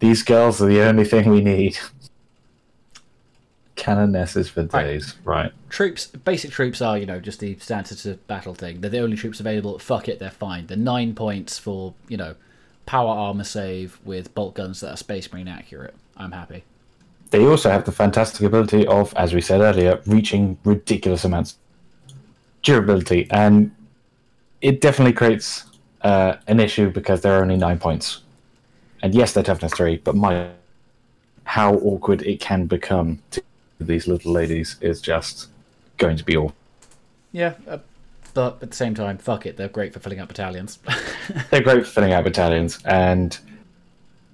These 0.00 0.22
girls 0.22 0.62
are 0.62 0.66
the 0.66 0.82
only 0.82 1.04
thing 1.04 1.28
we 1.28 1.40
need. 1.40 1.76
Canonesses 3.78 4.50
for 4.50 4.64
days, 4.64 5.14
right? 5.24 5.52
troops, 5.70 6.06
basic 6.06 6.50
troops 6.50 6.82
are, 6.82 6.98
you 6.98 7.06
know, 7.06 7.20
just 7.20 7.40
the 7.40 7.56
standard 7.58 7.96
to 7.98 8.14
battle 8.26 8.52
thing. 8.52 8.80
They're 8.80 8.90
the 8.90 8.98
only 8.98 9.16
troops 9.16 9.38
available. 9.38 9.78
Fuck 9.78 10.08
it, 10.08 10.18
they're 10.18 10.30
fine. 10.30 10.66
They're 10.66 10.76
nine 10.76 11.14
points 11.14 11.58
for, 11.58 11.94
you 12.08 12.16
know, 12.16 12.34
power 12.86 13.14
armor 13.14 13.44
save 13.44 13.98
with 14.04 14.34
bolt 14.34 14.54
guns 14.54 14.80
that 14.80 14.90
are 14.90 14.96
space 14.96 15.32
marine 15.32 15.46
accurate. 15.46 15.94
I'm 16.16 16.32
happy. 16.32 16.64
They 17.30 17.46
also 17.46 17.70
have 17.70 17.84
the 17.84 17.92
fantastic 17.92 18.42
ability 18.42 18.86
of, 18.86 19.14
as 19.14 19.32
we 19.32 19.40
said 19.40 19.60
earlier, 19.60 20.00
reaching 20.06 20.58
ridiculous 20.64 21.24
amounts 21.24 21.58
durability, 22.62 23.28
and 23.30 23.70
it 24.60 24.80
definitely 24.80 25.12
creates 25.12 25.66
uh, 26.02 26.36
an 26.46 26.58
issue 26.58 26.90
because 26.90 27.20
there 27.20 27.38
are 27.38 27.42
only 27.42 27.56
nine 27.56 27.78
points. 27.78 28.22
And 29.02 29.14
yes, 29.14 29.32
they're 29.32 29.44
toughness 29.44 29.72
three, 29.72 29.98
but 29.98 30.16
my 30.16 30.50
how 31.44 31.76
awkward 31.76 32.22
it 32.22 32.40
can 32.40 32.66
become 32.66 33.22
to 33.30 33.42
these 33.86 34.06
little 34.06 34.32
ladies 34.32 34.76
is 34.80 35.00
just 35.00 35.48
going 35.96 36.16
to 36.16 36.24
be 36.24 36.36
all. 36.36 36.54
Yeah, 37.32 37.54
uh, 37.66 37.78
but 38.34 38.62
at 38.62 38.70
the 38.70 38.76
same 38.76 38.94
time, 38.94 39.18
fuck 39.18 39.46
it, 39.46 39.56
they're 39.56 39.68
great 39.68 39.92
for 39.92 40.00
filling 40.00 40.20
up 40.20 40.28
battalions. 40.28 40.78
They're 41.50 41.62
great 41.62 41.84
for 41.84 41.92
filling 41.92 42.12
out 42.12 42.24
battalions, 42.24 42.78
and 42.84 43.38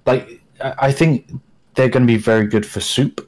like 0.05 0.41
I 0.61 0.91
think 0.91 1.31
they're 1.75 1.89
going 1.89 2.03
to 2.03 2.13
be 2.13 2.17
very 2.17 2.47
good 2.47 2.65
for 2.65 2.79
soup, 2.79 3.27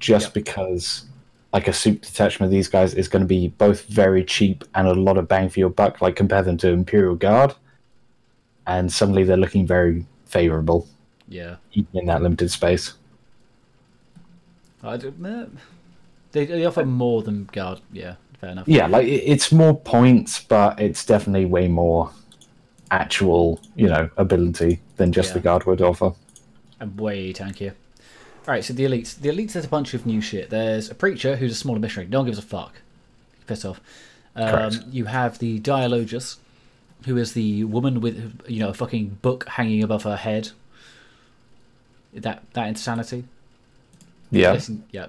just 0.00 0.26
Yeah. 0.26 0.32
because 0.34 1.04
like 1.52 1.68
a 1.68 1.72
soup 1.72 2.02
detachment 2.02 2.48
of 2.48 2.50
these 2.50 2.66
guys 2.68 2.94
is 2.94 3.08
going 3.08 3.22
to 3.22 3.28
be 3.28 3.48
both 3.48 3.84
very 3.84 4.24
cheap 4.24 4.64
and 4.74 4.88
a 4.88 4.94
lot 4.94 5.18
of 5.18 5.28
bang 5.28 5.48
for 5.48 5.60
your 5.60 5.70
buck. 5.70 6.00
Like 6.00 6.16
compare 6.16 6.42
them 6.42 6.56
to 6.58 6.68
Imperial 6.70 7.14
Guard, 7.14 7.54
and 8.66 8.92
suddenly 8.92 9.22
they're 9.22 9.36
looking 9.36 9.66
very 9.66 10.04
favourable 10.26 10.88
yeah. 11.28 11.56
even 11.72 12.00
in 12.00 12.06
that 12.06 12.22
limited 12.22 12.50
space. 12.50 12.94
I 14.84 14.96
do, 14.96 15.14
eh, 15.24 15.46
they, 16.32 16.44
they 16.46 16.64
offer 16.64 16.84
more 16.84 17.22
than 17.22 17.44
guard. 17.52 17.80
Yeah, 17.92 18.16
fair 18.40 18.50
enough. 18.50 18.68
Yeah, 18.68 18.86
like 18.86 19.06
it's 19.06 19.50
more 19.52 19.74
points, 19.78 20.42
but 20.42 20.80
it's 20.80 21.04
definitely 21.06 21.46
way 21.46 21.68
more 21.68 22.10
actual, 22.90 23.60
you 23.76 23.88
know, 23.88 24.10
ability 24.16 24.80
than 24.96 25.12
just 25.12 25.34
the 25.34 25.40
guard 25.40 25.64
would 25.64 25.80
offer. 25.80 26.12
and 26.80 26.98
way 26.98 27.32
tankier. 27.32 27.72
Alright, 28.46 28.64
so 28.64 28.74
the 28.74 28.84
elites. 28.84 29.18
The 29.18 29.30
elites 29.30 29.54
has 29.54 29.64
a 29.64 29.68
bunch 29.68 29.94
of 29.94 30.04
new 30.04 30.20
shit. 30.20 30.50
There's 30.50 30.90
a 30.90 30.94
preacher 30.94 31.36
who's 31.36 31.52
a 31.52 31.54
smaller 31.54 31.78
missionary. 31.78 32.10
No 32.10 32.18
one 32.18 32.26
gives 32.26 32.38
a 32.38 32.42
fuck. 32.42 32.82
Piss 33.46 33.64
off. 33.64 33.80
Um, 34.36 34.72
you 34.90 35.06
have 35.06 35.38
the 35.38 35.60
Dialogus, 35.60 36.36
who 37.06 37.16
is 37.16 37.32
the 37.32 37.64
woman 37.64 38.00
with 38.00 38.42
you 38.46 38.60
know 38.60 38.68
a 38.68 38.74
fucking 38.74 39.18
book 39.22 39.48
hanging 39.48 39.82
above 39.82 40.02
her 40.02 40.16
head. 40.16 40.50
That 42.12 42.42
that 42.52 42.68
insanity. 42.68 43.24
Yeah, 44.40 44.58
yeah. 44.90 45.06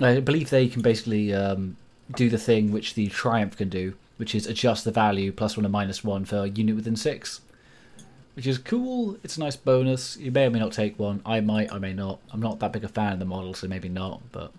I 0.00 0.20
believe 0.20 0.50
they 0.50 0.68
can 0.68 0.82
basically 0.82 1.32
um, 1.32 1.76
do 2.14 2.28
the 2.28 2.38
thing 2.38 2.72
which 2.72 2.94
the 2.94 3.08
Triumph 3.08 3.56
can 3.56 3.68
do, 3.68 3.94
which 4.16 4.34
is 4.34 4.46
adjust 4.46 4.84
the 4.84 4.90
value 4.90 5.32
plus 5.32 5.56
one 5.56 5.64
and 5.64 5.72
minus 5.72 6.02
one 6.02 6.24
for 6.24 6.38
a 6.38 6.48
unit 6.48 6.76
within 6.76 6.96
six. 6.96 7.40
Which 8.34 8.48
is 8.48 8.58
cool. 8.58 9.16
It's 9.22 9.36
a 9.36 9.40
nice 9.40 9.54
bonus. 9.54 10.16
You 10.16 10.32
may 10.32 10.46
or 10.46 10.50
may 10.50 10.58
not 10.58 10.72
take 10.72 10.98
one. 10.98 11.22
I 11.24 11.38
might, 11.38 11.72
I 11.72 11.78
may 11.78 11.92
not. 11.92 12.18
I'm 12.32 12.40
not 12.40 12.58
that 12.58 12.72
big 12.72 12.82
a 12.82 12.88
fan 12.88 13.12
of 13.12 13.18
the 13.20 13.24
model, 13.24 13.54
so 13.54 13.68
maybe 13.68 13.88
not. 13.88 14.20
But 14.32 14.50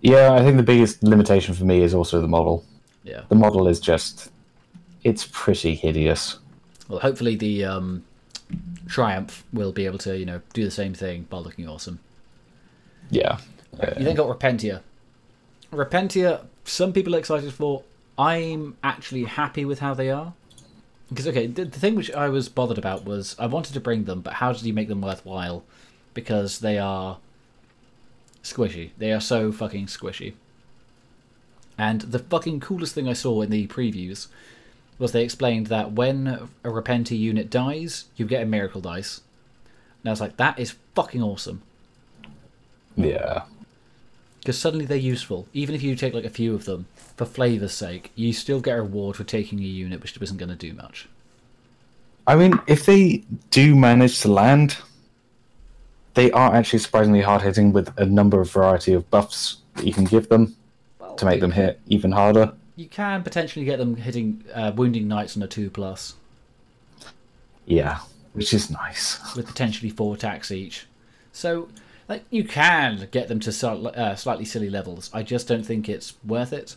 yeah. 0.00 0.32
I 0.32 0.44
think 0.44 0.56
the 0.56 0.62
biggest 0.62 1.02
limitation 1.02 1.52
for 1.54 1.64
me 1.64 1.82
is 1.82 1.92
also 1.92 2.20
the 2.20 2.28
model. 2.28 2.64
yeah. 3.02 3.22
The 3.28 3.34
model 3.34 3.66
is 3.66 3.80
just, 3.80 4.30
it's 5.02 5.28
pretty 5.32 5.74
hideous. 5.74 6.38
Well, 6.88 7.00
hopefully 7.00 7.34
the 7.34 7.64
um, 7.64 8.04
Triumph 8.86 9.44
will 9.52 9.72
be 9.72 9.86
able 9.86 9.98
to, 9.98 10.16
you 10.16 10.26
know, 10.26 10.40
do 10.52 10.64
the 10.64 10.70
same 10.70 10.94
thing 10.94 11.26
while 11.30 11.42
looking 11.42 11.68
awesome. 11.68 11.98
Yeah, 13.10 13.38
You 13.98 14.04
then 14.04 14.16
got 14.16 14.28
Repentia. 14.28 14.80
Repentia, 15.72 16.46
some 16.64 16.92
people 16.92 17.14
are 17.14 17.18
excited 17.18 17.52
for. 17.52 17.82
I'm 18.18 18.76
actually 18.82 19.24
happy 19.24 19.64
with 19.64 19.80
how 19.80 19.94
they 19.94 20.10
are. 20.10 20.34
Because, 21.08 21.26
okay, 21.26 21.46
the, 21.46 21.64
the 21.64 21.78
thing 21.80 21.96
which 21.96 22.10
I 22.12 22.28
was 22.28 22.48
bothered 22.48 22.78
about 22.78 23.04
was 23.04 23.34
I 23.38 23.46
wanted 23.46 23.72
to 23.74 23.80
bring 23.80 24.04
them, 24.04 24.20
but 24.20 24.34
how 24.34 24.52
did 24.52 24.62
you 24.62 24.72
make 24.72 24.88
them 24.88 25.00
worthwhile? 25.00 25.64
Because 26.14 26.60
they 26.60 26.78
are 26.78 27.18
squishy. 28.42 28.90
They 28.98 29.12
are 29.12 29.20
so 29.20 29.50
fucking 29.50 29.86
squishy. 29.86 30.34
And 31.76 32.02
the 32.02 32.18
fucking 32.18 32.60
coolest 32.60 32.94
thing 32.94 33.08
I 33.08 33.14
saw 33.14 33.40
in 33.42 33.50
the 33.50 33.66
previews 33.66 34.28
was 34.98 35.12
they 35.12 35.24
explained 35.24 35.68
that 35.68 35.92
when 35.92 36.26
a 36.62 36.68
Repentia 36.68 37.18
unit 37.18 37.48
dies, 37.48 38.04
you 38.16 38.26
get 38.26 38.42
a 38.42 38.46
miracle 38.46 38.82
dice. 38.82 39.22
And 40.02 40.10
I 40.10 40.12
was 40.12 40.20
like, 40.20 40.36
that 40.36 40.58
is 40.58 40.76
fucking 40.94 41.22
awesome 41.22 41.62
yeah. 42.96 43.42
because 44.40 44.58
suddenly 44.58 44.84
they're 44.86 44.96
useful. 44.96 45.46
Even 45.52 45.74
if 45.74 45.82
you 45.82 45.94
take 45.96 46.14
like 46.14 46.24
a 46.24 46.30
few 46.30 46.54
of 46.54 46.64
them 46.64 46.86
for 47.16 47.24
flavor's 47.24 47.72
sake, 47.72 48.10
you 48.14 48.32
still 48.32 48.60
get 48.60 48.78
a 48.78 48.82
reward 48.82 49.16
for 49.16 49.24
taking 49.24 49.58
a 49.60 49.62
unit 49.62 50.00
which 50.02 50.16
isn't 50.20 50.36
going 50.38 50.48
to 50.50 50.56
do 50.56 50.72
much. 50.74 51.08
I 52.26 52.36
mean, 52.36 52.60
if 52.66 52.86
they 52.86 53.24
do 53.50 53.74
manage 53.74 54.20
to 54.20 54.28
land, 54.30 54.76
they 56.14 56.30
are 56.32 56.54
actually 56.54 56.78
surprisingly 56.80 57.22
hard 57.22 57.42
hitting 57.42 57.72
with 57.72 57.92
a 57.98 58.04
number 58.06 58.40
of 58.40 58.50
variety 58.50 58.92
of 58.92 59.08
buffs 59.10 59.58
that 59.74 59.86
you 59.86 59.92
can 59.92 60.04
give 60.04 60.28
them 60.28 60.54
Well, 61.00 61.14
to 61.16 61.24
make 61.24 61.40
them 61.40 61.52
hit 61.52 61.80
even 61.86 62.12
harder. 62.12 62.52
You 62.76 62.86
can 62.86 63.22
potentially 63.22 63.64
get 63.64 63.78
them 63.78 63.96
hitting 63.96 64.44
uh, 64.54 64.72
wounding 64.74 65.06
knights 65.08 65.36
on 65.36 65.42
a 65.42 65.46
two 65.46 65.70
plus 65.70 66.14
Yeah, 67.66 67.98
which 68.32 68.54
is 68.54 68.70
nice. 68.70 69.18
with 69.36 69.46
potentially 69.46 69.90
four 69.90 70.14
attacks 70.14 70.50
each. 70.50 70.86
So 71.32 71.68
like 72.10 72.24
you 72.30 72.42
can 72.42 73.08
get 73.12 73.28
them 73.28 73.38
to 73.38 73.50
uh, 73.68 74.16
slightly 74.16 74.44
silly 74.44 74.68
levels. 74.68 75.10
I 75.14 75.22
just 75.22 75.46
don't 75.46 75.64
think 75.64 75.88
it's 75.88 76.14
worth 76.26 76.52
it 76.52 76.74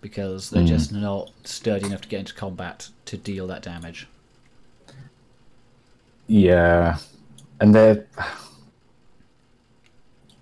because 0.00 0.50
they're 0.50 0.66
just 0.66 0.92
not 0.92 1.30
sturdy 1.44 1.86
enough 1.86 2.02
to 2.02 2.08
get 2.08 2.20
into 2.20 2.34
combat 2.34 2.88
to 3.06 3.16
deal 3.16 3.46
that 3.46 3.62
damage. 3.62 4.08
Yeah, 6.26 6.98
and 7.60 7.74
they're. 7.74 8.06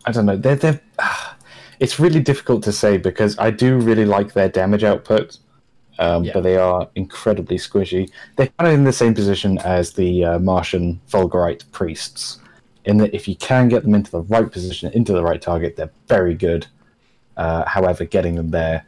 I 0.07 0.13
don't 0.13 0.25
know. 0.27 0.37
They're 0.37 0.57
they're. 0.57 0.81
It's 1.79 2.01
really 2.01 2.21
difficult 2.21 2.63
to 2.65 2.73
say 2.73 2.97
because 2.97 3.39
I 3.39 3.51
do 3.51 3.77
really 3.79 4.07
like 4.07 4.33
their 4.33 4.49
damage 4.49 4.83
output, 4.83 5.39
um, 5.99 6.25
Yeah. 6.25 6.33
but 6.33 6.43
they 6.43 6.57
are 6.57 6.89
incredibly 6.95 7.59
squishy. 7.59 8.11
They're 8.37 8.49
kind 8.59 8.69
of 8.69 8.73
in 8.75 8.85
the 8.85 8.95
same 8.95 9.13
position 9.13 9.59
as 9.59 9.93
the 9.93 10.25
uh, 10.25 10.39
Martian 10.39 11.03
Fulgurite 11.07 11.71
priests, 11.73 12.39
in 12.87 12.97
that 12.99 13.15
if 13.15 13.29
you 13.29 13.37
can 13.37 13.69
get 13.69 13.83
them 13.83 13.95
into 13.95 14.11
the 14.11 14.23
right 14.23 14.51
position, 14.51 14.91
into 14.93 15.13
the 15.13 15.23
right 15.23 15.43
target, 15.43 15.77
they're 15.77 15.91
very 16.09 16.35
good. 16.35 16.67
Uh, 17.37 17.65
however, 17.67 18.05
getting 18.05 18.37
them 18.37 18.51
there, 18.51 18.87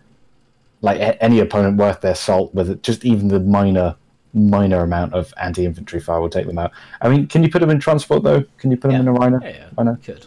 like 0.81 0.99
a- 0.99 1.23
any 1.23 1.41
opponent 1.41 1.77
worth 1.77 2.01
their 2.01 2.15
salt 2.15 2.55
with 2.55 2.71
it, 2.71 2.83
just 2.83 3.05
even 3.05 3.29
the 3.29 3.41
minor 3.41 3.97
minor 4.35 4.83
amount 4.83 5.15
of 5.15 5.33
anti-infantry 5.41 5.99
fire 5.99 6.21
will 6.21 6.29
take 6.29 6.47
them 6.47 6.59
out. 6.59 6.71
I 7.01 7.09
mean, 7.09 7.27
can 7.27 7.43
you 7.43 7.49
put 7.51 7.61
them 7.61 7.71
in 7.71 7.81
transport 7.81 8.23
though? 8.23 8.45
Can 8.59 8.71
you 8.71 8.77
put 8.77 8.91
them 8.91 9.01
in 9.01 9.09
a 9.09 9.13
Rhino? 9.13 9.41
Yeah, 9.43 9.49
yeah, 9.49 9.69
Rhino? 9.77 9.97
could. 9.97 10.27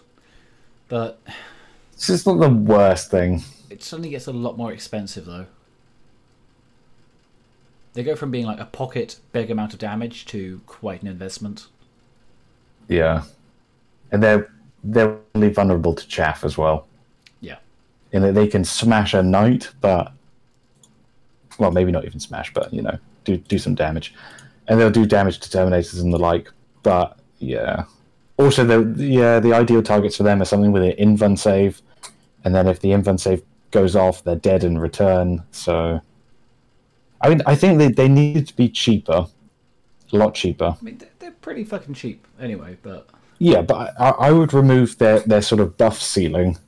But 0.89 1.22
This 1.95 2.10
is 2.10 2.26
not 2.26 2.39
the 2.39 2.49
worst 2.49 3.10
thing. 3.11 3.43
it 3.69 3.81
suddenly 3.84 4.10
gets 4.10 4.27
a 4.27 4.34
lot 4.34 4.57
more 4.57 4.72
expensive 4.73 5.26
though. 5.26 5.45
They 7.93 8.03
go 8.03 8.15
from 8.15 8.31
being 8.31 8.45
like 8.45 8.60
a 8.60 8.65
pocket 8.65 9.19
big 9.34 9.52
amount 9.52 9.73
of 9.73 9.80
damage 9.80 10.26
to 10.27 10.61
quite 10.65 11.02
an 11.03 11.07
investment. 11.07 11.68
Yeah, 12.88 13.23
and 14.11 14.21
they're 14.21 14.51
they're 14.83 15.17
really 15.35 15.49
vulnerable 15.49 15.93
to 15.93 16.07
chaff 16.07 16.43
as 16.43 16.57
well. 16.57 16.88
Yeah. 17.39 17.57
In 18.11 18.21
that 18.23 18.35
they 18.35 18.47
can 18.47 18.63
smash 18.63 19.13
a 19.13 19.23
knight, 19.23 19.69
but 19.81 20.11
well, 21.57 21.71
maybe 21.71 21.91
not 21.91 22.05
even 22.05 22.19
smash, 22.19 22.53
but 22.53 22.73
you 22.73 22.81
know, 22.81 22.97
do 23.23 23.38
do 23.38 23.57
some 23.57 23.75
damage, 23.75 24.13
and 24.67 24.79
they'll 24.79 24.89
do 24.89 25.05
damage 25.05 25.39
to 25.39 25.49
terminators 25.49 26.01
and 26.01 26.13
the 26.13 26.19
like. 26.19 26.51
But 26.83 27.17
yeah, 27.39 27.85
also 28.38 28.65
the 28.65 29.03
yeah 29.03 29.39
the 29.39 29.53
ideal 29.53 29.83
targets 29.83 30.17
for 30.17 30.23
them 30.23 30.41
are 30.41 30.45
something 30.45 30.71
with 30.71 30.83
an 30.83 30.93
invuln 30.93 31.38
save, 31.38 31.81
and 32.43 32.53
then 32.55 32.67
if 32.67 32.79
the 32.79 32.89
invuln 32.89 33.19
save 33.19 33.43
goes 33.71 33.95
off, 33.95 34.23
they're 34.23 34.35
dead 34.35 34.63
in 34.63 34.77
return. 34.77 35.43
So, 35.51 36.01
I 37.21 37.29
mean, 37.29 37.41
I 37.45 37.55
think 37.55 37.77
they 37.77 37.89
they 37.89 38.09
need 38.09 38.47
to 38.47 38.55
be 38.55 38.69
cheaper, 38.69 39.27
a 40.11 40.15
lot 40.15 40.33
cheaper. 40.33 40.75
I 40.79 40.83
mean, 40.83 41.01
they're 41.19 41.31
pretty 41.31 41.63
fucking 41.63 41.93
cheap 41.93 42.27
anyway, 42.39 42.77
but 42.81 43.07
Yeah, 43.43 43.63
but 43.63 43.93
I, 43.99 44.09
I 44.27 44.31
would 44.31 44.53
remove 44.53 44.97
their, 44.99 45.22
their 45.22 45.41
sort 45.41 45.61
of 45.61 45.76
buff 45.76 45.99
ceiling, 45.99 46.59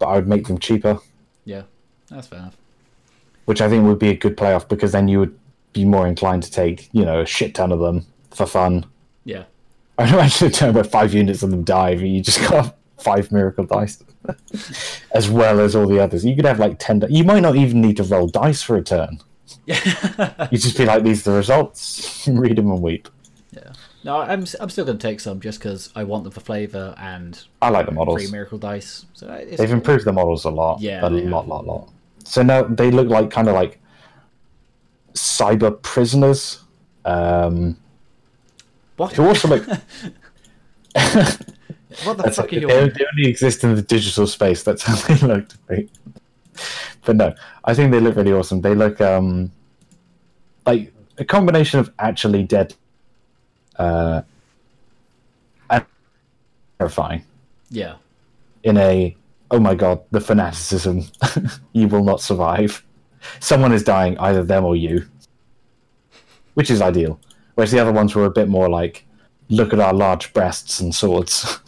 but 0.00 0.06
I 0.06 0.16
would 0.16 0.26
make 0.26 0.48
them 0.48 0.58
cheaper, 0.58 0.98
yeah, 1.44 1.62
that's 2.10 2.26
fair 2.26 2.40
enough. 2.40 2.56
which 3.44 3.60
I 3.60 3.68
think 3.68 3.84
would 3.84 4.00
be 4.00 4.08
a 4.08 4.16
good 4.16 4.36
playoff 4.36 4.68
because 4.68 4.90
then 4.90 5.06
you 5.06 5.20
would 5.20 5.38
be 5.72 5.84
more 5.84 6.06
inclined 6.06 6.42
to 6.42 6.50
take, 6.50 6.88
you 6.92 7.04
know, 7.04 7.20
a 7.20 7.26
shit 7.26 7.54
ton 7.54 7.70
of 7.70 7.78
them 7.78 8.06
for 8.32 8.44
fun. 8.44 8.86
Yeah. 9.24 9.44
I 9.98 10.08
imagine 10.12 10.48
a 10.48 10.50
turn 10.50 10.74
where 10.74 10.82
five 10.84 11.14
units 11.14 11.44
of 11.44 11.50
them 11.52 11.62
die, 11.62 11.94
but 11.94 12.04
you 12.04 12.20
just 12.22 12.40
got 12.50 12.74
five 12.98 13.30
miracle 13.30 13.64
dice, 13.64 14.02
as 15.12 15.30
well 15.30 15.60
as 15.60 15.76
all 15.76 15.86
the 15.86 16.00
others. 16.00 16.24
You 16.24 16.34
could 16.34 16.44
have 16.44 16.58
like 16.58 16.78
ten. 16.80 16.98
di- 16.98 17.06
You 17.08 17.22
might 17.22 17.40
not 17.40 17.54
even 17.54 17.80
need 17.80 17.96
to 17.98 18.02
roll 18.02 18.26
dice 18.26 18.62
for 18.62 18.76
a 18.76 18.82
turn. 18.82 19.20
you 19.66 20.58
just 20.58 20.76
be 20.76 20.84
like, 20.86 21.04
these 21.04 21.20
are 21.26 21.30
the 21.30 21.36
results. 21.36 22.26
Read 22.26 22.56
them 22.56 22.70
and 22.72 22.82
weep. 22.82 23.08
No, 24.06 24.18
I'm 24.20 24.46
I'm 24.60 24.70
still 24.70 24.84
going 24.84 24.96
to 24.98 25.02
take 25.06 25.18
some 25.20 25.40
just 25.40 25.58
because 25.58 25.90
I 25.96 26.04
want 26.04 26.22
them 26.24 26.32
for 26.32 26.40
flavor 26.40 26.94
and 26.96 27.38
I 27.60 27.70
like 27.70 27.86
the 27.86 27.92
models. 27.92 28.22
free 28.22 28.30
miracle 28.30 28.56
dice. 28.56 29.04
So 29.14 29.28
it's 29.32 29.58
They've 29.58 29.70
improved 29.72 30.04
the 30.04 30.12
models 30.12 30.44
a 30.44 30.50
lot. 30.50 30.80
Yeah, 30.80 31.06
a 31.06 31.10
lot, 31.10 31.48
lot, 31.48 31.66
lot. 31.66 31.88
So 32.24 32.42
now 32.42 32.62
they 32.62 32.90
look 32.92 33.08
like 33.08 33.30
kind 33.32 33.48
of 33.48 33.54
like 33.54 33.80
cyber 35.14 35.82
prisoners. 35.82 36.60
Um, 37.04 37.76
what? 38.96 39.12
who 39.12 39.26
also 39.26 39.48
look. 39.48 39.66
What 42.04 42.18
the 42.18 42.24
That's 42.24 42.36
fuck 42.36 42.52
it. 42.52 42.58
are 42.58 42.60
you 42.60 42.66
They, 42.68 42.82
on? 42.82 42.88
they 42.96 43.04
only 43.16 43.30
exist 43.30 43.64
in 43.64 43.74
the 43.74 43.80
digital 43.80 44.26
space. 44.26 44.62
That's 44.62 44.82
how 44.82 44.94
they 45.08 45.14
look 45.26 45.48
to 45.48 45.56
me. 45.70 45.88
But 47.06 47.16
no, 47.16 47.34
I 47.64 47.72
think 47.74 47.90
they 47.90 48.00
look 48.00 48.16
really 48.16 48.32
awesome. 48.32 48.60
They 48.60 48.74
look 48.74 49.00
um, 49.00 49.50
like 50.66 50.92
a 51.16 51.24
combination 51.24 51.80
of 51.80 51.90
actually 51.98 52.42
dead, 52.42 52.74
uh, 53.78 54.22
terrifying. 56.78 57.24
Yeah. 57.70 57.96
in 58.62 58.76
a 58.76 59.16
oh 59.50 59.58
my 59.60 59.74
god 59.74 60.00
the 60.10 60.20
fanaticism 60.20 61.02
you 61.72 61.88
will 61.88 62.04
not 62.04 62.20
survive 62.20 62.84
someone 63.40 63.72
is 63.72 63.82
dying 63.82 64.16
either 64.18 64.42
them 64.44 64.64
or 64.64 64.76
you 64.76 65.04
which 66.54 66.70
is 66.70 66.80
ideal 66.82 67.18
whereas 67.54 67.70
the 67.72 67.78
other 67.78 67.92
ones 67.92 68.14
were 68.14 68.24
a 68.26 68.30
bit 68.30 68.48
more 68.48 68.68
like 68.68 69.04
look 69.48 69.72
at 69.72 69.80
our 69.80 69.92
large 69.94 70.32
breasts 70.32 70.80
and 70.80 70.94
swords 70.94 71.58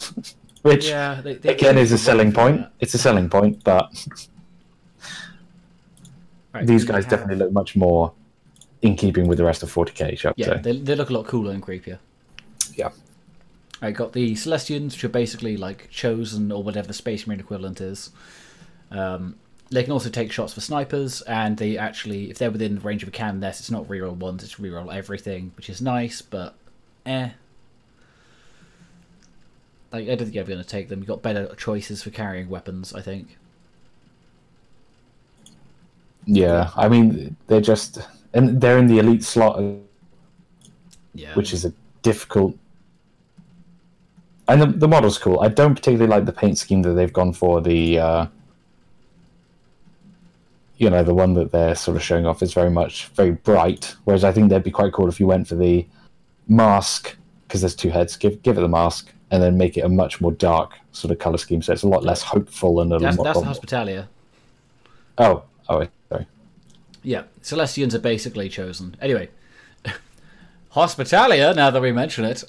which 0.61 0.87
Yeah. 0.89 1.19
They, 1.21 1.35
they 1.35 1.53
again 1.53 1.77
is 1.77 1.91
a 1.91 1.97
selling 1.97 2.31
point 2.31 2.61
that. 2.61 2.71
it's 2.79 2.93
a 2.93 2.97
selling 2.97 3.29
point 3.29 3.63
but 3.63 3.89
Right, 6.53 6.65
these 6.65 6.83
guys 6.85 7.03
have- 7.05 7.11
definitely 7.11 7.37
look 7.37 7.51
much 7.51 7.75
more 7.75 8.13
in 8.81 8.95
keeping 8.95 9.27
with 9.27 9.37
the 9.37 9.43
rest 9.43 9.63
of 9.63 9.73
40k 9.73 10.17
shall 10.17 10.33
Yeah, 10.35 10.55
they, 10.55 10.77
they 10.77 10.95
look 10.95 11.09
a 11.09 11.13
lot 11.13 11.27
cooler 11.27 11.51
and 11.51 11.61
creepier. 11.61 11.99
yeah 12.75 12.89
I 13.81 13.91
got 13.91 14.11
the 14.11 14.33
Celestians, 14.33 14.91
which 14.91 15.03
are 15.05 15.09
basically 15.09 15.55
like 15.55 15.89
chosen 15.89 16.51
or 16.51 16.61
whatever 16.63 16.87
the 16.87 16.93
Space 16.93 17.25
Marine 17.25 17.39
equivalent 17.39 17.79
is. 17.79 18.11
Um, 18.91 19.35
they 19.71 19.83
can 19.83 19.93
also 19.93 20.09
take 20.09 20.31
shots 20.31 20.53
for 20.53 20.61
snipers, 20.61 21.21
and 21.21 21.55
they 21.57 21.77
actually, 21.77 22.29
if 22.29 22.37
they're 22.39 22.51
within 22.51 22.75
the 22.75 22.81
range 22.81 23.03
of 23.03 23.09
a 23.09 23.11
canoness, 23.11 23.59
it's 23.59 23.71
not 23.71 23.87
reroll 23.87 24.15
ones, 24.17 24.43
it's 24.43 24.55
reroll 24.55 24.93
everything, 24.93 25.51
which 25.55 25.69
is 25.69 25.81
nice, 25.81 26.21
but 26.21 26.55
eh. 27.05 27.29
Like, 29.93 30.03
I 30.03 30.07
don't 30.07 30.19
think 30.19 30.33
you're 30.35 30.41
ever 30.41 30.51
going 30.51 30.63
to 30.63 30.67
take 30.69 30.89
them. 30.89 30.99
You've 30.99 31.07
got 31.07 31.21
better 31.21 31.53
choices 31.55 32.03
for 32.03 32.09
carrying 32.09 32.49
weapons, 32.49 32.93
I 32.93 33.01
think. 33.01 33.37
yeah 36.25 36.69
i 36.75 36.87
mean 36.87 37.35
they're 37.47 37.61
just 37.61 37.99
and 38.33 38.59
they're 38.61 38.77
in 38.77 38.87
the 38.87 38.99
elite 38.99 39.23
slot 39.23 39.61
Yeah. 41.13 41.33
which 41.33 41.53
is 41.53 41.65
a 41.65 41.73
difficult. 42.01 42.55
And 44.47 44.61
the, 44.61 44.65
the 44.67 44.87
model's 44.87 45.17
cool. 45.17 45.39
I 45.41 45.47
don't 45.49 45.75
particularly 45.75 46.09
like 46.09 46.25
the 46.25 46.31
paint 46.33 46.57
scheme 46.57 46.81
that 46.83 46.93
they've 46.93 47.13
gone 47.13 47.33
for. 47.33 47.61
The 47.61 47.99
uh, 47.99 48.25
you 50.77 50.89
know 50.89 51.03
the 51.03 51.13
one 51.13 51.33
that 51.33 51.51
they're 51.51 51.75
sort 51.75 51.97
of 51.97 52.03
showing 52.03 52.25
off 52.25 52.41
is 52.41 52.53
very 52.53 52.71
much 52.71 53.07
very 53.07 53.31
bright. 53.31 53.95
Whereas 54.05 54.23
I 54.23 54.31
think 54.31 54.49
that'd 54.49 54.63
be 54.63 54.71
quite 54.71 54.93
cool 54.93 55.07
if 55.09 55.19
you 55.19 55.27
went 55.27 55.47
for 55.47 55.55
the 55.55 55.85
mask 56.47 57.15
because 57.47 57.61
there's 57.61 57.75
two 57.75 57.89
heads. 57.89 58.15
Give 58.17 58.41
give 58.41 58.57
it 58.57 58.61
the 58.61 58.67
mask 58.67 59.11
and 59.31 59.43
then 59.43 59.57
make 59.57 59.77
it 59.77 59.81
a 59.81 59.89
much 59.89 60.19
more 60.21 60.31
dark 60.31 60.71
sort 60.91 61.11
of 61.11 61.19
color 61.19 61.37
scheme. 61.37 61.61
So 61.61 61.73
it's 61.73 61.83
a 61.83 61.87
lot 61.87 62.03
less 62.03 62.21
hopeful 62.23 62.81
and 62.81 62.91
a 62.93 62.97
That's, 62.97 63.17
lot. 63.17 63.25
that's 63.25 63.39
the 63.39 63.45
Hospitalia. 63.45 64.09
oh 65.19 65.43
oh. 65.67 65.87
Yeah, 67.03 67.23
Celestians 67.41 67.93
are 67.93 67.99
basically 67.99 68.49
chosen. 68.49 68.95
Anyway, 69.01 69.29
Hospitalia. 70.71 71.53
Now 71.53 71.69
that 71.71 71.81
we 71.81 71.91
mention 71.91 72.25
it, 72.25 72.43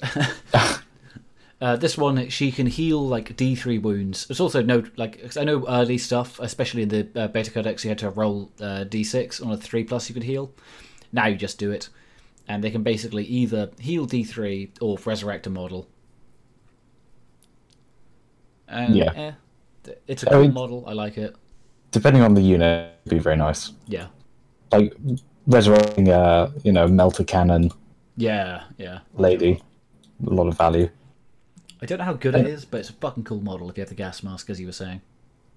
uh, 1.61 1.75
this 1.77 1.97
one 1.97 2.29
she 2.29 2.51
can 2.51 2.67
heal 2.67 3.05
like 3.07 3.35
D 3.37 3.55
three 3.55 3.77
wounds. 3.77 4.27
It's 4.29 4.39
also 4.39 4.61
no 4.61 4.83
like 4.97 5.21
'cause 5.21 5.37
I 5.37 5.43
know 5.43 5.65
early 5.67 5.97
stuff, 5.97 6.39
especially 6.39 6.83
in 6.83 6.89
the 6.89 7.07
uh, 7.15 7.27
beta 7.29 7.49
codex, 7.51 7.83
you 7.83 7.89
had 7.89 7.97
to 7.99 8.09
roll 8.09 8.51
uh, 8.59 8.83
D 8.83 9.03
six 9.03 9.39
on 9.41 9.51
a 9.51 9.57
three 9.57 9.83
plus. 9.83 10.09
You 10.09 10.13
could 10.13 10.23
heal. 10.23 10.51
Now 11.13 11.27
you 11.27 11.35
just 11.35 11.57
do 11.57 11.71
it, 11.71 11.89
and 12.47 12.63
they 12.63 12.71
can 12.71 12.83
basically 12.83 13.23
either 13.25 13.71
heal 13.79 14.05
D 14.05 14.23
three 14.23 14.71
or 14.81 14.97
resurrect 15.05 15.47
a 15.47 15.49
model. 15.49 15.87
And, 18.67 18.95
Yeah. 18.95 19.11
eh, 19.85 19.91
it's 20.07 20.23
a 20.23 20.29
I 20.29 20.33
cool 20.33 20.41
mean- 20.43 20.53
model. 20.53 20.83
I 20.87 20.93
like 20.93 21.17
it. 21.17 21.35
Depending 21.91 22.21
on 22.23 22.35
the 22.35 22.41
unit, 22.41 22.93
it'd 23.05 23.17
be 23.17 23.21
very 23.21 23.35
nice. 23.35 23.73
Yeah, 23.87 24.07
Like 24.71 24.95
resurrecting 25.47 26.09
a 26.09 26.51
you 26.63 26.71
know 26.71 26.87
melter 26.87 27.23
cannon 27.23 27.71
yeah, 28.17 28.63
yeah. 28.77 28.99
lady. 29.15 29.61
A 30.25 30.29
lot 30.29 30.47
of 30.47 30.57
value. 30.57 30.89
I 31.81 31.85
don't 31.87 31.97
know 31.97 32.03
how 32.03 32.13
good 32.13 32.35
it 32.35 32.45
is, 32.45 32.63
but 32.63 32.79
it's 32.79 32.91
a 32.91 32.93
fucking 32.93 33.23
cool 33.23 33.41
model 33.41 33.69
if 33.69 33.77
you 33.77 33.81
have 33.81 33.89
the 33.89 33.95
gas 33.95 34.21
mask, 34.21 34.51
as 34.51 34.59
you 34.59 34.67
were 34.67 34.71
saying. 34.71 35.01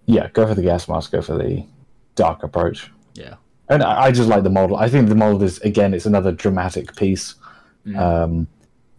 Yeah, 0.06 0.28
go 0.32 0.46
for 0.46 0.54
the 0.54 0.62
gas 0.62 0.88
mask, 0.88 1.12
go 1.12 1.20
for 1.20 1.36
the 1.36 1.66
dark 2.14 2.42
approach. 2.42 2.90
Yeah. 3.14 3.34
And 3.68 3.82
I 3.82 4.04
I 4.04 4.10
just 4.10 4.28
like 4.28 4.42
the 4.42 4.50
model. 4.50 4.76
I 4.76 4.88
think 4.88 5.08
the 5.08 5.14
model 5.14 5.42
is 5.42 5.58
again, 5.58 5.92
it's 5.92 6.06
another 6.06 6.32
dramatic 6.32 6.96
piece, 6.96 7.34
um, 7.96 8.46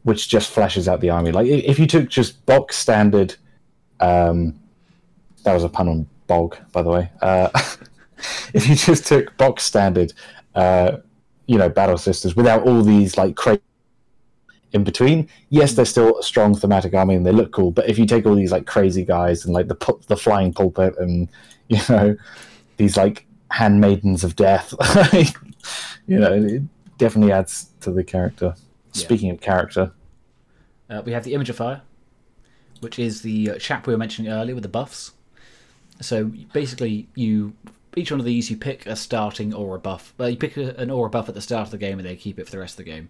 which 0.03 0.29
just 0.29 0.51
flashes 0.51 0.87
out 0.87 1.01
the 1.01 1.09
army. 1.09 1.31
Like 1.31 1.47
if 1.47 1.79
you 1.79 1.87
took 1.87 2.09
just 2.09 2.45
box 2.45 2.75
standard, 2.75 3.35
um, 3.99 4.59
that 5.43 5.53
was 5.53 5.63
a 5.63 5.69
pun 5.69 5.87
on 5.87 6.07
bog, 6.27 6.57
by 6.71 6.83
the 6.83 6.89
way. 6.89 7.11
Uh, 7.21 7.49
if 8.53 8.67
you 8.67 8.75
just 8.75 9.05
took 9.05 9.35
box 9.37 9.63
standard, 9.63 10.13
uh, 10.55 10.97
you 11.47 11.57
know, 11.57 11.69
battle 11.69 11.97
sisters 11.97 12.35
without 12.35 12.65
all 12.67 12.81
these 12.81 13.17
like 13.17 13.35
crazy 13.35 13.61
in 14.73 14.83
between, 14.83 15.29
yes, 15.49 15.73
they're 15.73 15.85
still 15.85 16.19
a 16.19 16.23
strong 16.23 16.53
thematic 16.55 16.93
army 16.93 17.15
and 17.15 17.25
they 17.25 17.31
look 17.31 17.51
cool. 17.51 17.71
But 17.71 17.89
if 17.89 17.97
you 17.97 18.05
take 18.05 18.25
all 18.25 18.35
these 18.35 18.51
like 18.51 18.65
crazy 18.65 19.05
guys 19.05 19.45
and 19.45 19.53
like 19.53 19.67
the 19.67 19.75
pu- 19.75 20.01
the 20.07 20.17
flying 20.17 20.53
pulpit 20.53 20.95
and 20.97 21.29
you 21.69 21.79
know 21.89 22.15
these 22.77 22.97
like 22.97 23.25
handmaidens 23.51 24.23
of 24.23 24.35
death, 24.35 24.73
you 26.07 26.19
know, 26.19 26.33
it 26.33 26.63
definitely 26.97 27.31
adds 27.31 27.69
to 27.81 27.91
the 27.91 28.03
character. 28.03 28.53
Speaking 28.91 29.29
of 29.29 29.41
character, 29.41 29.91
Uh, 30.89 31.01
we 31.05 31.11
have 31.11 31.23
the 31.25 31.33
Imagifier, 31.33 31.81
which 32.79 32.97
is 32.97 33.21
the 33.21 33.57
chap 33.59 33.87
we 33.87 33.93
were 33.93 33.97
mentioning 33.97 34.31
earlier 34.31 34.55
with 34.55 34.63
the 34.63 34.69
buffs. 34.69 35.11
So 36.01 36.31
basically, 36.53 37.07
you 37.15 37.53
each 37.95 38.11
one 38.11 38.19
of 38.19 38.25
these 38.25 38.49
you 38.49 38.57
pick 38.57 38.85
a 38.85 38.95
starting 38.95 39.53
aura 39.53 39.79
buff. 39.79 40.13
Well, 40.17 40.29
you 40.29 40.37
pick 40.37 40.57
a, 40.57 40.75
an 40.75 40.89
aura 40.89 41.09
buff 41.09 41.29
at 41.29 41.35
the 41.35 41.41
start 41.41 41.67
of 41.67 41.71
the 41.71 41.77
game, 41.77 41.99
and 41.99 42.07
they 42.07 42.15
keep 42.15 42.39
it 42.39 42.45
for 42.45 42.51
the 42.51 42.59
rest 42.59 42.73
of 42.73 42.85
the 42.85 42.91
game. 42.91 43.09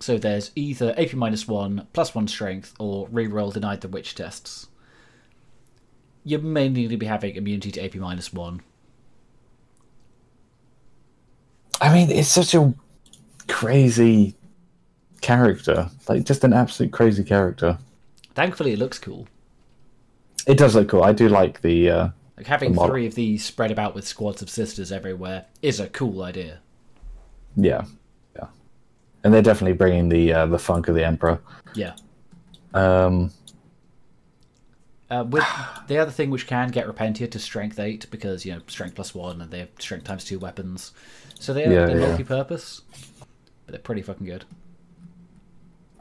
So 0.00 0.18
there's 0.18 0.50
either 0.56 0.94
AP 0.98 1.14
minus 1.14 1.46
one, 1.46 1.86
plus 1.92 2.14
one 2.14 2.26
strength, 2.28 2.74
or 2.78 3.08
reroll 3.08 3.52
denied 3.52 3.80
the 3.80 3.88
witch 3.88 4.14
tests. 4.14 4.66
You're 6.24 6.40
mainly 6.40 6.82
need 6.82 6.90
to 6.90 6.96
be 6.96 7.06
having 7.06 7.36
immunity 7.36 7.72
to 7.72 7.84
AP 7.84 7.94
minus 7.94 8.32
one. 8.32 8.62
I 11.80 11.92
mean, 11.92 12.10
it's 12.10 12.28
such 12.28 12.54
a 12.54 12.74
crazy 13.48 14.34
character, 15.20 15.90
like 16.08 16.24
just 16.24 16.44
an 16.44 16.52
absolute 16.52 16.92
crazy 16.92 17.24
character. 17.24 17.78
Thankfully, 18.34 18.72
it 18.72 18.78
looks 18.78 18.98
cool. 18.98 19.26
It 20.46 20.58
does 20.58 20.74
look 20.74 20.88
cool. 20.88 21.04
I 21.04 21.12
do 21.12 21.28
like 21.28 21.60
the. 21.60 21.90
Uh, 21.90 22.08
Like 22.36 22.46
having 22.46 22.74
three 22.74 23.06
of 23.06 23.14
these 23.14 23.44
spread 23.44 23.70
about 23.70 23.94
with 23.94 24.06
squads 24.06 24.42
of 24.42 24.50
sisters 24.50 24.90
everywhere 24.92 25.46
is 25.60 25.80
a 25.80 25.88
cool 25.88 26.22
idea. 26.22 26.60
yeah, 27.56 27.84
yeah, 28.36 28.46
and 29.24 29.32
they're 29.34 29.42
definitely 29.42 29.74
bringing 29.76 30.08
the 30.08 30.32
uh, 30.32 30.46
the 30.46 30.58
funk 30.58 30.88
of 30.88 30.94
the 30.94 31.04
emperor. 31.04 31.40
Yeah. 31.74 31.94
Um, 32.74 33.32
Uh, 35.10 35.24
with 35.24 35.44
the 35.88 35.98
other 35.98 36.10
thing 36.10 36.30
which 36.30 36.46
can 36.46 36.68
get 36.70 36.86
Repentia 36.86 37.30
to 37.30 37.38
strength 37.38 37.78
eight 37.78 38.06
because 38.10 38.46
you 38.46 38.52
know 38.54 38.62
strength 38.66 38.94
plus 38.94 39.14
one 39.14 39.42
and 39.42 39.50
they 39.50 39.58
have 39.58 39.68
strength 39.78 40.04
times 40.04 40.24
two 40.24 40.38
weapons, 40.38 40.92
so 41.38 41.52
they 41.52 41.66
are 41.66 41.70
Yeah, 41.70 41.84
they're 41.84 42.00
yeah. 42.00 42.06
multi-purpose, 42.08 42.80
but 43.66 43.72
they're 43.72 43.78
pretty 43.80 44.00
fucking 44.02 44.26
good. 44.26 44.46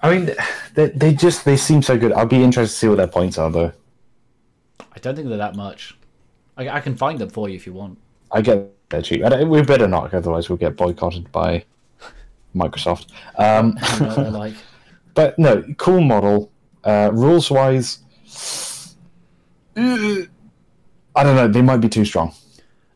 I 0.01 0.17
mean, 0.17 0.31
they 0.75 0.87
they 0.89 1.13
just 1.13 1.45
they 1.45 1.57
seem 1.57 1.81
so 1.81 1.97
good. 1.97 2.11
I'll 2.13 2.25
be 2.25 2.41
interested 2.43 2.73
to 2.73 2.79
see 2.79 2.87
what 2.87 2.97
their 2.97 3.07
points 3.07 3.37
are, 3.37 3.51
though. 3.51 3.73
I 4.93 4.99
don't 4.99 5.15
think 5.15 5.27
they're 5.27 5.37
that 5.37 5.55
much. 5.55 5.97
I, 6.67 6.77
I 6.77 6.79
can 6.79 6.95
find 6.95 7.19
them 7.19 7.29
for 7.29 7.49
you 7.49 7.55
if 7.55 7.65
you 7.65 7.73
want. 7.73 7.97
I 8.31 8.41
get 8.41 8.71
they're 8.89 9.01
cheap. 9.01 9.23
We 9.47 9.61
better 9.61 9.87
not, 9.87 10.13
otherwise 10.13 10.49
we'll 10.49 10.57
get 10.57 10.75
boycotted 10.75 11.31
by 11.31 11.63
Microsoft. 12.55 13.07
Um, 13.37 13.77
I 13.81 13.99
know 13.99 14.07
what 14.07 14.15
they're 14.15 14.31
like. 14.31 14.53
but 15.13 15.39
no, 15.39 15.63
cool 15.77 16.01
model. 16.01 16.51
Uh, 16.83 17.11
rules 17.13 17.51
wise, 17.51 17.99
I 19.77 20.27
don't 21.15 21.35
know. 21.35 21.47
They 21.47 21.61
might 21.61 21.77
be 21.77 21.89
too 21.89 22.05
strong. 22.05 22.33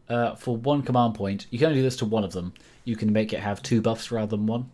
Uh, 0.10 0.36
for 0.36 0.58
one 0.58 0.82
command 0.82 1.16
point, 1.16 1.48
you 1.50 1.60
can 1.60 1.68
only 1.68 1.80
do 1.80 1.84
this 1.84 1.98
to 1.98 2.06
one 2.06 2.24
of 2.24 2.32
them. 2.34 2.54
You 2.84 2.96
can 2.96 3.12
make 3.14 3.34
it 3.34 3.40
have 3.40 3.62
two 3.62 3.82
buffs 3.82 4.12
rather 4.12 4.36
than 4.38 4.46
one. 4.48 4.70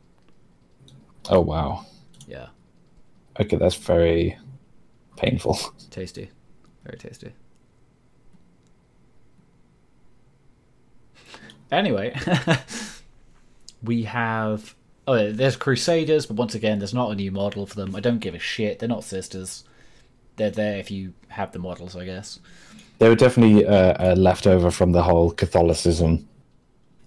Oh 1.30 1.41
wow. 1.41 1.85
Yeah, 2.27 2.47
Okay, 3.39 3.57
that's 3.57 3.76
very 3.76 4.38
painful. 5.18 5.57
tasty, 5.89 6.31
very 6.85 6.97
tasty. 6.97 7.34
Anyway, 11.72 12.15
we 13.84 14.03
have. 14.03 14.76
Oh, 15.07 15.31
there's 15.31 15.56
Crusaders, 15.56 16.26
but 16.26 16.38
once 16.38 16.53
again, 16.56 16.80
there's 16.80 16.93
not 16.93 17.11
a 17.11 17.15
new 17.15 17.31
model 17.31 17.65
for 17.65 17.76
them. 17.76 17.95
I 17.95 17.99
don't 17.99 18.19
give 18.19 18.35
a 18.35 18.39
shit. 18.39 18.80
They're 18.80 18.88
not 18.89 19.03
sisters. 19.03 19.64
They're 20.35 20.52
there 20.52 20.77
if 20.77 20.91
you 20.91 21.14
have 21.30 21.52
the 21.52 21.60
models, 21.60 21.95
I 21.95 22.06
guess. 22.06 22.39
They 22.99 23.10
were 23.10 23.15
definitely 23.15 23.65
uh, 23.65 23.95
a 24.14 24.15
leftover 24.15 24.69
from 24.69 24.91
the 24.91 25.02
whole 25.02 25.31
Catholicism 25.31 26.27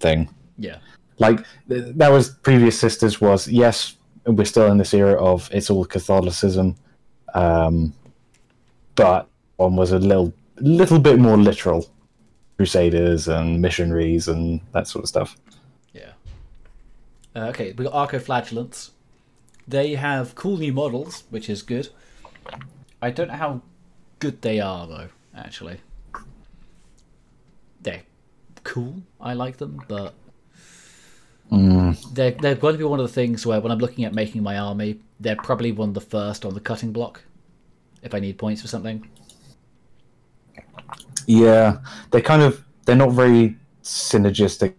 thing. 0.01 0.29
Yeah. 0.59 0.79
like 1.19 1.39
th- 1.69 1.95
that 1.97 2.11
was 2.11 2.31
previous 2.31 2.79
sisters 2.79 3.21
was 3.21 3.49
yes 3.49 3.97
we're 4.27 4.45
still 4.45 4.71
in 4.71 4.79
this 4.79 4.95
era 4.95 5.15
of 5.21 5.49
it's 5.53 5.69
all 5.71 5.85
catholicism 5.85 6.77
um 7.35 7.93
but 8.95 9.29
one 9.57 9.75
was 9.75 9.91
a 9.93 9.99
little 9.99 10.33
little 10.59 10.99
bit 11.01 11.19
more 11.19 11.37
literal 11.37 11.89
crusaders 12.57 13.29
and 13.29 13.61
missionaries 13.61 14.29
and 14.29 14.61
that 14.73 14.87
sort 14.87 15.05
of 15.05 15.09
stuff 15.09 15.37
Yeah. 15.93 16.13
Uh, 17.35 17.49
okay, 17.49 17.73
we 17.73 17.85
got 17.85 17.93
Arcoflagellants. 18.11 18.91
They 19.67 19.95
have 19.95 20.35
cool 20.35 20.59
new 20.59 20.73
models, 20.73 21.25
which 21.31 21.49
is 21.51 21.63
good. 21.63 21.89
I 23.03 23.11
don't 23.11 23.29
know 23.29 23.35
how 23.35 23.63
good 24.19 24.41
they 24.43 24.61
are 24.61 24.87
though. 24.87 25.09
Actually, 25.37 25.79
they're 27.83 28.03
cool. 28.63 29.03
I 29.21 29.35
like 29.35 29.57
them, 29.57 29.83
but 29.89 30.15
they're 32.13 32.31
they're 32.33 32.55
going 32.55 32.75
to 32.75 32.79
be 32.79 32.85
one 32.85 33.01
of 33.01 33.07
the 33.07 33.13
things 33.13 33.45
where 33.47 33.61
when 33.61 33.73
I'm 33.73 33.79
looking 33.79 34.05
at 34.05 34.15
making 34.15 34.43
my 34.43 34.59
army, 34.59 35.01
they're 35.21 35.37
probably 35.37 35.73
one 35.73 35.89
of 35.91 35.95
the 35.95 36.01
first 36.01 36.45
on 36.45 36.55
the 36.55 36.61
cutting 36.61 36.93
block. 36.93 37.23
If 38.03 38.15
I 38.15 38.21
need 38.21 38.39
points 38.39 38.63
for 38.63 38.69
something, 38.69 39.09
yeah 41.27 41.79
they're 42.11 42.21
kind 42.21 42.43
of 42.43 42.63
they're 42.85 42.97
not 42.97 43.13
very 43.13 43.57
synergistic 43.83 44.75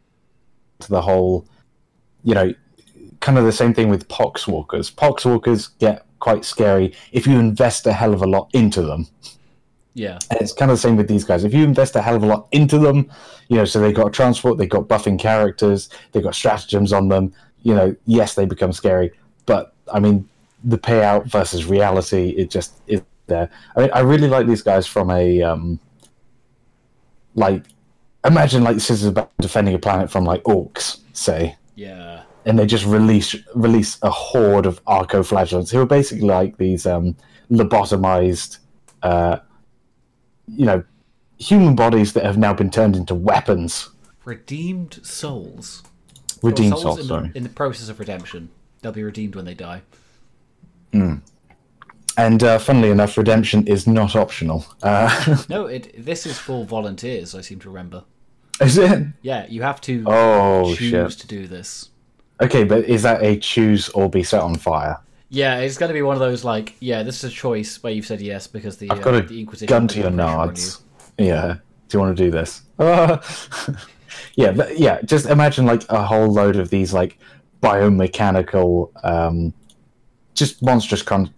to 0.80 0.90
the 0.90 1.02
whole 1.02 1.46
you 2.24 2.34
know 2.34 2.54
kind 3.20 3.38
of 3.38 3.46
the 3.46 3.52
same 3.52 3.74
thing 3.74 3.90
with 3.90 4.08
poxwalkers 4.08 4.94
poxwalkers 4.94 5.70
get 5.80 6.06
quite 6.20 6.44
scary 6.46 6.94
if 7.12 7.28
you 7.28 7.40
invest 7.40 7.86
a 7.86 7.94
hell 7.94 8.14
of 8.14 8.22
a 8.22 8.28
lot 8.28 8.50
into 8.54 8.82
them 8.82 9.08
yeah, 9.96 10.20
And 10.30 10.42
it's 10.42 10.52
kind 10.52 10.70
of 10.70 10.78
the 10.78 10.82
same 10.82 10.98
with 10.98 11.08
these 11.08 11.24
guys. 11.24 11.46
If 11.46 11.54
you 11.54 11.64
invest 11.64 11.96
a 11.96 12.02
hell 12.02 12.18
of 12.18 12.24
a 12.24 12.28
lot 12.28 12.48
into 12.52 12.78
them, 12.78 13.10
you 13.48 13.56
know, 13.56 13.64
so 13.64 13.80
they've 13.80 13.96
got 13.96 14.12
transport, 14.12 14.58
they've 14.58 14.70
got 14.70 14.90
buffing 14.90 15.18
characters, 15.18 15.90
they've 16.12 16.22
got 16.22 16.36
stratagems 16.36 16.92
on 16.92 17.08
them, 17.08 17.34
you 17.64 17.74
know, 17.74 17.96
yes, 18.06 18.36
they 18.36 18.46
become 18.46 18.74
scary. 18.74 19.12
But 19.46 19.74
I 19.94 20.02
mean, 20.02 20.28
the 20.66 20.78
payout 20.78 21.28
versus 21.28 21.66
reality, 21.66 22.32
it 22.32 22.52
just 22.52 22.74
is 22.88 23.02
there. 23.28 23.50
I 23.78 23.82
mean, 23.82 23.90
I 23.94 24.02
really 24.02 24.28
like 24.28 24.48
these 24.48 24.62
guys 24.62 24.86
from 24.86 25.10
a 25.12 25.42
um, 25.42 25.80
like 27.36 27.64
imagine 28.26 28.64
like 28.64 28.80
Scissors 28.80 29.06
about 29.08 29.32
defending 29.40 29.76
a 29.76 29.80
planet 29.80 30.10
from 30.10 30.26
like 30.26 30.44
Orks, 30.44 31.00
say, 31.14 31.56
yeah, 31.76 32.24
and 32.46 32.58
they 32.58 32.66
just 32.66 32.86
release 32.86 33.36
release 33.54 33.98
a 34.02 34.10
horde 34.10 34.66
of 34.66 34.84
arcoflagellants 34.86 35.72
who 35.72 35.80
are 35.80 35.86
basically 35.86 36.28
like 36.28 36.58
these 36.58 36.86
um, 36.86 37.16
lobotomized, 37.52 38.58
uh, 39.04 39.38
you 40.48 40.66
know, 40.66 40.84
human 41.38 41.76
bodies 41.76 42.14
that 42.14 42.24
have 42.24 42.38
now 42.38 42.54
been 42.54 42.72
turned 42.72 42.96
into 42.96 43.14
weapons. 43.16 43.90
redeemed 44.24 45.00
souls. 45.06 45.84
Redeemed 46.42 46.74
Or 46.74 46.78
souls, 46.82 47.00
in, 47.00 47.06
sorry. 47.06 47.32
in 47.34 47.44
the 47.44 47.50
process 47.50 47.90
of 47.90 48.00
redemption. 48.00 48.50
They'll 48.82 48.92
be 48.92 49.04
redeemed 49.04 49.36
when 49.36 49.46
they 49.46 49.54
die. 49.56 49.82
And 52.18 52.44
uh, 52.44 52.60
funnily 52.60 52.90
enough, 52.92 53.18
redemption 53.18 53.68
is 53.68 53.88
not 53.88 54.16
optional. 54.16 54.66
Uh, 54.82 55.36
No, 55.50 55.66
it. 55.66 55.94
This 56.04 56.26
is 56.26 56.38
for 56.38 56.66
volunteers. 56.66 57.36
I 57.36 57.42
seem 57.42 57.60
to 57.60 57.70
remember. 57.70 58.04
is 58.62 58.78
it? 58.78 59.08
Yeah, 59.22 59.46
you 59.50 59.62
have 59.64 59.82
to 59.82 60.04
Oh 60.08 60.74
choose 60.76 61.14
shit. 61.14 61.20
to 61.22 61.28
do 61.28 61.48
this. 61.48 61.90
Okay, 62.42 62.64
but 62.64 62.86
is 62.86 63.02
that 63.04 63.22
a 63.24 63.38
choose 63.38 63.90
or 63.90 64.10
be 64.10 64.24
set 64.24 64.42
on 64.42 64.56
fire? 64.56 64.98
Yeah, 65.30 65.60
it's 65.60 65.78
going 65.78 65.90
to 65.90 65.94
be 65.94 66.02
one 66.02 66.16
of 66.16 66.20
those 66.22 66.44
like, 66.46 66.76
yeah, 66.80 67.04
this 67.04 67.24
is 67.24 67.32
a 67.32 67.34
choice 67.34 67.82
where 67.84 67.92
you've 67.92 68.06
said 68.06 68.22
yes 68.22 68.48
because 68.48 68.78
the 68.78 68.90
I've 68.92 69.02
got 69.02 69.14
uh, 69.16 69.18
a 69.18 69.22
the 69.24 69.40
Inquisition 69.40 69.68
gun 69.68 69.88
to 69.90 70.00
your 70.00 70.12
nards. 70.12 70.82
Yeah. 71.18 71.56
Do 71.90 71.98
you 71.98 72.00
want 72.02 72.16
to 72.18 72.24
do 72.24 72.32
this? 72.32 72.62
yeah, 74.36 74.52
but 74.52 74.78
yeah. 74.80 75.02
Just 75.04 75.26
imagine 75.28 75.66
like 75.66 75.84
a 75.90 76.04
whole 76.04 76.32
load 76.32 76.56
of 76.56 76.70
these 76.70 76.94
like 76.94 77.18
biomechanical, 77.62 78.92
um, 79.04 79.54
just 80.36 80.62
monstrous 80.62 81.02
con- 81.02 81.32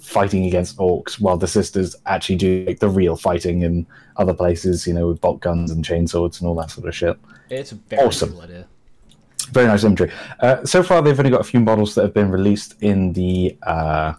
fighting 0.00 0.46
against 0.46 0.78
Orks, 0.78 1.20
while 1.20 1.36
the 1.36 1.46
sisters 1.48 1.94
actually 2.06 2.36
do 2.36 2.64
like 2.66 2.78
the 2.78 2.88
real 2.88 3.16
fighting 3.16 3.62
in 3.62 3.86
other 4.16 4.32
places. 4.32 4.86
You 4.86 4.94
know, 4.94 5.08
with 5.08 5.20
bolt 5.20 5.40
guns 5.40 5.70
and 5.70 5.84
chainswords 5.84 6.40
and 6.40 6.48
all 6.48 6.54
that 6.56 6.70
sort 6.70 6.88
of 6.88 6.94
shit. 6.94 7.18
It's 7.50 7.72
a 7.72 7.74
very 7.74 8.02
Awesome. 8.06 8.30
cool 8.32 8.42
idea. 8.42 8.66
Very 9.50 9.66
nice 9.66 9.84
imagery. 9.84 10.10
Uh, 10.40 10.64
so 10.64 10.82
far, 10.82 11.02
they've 11.02 11.18
only 11.18 11.30
got 11.30 11.40
a 11.42 11.44
few 11.44 11.60
models 11.60 11.94
that 11.96 12.02
have 12.02 12.14
been 12.14 12.30
released 12.30 12.76
in 12.80 13.12
the 13.12 13.58
uh, 13.64 14.14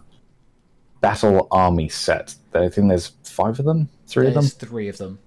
Battle 1.00 1.48
Army 1.50 1.88
set. 1.88 2.34
I 2.54 2.68
think 2.68 2.88
there's 2.88 3.12
five 3.24 3.58
of 3.58 3.64
them, 3.64 3.88
three 4.06 4.28
of 4.28 4.34
them, 4.34 4.42
There's 4.42 4.52
three 4.54 4.88
of 4.88 4.98
them. 4.98 5.18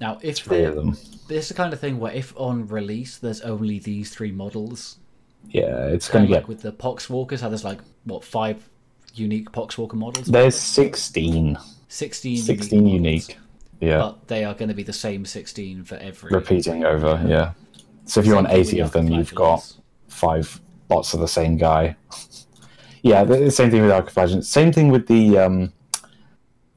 Now, 0.00 0.18
if 0.22 0.38
three 0.38 0.62
of 0.64 0.76
them. 0.76 0.90
this 1.26 1.44
is 1.44 1.48
the 1.48 1.54
kind 1.54 1.72
of 1.72 1.80
thing 1.80 1.98
where 1.98 2.12
if 2.12 2.32
on 2.36 2.68
release 2.68 3.16
there's 3.18 3.40
only 3.40 3.78
these 3.78 4.10
three 4.10 4.30
models, 4.30 4.98
Yeah, 5.50 5.86
it's 5.86 6.08
going 6.08 6.26
kind 6.26 6.28
to 6.28 6.34
of 6.34 6.42
get. 6.42 6.42
like 6.42 6.48
with 6.48 6.62
the 6.62 6.72
Poxwalkers, 6.72 7.40
how 7.40 7.48
there's 7.48 7.64
like 7.64 7.80
what 8.04 8.24
five 8.24 8.68
unique 9.14 9.50
Poxwalker 9.52 9.94
models? 9.94 10.26
There's 10.26 10.58
16. 10.58 11.58
16, 11.88 12.36
16 12.38 12.78
models, 12.78 12.92
unique. 12.92 13.38
Yeah, 13.80 13.98
but 13.98 14.28
they 14.28 14.44
are 14.44 14.54
going 14.54 14.68
to 14.68 14.74
be 14.74 14.82
the 14.82 14.92
same 14.92 15.24
16 15.24 15.84
for 15.84 15.96
every. 15.96 16.30
repeating 16.30 16.84
over. 16.84 17.22
Yeah. 17.26 17.52
So 18.06 18.20
if 18.20 18.26
you 18.26 18.32
Same 18.32 18.36
want 18.36 18.48
thing 18.48 18.58
with 18.58 18.68
80 18.68 18.80
of 18.80 18.92
them, 18.92 19.08
you've 19.10 19.34
got 19.34 19.72
five 20.08 20.60
lots 20.88 21.14
of 21.14 21.20
the 21.20 21.28
same 21.28 21.56
guy. 21.56 21.96
yeah, 23.02 23.24
the 23.24 23.50
same 23.50 23.70
thing 23.70 23.82
with 23.82 23.90
Arcoflagellants. 23.90 24.44
Same 24.44 24.72
thing 24.72 24.88
with 24.88 25.06
the 25.06 25.38
um, 25.38 25.72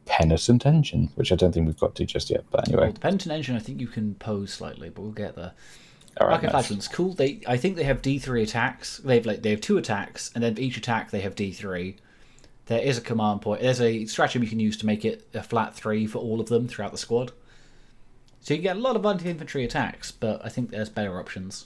Penitent 0.05 0.65
Engine, 0.65 1.09
which 1.15 1.31
I 1.31 1.35
don't 1.35 1.53
think 1.53 1.67
we've 1.67 1.79
got 1.79 1.95
to 1.95 2.05
just 2.05 2.29
yet. 2.29 2.43
But 2.49 2.67
anyway, 2.67 2.85
Well, 2.85 2.93
the 2.93 2.99
Penitent 2.99 3.31
Engine, 3.31 3.55
I 3.55 3.59
think 3.59 3.79
you 3.79 3.87
can 3.87 4.15
pose 4.15 4.51
slightly, 4.51 4.89
but 4.89 5.01
we'll 5.01 5.11
get 5.11 5.35
there. 5.35 5.53
All 6.19 6.27
right. 6.27 6.41
nice. 6.41 6.51
Arcoflagellants, 6.51 6.91
cool. 6.91 7.13
They, 7.13 7.41
I 7.47 7.57
think 7.57 7.75
they 7.75 7.83
have 7.83 8.01
D 8.01 8.19
three 8.19 8.43
attacks. 8.43 8.97
They 8.97 9.15
have 9.15 9.25
like 9.25 9.41
they 9.41 9.51
have 9.51 9.61
two 9.61 9.77
attacks, 9.77 10.31
and 10.35 10.43
then 10.43 10.55
for 10.55 10.61
each 10.61 10.77
attack 10.77 11.11
they 11.11 11.21
have 11.21 11.35
D 11.35 11.51
three. 11.51 11.97
There 12.67 12.79
is 12.81 12.97
a 12.97 13.01
command 13.01 13.41
point. 13.41 13.61
There's 13.61 13.81
a 13.81 14.05
stratagem 14.05 14.43
you 14.43 14.49
can 14.49 14.59
use 14.59 14.77
to 14.77 14.85
make 14.85 15.03
it 15.03 15.27
a 15.33 15.41
flat 15.41 15.73
three 15.73 16.05
for 16.05 16.19
all 16.19 16.39
of 16.39 16.49
them 16.49 16.67
throughout 16.67 16.91
the 16.91 16.99
squad. 16.99 17.31
So 18.41 18.53
you 18.53 18.59
can 18.59 18.63
get 18.63 18.77
a 18.77 18.79
lot 18.79 18.95
of 18.95 19.05
anti-infantry 19.05 19.65
attacks, 19.65 20.11
but 20.11 20.39
I 20.45 20.49
think 20.49 20.69
there's 20.69 20.87
better 20.87 21.19
options. 21.19 21.65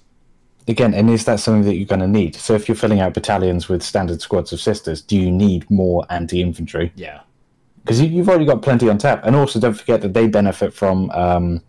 Again, 0.66 0.94
and 0.94 1.10
is 1.10 1.26
that 1.26 1.42
something 1.42 1.64
that 1.64 1.76
you're 1.76 1.86
going 1.86 2.00
to 2.00 2.08
need? 2.08 2.36
So 2.36 2.54
if 2.54 2.70
you're 2.70 2.76
filling 2.76 3.02
out 3.02 3.14
battalions 3.14 3.68
with 3.68 3.84
standard 3.84 4.22
squads 4.22 4.54
of 4.54 4.62
sisters, 4.62 5.02
do 5.02 5.18
you 5.18 5.30
need 5.30 5.70
more 5.70 6.06
anti-infantry? 6.10 6.94
Yeah, 6.96 7.20
Because 7.84 8.00
you, 8.00 8.08
you've 8.08 8.30
already 8.30 8.46
got 8.46 8.62
plenty 8.62 8.88
on 8.90 8.98
tap, 8.98 9.26
and 9.26 9.36
also 9.36 9.60
don't 9.60 9.74
forget 9.74 10.02
that 10.02 10.14
they 10.14 10.28
benefit 10.28 10.74
from. 10.74 11.12
Um, 11.12 11.62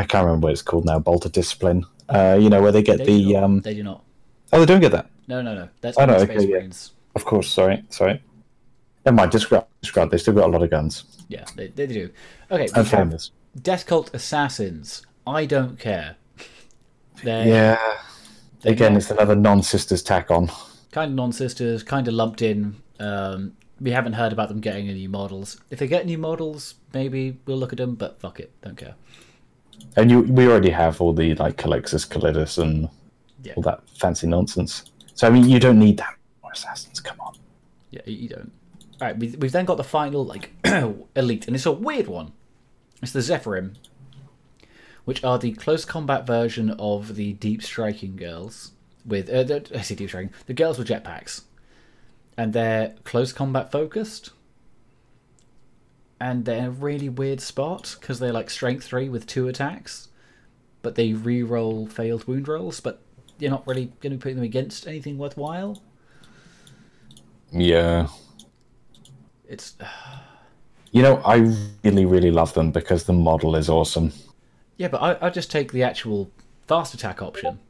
I 0.00 0.04
can't 0.04 0.24
remember 0.24 0.46
what 0.46 0.52
it's 0.52 0.62
called 0.62 0.84
now. 0.86 0.98
Bolter 0.98 1.28
discipline. 1.28 1.84
Uh, 2.08 2.38
you 2.40 2.48
know 2.48 2.60
where 2.62 2.72
they 2.72 2.82
get 2.82 2.98
they 2.98 3.04
the 3.04 3.32
not. 3.34 3.42
um, 3.44 3.60
they 3.60 3.74
do 3.74 3.82
not. 3.82 4.02
Oh, 4.52 4.58
they 4.60 4.66
don't 4.66 4.80
get 4.80 4.92
that. 4.92 5.08
No, 5.28 5.42
no, 5.42 5.54
no. 5.54 5.68
That's 5.80 5.96
Oh, 5.98 6.06
no, 6.06 6.14
okay, 6.16 6.44
yeah. 6.44 6.66
Of 7.14 7.24
course. 7.24 7.48
Sorry. 7.50 7.84
Sorry. 7.90 8.22
Never 9.04 9.14
mind. 9.14 9.30
Discard. 9.30 9.64
Discard. 9.82 10.10
They 10.10 10.18
still 10.18 10.34
got 10.34 10.44
a 10.48 10.52
lot 10.52 10.62
of 10.62 10.70
guns. 10.70 11.04
Yeah, 11.28 11.44
they, 11.56 11.68
they 11.68 11.86
do. 11.86 12.10
Okay, 12.50 12.68
And 12.74 12.88
famous. 12.88 13.30
Death 13.62 13.86
Cult 13.86 14.10
Assassins. 14.14 15.02
I 15.26 15.44
don't 15.46 15.78
care. 15.78 16.16
They're 17.22 17.46
Yeah. 17.46 17.96
they're 18.62 18.72
Again, 18.72 18.96
it's 18.96 19.10
another 19.10 19.36
non-sisters 19.36 20.02
tack 20.02 20.30
on. 20.30 20.50
kind 20.92 21.10
of 21.12 21.16
non-sisters, 21.16 21.82
kind 21.82 22.08
of 22.08 22.14
lumped 22.14 22.42
in. 22.42 22.76
Um, 22.98 23.52
we 23.80 23.92
haven't 23.92 24.14
heard 24.14 24.32
about 24.32 24.48
them 24.48 24.60
getting 24.60 24.88
any 24.88 25.06
models. 25.06 25.60
If 25.70 25.78
they 25.78 25.86
get 25.86 26.06
new 26.06 26.18
models, 26.18 26.74
maybe 26.92 27.38
we'll 27.46 27.56
look 27.58 27.72
at 27.72 27.78
them. 27.78 27.94
But 27.94 28.20
fuck 28.20 28.40
it, 28.40 28.50
don't 28.62 28.76
care. 28.76 28.94
And 29.96 30.10
you, 30.10 30.20
we 30.22 30.46
already 30.46 30.70
have 30.70 31.00
all 31.00 31.12
the 31.12 31.34
like 31.36 31.56
Culexus, 31.56 32.06
Callidus, 32.08 32.58
and 32.58 32.88
Yeah. 33.42 33.54
all 33.56 33.62
that 33.64 33.80
fancy 33.98 34.26
nonsense. 34.26 34.84
So 35.14 35.26
I 35.26 35.30
mean, 35.30 35.48
you 35.48 35.58
don't 35.58 35.78
need 35.78 35.96
that 35.98 36.14
more 36.42 36.52
assassins. 36.52 37.00
Come 37.00 37.20
on. 37.20 37.34
Yeah, 37.90 38.02
you 38.06 38.28
don't. 38.28 38.52
All 39.00 39.08
right, 39.08 39.18
we, 39.18 39.28
we've 39.38 39.52
then 39.52 39.64
got 39.64 39.76
the 39.78 39.84
final 39.84 40.24
like 40.24 40.50
elite, 41.16 41.46
and 41.46 41.56
it's 41.56 41.66
a 41.66 41.72
weird 41.72 42.06
one. 42.06 42.32
It's 43.02 43.12
the 43.12 43.20
Zephyrim, 43.20 43.76
which 45.04 45.24
are 45.24 45.38
the 45.38 45.52
close 45.52 45.84
combat 45.84 46.26
version 46.26 46.70
of 46.78 47.16
the 47.16 47.32
deep 47.34 47.62
striking 47.62 48.16
girls. 48.16 48.72
With 49.06 49.30
uh, 49.30 49.42
the, 49.44 49.66
I 49.74 49.80
say 49.80 49.94
deep 49.94 50.10
striking, 50.10 50.32
the 50.46 50.52
girls 50.52 50.78
with 50.78 50.88
jetpacks, 50.88 51.42
and 52.36 52.52
they're 52.52 52.94
close 53.04 53.32
combat 53.32 53.72
focused. 53.72 54.30
And 56.20 56.44
they're 56.44 56.68
a 56.68 56.70
really 56.70 57.08
weird 57.08 57.40
spot 57.40 57.96
because 57.98 58.18
they're 58.18 58.32
like 58.32 58.50
strength 58.50 58.84
three 58.84 59.08
with 59.08 59.26
two 59.26 59.48
attacks, 59.48 60.08
but 60.82 60.94
they 60.94 61.14
re-roll 61.14 61.86
failed 61.86 62.26
wound 62.26 62.46
rolls. 62.46 62.80
But 62.80 63.00
you're 63.38 63.50
not 63.50 63.66
really 63.66 63.86
going 64.00 64.12
to 64.12 64.16
be 64.16 64.18
putting 64.18 64.36
them 64.36 64.44
against 64.44 64.86
anything 64.86 65.16
worthwhile. 65.16 65.82
Yeah. 67.50 68.08
It's 69.48 69.76
You 70.92 71.02
know, 71.02 71.16
I 71.24 71.54
really, 71.84 72.04
really 72.04 72.30
love 72.32 72.52
them 72.54 72.72
because 72.72 73.04
the 73.04 73.12
model 73.12 73.54
is 73.54 73.68
awesome. 73.68 74.12
Yeah, 74.76 74.88
but 74.88 75.00
I, 75.00 75.26
I 75.26 75.30
just 75.30 75.50
take 75.50 75.72
the 75.72 75.84
actual 75.84 76.30
fast 76.66 76.94
attack 76.94 77.22
option. 77.22 77.60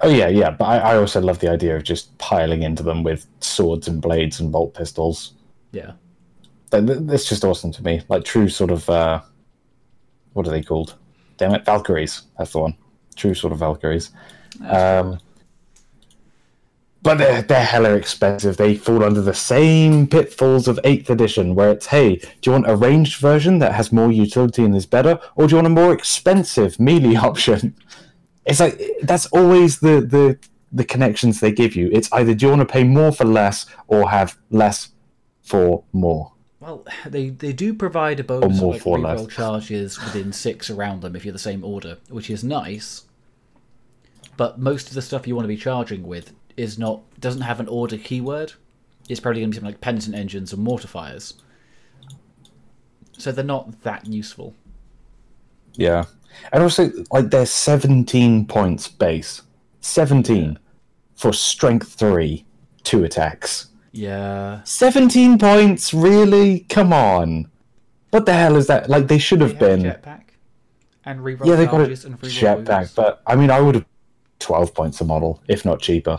Oh 0.00 0.08
yeah, 0.08 0.28
yeah. 0.28 0.50
But 0.50 0.64
I, 0.64 0.78
I 0.78 0.96
also 0.96 1.20
love 1.20 1.40
the 1.40 1.50
idea 1.50 1.76
of 1.76 1.84
just 1.84 2.16
piling 2.18 2.62
into 2.62 2.82
them 2.82 3.02
with 3.02 3.26
swords 3.40 3.88
and 3.88 4.00
blades 4.00 4.40
and 4.40 4.50
bolt 4.50 4.74
pistols. 4.74 5.34
Yeah. 5.72 5.92
That- 6.80 6.86
that- 6.86 7.06
That's 7.06 7.28
just 7.28 7.44
awesome 7.44 7.72
to 7.72 7.82
me. 7.84 8.02
Like 8.08 8.24
true 8.24 8.48
sort 8.48 8.70
of 8.70 8.88
uh, 8.90 9.20
what 10.32 10.46
are 10.46 10.50
they 10.50 10.62
called? 10.62 10.94
Damn 11.36 11.54
it, 11.54 11.64
Valkyries. 11.64 12.22
That's 12.38 12.52
the 12.52 12.60
one. 12.60 12.74
True 13.16 13.34
sort 13.34 13.52
of 13.52 13.58
Valkyries. 13.60 14.10
Um, 14.68 15.18
but 17.02 17.18
they're 17.18 17.42
they're 17.42 17.64
hella 17.64 17.94
expensive. 17.94 18.56
They 18.56 18.74
fall 18.76 19.04
under 19.04 19.20
the 19.20 19.34
same 19.34 20.06
pitfalls 20.06 20.68
of 20.68 20.80
Eighth 20.84 21.10
Edition, 21.10 21.54
where 21.54 21.70
it's 21.70 21.86
hey, 21.86 22.16
do 22.16 22.26
you 22.44 22.52
want 22.52 22.70
a 22.70 22.76
ranged 22.76 23.20
version 23.20 23.58
that 23.58 23.74
has 23.74 23.92
more 23.92 24.10
utility 24.10 24.64
and 24.64 24.74
is 24.74 24.86
better, 24.86 25.18
or 25.36 25.46
do 25.46 25.52
you 25.52 25.56
want 25.56 25.66
a 25.66 25.70
more 25.70 25.92
expensive 25.92 26.80
melee 26.80 27.16
option? 27.30 27.74
It's 28.46 28.60
like 28.60 28.80
that's 29.02 29.26
always 29.26 29.80
the 29.80 30.00
the 30.00 30.38
the 30.72 30.84
connections 30.84 31.40
they 31.40 31.52
give 31.52 31.76
you. 31.76 31.90
It's 31.92 32.10
either 32.12 32.34
do 32.34 32.46
you 32.46 32.50
want 32.50 32.60
to 32.66 32.72
pay 32.72 32.84
more 32.84 33.12
for 33.12 33.24
less 33.24 33.66
or 33.86 34.08
have 34.10 34.36
less 34.50 34.88
for 35.42 35.84
more. 35.92 36.32
Well, 36.64 36.86
they, 37.06 37.30
they 37.30 37.52
do 37.52 37.74
provide 37.74 38.20
a 38.20 38.24
bonus 38.24 38.56
of 38.56 38.62
more 38.62 38.72
like 38.72 38.82
for 38.82 38.98
reroll 38.98 39.24
less. 39.24 39.34
charges 39.34 40.02
within 40.02 40.32
six 40.32 40.70
around 40.70 41.02
them 41.02 41.14
if 41.14 41.24
you're 41.24 41.32
the 41.32 41.38
same 41.38 41.64
order, 41.64 41.98
which 42.08 42.30
is 42.30 42.42
nice. 42.42 43.04
But 44.36 44.58
most 44.58 44.88
of 44.88 44.94
the 44.94 45.02
stuff 45.02 45.26
you 45.26 45.36
want 45.36 45.44
to 45.44 45.48
be 45.48 45.56
charging 45.56 46.06
with 46.06 46.32
is 46.56 46.78
not 46.78 47.02
doesn't 47.20 47.42
have 47.42 47.60
an 47.60 47.68
order 47.68 47.96
keyword. 47.96 48.54
It's 49.08 49.20
probably 49.20 49.42
going 49.42 49.50
to 49.50 49.54
be 49.54 49.56
something 49.60 49.74
like 49.74 49.80
penitent 49.80 50.16
engines 50.16 50.52
and 50.52 50.66
mortifiers. 50.66 51.34
So 53.18 53.30
they're 53.30 53.44
not 53.44 53.82
that 53.82 54.06
useful. 54.06 54.54
Yeah. 55.74 56.06
And 56.52 56.62
also, 56.62 56.90
like, 57.12 57.30
they're 57.30 57.46
17 57.46 58.46
points 58.46 58.88
base. 58.88 59.42
17 59.82 60.58
for 61.14 61.32
strength 61.32 61.92
3, 61.92 62.44
2 62.82 63.04
attacks. 63.04 63.68
Yeah. 63.94 64.60
17 64.64 65.38
points? 65.38 65.94
Really? 65.94 66.60
Come 66.68 66.92
on. 66.92 67.48
What 68.10 68.26
the 68.26 68.32
hell 68.32 68.56
is 68.56 68.66
that? 68.66 68.90
Like, 68.90 69.06
they 69.06 69.18
should 69.18 69.40
have 69.40 69.58
been. 69.58 69.82
jetpack 69.82 70.22
and 71.04 71.20
reroll 71.20 71.46
Yeah, 71.46 71.54
they 71.56 71.66
got 71.66 71.74
a 71.80 71.84
charges 71.84 72.04
and 72.04 72.20
reroll 72.20 72.64
jetpack, 72.64 72.94
but 72.96 73.22
I 73.26 73.36
mean, 73.36 73.50
I 73.50 73.60
would 73.60 73.76
have 73.76 73.84
12 74.40 74.74
points 74.74 75.00
a 75.00 75.04
model, 75.04 75.40
if 75.48 75.64
not 75.64 75.80
cheaper. 75.80 76.18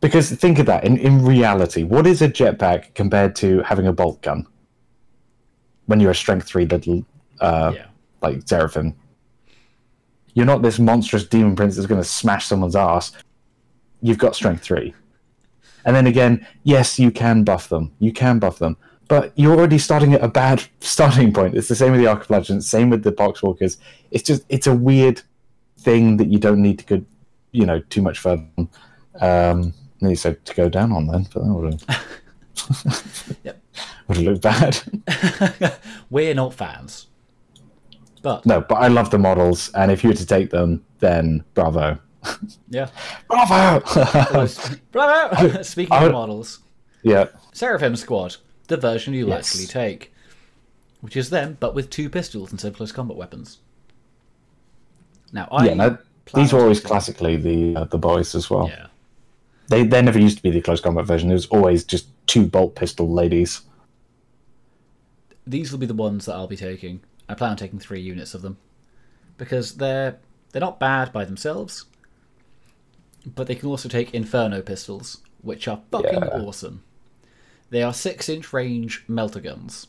Because 0.00 0.30
think 0.30 0.58
of 0.58 0.66
that 0.66 0.84
in, 0.84 0.98
in 0.98 1.24
reality, 1.24 1.82
what 1.84 2.06
is 2.06 2.20
a 2.22 2.28
jetpack 2.28 2.94
compared 2.94 3.34
to 3.36 3.60
having 3.62 3.86
a 3.86 3.92
bolt 3.92 4.20
gun? 4.20 4.46
When 5.86 5.98
you're 6.00 6.10
a 6.10 6.14
strength 6.14 6.46
3 6.46 6.66
little 6.66 7.06
uh, 7.40 7.72
Yeah. 7.74 7.86
like 8.20 8.42
Seraphim. 8.46 8.94
You're 10.34 10.46
not 10.46 10.62
this 10.62 10.78
monstrous 10.78 11.24
demon 11.26 11.56
prince 11.56 11.76
that's 11.76 11.86
going 11.86 12.00
to 12.00 12.08
smash 12.08 12.46
someone's 12.46 12.76
ass. 12.76 13.12
You've 14.00 14.18
got 14.18 14.34
strength 14.34 14.62
three. 14.62 14.94
And 15.84 15.94
then 15.96 16.06
again, 16.06 16.46
yes, 16.64 16.98
you 16.98 17.10
can 17.10 17.44
buff 17.44 17.68
them. 17.68 17.92
You 17.98 18.12
can 18.12 18.38
buff 18.38 18.58
them. 18.58 18.76
But 19.08 19.32
you're 19.36 19.56
already 19.56 19.78
starting 19.78 20.14
at 20.14 20.22
a 20.22 20.28
bad 20.28 20.64
starting 20.80 21.32
point. 21.32 21.54
It's 21.56 21.68
the 21.68 21.74
same 21.76 21.92
with 21.92 22.00
the 22.00 22.06
Arcoflagellants, 22.06 22.64
same 22.64 22.88
with 22.90 23.02
the 23.02 23.12
Poxwalkers. 23.12 23.76
It's 24.10 24.22
just, 24.22 24.44
it's 24.48 24.66
a 24.66 24.74
weird 24.74 25.22
thing 25.78 26.16
that 26.18 26.28
you 26.28 26.38
don't 26.38 26.62
need 26.62 26.78
to 26.78 26.84
go, 26.98 27.04
you 27.50 27.66
know, 27.66 27.80
too 27.80 28.02
much 28.02 28.18
further. 28.18 28.46
Um, 29.20 29.74
needs 30.00 30.22
to 30.22 30.34
to 30.34 30.54
go 30.54 30.68
down 30.68 30.92
on 30.92 31.06
then, 31.06 31.28
but 31.32 31.44
that 31.44 31.52
would 31.52 31.72
have, 31.74 33.36
Yep. 33.44 33.62
would 34.08 34.16
have 34.16 34.26
looked 34.26 34.42
bad. 34.42 35.78
We're 36.10 36.34
not 36.34 36.54
fans. 36.54 37.08
But 38.22 38.46
No, 38.46 38.60
but 38.60 38.76
I 38.76 38.88
love 38.88 39.10
the 39.10 39.18
models, 39.18 39.70
and 39.74 39.90
if 39.90 40.02
you 40.02 40.10
were 40.10 40.16
to 40.16 40.26
take 40.26 40.50
them, 40.50 40.84
then 41.00 41.44
bravo. 41.54 41.98
yeah. 42.68 42.88
Bravo! 43.28 43.80
Bravo! 44.92 45.62
Speaking 45.62 45.92
I 45.92 46.04
of 46.04 46.12
models, 46.12 46.60
yeah, 47.02 47.26
Seraphim 47.52 47.96
Squad, 47.96 48.36
the 48.68 48.76
version 48.76 49.14
you 49.14 49.28
Yes. 49.28 49.50
actually 49.52 49.66
take, 49.66 50.12
which 51.00 51.16
is 51.16 51.30
them 51.30 51.56
but 51.60 51.74
with 51.74 51.90
two 51.90 52.08
pistols 52.08 52.52
instead 52.52 52.68
of 52.68 52.76
close 52.76 52.92
combat 52.92 53.16
weapons. 53.16 53.58
Now 55.32 55.48
I 55.50 55.66
yeah. 55.66 55.74
No, 55.74 55.98
these 56.34 56.52
were 56.52 56.60
always 56.60 56.80
classically 56.80 57.36
the 57.36 57.76
uh, 57.76 57.84
the 57.84 57.98
boys 57.98 58.34
as 58.34 58.48
well. 58.50 58.68
Yeah, 58.68 58.86
They 59.68 59.84
they 59.84 60.02
never 60.02 60.18
used 60.18 60.36
to 60.36 60.42
be 60.42 60.50
the 60.50 60.60
close 60.60 60.80
combat 60.80 61.06
version. 61.06 61.30
It 61.30 61.34
was 61.34 61.46
always 61.46 61.84
just 61.84 62.06
two 62.26 62.46
bolt 62.46 62.74
pistol 62.76 63.10
ladies. 63.10 63.62
these 65.46 65.72
will 65.72 65.78
be 65.78 65.86
the 65.86 65.94
ones 65.94 66.26
that 66.26 66.34
I'll 66.34 66.46
be 66.46 66.56
taking. 66.56 67.00
I 67.28 67.34
plan 67.34 67.50
on 67.52 67.56
taking 67.56 67.78
three 67.80 68.00
units 68.00 68.34
of 68.34 68.42
them 68.42 68.58
because 69.38 69.76
they're 69.76 70.18
they're 70.52 70.60
not 70.60 70.78
bad 70.78 71.12
by 71.12 71.24
themselves, 71.24 71.86
but 73.26 73.46
they 73.46 73.54
can 73.54 73.68
also 73.68 73.88
take 73.88 74.14
Inferno 74.14 74.62
pistols, 74.62 75.18
which 75.40 75.68
are 75.68 75.80
fucking 75.90 76.22
Yeah. 76.22 76.40
awesome. 76.40 76.82
They 77.70 77.82
are 77.82 77.94
six-inch 77.94 78.52
range 78.52 79.04
melter 79.08 79.40
guns, 79.40 79.86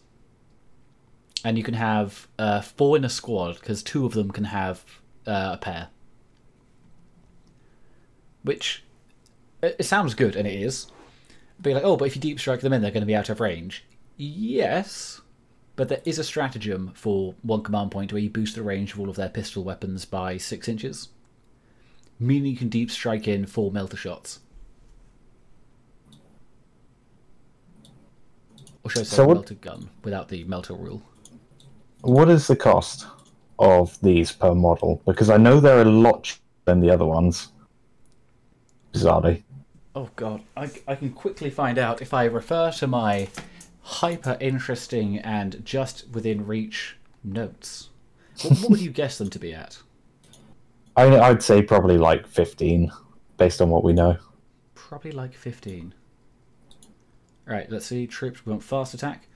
and 1.44 1.58
you 1.58 1.64
can 1.64 1.74
have 1.74 2.28
uh, 2.40 2.62
four 2.62 2.96
in 2.98 3.04
a 3.04 3.10
squad 3.10 3.60
because 3.60 3.84
two 3.84 4.06
of 4.06 4.14
them 4.14 4.32
can 4.32 4.46
have 4.46 4.84
uh, 5.28 5.52
a 5.54 5.58
pair. 5.58 5.90
Which 8.44 8.84
it, 9.62 9.76
it 9.80 9.84
sounds 9.84 10.14
good, 10.14 10.36
and 10.36 10.48
it 10.48 10.62
is. 10.62 10.88
Be 11.62 11.74
like, 11.74 11.84
oh, 11.84 11.96
but 11.98 12.06
if 12.06 12.16
you 12.16 12.22
deep 12.22 12.40
strike 12.40 12.62
them 12.62 12.74
in, 12.74 12.82
they're 12.82 12.92
going 12.92 13.02
to 13.02 13.08
be 13.08 13.16
out 13.16 13.30
of 13.30 13.40
range. 13.40 13.86
Yes, 14.18 15.22
but 15.76 15.90
there 15.90 16.02
is 16.06 16.20
a 16.20 16.24
stratagem 16.24 16.92
for 16.94 17.36
one 17.42 17.64
command 17.64 17.92
point 17.92 18.12
where 18.14 18.22
you 18.22 18.30
boost 18.30 18.56
the 18.56 18.64
range 18.64 18.94
of 18.94 19.00
all 19.00 19.10
of 19.10 19.16
their 19.16 19.30
pistol 19.30 19.64
weapons 19.64 20.06
by 20.06 20.38
six 20.38 20.68
inches, 20.68 21.10
meaning 22.24 22.52
you 22.52 22.58
can 22.58 22.70
deep 22.70 22.90
strike 22.91 23.28
in 23.28 23.45
four 23.45 23.72
melter 23.72 23.98
shots. 23.98 24.40
Or 28.84 28.90
should 28.90 29.02
I 29.02 29.04
say 29.04 29.16
So 29.16 29.26
what- 29.28 29.36
melter 29.36 29.56
gun 29.56 29.90
without 30.04 30.30
the 30.30 30.44
melter 30.45 30.74
rule? 30.74 31.02
What 32.02 32.30
is 32.30 32.48
the 32.48 32.56
cost 32.56 33.06
of 33.60 34.00
these 34.02 34.32
per 34.32 34.54
model? 34.54 35.02
Because 35.06 35.30
I 35.30 35.38
know 35.38 35.60
they're 35.60 35.82
a 35.82 35.86
lot 35.86 36.24
cheaper 36.24 36.41
than 36.66 36.80
the 36.82 36.90
other 36.90 37.06
ones. 37.06 37.50
Bizarrely. 38.94 39.38
Eh? 39.38 39.41
Oh 39.95 40.10
god, 40.16 40.41
I, 40.58 40.70
I 40.88 40.95
can 40.95 41.12
quickly 41.14 41.50
find 41.50 41.78
out 41.78 42.02
if 42.02 42.14
I 42.14 42.26
refer 42.26 42.72
to 42.72 42.88
my 42.88 43.30
hyper 43.82 44.38
interesting 44.40 45.20
and 45.20 45.64
just 45.66 46.10
within 46.10 46.45
reach 46.48 46.98
notes. 47.24 47.90
What, 48.41 48.58
what 48.60 48.72
would 48.72 48.82
you 48.82 48.90
guess 49.02 49.18
them 49.18 49.30
to 49.30 49.40
be 49.40 49.54
at? 49.54 49.78
I 50.95 51.18
I'd 51.20 51.44
say 51.44 51.61
probably 51.61 51.98
like 51.98 52.28
fifteen, 52.28 52.91
based 53.38 53.61
on 53.61 53.70
what 53.70 53.84
we 53.84 53.94
know. 53.94 54.18
Probably 54.76 55.11
like 55.11 55.34
15. 55.34 55.94
Right, 57.45 57.70
let's 57.70 57.88
see. 57.88 58.06
Troops, 58.06 58.45
we 58.45 58.52
want 58.52 58.64
fast 58.64 58.94
attack. 58.94 59.28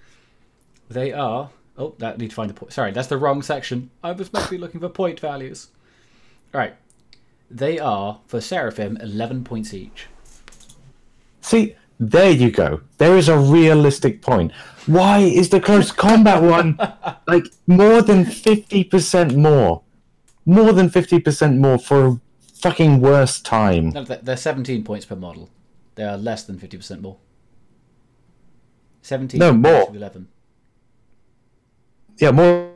They 0.89 1.11
are. 1.11 1.49
Oh, 1.77 1.95
that 1.99 2.17
need 2.17 2.29
to 2.29 2.35
find 2.35 2.49
the 2.49 2.53
point. 2.53 2.73
Sorry, 2.73 2.91
that's 2.91 3.07
the 3.07 3.17
wrong 3.17 3.41
section. 3.41 3.89
I 4.03 4.11
was 4.11 4.31
meant 4.31 4.45
to 4.45 4.51
be 4.51 4.57
looking 4.57 4.79
for 4.79 4.89
point 4.89 5.19
values. 5.19 5.69
Right. 6.53 6.75
They 7.49 7.79
are 7.79 8.19
for 8.27 8.39
Seraphim 8.41 8.97
eleven 8.97 9.43
points 9.43 9.73
each. 9.73 10.07
See, 11.41 11.75
there 11.99 12.31
you 12.31 12.51
go. 12.51 12.81
There 12.97 13.17
is 13.17 13.29
a 13.29 13.37
realistic 13.37 14.21
point. 14.21 14.51
Why 14.85 15.19
is 15.19 15.49
the 15.49 15.59
close 15.59 15.91
combat 15.91 16.41
one 16.41 16.77
like 17.27 17.45
more 17.67 18.01
than 18.01 18.25
fifty 18.25 18.83
percent 18.83 19.35
more? 19.35 19.81
More 20.47 20.71
than 20.71 20.89
fifty 20.89 21.19
percent 21.19 21.57
more 21.57 21.77
for 21.77 22.05
a 22.07 22.21
fucking 22.55 23.01
worse 23.01 23.41
time. 23.41 23.89
No, 23.89 24.05
they're 24.05 24.21
they're 24.23 24.37
seventeen 24.37 24.81
points 24.85 25.05
per 25.05 25.17
model. 25.17 25.49
They 25.95 26.05
are 26.05 26.17
less 26.17 26.43
than 26.43 26.57
fifty 26.57 26.77
percent 26.77 27.01
more. 27.01 27.17
Seventeen. 29.01 29.39
No, 29.39 29.51
more. 29.51 29.93
Eleven. 29.93 30.29
Yeah, 32.17 32.31
more 32.31 32.71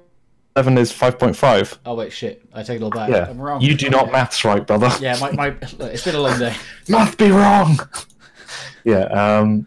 eleven 0.54 0.78
is 0.78 0.92
five 0.92 1.18
point 1.18 1.38
five. 1.38 1.80
Oh 1.86 1.96
wait, 1.96 2.12
shit! 2.12 2.44
I 2.54 2.62
take 2.62 2.82
it 2.82 2.84
all 2.84 2.90
back. 2.90 3.10
Yeah, 3.10 3.30
I'm 3.30 3.40
wrong. 3.40 3.62
you 3.62 3.74
do 3.74 3.90
not 3.90 4.12
maths 4.12 4.44
right, 4.44 4.68
brother. 4.68 4.92
Yeah, 5.00 5.18
my, 5.22 5.32
my 5.32 5.50
look, 5.78 5.94
it's 5.94 6.04
been 6.04 6.16
a 6.16 6.20
long 6.20 6.38
day. 6.38 6.54
Math 6.90 7.18
be 7.18 7.32
wrong. 7.32 7.80
yeah. 8.84 9.04
Um. 9.04 9.66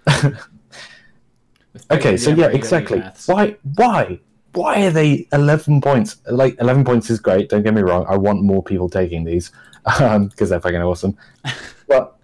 Okay. 1.91 2.19
So 2.19 2.31
yeah, 2.31 2.37
yeah, 2.37 2.37
you 2.37 2.43
don't 2.43 2.53
need 2.53 2.59
exactly. 2.59 3.03
Why? 3.27 3.57
Why? 3.77 4.21
Why 4.55 4.87
are 4.87 4.91
they 4.91 5.27
eleven 5.33 5.81
points? 5.81 6.17
Like 6.31 6.57
eleven 6.61 6.85
points 6.85 7.11
is 7.11 7.21
great. 7.21 7.49
Don't 7.51 7.63
get 7.63 7.75
me 7.75 7.83
wrong. 7.83 8.07
I 8.09 8.17
want 8.17 8.43
more 8.43 8.63
people 8.63 8.89
taking 8.89 9.25
these 9.25 9.51
um, 10.01 10.29
because 10.29 10.51
they're 10.51 10.61
fucking 10.61 10.81
awesome. 10.83 11.17
but 11.89 12.17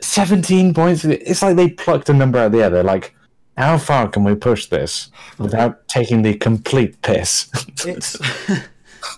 seventeen 0.00 0.74
points. 0.74 1.04
It's 1.04 1.42
like 1.42 1.56
they 1.56 1.70
plucked 1.70 2.08
a 2.08 2.14
number 2.14 2.38
out 2.38 2.46
of 2.46 2.52
the 2.52 2.62
air. 2.62 2.70
They're 2.70 2.82
like, 2.82 3.14
how 3.56 3.78
far 3.78 4.08
can 4.08 4.24
we 4.24 4.34
push 4.34 4.66
this 4.66 5.10
without 5.38 5.86
taking 5.88 6.22
the 6.22 6.34
complete 6.34 7.00
piss? 7.02 7.50
It's 7.86 8.18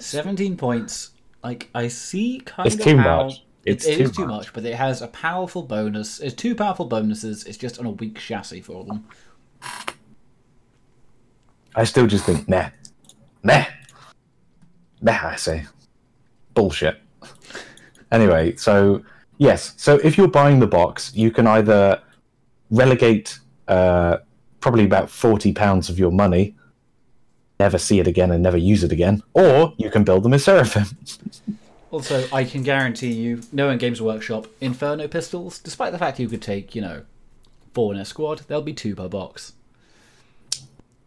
seventeen 0.00 0.56
points. 0.56 1.10
Like 1.44 1.68
I 1.74 1.88
see 1.88 2.40
kind 2.44 2.66
It's 2.66 2.76
of 2.76 2.82
too 2.82 2.96
how 2.98 3.24
much. 3.24 3.32
it- 3.34 3.40
It's 3.72 3.86
it 3.86 4.00
is 4.00 4.10
too 4.10 4.22
too 4.22 4.26
much. 4.26 4.46
much, 4.46 4.52
but 4.52 4.64
it 4.64 4.74
has 4.74 5.02
a 5.02 5.08
powerful 5.08 5.62
bonus. 5.62 6.20
It's 6.20 6.34
two 6.34 6.54
powerful 6.54 6.86
bonuses. 6.86 7.44
It's 7.44 7.58
just 7.58 7.78
on 7.78 7.86
a 7.86 7.90
weak 7.90 8.18
chassis 8.18 8.60
for 8.62 8.84
them. 8.84 9.04
I 11.78 11.84
still 11.84 12.08
just 12.08 12.24
think, 12.24 12.48
nah, 12.48 12.70
nah, 13.44 13.64
nah. 15.00 15.28
I 15.28 15.36
say, 15.36 15.64
bullshit. 16.52 17.00
Anyway, 18.10 18.56
so 18.56 19.02
yes, 19.38 19.74
so 19.76 19.94
if 20.02 20.18
you're 20.18 20.26
buying 20.26 20.58
the 20.58 20.66
box, 20.66 21.14
you 21.14 21.30
can 21.30 21.46
either 21.46 22.02
relegate 22.72 23.38
uh, 23.68 24.16
probably 24.58 24.84
about 24.84 25.08
forty 25.08 25.52
pounds 25.52 25.88
of 25.88 26.00
your 26.00 26.10
money, 26.10 26.56
never 27.60 27.78
see 27.78 28.00
it 28.00 28.08
again 28.08 28.32
and 28.32 28.42
never 28.42 28.56
use 28.56 28.82
it 28.82 28.90
again, 28.90 29.22
or 29.34 29.72
you 29.76 29.88
can 29.88 30.02
build 30.02 30.24
them 30.24 30.34
as 30.34 30.44
Seraphim. 30.44 30.86
Also, 31.90 32.28
I 32.30 32.44
can 32.44 32.62
guarantee 32.62 33.12
you, 33.12 33.40
knowing 33.50 33.78
Games 33.78 34.02
Workshop, 34.02 34.46
Inferno 34.60 35.08
pistols, 35.08 35.58
despite 35.58 35.90
the 35.90 35.98
fact 35.98 36.20
you 36.20 36.28
could 36.28 36.42
take, 36.42 36.74
you 36.74 36.82
know, 36.82 37.04
four 37.72 37.94
in 37.94 37.98
a 37.98 38.04
squad, 38.04 38.40
there'll 38.46 38.62
be 38.62 38.74
two 38.74 38.94
per 38.94 39.08
box. 39.08 39.54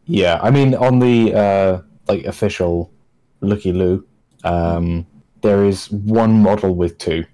Yeah, 0.06 0.40
I 0.41 0.52
mean 0.52 0.76
on 0.76 0.99
the 0.99 1.34
uh, 1.34 1.82
like 2.07 2.26
official 2.26 2.91
Looky 3.41 3.73
Loo, 3.73 4.06
um, 4.44 5.06
there 5.41 5.65
is 5.65 5.90
one 5.91 6.41
model 6.41 6.76
with 6.76 6.98
two, 6.98 7.26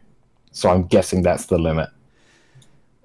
so 0.52 0.70
I'm 0.70 0.84
guessing 0.84 1.22
that's 1.24 1.46
the 1.48 1.58
limit. 1.58 1.90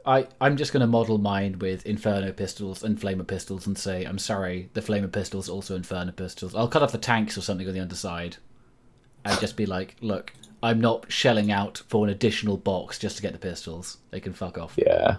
I, 0.04 0.26
I'm 0.40 0.56
just 0.56 0.72
going 0.72 0.80
to 0.80 0.86
model 0.86 1.18
mine 1.18 1.58
with 1.58 1.86
Inferno 1.86 2.32
pistols 2.32 2.82
and 2.82 2.98
Flamer 2.98 3.26
pistols 3.26 3.66
and 3.66 3.78
say, 3.78 4.04
I'm 4.04 4.18
sorry, 4.18 4.68
the 4.74 4.80
Flamer 4.80 5.10
pistols 5.10 5.48
also 5.48 5.76
Inferno 5.76 6.10
pistols. 6.12 6.54
I'll 6.54 6.68
cut 6.68 6.82
off 6.82 6.92
the 6.92 6.98
tanks 6.98 7.38
or 7.38 7.40
something 7.40 7.68
on 7.68 7.74
the 7.74 7.80
underside 7.80 8.36
and 9.24 9.38
just 9.38 9.56
be 9.56 9.66
like, 9.66 9.96
look, 10.00 10.32
I'm 10.62 10.80
not 10.80 11.10
shelling 11.10 11.52
out 11.52 11.82
for 11.88 12.04
an 12.04 12.10
additional 12.10 12.56
box 12.56 12.98
just 12.98 13.16
to 13.16 13.22
get 13.22 13.32
the 13.32 13.38
pistols. 13.38 13.98
They 14.10 14.20
can 14.20 14.32
fuck 14.32 14.58
off. 14.58 14.74
Yeah. 14.76 15.16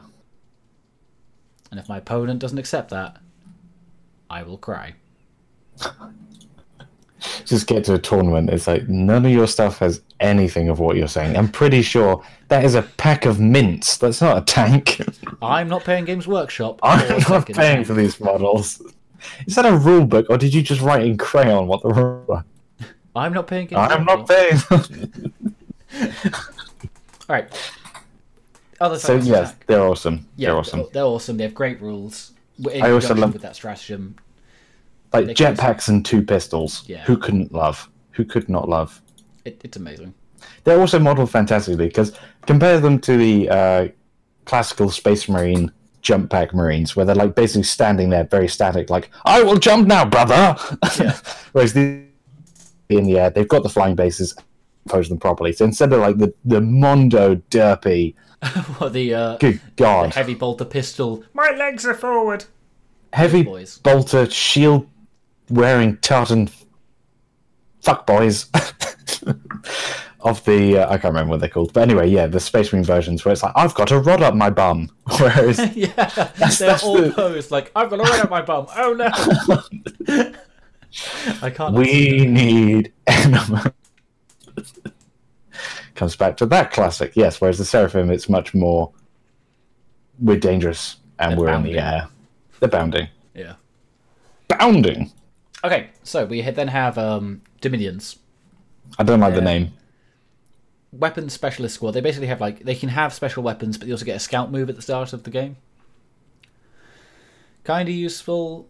And 1.71 1.79
if 1.79 1.89
my 1.89 1.97
opponent 1.97 2.39
doesn't 2.39 2.57
accept 2.57 2.89
that, 2.91 3.17
I 4.33 4.41
will 4.41 4.57
cry. 4.57 4.95
just 7.45 7.67
get 7.67 7.83
to 7.83 7.93
a 7.93 7.99
tournament. 7.99 8.49
It's 8.49 8.65
like 8.65 8.89
none 8.89 9.27
of 9.27 9.31
your 9.31 9.45
stuff 9.45 9.77
has 9.77 10.01
anything 10.19 10.69
of 10.69 10.79
what 10.79 10.95
you're 10.95 11.07
saying. 11.07 11.37
I'm 11.37 11.49
pretty 11.49 11.83
sure 11.83 12.25
that 12.47 12.65
is 12.65 12.73
a 12.73 12.81
pack 12.81 13.25
of 13.27 13.39
mints. 13.39 13.97
That's 13.97 14.21
not 14.21 14.39
a 14.39 14.41
tank. 14.41 14.99
I'm 15.43 15.69
not 15.69 15.83
paying 15.83 16.05
Games 16.05 16.25
Workshop. 16.25 16.79
I'm 16.81 17.19
not 17.29 17.45
paying 17.45 17.83
for 17.83 17.93
these 17.93 18.19
models. 18.19 18.81
Is 19.45 19.53
that 19.53 19.67
a 19.67 19.77
rule 19.77 20.03
book, 20.03 20.25
or 20.31 20.39
did 20.39 20.51
you 20.51 20.63
just 20.63 20.81
write 20.81 21.05
in 21.05 21.15
crayon 21.15 21.67
what 21.67 21.83
the 21.83 21.89
rules 21.89 22.27
are? 22.27 22.43
I'm 23.15 23.33
not 23.33 23.45
paying 23.45 23.67
Games 23.67 23.91
I'm 23.91 24.03
not 24.03 24.27
paying. 24.27 24.57
All 27.29 27.35
right. 27.35 27.71
Other 28.81 28.97
so 28.97 29.13
yes, 29.17 29.27
attack. 29.51 29.67
they're 29.67 29.83
awesome. 29.83 30.27
yeah, 30.37 30.47
they're 30.47 30.57
awesome. 30.57 30.85
They're 30.91 31.03
awesome. 31.03 31.37
They 31.37 31.43
have 31.43 31.53
great 31.53 31.79
rules. 31.79 32.31
In 32.71 32.81
I 32.83 32.91
also 32.91 33.15
love- 33.15 33.33
with 33.33 33.43
that 33.43 33.55
stratagem. 33.55 34.15
Like 35.13 35.27
they 35.27 35.33
jetpacks 35.33 35.89
and 35.89 36.05
two 36.05 36.21
pistols. 36.23 36.83
Yeah. 36.87 37.03
Who 37.05 37.17
couldn't 37.17 37.53
love? 37.53 37.89
Who 38.11 38.25
could 38.25 38.49
not 38.49 38.67
love? 38.69 39.01
It, 39.45 39.61
it's 39.63 39.77
amazing. 39.77 40.13
They're 40.63 40.79
also 40.79 40.99
modeled 40.99 41.29
fantastically 41.29 41.87
because 41.87 42.17
compare 42.45 42.79
them 42.79 42.99
to 42.99 43.17
the 43.17 43.49
uh, 43.49 43.87
classical 44.45 44.89
Space 44.89 45.27
Marine 45.29 45.71
jump 46.01 46.29
pack 46.29 46.53
Marines, 46.53 46.95
where 46.95 47.05
they're 47.05 47.15
like 47.15 47.35
basically 47.35 47.63
standing 47.63 48.09
there, 48.09 48.25
very 48.25 48.47
static, 48.47 48.89
like 48.89 49.09
"I 49.25 49.43
will 49.43 49.57
jump 49.57 49.87
now, 49.87 50.05
brother." 50.05 50.55
Yeah. 50.99 51.17
Whereas 51.53 51.73
the 51.73 52.03
in 52.89 53.05
the 53.05 53.17
air, 53.19 53.29
they've 53.29 53.47
got 53.47 53.63
the 53.63 53.69
flying 53.69 53.95
bases, 53.95 54.35
pose 54.87 55.09
them 55.09 55.17
properly. 55.19 55.53
So 55.53 55.65
instead 55.65 55.93
of 55.93 55.99
like 55.99 56.17
the 56.17 56.33
the 56.45 56.61
Mondo 56.61 57.35
derpy, 57.49 58.15
What 58.77 58.93
the, 58.93 59.13
uh, 59.13 59.37
good 59.37 59.59
the 59.77 60.11
heavy 60.13 60.35
bolter 60.35 60.65
pistol 60.65 61.23
My 61.33 61.51
legs 61.51 61.85
are 61.85 61.93
forward. 61.93 62.45
heavy 63.13 63.43
boys. 63.43 63.77
bolter 63.77 64.29
shield 64.29 64.87
wearing 65.49 65.97
tartan 65.97 66.49
fuck 67.81 68.05
boys 68.07 68.49
of 70.21 70.43
the 70.45 70.77
uh, 70.79 70.85
I 70.89 70.97
can't 70.97 71.13
remember 71.13 71.31
what 71.31 71.39
they're 71.41 71.49
called, 71.49 71.73
but 71.73 71.81
anyway, 71.81 72.09
yeah, 72.09 72.27
the 72.27 72.39
Space 72.39 72.71
Marine 72.71 72.85
versions 72.85 73.25
where 73.25 73.33
it's 73.33 73.43
like 73.43 73.53
I've 73.55 73.73
got 73.73 73.91
a 73.91 73.99
rod 73.99 74.21
up 74.21 74.35
my 74.35 74.49
bum, 74.49 74.89
whereas 75.19 75.59
yeah, 75.75 75.91
they're 75.95 76.31
that's 76.37 76.83
all 76.83 77.01
the- 77.01 77.11
posed 77.11 77.51
like 77.51 77.71
I've 77.75 77.89
got 77.89 77.99
a 77.99 78.03
rod 78.03 78.19
up 78.21 78.29
my 78.29 78.41
bum. 78.41 78.67
Oh 78.75 78.93
no! 78.93 80.31
I 81.41 81.49
can't. 81.49 81.73
we 81.75 82.25
need 82.25 82.93
enema. 83.07 83.73
Comes 85.95 86.15
back 86.15 86.37
to 86.37 86.45
that 86.47 86.71
classic, 86.71 87.13
yes. 87.15 87.39
Whereas 87.39 87.57
the 87.59 87.65
Seraphim, 87.65 88.09
it's 88.09 88.27
much 88.27 88.53
more 88.55 88.91
we're 90.19 90.39
dangerous 90.39 90.97
and 91.19 91.33
They're 91.33 91.39
we're 91.39 91.53
in 91.53 91.63
the 91.63 91.77
air. 91.77 92.07
They're 92.59 92.69
bounding, 92.69 93.07
Yeah. 93.35 93.53
bounding. 94.47 95.11
Okay, 95.63 95.91
so 96.03 96.25
we 96.25 96.41
then 96.41 96.67
have 96.67 96.97
um, 96.97 97.41
Dominions. 97.61 98.17
I 98.99 99.03
don't 99.03 99.21
like 99.21 99.33
the 99.33 99.41
name. 99.41 99.73
weapons 100.91 101.33
specialist 101.33 101.75
squad. 101.75 101.91
They 101.91 102.01
basically 102.01 102.27
have 102.27 102.41
like 102.41 102.63
they 102.63 102.75
can 102.75 102.89
have 102.89 103.13
special 103.13 103.43
weapons, 103.43 103.77
but 103.77 103.87
they 103.87 103.91
also 103.91 104.05
get 104.05 104.15
a 104.15 104.19
scout 104.19 104.51
move 104.51 104.69
at 104.69 104.75
the 104.75 104.81
start 104.81 105.13
of 105.13 105.23
the 105.23 105.29
game. 105.31 105.57
Kind 107.63 107.87
of 107.89 107.95
useful. 107.95 108.67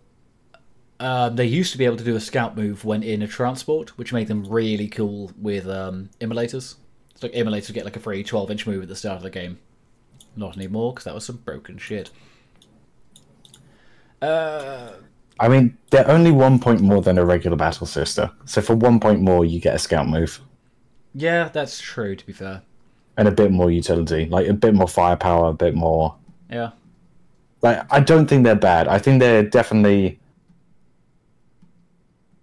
Um, 0.99 1.35
they 1.35 1.45
used 1.45 1.71
to 1.71 1.77
be 1.77 1.85
able 1.85 1.97
to 1.97 2.03
do 2.03 2.15
a 2.15 2.19
scout 2.19 2.55
move 2.55 2.85
when 2.85 3.03
in 3.03 3.21
a 3.21 3.27
transport, 3.27 3.97
which 3.97 4.13
made 4.13 4.27
them 4.27 4.45
really 4.45 4.87
cool 4.87 5.31
with 5.37 5.67
um, 5.67 6.09
immolators. 6.21 6.75
So 7.15 7.27
like 7.27 7.35
immolators 7.35 7.71
get 7.71 7.85
like 7.85 7.95
a 7.95 7.99
free 7.99 8.23
twelve 8.23 8.51
inch 8.51 8.65
move 8.67 8.83
at 8.83 8.87
the 8.87 8.95
start 8.95 9.17
of 9.17 9.23
the 9.23 9.29
game. 9.29 9.59
Not 10.35 10.55
anymore 10.55 10.93
because 10.93 11.05
that 11.05 11.13
was 11.15 11.25
some 11.25 11.37
broken 11.37 11.77
shit. 11.77 12.09
Uh, 14.21 14.93
I 15.39 15.47
mean, 15.47 15.77
they're 15.89 16.09
only 16.09 16.31
one 16.31 16.59
point 16.59 16.81
more 16.81 17.01
than 17.01 17.17
a 17.17 17.25
regular 17.25 17.57
battle 17.57 17.87
sister. 17.87 18.31
So 18.45 18.61
for 18.61 18.75
one 18.75 18.99
point 18.99 19.21
more, 19.21 19.45
you 19.45 19.59
get 19.59 19.75
a 19.75 19.79
scout 19.79 20.07
move 20.07 20.39
yeah, 21.13 21.49
that's 21.49 21.79
true. 21.79 22.15
To 22.15 22.25
be 22.25 22.33
fair, 22.33 22.61
and 23.17 23.27
a 23.27 23.31
bit 23.31 23.51
more 23.51 23.71
utility, 23.71 24.25
like 24.25 24.47
a 24.47 24.53
bit 24.53 24.73
more 24.73 24.87
firepower, 24.87 25.49
a 25.49 25.53
bit 25.53 25.75
more. 25.75 26.15
yeah. 26.49 26.71
Like 27.61 27.85
I 27.91 27.99
don't 27.99 28.27
think 28.27 28.43
they're 28.43 28.55
bad. 28.55 28.87
I 28.87 28.99
think 28.99 29.19
they're 29.19 29.43
definitely. 29.43 30.19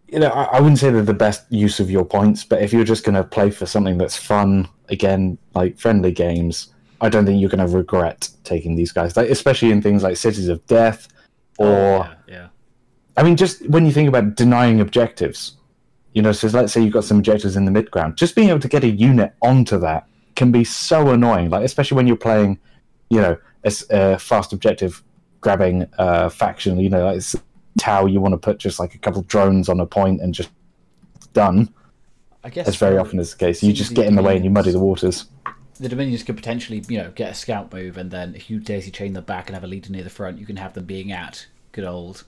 You 0.08 0.18
know, 0.18 0.28
I, 0.28 0.56
I 0.56 0.60
wouldn't 0.60 0.78
say 0.78 0.90
they're 0.90 1.02
the 1.02 1.14
best 1.14 1.44
use 1.50 1.78
of 1.78 1.90
your 1.90 2.04
points, 2.04 2.42
but 2.42 2.62
if 2.62 2.72
you're 2.72 2.84
just 2.84 3.04
going 3.04 3.14
to 3.14 3.22
play 3.22 3.48
for 3.50 3.64
something 3.64 3.96
that's 3.96 4.16
fun, 4.16 4.68
again, 4.88 5.38
like 5.54 5.78
friendly 5.78 6.10
games, 6.10 6.74
I 7.00 7.08
don't 7.08 7.24
think 7.24 7.40
you're 7.40 7.50
going 7.50 7.64
to 7.64 7.76
regret 7.76 8.28
taking 8.42 8.74
these 8.74 8.90
guys. 8.90 9.16
Like 9.16 9.30
especially 9.30 9.70
in 9.70 9.80
things 9.82 10.02
like 10.02 10.16
Cities 10.16 10.48
of 10.48 10.66
Death, 10.66 11.06
oh, 11.60 11.64
or 11.64 11.98
yeah, 11.98 12.14
yeah. 12.26 12.46
I 13.16 13.22
mean, 13.22 13.36
just 13.36 13.68
when 13.68 13.86
you 13.86 13.92
think 13.92 14.08
about 14.08 14.36
denying 14.36 14.80
objectives, 14.80 15.56
you 16.12 16.22
know, 16.22 16.32
so 16.32 16.48
let's 16.48 16.72
say 16.72 16.82
you've 16.82 16.92
got 16.92 17.04
some 17.04 17.18
objectives 17.18 17.56
in 17.56 17.64
the 17.64 17.70
mid 17.70 17.90
ground, 17.90 18.16
just 18.16 18.34
being 18.34 18.48
able 18.48 18.60
to 18.60 18.68
get 18.68 18.84
a 18.84 18.88
unit 18.88 19.32
onto 19.42 19.78
that 19.78 20.06
can 20.36 20.50
be 20.50 20.64
so 20.64 21.10
annoying. 21.10 21.50
Like, 21.50 21.64
especially 21.64 21.96
when 21.96 22.06
you're 22.06 22.16
playing, 22.16 22.58
you 23.10 23.20
know, 23.20 23.36
a 23.90 24.18
fast 24.18 24.52
objective 24.52 25.02
grabbing 25.40 25.86
uh, 25.98 26.28
faction, 26.28 26.78
you 26.80 26.88
know, 26.88 27.04
like 27.04 27.16
it's 27.16 27.36
Tau, 27.78 28.06
you 28.06 28.20
want 28.20 28.32
to 28.32 28.38
put 28.38 28.58
just 28.58 28.80
like 28.80 28.94
a 28.94 28.98
couple 28.98 29.22
drones 29.22 29.68
on 29.68 29.80
a 29.80 29.86
point 29.86 30.20
and 30.20 30.34
just 30.34 30.50
done. 31.32 31.72
I 32.42 32.50
guess 32.50 32.66
as 32.66 32.76
very 32.76 32.96
often 32.96 33.18
is 33.18 33.32
the 33.32 33.38
case. 33.38 33.62
You 33.62 33.72
just 33.72 33.94
get 33.94 34.06
in 34.06 34.16
the 34.16 34.22
way 34.22 34.34
and 34.34 34.44
you 34.44 34.50
muddy 34.50 34.72
the 34.72 34.80
waters. 34.80 35.26
the 35.78 35.88
Dominions 35.88 36.22
could 36.22 36.36
potentially, 36.36 36.82
you 36.88 36.98
know, 36.98 37.10
get 37.14 37.30
a 37.30 37.34
scout 37.34 37.72
move, 37.72 37.96
and 37.96 38.10
then 38.10 38.34
if 38.34 38.50
you 38.50 38.60
daisy 38.60 38.90
chain 38.90 39.12
them 39.12 39.24
back 39.24 39.46
and 39.46 39.54
have 39.54 39.64
a 39.64 39.66
leader 39.66 39.90
near 39.90 40.02
the 40.02 40.10
front, 40.10 40.38
you 40.38 40.46
can 40.46 40.56
have 40.56 40.74
them 40.74 40.84
being 40.84 41.12
at 41.12 41.46
good 41.72 41.84
old 41.84 42.24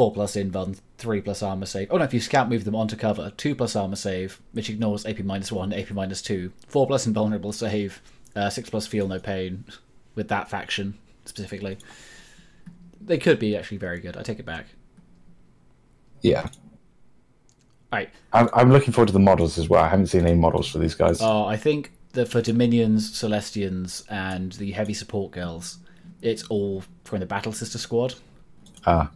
four 0.00 0.14
plus 0.14 0.34
invuln, 0.34 0.80
three 0.96 1.20
plus 1.20 1.42
armor 1.42 1.66
save. 1.66 1.88
Oh 1.90 1.98
no, 1.98 2.04
if 2.04 2.14
you 2.14 2.20
scout 2.20 2.48
move 2.48 2.64
them 2.64 2.74
onto 2.74 2.96
cover, 2.96 3.34
two 3.36 3.54
plus 3.54 3.76
armor 3.76 3.96
save, 3.96 4.40
which 4.52 4.70
ignores 4.70 5.04
AP 5.04 5.18
minus 5.18 5.52
one, 5.52 5.74
AP 5.74 5.90
minus 5.90 6.22
two, 6.22 6.52
four 6.68 6.86
plus 6.86 7.06
invulnerable 7.06 7.52
save, 7.52 8.00
uh, 8.34 8.48
six 8.48 8.70
plus 8.70 8.86
feel 8.86 9.06
no 9.06 9.18
pain 9.18 9.62
with 10.14 10.28
that 10.28 10.48
faction 10.48 10.96
specifically. 11.26 11.76
They 12.98 13.18
could 13.18 13.38
be 13.38 13.54
actually 13.54 13.76
very 13.76 14.00
good. 14.00 14.16
I 14.16 14.22
take 14.22 14.38
it 14.38 14.46
back. 14.46 14.68
Yeah. 16.22 16.48
Right. 17.92 18.08
I'm, 18.32 18.48
I'm 18.54 18.72
looking 18.72 18.94
forward 18.94 19.08
to 19.08 19.12
the 19.12 19.18
models 19.18 19.58
as 19.58 19.68
well. 19.68 19.84
I 19.84 19.88
haven't 19.88 20.06
seen 20.06 20.26
any 20.26 20.38
models 20.38 20.70
for 20.70 20.78
these 20.78 20.94
guys. 20.94 21.20
Oh, 21.20 21.44
I 21.44 21.58
think 21.58 21.92
that 22.12 22.30
for 22.30 22.40
Dominions, 22.40 23.10
Celestians, 23.10 24.04
and 24.08 24.52
the 24.52 24.70
heavy 24.70 24.94
support 24.94 25.32
girls, 25.32 25.76
it's 26.22 26.44
all 26.44 26.84
from 27.04 27.20
the 27.20 27.26
Battle 27.26 27.52
Sister 27.52 27.76
squad. 27.76 28.14
Ah, 28.86 29.10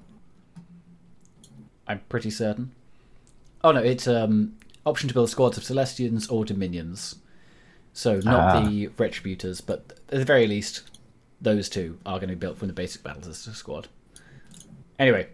I'm 1.86 2.00
pretty 2.08 2.30
certain. 2.30 2.72
Oh 3.62 3.72
no, 3.72 3.80
it's 3.82 4.06
um 4.08 4.56
option 4.86 5.08
to 5.08 5.14
build 5.14 5.30
squads 5.30 5.56
of 5.56 5.64
Celestians 5.64 6.30
or 6.30 6.44
Dominions. 6.44 7.16
So 7.92 8.20
not 8.20 8.56
Ah. 8.56 8.60
the 8.68 8.88
Retributors, 8.88 9.60
but 9.64 9.98
at 10.10 10.18
the 10.18 10.24
very 10.24 10.46
least, 10.46 10.82
those 11.40 11.68
two 11.68 11.98
are 12.04 12.18
going 12.18 12.28
to 12.28 12.34
be 12.34 12.40
built 12.40 12.58
from 12.58 12.68
the 12.68 12.74
basic 12.74 13.02
Battle 13.04 13.22
Sister 13.22 13.52
squad. 13.52 13.88
Anyway, 14.98 15.28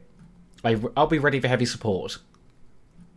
I, 0.64 0.78
I'll 0.96 1.06
be 1.06 1.18
ready 1.18 1.40
for 1.40 1.48
heavy 1.48 1.64
support. 1.64 2.18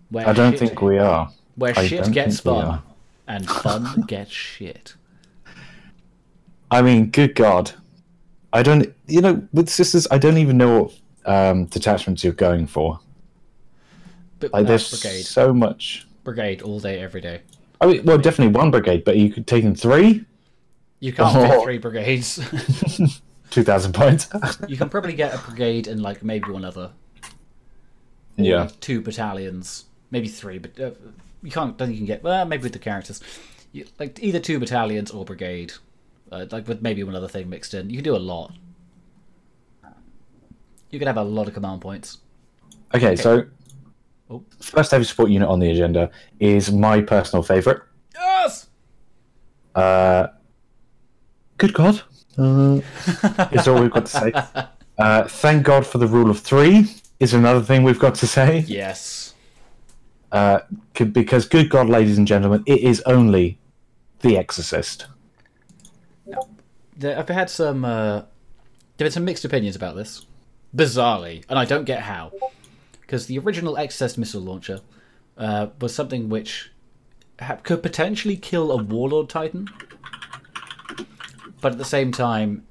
Where 0.09 0.27
I 0.27 0.33
don't 0.33 0.51
shit- 0.53 0.59
think 0.59 0.81
we 0.81 0.97
are. 0.97 1.29
where 1.55 1.73
I 1.77 1.85
shit 1.87 2.11
gets 2.11 2.39
fun 2.39 2.81
and 3.27 3.49
fun 3.49 4.01
gets 4.07 4.31
shit. 4.31 4.93
I 6.71 6.81
mean, 6.81 7.07
good 7.11 7.35
God. 7.35 7.71
I 8.51 8.63
don't, 8.63 8.93
you 9.07 9.21
know, 9.21 9.47
with 9.53 9.69
sisters, 9.69 10.07
I 10.09 10.17
don't 10.17 10.37
even 10.37 10.57
know 10.57 10.83
what 10.83 10.99
um, 11.25 11.65
detachments 11.65 12.23
you're 12.23 12.33
going 12.33 12.67
for. 12.67 12.99
But 14.51 14.59
Like, 14.59 14.67
there's 14.67 14.89
brigade, 14.89 15.23
so 15.25 15.53
much. 15.53 16.07
brigade 16.23 16.61
all 16.61 16.79
day, 16.79 16.99
every 16.99 17.21
day. 17.21 17.41
I 17.81 17.85
mean, 17.87 18.05
well, 18.05 18.17
definitely 18.17 18.53
one 18.57 18.71
brigade, 18.71 19.03
but 19.03 19.17
you 19.17 19.29
could 19.31 19.47
take 19.47 19.63
in 19.63 19.75
three, 19.75 20.25
You 20.99 21.11
can't 21.13 21.33
fit 21.33 21.51
Oh. 21.51 21.63
three 21.63 21.77
brigades. 21.79 22.39
two 23.49 23.63
thousand 23.63 23.93
points. 23.93 24.29
you 24.67 24.77
can 24.77 24.89
probably 24.89 25.13
get 25.13 25.33
a 25.33 25.37
brigade 25.37 25.87
and 25.87 26.01
like 26.01 26.23
maybe 26.23 26.49
one 26.49 26.63
other. 26.65 26.91
Yeah, 28.37 28.61
like 28.63 28.79
two 28.79 29.01
battalions, 29.01 29.85
maybe 30.11 30.27
three, 30.27 30.57
but 30.59 30.79
uh, 30.79 30.91
you 31.43 31.51
can't. 31.51 31.77
Don't 31.77 31.87
think 31.87 31.91
you 31.91 31.97
can 31.97 32.05
get 32.07 32.23
well, 32.23 32.45
maybe 32.45 32.63
with 32.63 32.73
the 32.73 32.79
characters, 32.79 33.21
you, 33.73 33.85
like 33.99 34.17
either 34.23 34.39
two 34.39 34.59
battalions 34.59 35.11
or 35.11 35.23
brigade, 35.25 35.73
uh, 36.31 36.45
like 36.51 36.67
with 36.67 36.81
maybe 36.81 37.03
one 37.03 37.15
other 37.15 37.27
thing 37.27 37.49
mixed 37.49 37.73
in. 37.75 37.89
You 37.89 37.97
can 37.97 38.03
do 38.05 38.15
a 38.15 38.17
lot. 38.17 38.53
You 40.89 40.99
can 40.99 41.07
have 41.07 41.17
a 41.17 41.23
lot 41.23 41.47
of 41.47 41.53
command 41.53 41.81
points. 41.81 42.19
Okay, 42.95 43.15
so 43.15 43.45
Oh. 44.33 44.43
first 44.59 44.91
heavy 44.91 45.03
support 45.03 45.29
unit 45.29 45.47
on 45.47 45.59
the 45.59 45.69
agenda 45.69 46.09
is 46.39 46.71
my 46.71 47.01
personal 47.01 47.43
favorite. 47.43 47.81
Yes. 48.15 48.67
Uh, 49.75 50.27
good 51.57 51.73
God, 51.73 52.01
uh, 52.37 52.79
is 53.51 53.67
all 53.67 53.81
we've 53.81 53.91
got 53.91 54.05
to 54.07 54.11
say. 54.11 54.33
Uh, 54.97 55.27
thank 55.27 55.63
God 55.63 55.85
for 55.85 55.97
the 55.97 56.07
rule 56.07 56.29
of 56.29 56.39
three 56.39 56.87
is 57.19 57.33
another 57.33 57.61
thing 57.61 57.83
we've 57.83 57.99
got 57.99 58.15
to 58.15 58.27
say. 58.27 58.59
Yes. 58.67 59.33
Uh, 60.31 60.59
c- 60.97 61.05
because 61.05 61.47
good 61.47 61.69
God, 61.69 61.89
ladies 61.89 62.17
and 62.17 62.27
gentlemen, 62.27 62.63
it 62.65 62.81
is 62.81 63.01
only 63.05 63.59
the 64.21 64.37
Exorcist. 64.37 65.07
There, 66.97 67.17
I've 67.17 67.27
had 67.27 67.49
some. 67.49 67.85
Uh, 67.85 68.23
there 68.97 69.05
been 69.05 69.11
some 69.11 69.25
mixed 69.25 69.45
opinions 69.45 69.75
about 69.75 69.95
this, 69.95 70.25
bizarrely, 70.75 71.43
and 71.49 71.57
I 71.57 71.65
don't 71.65 71.85
get 71.85 72.01
how. 72.01 72.31
Because 73.13 73.27
the 73.27 73.37
original 73.37 73.77
Exorcist 73.77 74.17
missile 74.17 74.41
launcher 74.41 74.81
uh, 75.37 75.67
was 75.79 75.93
something 75.93 76.29
which 76.29 76.71
ha- 77.39 77.57
could 77.61 77.83
potentially 77.83 78.35
kill 78.35 78.71
a 78.71 78.77
Warlord 78.81 79.29
Titan, 79.29 79.69
but 81.61 81.73
at 81.73 81.77
the 81.77 81.85
same 81.85 82.11
time, 82.11 82.65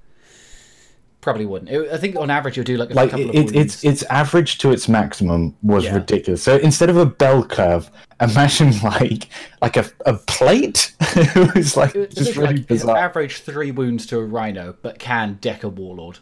probably 1.20 1.46
wouldn't. 1.46 1.70
It, 1.70 1.92
I 1.92 1.96
think 1.96 2.16
on 2.16 2.28
average 2.28 2.56
you'll 2.56 2.64
do 2.64 2.76
like 2.76 2.90
a 2.90 2.94
Like 2.94 3.10
couple 3.10 3.26
it, 3.26 3.28
of 3.28 3.34
it, 3.36 3.56
it's 3.56 3.84
wounds. 3.84 3.84
its 3.84 4.10
average 4.10 4.58
to 4.58 4.72
its 4.72 4.88
maximum 4.88 5.54
was 5.62 5.84
Yeah. 5.84 5.94
ridiculous. 5.94 6.42
So 6.42 6.56
instead 6.56 6.90
of 6.90 6.96
a 6.96 7.06
bell 7.06 7.44
curve, 7.44 7.88
imagine 8.20 8.72
like 8.82 9.28
like 9.60 9.76
a, 9.76 9.88
a 10.06 10.14
plate. 10.14 10.92
it 11.00 11.54
was 11.54 11.76
like 11.76 11.94
It's 11.94 12.16
just 12.16 12.34
really 12.36 12.56
like, 12.56 12.66
bizarre. 12.66 12.96
average 12.96 13.42
three 13.42 13.70
wounds 13.70 14.06
to 14.06 14.18
a 14.18 14.24
Rhino, 14.24 14.74
but 14.82 14.98
can 14.98 15.34
deck 15.40 15.62
a 15.62 15.68
Warlord. 15.68 16.18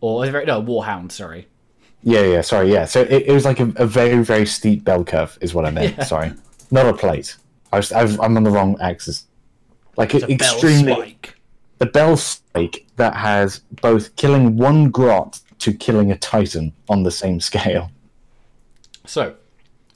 Or 0.00 0.24
no, 0.24 0.60
a 0.60 0.62
Warhound. 0.62 1.12
Sorry. 1.12 1.48
Yeah, 2.02 2.22
yeah, 2.22 2.40
sorry, 2.42 2.72
yeah. 2.72 2.84
So 2.84 3.02
it, 3.02 3.24
it 3.26 3.32
was 3.32 3.44
like 3.44 3.60
a, 3.60 3.72
a 3.76 3.86
very, 3.86 4.22
very 4.22 4.46
steep 4.46 4.84
bell 4.84 5.04
curve, 5.04 5.36
is 5.40 5.54
what 5.54 5.64
I 5.66 5.70
meant. 5.70 6.02
Sorry, 6.04 6.32
not 6.70 6.86
a 6.86 6.92
plate. 6.92 7.36
I 7.72 7.76
was, 7.78 7.92
I've, 7.92 8.18
I'm 8.20 8.36
on 8.36 8.44
the 8.44 8.50
wrong 8.50 8.76
axis. 8.80 9.26
Like 9.96 10.14
It's 10.14 10.24
a 10.24 10.30
extremely 10.32 10.84
bell 10.92 10.96
spike. 11.02 11.34
the 11.78 11.86
bell 11.86 12.16
spike 12.16 12.86
that 12.96 13.14
has 13.16 13.58
both 13.82 14.14
killing 14.16 14.56
one 14.56 14.90
grot 14.90 15.40
to 15.58 15.72
killing 15.72 16.12
a 16.12 16.16
titan 16.18 16.72
on 16.88 17.02
the 17.02 17.10
same 17.10 17.40
scale. 17.40 17.90
So, 19.04 19.34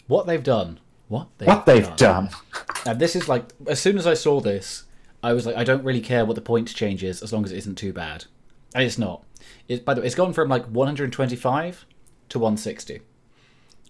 what 0.09 0.27
they've 0.27 0.43
done. 0.43 0.81
What 1.09 1.29
they've, 1.39 1.47
What 1.47 1.67
they've 1.67 1.95
done. 1.97 2.31
And 2.85 2.99
this 2.99 3.15
is 3.15 3.29
like, 3.29 3.45
as 3.69 3.81
soon 3.81 3.97
as 3.97 4.07
I 4.07 4.15
saw 4.15 4.41
this, 4.41 4.85
I 5.23 5.35
was 5.35 5.47
like, 5.47 5.55
I 5.57 5.63
don't 5.63 5.85
really 5.85 6.01
care 6.01 6.25
what 6.25 6.35
the 6.35 6.41
points 6.41 6.73
change 6.73 7.05
is 7.05 7.23
as 7.23 7.33
long 7.33 7.45
as 7.45 7.53
it 7.53 7.59
isn't 7.59 7.77
too 7.77 7.93
bad. 7.93 8.25
And 8.75 8.83
it's 8.83 8.99
not. 8.99 9.23
It, 9.69 9.85
by 9.85 9.95
the 9.95 10.01
way, 10.01 10.07
it's 10.07 10.17
gone 10.17 10.33
from 10.33 10.49
like 10.49 10.65
125 10.67 11.87
to 12.33 12.39
160. 12.39 13.01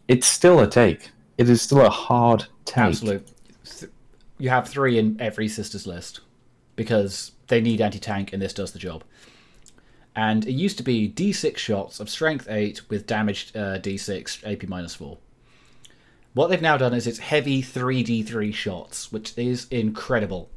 It's 0.08 0.26
still 0.26 0.60
a 0.60 0.68
take. 0.68 1.10
It 1.38 1.48
is 1.48 1.62
still 1.62 1.80
a 1.80 1.90
hard 1.90 2.46
take. 2.64 2.78
Absolute. 2.84 3.26
Th- 3.64 3.90
You 4.38 4.50
have 4.50 4.68
three 4.68 4.98
in 4.98 5.16
every 5.20 5.48
sister's 5.48 5.86
list 5.86 6.20
because 6.76 7.32
they 7.48 7.60
need 7.60 7.80
anti 7.80 7.98
tank 7.98 8.32
and 8.32 8.42
this 8.42 8.52
does 8.52 8.72
the 8.72 8.78
job. 8.78 9.04
And 10.14 10.46
it 10.46 10.52
used 10.52 10.76
to 10.76 10.82
be 10.82 11.08
D6 11.08 11.56
shots 11.56 11.98
of 11.98 12.10
strength 12.10 12.46
8 12.50 12.90
with 12.90 13.06
damaged 13.06 13.56
uh, 13.56 13.78
D6 13.78 14.44
AP 14.50 14.68
minus 14.68 14.94
4. 14.94 15.16
What 16.34 16.48
they've 16.48 16.60
now 16.60 16.76
done 16.76 16.94
is 16.94 17.06
it's 17.06 17.18
heavy 17.18 17.62
3D3 17.62 18.52
shots, 18.52 19.10
which 19.12 19.36
is 19.38 19.66
incredible. 19.70 20.50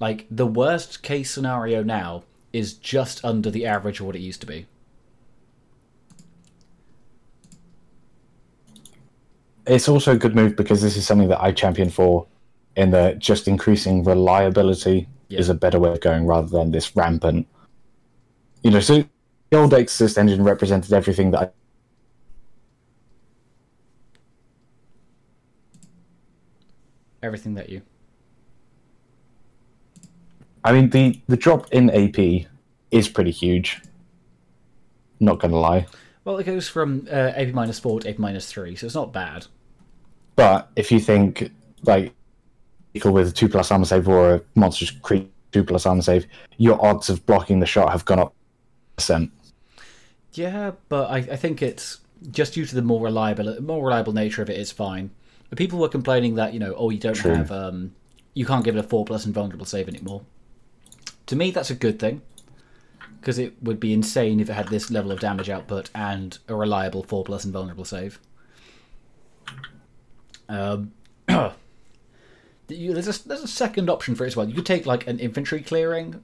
Like, 0.00 0.26
the 0.30 0.46
worst 0.46 1.02
case 1.02 1.30
scenario 1.30 1.82
now 1.82 2.24
is 2.52 2.72
just 2.72 3.24
under 3.24 3.50
the 3.50 3.66
average 3.66 4.00
of 4.00 4.06
what 4.06 4.16
it 4.16 4.20
used 4.20 4.40
to 4.40 4.46
be. 4.46 4.66
It's 9.68 9.88
also 9.88 10.12
a 10.12 10.16
good 10.16 10.34
move 10.34 10.56
because 10.56 10.80
this 10.80 10.96
is 10.96 11.06
something 11.06 11.28
that 11.28 11.42
I 11.42 11.52
champion 11.52 11.90
for 11.90 12.26
in 12.76 12.90
the 12.90 13.14
just 13.18 13.46
increasing 13.48 14.02
reliability 14.02 15.06
Yeah. 15.28 15.40
is 15.40 15.48
a 15.50 15.54
better 15.54 15.78
way 15.78 15.90
of 15.90 16.00
going 16.00 16.26
rather 16.26 16.48
than 16.48 16.70
this 16.70 16.96
rampant. 16.96 17.46
You 18.62 18.70
know, 18.70 18.80
so 18.80 19.04
the 19.50 19.56
old 19.58 19.74
Exorcist 19.74 20.16
engine 20.18 20.42
represented 20.42 20.92
everything 20.92 21.30
that 21.32 21.40
I 21.42 21.50
Everything 27.22 27.54
that 27.54 27.68
you. 27.68 27.82
I 30.64 30.72
mean, 30.72 30.90
the 30.90 31.20
the 31.28 31.36
drop 31.36 31.72
in 31.72 31.90
AP 31.90 32.46
is 32.90 33.08
pretty 33.08 33.30
huge. 33.30 33.80
Not 35.20 35.40
gonna 35.40 35.56
lie, 35.58 35.86
Well, 36.24 36.38
it 36.38 36.44
goes 36.44 36.68
from 36.68 37.08
uh, 37.10 37.32
AP 37.34 37.52
minus 37.54 37.80
4 37.80 38.00
to 38.00 38.08
AP 38.10 38.18
minus 38.18 38.46
3, 38.52 38.76
so 38.76 38.86
it's 38.86 38.94
not 38.94 39.12
bad. 39.12 39.46
But 40.38 40.70
if 40.76 40.92
you 40.92 41.00
think 41.00 41.50
like 41.82 42.14
equal 42.94 43.10
with 43.10 43.28
a 43.28 43.32
two 43.32 43.48
plus 43.48 43.72
armor 43.72 43.84
save 43.84 44.06
or 44.06 44.34
a 44.34 44.42
monstrous 44.54 44.92
creature 44.92 45.26
two 45.50 45.64
plus 45.64 45.84
armor 45.84 46.00
save, 46.00 46.28
your 46.58 46.80
odds 46.84 47.10
of 47.10 47.26
blocking 47.26 47.58
the 47.58 47.66
shot 47.66 47.90
have 47.90 48.04
gone 48.04 48.20
up 48.20 48.32
percent. 48.94 49.32
Yeah, 50.34 50.72
but 50.88 51.10
I, 51.10 51.16
I 51.16 51.36
think 51.36 51.60
it's 51.60 51.98
just 52.30 52.54
due 52.54 52.64
to 52.64 52.74
the 52.76 52.82
more 52.82 53.02
reliable 53.02 53.60
more 53.60 53.84
reliable 53.84 54.12
nature 54.12 54.40
of 54.40 54.48
it. 54.48 54.60
It's 54.60 54.70
fine. 54.70 55.10
But 55.48 55.58
people 55.58 55.80
were 55.80 55.88
complaining 55.88 56.36
that 56.36 56.52
you 56.52 56.60
know, 56.60 56.72
oh, 56.76 56.90
you 56.90 57.00
don't 57.00 57.14
True. 57.14 57.34
have 57.34 57.50
um, 57.50 57.96
you 58.34 58.46
can't 58.46 58.64
give 58.64 58.76
it 58.76 58.78
a 58.78 58.84
four 58.84 59.04
plus 59.04 59.26
invulnerable 59.26 59.66
save 59.66 59.88
anymore. 59.88 60.22
To 61.26 61.34
me, 61.34 61.50
that's 61.50 61.70
a 61.70 61.74
good 61.74 61.98
thing 61.98 62.22
because 63.20 63.40
it 63.40 63.60
would 63.60 63.80
be 63.80 63.92
insane 63.92 64.38
if 64.38 64.48
it 64.48 64.52
had 64.52 64.68
this 64.68 64.88
level 64.88 65.10
of 65.10 65.18
damage 65.18 65.50
output 65.50 65.90
and 65.96 66.38
a 66.46 66.54
reliable 66.54 67.02
four 67.02 67.24
plus 67.24 67.44
invulnerable 67.44 67.84
save. 67.84 68.20
Um, 70.48 70.92
you, 72.68 72.92
there's 72.94 73.08
a 73.08 73.28
there's 73.28 73.42
a 73.42 73.48
second 73.48 73.90
option 73.90 74.14
for 74.14 74.24
it 74.24 74.28
as 74.28 74.36
well. 74.36 74.48
You 74.48 74.54
could 74.54 74.66
take 74.66 74.86
like 74.86 75.06
an 75.06 75.18
infantry 75.18 75.60
clearing 75.60 76.22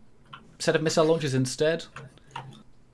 set 0.58 0.76
of 0.76 0.82
missile 0.82 1.04
launchers 1.04 1.34
instead. 1.34 1.84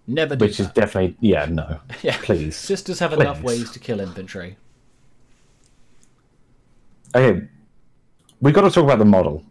Never 0.07 0.35
do 0.35 0.44
Which 0.44 0.59
is 0.59 0.69
definitely 0.69 1.16
yeah, 1.20 1.47
no. 1.47 1.81
Yeah. 2.02 2.16
Please. 2.23 2.57
Sisters 2.57 2.98
have 2.98 3.12
enough 3.12 3.43
ways 3.43 3.70
to 3.73 3.78
kill 3.78 4.01
infantry. 4.01 4.57
Okay, 7.15 7.47
we 8.40 8.52
got 8.52 8.62
to 8.62 8.70
talk 8.70 8.85
about 8.85 8.98
the 8.98 9.05
model 9.05 9.44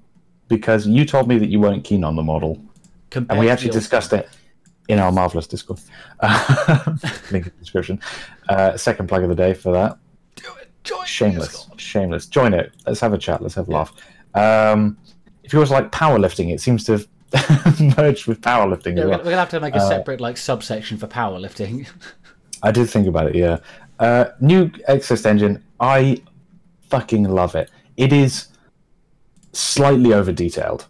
because 0.47 0.87
you 0.87 1.05
told 1.05 1.27
me 1.27 1.37
that 1.37 1.49
you 1.49 1.59
weren't 1.59 1.83
keen 1.83 2.03
on 2.03 2.15
the 2.15 2.23
model, 2.23 2.61
Compared 3.09 3.31
and 3.31 3.39
we 3.39 3.49
actually 3.49 3.71
discussed 3.71 4.13
it 4.13 4.29
in 4.87 4.97
our 4.97 5.11
marvelous 5.11 5.45
Discord. 5.45 5.79
Uh, 6.19 6.83
link 7.31 7.45
in 7.45 7.51
the 7.53 7.59
description. 7.59 7.99
Uh, 8.47 8.77
second 8.77 9.07
plug 9.07 9.23
of 9.23 9.29
the 9.29 9.35
day 9.35 9.53
for 9.53 9.73
that. 9.73 9.97
Join 10.89 11.05
Shameless, 11.05 11.67
shameless. 11.77 12.25
Join 12.25 12.53
it. 12.55 12.73
Let's 12.87 12.99
have 13.01 13.13
a 13.13 13.17
chat. 13.17 13.43
Let's 13.43 13.53
have 13.55 13.67
a 13.67 13.71
laugh. 13.71 13.93
Um, 14.33 14.97
if 15.43 15.53
yours 15.53 15.69
like 15.69 15.91
powerlifting, 15.91 16.51
it 16.51 16.59
seems 16.61 16.83
to 16.85 16.93
have 17.33 17.79
merged 17.97 18.25
with 18.25 18.41
powerlifting 18.41 18.97
Yeah, 18.97 19.03
we're, 19.03 19.09
well. 19.11 19.19
gonna 19.23 19.35
have 19.37 19.49
to 19.49 19.59
make 19.59 19.75
a 19.75 19.77
Uh, 19.79 19.87
separate 19.87 20.19
like 20.19 20.35
subsection 20.37 20.97
for 20.97 21.05
powerlifting. 21.07 21.87
I 22.63 22.71
did 22.71 22.89
think 22.89 23.05
about 23.07 23.27
it, 23.27 23.35
yeah. 23.35 23.57
Uh, 23.99 24.25
new 24.41 24.71
Exorcist 24.87 25.27
engine, 25.27 25.63
I 25.79 26.23
fucking 26.89 27.25
love 27.25 27.53
it. 27.55 27.69
It 27.97 28.11
is 28.11 28.47
slightly 29.53 30.13
over 30.13 30.31
detailed, 30.31 30.87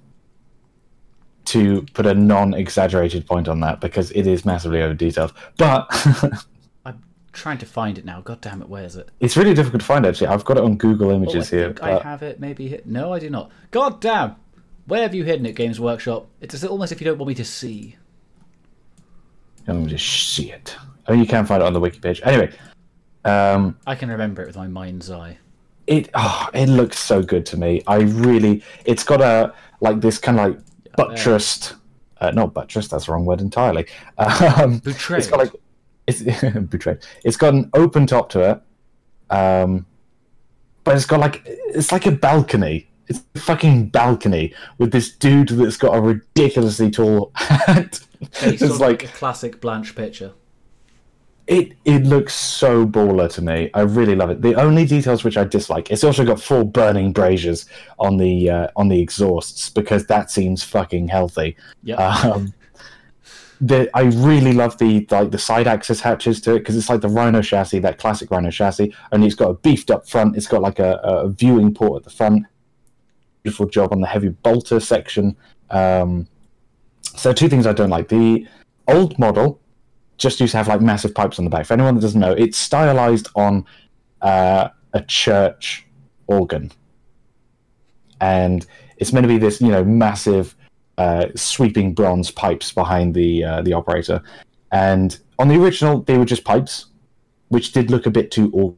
to 1.45 1.81
put 1.93 2.05
a 2.05 2.13
non 2.13 2.53
exaggerated 2.53 3.25
point 3.25 3.47
on 3.49 3.59
that, 3.61 3.81
because 3.81 4.11
it 4.11 4.27
is 4.27 4.45
massively 4.45 4.81
over 4.81 4.93
detailed. 4.93 5.33
But 5.57 5.87
trying 7.33 7.57
to 7.59 7.65
find 7.65 7.97
it 7.97 8.05
now. 8.05 8.21
God 8.21 8.41
damn 8.41 8.61
it, 8.61 8.69
where 8.69 8.83
is 8.83 8.95
it? 8.95 9.09
it's 9.19 9.37
really 9.37 9.53
difficult 9.53 9.81
to 9.81 9.85
find, 9.85 10.05
actually. 10.05 10.27
I've 10.27 10.45
got 10.45 10.57
it 10.57 10.63
on 10.63 10.77
Google 10.77 11.09
Oh, 11.09 11.11
I 11.11 11.15
Images 11.15 11.49
here. 11.49 11.67
think 11.67 11.83
I 11.83 11.99
have 11.99 12.21
it. 12.23 12.39
Maybe. 12.39 12.79
No, 12.85 13.13
I 13.13 13.19
do 13.19 13.29
not. 13.29 13.51
God 13.71 14.01
damn! 14.01 14.35
Where 14.85 15.01
have 15.03 15.13
you 15.13 15.23
hidden 15.23 15.45
it, 15.45 15.55
Games 15.55 15.79
Workshop? 15.79 16.27
It's 16.41 16.63
almost 16.63 16.91
if 16.91 16.99
you 17.01 17.05
don't 17.05 17.17
want 17.17 17.27
me 17.29 17.35
to 17.35 17.45
see. 17.45 17.95
me 19.67 19.85
just 19.87 20.33
see 20.33 20.51
it. 20.51 20.75
Oh, 21.07 21.13
you 21.13 21.25
can 21.25 21.45
find 21.45 21.61
it 21.61 21.65
on 21.65 21.73
the 21.73 21.79
wiki 21.79 21.99
page. 21.99 22.21
Anyway, 22.23 22.51
um, 23.25 23.77
I 23.85 23.95
can 23.95 24.09
remember 24.09 24.41
it 24.41 24.47
with 24.47 24.57
my 24.57 24.67
mind's 24.67 25.09
eye. 25.11 25.37
it 25.87 26.09
oh, 26.15 26.49
it 26.53 26.67
looks 26.69 26.97
so 26.99 27.21
good 27.21 27.45
to 27.47 27.57
me. 27.57 27.81
I 27.87 27.97
really, 28.01 28.63
it's 28.85 29.03
got 29.03 29.21
a 29.21 29.53
like 29.81 30.01
this 30.01 30.17
kind 30.17 30.39
of 30.39 30.49
like 30.49 30.59
buttressed, 30.95 31.75
uh, 32.21 32.31
not 32.31 32.53
buttressed. 32.53 32.91
That's 32.91 33.05
the 33.05 33.11
wrong 33.11 33.25
word 33.25 33.41
entirely. 33.41 33.85
Um, 34.17 34.79
Betrayed. 34.79 35.19
It's 35.19 35.27
got 35.29 35.39
like 35.39 35.51
it's 36.09 36.21
betrayed. 36.69 36.99
It's 37.23 37.37
got 37.37 37.53
an 37.53 37.69
open 37.73 38.07
top 38.07 38.29
to 38.31 38.39
it, 38.51 39.35
um, 39.35 39.85
but 40.83 40.95
it's 40.95 41.05
got 41.05 41.19
like 41.19 41.41
it's 41.45 41.91
like 41.91 42.05
a 42.05 42.11
balcony. 42.11 42.87
It's 43.07 43.21
a 43.35 43.39
fucking 43.39 43.89
balcony 43.89 44.53
with 44.77 44.91
this 44.91 45.15
dude 45.15 45.49
that's 45.49 45.77
got 45.77 45.95
a 45.95 46.01
ridiculously 46.01 46.91
tall 46.91 47.31
hat. 47.35 47.99
It's 48.41 48.61
like, 48.61 48.79
like 48.79 49.03
a 49.05 49.07
classic 49.07 49.61
Blanche 49.61 49.95
picture. 49.95 50.33
it 51.47 51.73
it 51.83 52.03
looks 52.03 52.35
so 52.35 52.85
baller 52.85 53.27
to 53.33 53.41
me. 53.41 53.71
I 53.73 53.81
really 53.81 54.15
love 54.15 54.29
it. 54.29 54.41
The 54.43 54.53
only 54.53 54.85
details 54.85 55.23
which 55.23 55.37
I 55.37 55.43
dislike, 55.45 55.89
it's 55.89 56.03
also 56.03 56.23
got 56.23 56.39
four 56.39 56.63
burning 56.63 57.11
braziers 57.11 57.65
on 57.97 58.17
the 58.17 58.49
uh, 58.49 58.67
on 58.75 58.87
the 58.89 59.01
exhausts 59.01 59.69
because 59.71 60.05
that 60.05 60.29
seems 60.29 60.63
fucking 60.63 61.07
healthy. 61.07 61.57
Yep. 61.83 61.99
Um, 61.99 62.53
the, 63.61 63.89
I 63.93 64.03
really 64.03 64.53
love 64.53 64.77
the 64.77 65.05
like 65.11 65.31
the 65.31 65.37
side 65.37 65.67
axis 65.67 65.99
hatches 65.99 66.39
to 66.41 66.55
it 66.55 66.59
because 66.59 66.77
it's 66.77 66.89
like 66.89 67.01
the 67.01 67.09
Rhino 67.09 67.41
chassis, 67.41 67.79
that 67.79 67.97
classic 67.97 68.31
Rhino 68.31 68.51
chassis, 68.51 68.93
and 69.11 69.23
it's 69.23 69.35
got 69.35 69.49
a 69.49 69.53
beefed 69.55 69.91
up 69.91 70.07
front. 70.07 70.37
It's 70.37 70.47
got 70.47 70.61
like 70.61 70.79
a, 70.79 70.93
a 71.03 71.29
viewing 71.29 71.73
port 71.73 71.97
at 71.97 72.03
the 72.03 72.09
front. 72.09 72.45
Beautiful 73.43 73.67
job 73.67 73.91
on 73.91 74.01
the 74.01 74.07
heavy 74.07 74.29
bolter 74.29 74.79
section. 74.79 75.35
Um, 75.69 76.27
so 77.01 77.33
two 77.33 77.49
things 77.49 77.67
I 77.67 77.73
don't 77.73 77.89
like: 77.89 78.07
the 78.07 78.47
old 78.87 79.19
model 79.19 79.59
just 80.17 80.39
used 80.39 80.51
to 80.51 80.57
have 80.57 80.67
like 80.67 80.81
massive 80.81 81.13
pipes 81.13 81.37
on 81.37 81.45
the 81.45 81.51
back. 81.51 81.65
For 81.65 81.73
anyone 81.73 81.95
that 81.95 82.01
doesn't 82.01 82.19
know, 82.19 82.31
it's 82.31 82.57
stylized 82.57 83.29
on 83.35 83.65
uh, 84.21 84.69
a 84.93 85.01
church 85.01 85.85
organ, 86.27 86.71
and 88.21 88.65
it's 88.97 89.11
meant 89.11 89.25
to 89.25 89.27
be 89.27 89.37
this 89.37 89.59
you 89.59 89.69
know 89.69 89.83
massive 89.83 90.55
uh, 90.99 91.29
sweeping 91.35 91.93
bronze 91.93 92.29
pipes 92.29 92.71
behind 92.73 93.15
the 93.15 93.43
uh, 93.43 93.61
the 93.61 93.73
operator. 93.73 94.21
And 94.71 95.17
on 95.39 95.47
the 95.47 95.55
original, 95.55 96.01
they 96.01 96.17
were 96.17 96.25
just 96.25 96.43
pipes, 96.43 96.87
which 97.47 97.71
did 97.71 97.89
look 97.89 98.05
a 98.05 98.11
bit 98.11 98.29
too 98.29 98.51
old, 98.53 98.77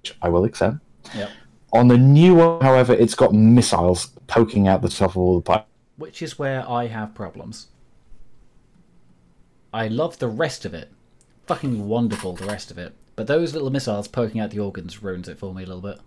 which 0.00 0.16
I 0.22 0.28
will 0.28 0.44
accept. 0.44 0.76
Yep. 1.14 1.30
On 1.72 1.88
the 1.88 1.98
new 1.98 2.36
one, 2.36 2.62
however, 2.62 2.94
it's 2.94 3.14
got 3.14 3.34
missiles 3.34 4.06
poking 4.28 4.68
out 4.68 4.80
the 4.80 4.88
top 4.88 5.10
of 5.10 5.18
all 5.18 5.34
the 5.34 5.42
pipes. 5.42 5.68
Which 5.96 6.22
is 6.22 6.38
where 6.38 6.66
I 6.68 6.86
have 6.86 7.14
problems. 7.14 7.66
I 9.74 9.88
love 9.88 10.18
the 10.18 10.28
rest 10.28 10.64
of 10.64 10.72
it. 10.72 10.90
Fucking 11.46 11.88
wonderful, 11.88 12.34
the 12.34 12.46
rest 12.46 12.70
of 12.70 12.78
it. 12.78 12.94
But 13.16 13.26
those 13.26 13.52
little 13.52 13.70
missiles 13.70 14.08
poking 14.08 14.40
out 14.40 14.50
the 14.50 14.60
organs 14.60 15.02
ruins 15.02 15.28
it 15.28 15.38
for 15.38 15.52
me 15.52 15.64
a 15.64 15.66
little 15.66 15.82
bit. 15.82 16.00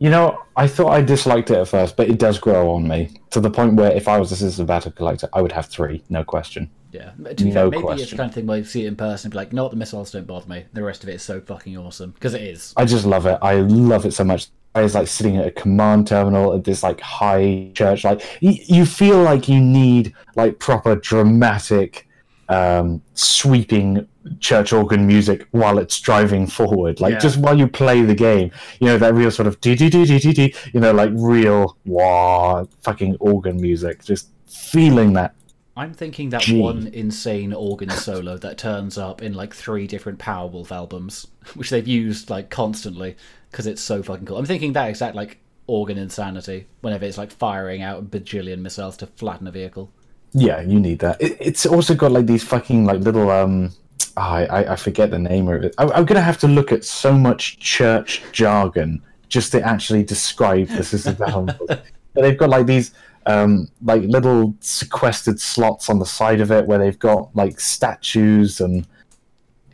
You 0.00 0.08
know, 0.08 0.42
I 0.56 0.66
thought 0.66 0.92
I 0.92 1.02
disliked 1.02 1.50
it 1.50 1.58
at 1.58 1.68
first, 1.68 1.94
but 1.94 2.08
it 2.08 2.18
does 2.18 2.38
grow 2.38 2.70
on 2.70 2.88
me 2.88 3.10
to 3.30 3.38
the 3.38 3.50
point 3.50 3.74
where 3.74 3.92
if 3.92 4.08
I 4.08 4.18
was 4.18 4.32
a 4.32 4.36
system 4.36 4.64
battle 4.64 4.90
collector, 4.92 5.28
I 5.34 5.42
would 5.42 5.52
have 5.52 5.66
three, 5.66 6.02
no 6.08 6.24
question. 6.24 6.70
Yeah. 6.90 7.10
To 7.10 7.44
be 7.44 7.50
No 7.50 7.70
fair, 7.70 7.80
maybe 7.80 8.02
it's 8.02 8.10
the 8.10 8.16
kind 8.16 8.30
of 8.30 8.34
thing 8.34 8.46
where 8.46 8.56
you 8.56 8.64
see 8.64 8.86
it 8.86 8.88
in 8.88 8.96
person 8.96 9.26
and 9.26 9.32
be 9.32 9.36
like, 9.36 9.52
no, 9.52 9.68
the 9.68 9.76
missiles 9.76 10.10
don't 10.10 10.26
bother 10.26 10.48
me. 10.48 10.64
The 10.72 10.82
rest 10.82 11.02
of 11.02 11.10
it 11.10 11.16
is 11.16 11.22
so 11.22 11.42
fucking 11.42 11.76
awesome. 11.76 12.12
Because 12.12 12.32
it 12.32 12.40
is. 12.40 12.72
I 12.78 12.86
just 12.86 13.04
love 13.04 13.26
it. 13.26 13.38
I 13.42 13.56
love 13.56 14.06
it 14.06 14.12
so 14.12 14.24
much. 14.24 14.48
I 14.74 14.80
was 14.80 14.94
like 14.94 15.06
sitting 15.06 15.36
at 15.36 15.46
a 15.46 15.50
command 15.50 16.06
terminal 16.06 16.54
at 16.54 16.64
this 16.64 16.82
like 16.82 17.00
high 17.00 17.70
church. 17.74 18.02
Like 18.02 18.22
you, 18.40 18.54
you 18.66 18.86
feel 18.86 19.22
like 19.22 19.48
you 19.48 19.60
need 19.60 20.14
like 20.34 20.58
proper 20.58 20.96
dramatic, 20.96 22.08
um, 22.50 23.00
sweeping 23.14 24.06
church 24.40 24.72
organ 24.72 25.06
music 25.06 25.46
while 25.52 25.78
it's 25.78 25.98
driving 26.00 26.46
forward. 26.46 27.00
Like 27.00 27.12
Yeah. 27.14 27.18
just 27.20 27.38
while 27.38 27.56
you 27.58 27.66
play 27.66 28.02
the 28.02 28.14
game, 28.14 28.50
you 28.80 28.86
know 28.86 28.98
that 28.98 29.14
real 29.14 29.30
sort 29.30 29.46
of 29.46 29.60
dee 29.60 29.74
dee 29.76 29.88
dee 29.88 30.04
dee 30.04 30.18
dee 30.18 30.32
dee. 30.32 30.54
You 30.74 30.80
know, 30.80 30.92
like 30.92 31.10
real 31.14 31.76
wah 31.86 32.64
fucking 32.82 33.16
organ 33.20 33.60
music. 33.60 34.04
Just 34.04 34.28
feeling 34.46 35.12
that. 35.14 35.34
I'm 35.76 35.94
thinking 35.94 36.30
that 36.30 36.42
Gee. 36.42 36.60
one 36.60 36.88
insane 36.88 37.54
organ 37.54 37.88
solo 37.90 38.36
that 38.38 38.58
turns 38.58 38.98
up 38.98 39.22
in 39.22 39.32
like 39.32 39.54
three 39.54 39.86
different 39.86 40.18
Powerwolf 40.18 40.70
albums, 40.70 41.26
which 41.54 41.70
they've 41.70 41.86
used 41.88 42.28
like 42.28 42.50
constantly 42.50 43.16
because 43.50 43.66
it's 43.66 43.80
so 43.80 44.02
fucking 44.02 44.26
cool. 44.26 44.36
I'm 44.36 44.44
thinking 44.44 44.72
that 44.74 44.88
exact 44.90 45.14
like 45.14 45.38
organ 45.66 45.96
insanity 45.96 46.66
whenever 46.80 47.04
it's 47.06 47.16
like 47.16 47.30
firing 47.30 47.80
out 47.80 48.00
a 48.00 48.02
bajillion 48.02 48.58
missiles 48.58 48.96
to 48.98 49.06
flatten 49.06 49.46
a 49.46 49.52
vehicle. 49.52 49.90
Yeah, 50.32 50.60
you 50.60 50.78
need 50.78 51.00
that. 51.00 51.20
It, 51.20 51.36
it's 51.40 51.66
also 51.66 51.94
got 51.94 52.12
like 52.12 52.26
these 52.26 52.44
fucking 52.44 52.84
like 52.84 53.00
little 53.00 53.30
um. 53.30 53.72
I, 54.16 54.46
I 54.46 54.72
I 54.72 54.76
forget 54.76 55.10
the 55.10 55.18
name 55.18 55.48
of 55.48 55.62
it. 55.62 55.74
I, 55.78 55.84
I'm 55.84 56.04
gonna 56.04 56.20
have 56.20 56.38
to 56.38 56.48
look 56.48 56.72
at 56.72 56.84
so 56.84 57.12
much 57.12 57.58
church 57.58 58.22
jargon 58.32 59.02
just 59.28 59.52
to 59.52 59.62
actually 59.62 60.02
describe 60.02 60.68
this 60.68 60.92
as 60.92 61.06
a 61.06 61.12
battle. 61.12 61.44
but 61.66 61.84
they've 62.14 62.36
got 62.36 62.50
like 62.50 62.66
these 62.66 62.92
um 63.26 63.68
like 63.82 64.02
little 64.02 64.54
sequestered 64.60 65.38
slots 65.38 65.88
on 65.88 65.98
the 65.98 66.06
side 66.06 66.40
of 66.40 66.50
it 66.50 66.66
where 66.66 66.78
they've 66.78 66.98
got 66.98 67.34
like 67.36 67.60
statues 67.60 68.60
and 68.60 68.86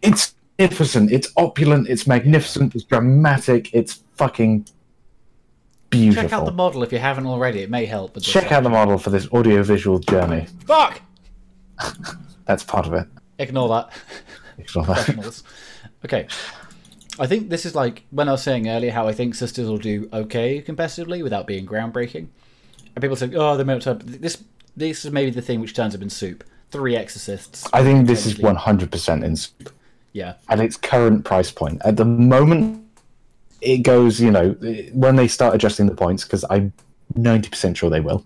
it's 0.03 0.35
magnificent. 0.59 1.13
It's 1.13 1.33
opulent. 1.37 1.89
It's 1.89 2.07
magnificent. 2.07 2.75
It's 2.75 2.85
dramatic. 2.85 3.73
It's 3.73 4.03
fucking 4.15 4.67
beautiful. 5.91 6.23
Check 6.23 6.33
out 6.33 6.45
the 6.45 6.53
model 6.53 6.83
if 6.83 6.93
you 6.93 6.99
haven't 6.99 7.27
already. 7.27 7.61
It 7.61 7.71
may 7.71 7.87
help. 7.87 8.21
Check 8.21 8.53
out 8.53 8.63
the 8.63 8.71
model 8.71 8.99
for 8.99 9.11
this 9.11 9.29
audiovisual 9.33 9.99
journey. 10.01 10.47
Fuck. 10.67 11.01
That's 12.47 12.63
part 12.63 12.87
of 12.87 12.95
it. 12.95 13.07
Ignore 13.39 13.69
that. 13.69 13.91
Ignore 14.59 14.87
that. 14.87 15.43
okay. 16.05 16.29
I 17.19 17.27
think 17.27 17.49
this 17.49 17.65
is 17.65 17.75
like 17.75 18.05
when 18.11 18.29
I 18.29 18.33
was 18.33 18.43
saying 18.43 18.69
earlier 18.69 18.93
how 18.93 19.09
I 19.09 19.13
think 19.13 19.35
sisters 19.35 19.69
will 19.69 19.79
do 19.79 20.09
okay 20.13 20.63
competitively 20.63 21.23
without 21.23 21.47
being 21.47 21.67
groundbreaking. 21.67 22.29
And 22.95 23.03
people 23.03 23.17
say, 23.17 23.31
"Oh, 23.35 23.57
they 23.57 23.65
may 23.65 23.75
not 23.75 23.83
turn." 23.83 24.01
This 24.05 24.43
this 24.77 25.05
is 25.05 25.13
maybe 25.13 25.31
the 25.31 25.43
thing 25.43 25.61
which 25.61 25.75
turns 25.75 25.95
up 25.95 26.03
in 26.03 26.11
soup. 26.11 26.45
Three 26.71 26.97
exorcists. 26.97 27.67
I 27.73 27.83
think 27.83 28.07
this 28.07 28.27
is 28.27 28.35
100% 28.35 29.25
in 29.25 29.37
soup. 29.37 29.73
Yeah, 30.13 30.35
at 30.49 30.61
its 30.61 30.77
current 30.77 31.25
price 31.25 31.51
point. 31.51 31.81
At 31.85 31.97
the 31.97 32.05
moment, 32.05 32.86
it 33.67 33.79
goes, 33.79 34.21
you 34.21 34.31
know, 34.31 34.51
when 34.93 35.17
they 35.17 35.27
start 35.29 35.55
adjusting 35.55 35.87
the 35.87 35.95
points, 35.95 36.25
because 36.25 36.45
I'm 36.49 36.73
90% 37.19 37.77
sure 37.77 37.91
they 37.91 38.01
will. 38.01 38.25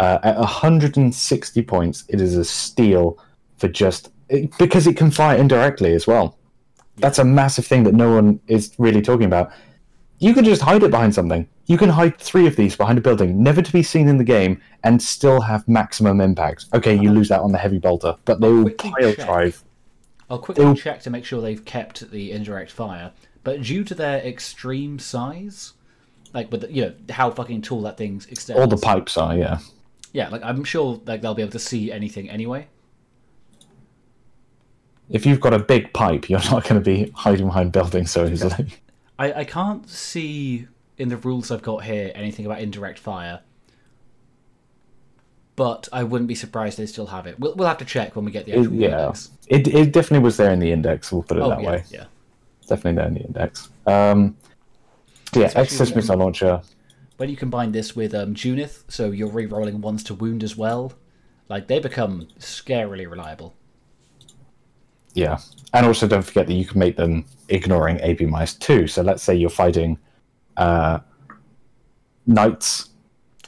Uh, 0.00 0.18
at 0.22 0.36
160 0.36 1.62
points, 1.62 2.04
it 2.08 2.20
is 2.20 2.36
a 2.36 2.44
steal 2.44 3.18
for 3.58 3.68
just 3.68 4.10
it, 4.28 4.50
because 4.58 4.86
it 4.86 4.96
can 4.96 5.10
fire 5.10 5.38
indirectly 5.38 5.92
as 5.94 6.06
well. 6.06 6.36
That's 6.96 7.18
a 7.18 7.24
massive 7.24 7.66
thing 7.66 7.84
that 7.84 7.94
no 7.94 8.14
one 8.14 8.40
is 8.48 8.72
really 8.78 9.00
talking 9.02 9.26
about. 9.26 9.52
You 10.18 10.34
can 10.34 10.44
just 10.44 10.62
hide 10.62 10.82
it 10.82 10.90
behind 10.90 11.14
something. 11.14 11.46
You 11.66 11.78
can 11.78 11.88
hide 11.90 12.18
three 12.18 12.46
of 12.46 12.56
these 12.56 12.74
behind 12.76 12.98
a 12.98 13.00
building, 13.00 13.42
never 13.42 13.62
to 13.62 13.72
be 13.72 13.82
seen 13.82 14.08
in 14.08 14.18
the 14.18 14.24
game, 14.24 14.60
and 14.82 15.00
still 15.00 15.40
have 15.42 15.66
maximum 15.68 16.20
impact. 16.20 16.66
Okay, 16.74 16.94
you 16.98 17.10
lose 17.10 17.30
out 17.30 17.42
on 17.42 17.52
the 17.52 17.58
heavy 17.58 17.78
bolter, 17.78 18.16
but 18.24 18.40
they 18.40 18.48
will 18.50 18.70
pile 18.70 19.14
check. 19.14 19.26
drive. 19.26 19.62
I'll 20.28 20.38
quickly 20.38 20.64
It'll- 20.64 20.74
check 20.74 21.00
to 21.02 21.10
make 21.10 21.24
sure 21.24 21.40
they've 21.40 21.64
kept 21.64 22.10
the 22.10 22.32
indirect 22.32 22.70
fire. 22.72 23.12
But 23.46 23.62
due 23.62 23.84
to 23.84 23.94
their 23.94 24.18
extreme 24.18 24.98
size, 24.98 25.74
like 26.34 26.50
with 26.50 26.62
the, 26.62 26.72
you 26.72 26.82
know 26.86 26.94
how 27.10 27.30
fucking 27.30 27.62
tall 27.62 27.80
that 27.82 27.96
thing's 27.96 28.26
extends, 28.26 28.60
All 28.60 28.66
the 28.66 28.76
pipes 28.76 29.16
are, 29.16 29.36
yeah. 29.36 29.60
yeah, 30.12 30.28
like 30.30 30.42
I'm 30.42 30.64
sure 30.64 31.00
like 31.06 31.22
they'll 31.22 31.32
be 31.34 31.42
able 31.42 31.52
to 31.52 31.60
see 31.60 31.92
anything 31.92 32.28
anyway. 32.28 32.66
if 35.08 35.24
you've 35.24 35.38
got 35.40 35.54
a 35.54 35.60
big 35.60 35.92
pipe, 35.92 36.28
you're 36.28 36.40
not 36.50 36.64
going 36.64 36.74
to 36.74 36.84
be 36.84 37.12
hiding 37.14 37.46
behind 37.46 37.70
buildings 37.70 38.10
so 38.10 38.26
easily. 38.26 38.66
I, 39.20 39.32
I 39.32 39.44
can't 39.44 39.88
see 39.88 40.66
in 40.98 41.08
the 41.08 41.16
rules 41.16 41.52
I've 41.52 41.62
got 41.62 41.84
here 41.84 42.10
anything 42.16 42.46
about 42.46 42.60
indirect 42.60 42.98
fire. 42.98 43.42
But 45.54 45.88
I 45.92 46.02
wouldn't 46.02 46.26
be 46.26 46.34
surprised 46.34 46.78
they 46.78 46.86
still 46.86 47.06
have 47.06 47.28
it. 47.28 47.38
We'll, 47.38 47.54
we'll 47.54 47.68
have 47.68 47.78
to 47.78 47.84
check 47.84 48.16
when 48.16 48.24
we 48.24 48.32
get 48.32 48.44
the 48.46 48.58
It- 48.58 48.72
yeah, 48.72 49.02
index. 49.02 49.30
it 49.46 49.68
it 49.68 49.92
definitely 49.92 50.24
was 50.24 50.36
there 50.36 50.50
in 50.50 50.58
the 50.58 50.72
index. 50.72 51.12
We'll 51.12 51.22
put 51.22 51.36
it 51.36 51.42
Oh 51.44 51.50
that 51.50 51.62
yeah, 51.62 51.70
way. 51.70 51.84
yeah. 51.90 52.04
Definitely 52.66 52.96
there 52.96 53.08
in 53.08 53.14
the 53.14 53.20
index. 53.20 53.70
Um, 53.86 54.36
yeah, 55.34 55.52
Exorcist 55.54 55.94
missile 55.94 56.16
launcher. 56.16 56.62
When 57.16 57.28
you 57.28 57.36
combine 57.36 57.72
this 57.72 57.96
with 57.96 58.14
um, 58.14 58.34
Junith, 58.34 58.84
so 58.88 59.10
you're 59.10 59.30
re-rolling 59.30 59.80
ones 59.80 60.04
to 60.04 60.14
wound 60.14 60.42
as 60.42 60.56
well, 60.56 60.92
like 61.48 61.66
they 61.66 61.78
become 61.78 62.28
scarily 62.38 63.08
reliable. 63.08 63.54
Yeah, 65.14 65.38
and 65.72 65.86
also 65.86 66.06
don't 66.06 66.22
forget 66.22 66.46
that 66.46 66.52
you 66.52 66.66
can 66.66 66.78
make 66.78 66.96
them 66.96 67.24
ignoring 67.48 68.00
AP 68.00 68.22
mice 68.22 68.52
too. 68.54 68.86
So 68.86 69.02
let's 69.02 69.22
say 69.22 69.34
you're 69.34 69.48
fighting 69.48 69.98
uh, 70.56 70.98
knights. 72.26 72.90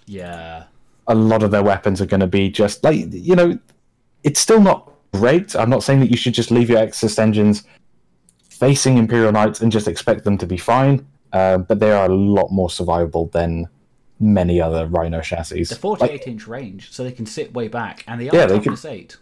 Yeah, 0.07 0.65
A 1.09 1.15
lot 1.15 1.43
of 1.43 1.51
their 1.51 1.63
weapons 1.63 2.01
are 2.01 2.07
going 2.07 2.21
to 2.21 2.27
be 2.27 2.49
just 2.49 2.83
like 2.83 3.07
you 3.11 3.37
know, 3.37 3.59
it's 4.25 4.41
still 4.41 4.61
not 4.61 4.91
great. 5.13 5.55
I'm 5.55 5.69
not 5.69 5.83
saying 5.83 6.01
that 6.01 6.11
you 6.11 6.17
should 6.17 6.33
just 6.33 6.51
leave 6.51 6.71
your 6.71 6.79
Exorcist 6.79 7.19
engines 7.19 7.65
facing 8.59 8.99
Imperial 8.99 9.33
Knights 9.33 9.61
and 9.61 9.71
just 9.71 9.89
expect 9.89 10.25
them 10.25 10.37
to 10.39 10.47
be 10.47 10.57
fine. 10.57 11.07
Uh, 11.33 11.59
but 11.59 11.79
they 11.79 11.91
are 11.93 12.07
a 12.07 12.15
lot 12.15 12.51
more 12.51 12.69
survivable 12.69 13.31
than 13.33 13.67
many 14.21 14.61
other 14.61 14.87
Rhino 14.87 15.21
chassis. 15.21 15.63
they're 15.65 15.79
48 15.79 16.11
Like, 16.11 16.27
inch 16.27 16.47
range, 16.49 16.91
so 16.91 17.05
they 17.05 17.13
can 17.13 17.27
sit 17.27 17.53
way 17.55 17.69
back, 17.69 18.03
and 18.09 18.21
they 18.21 18.29
are 18.31 18.35
Yeah, 18.35 18.47
they 18.47 18.59
can, 18.59 18.77
eight. 18.87 19.17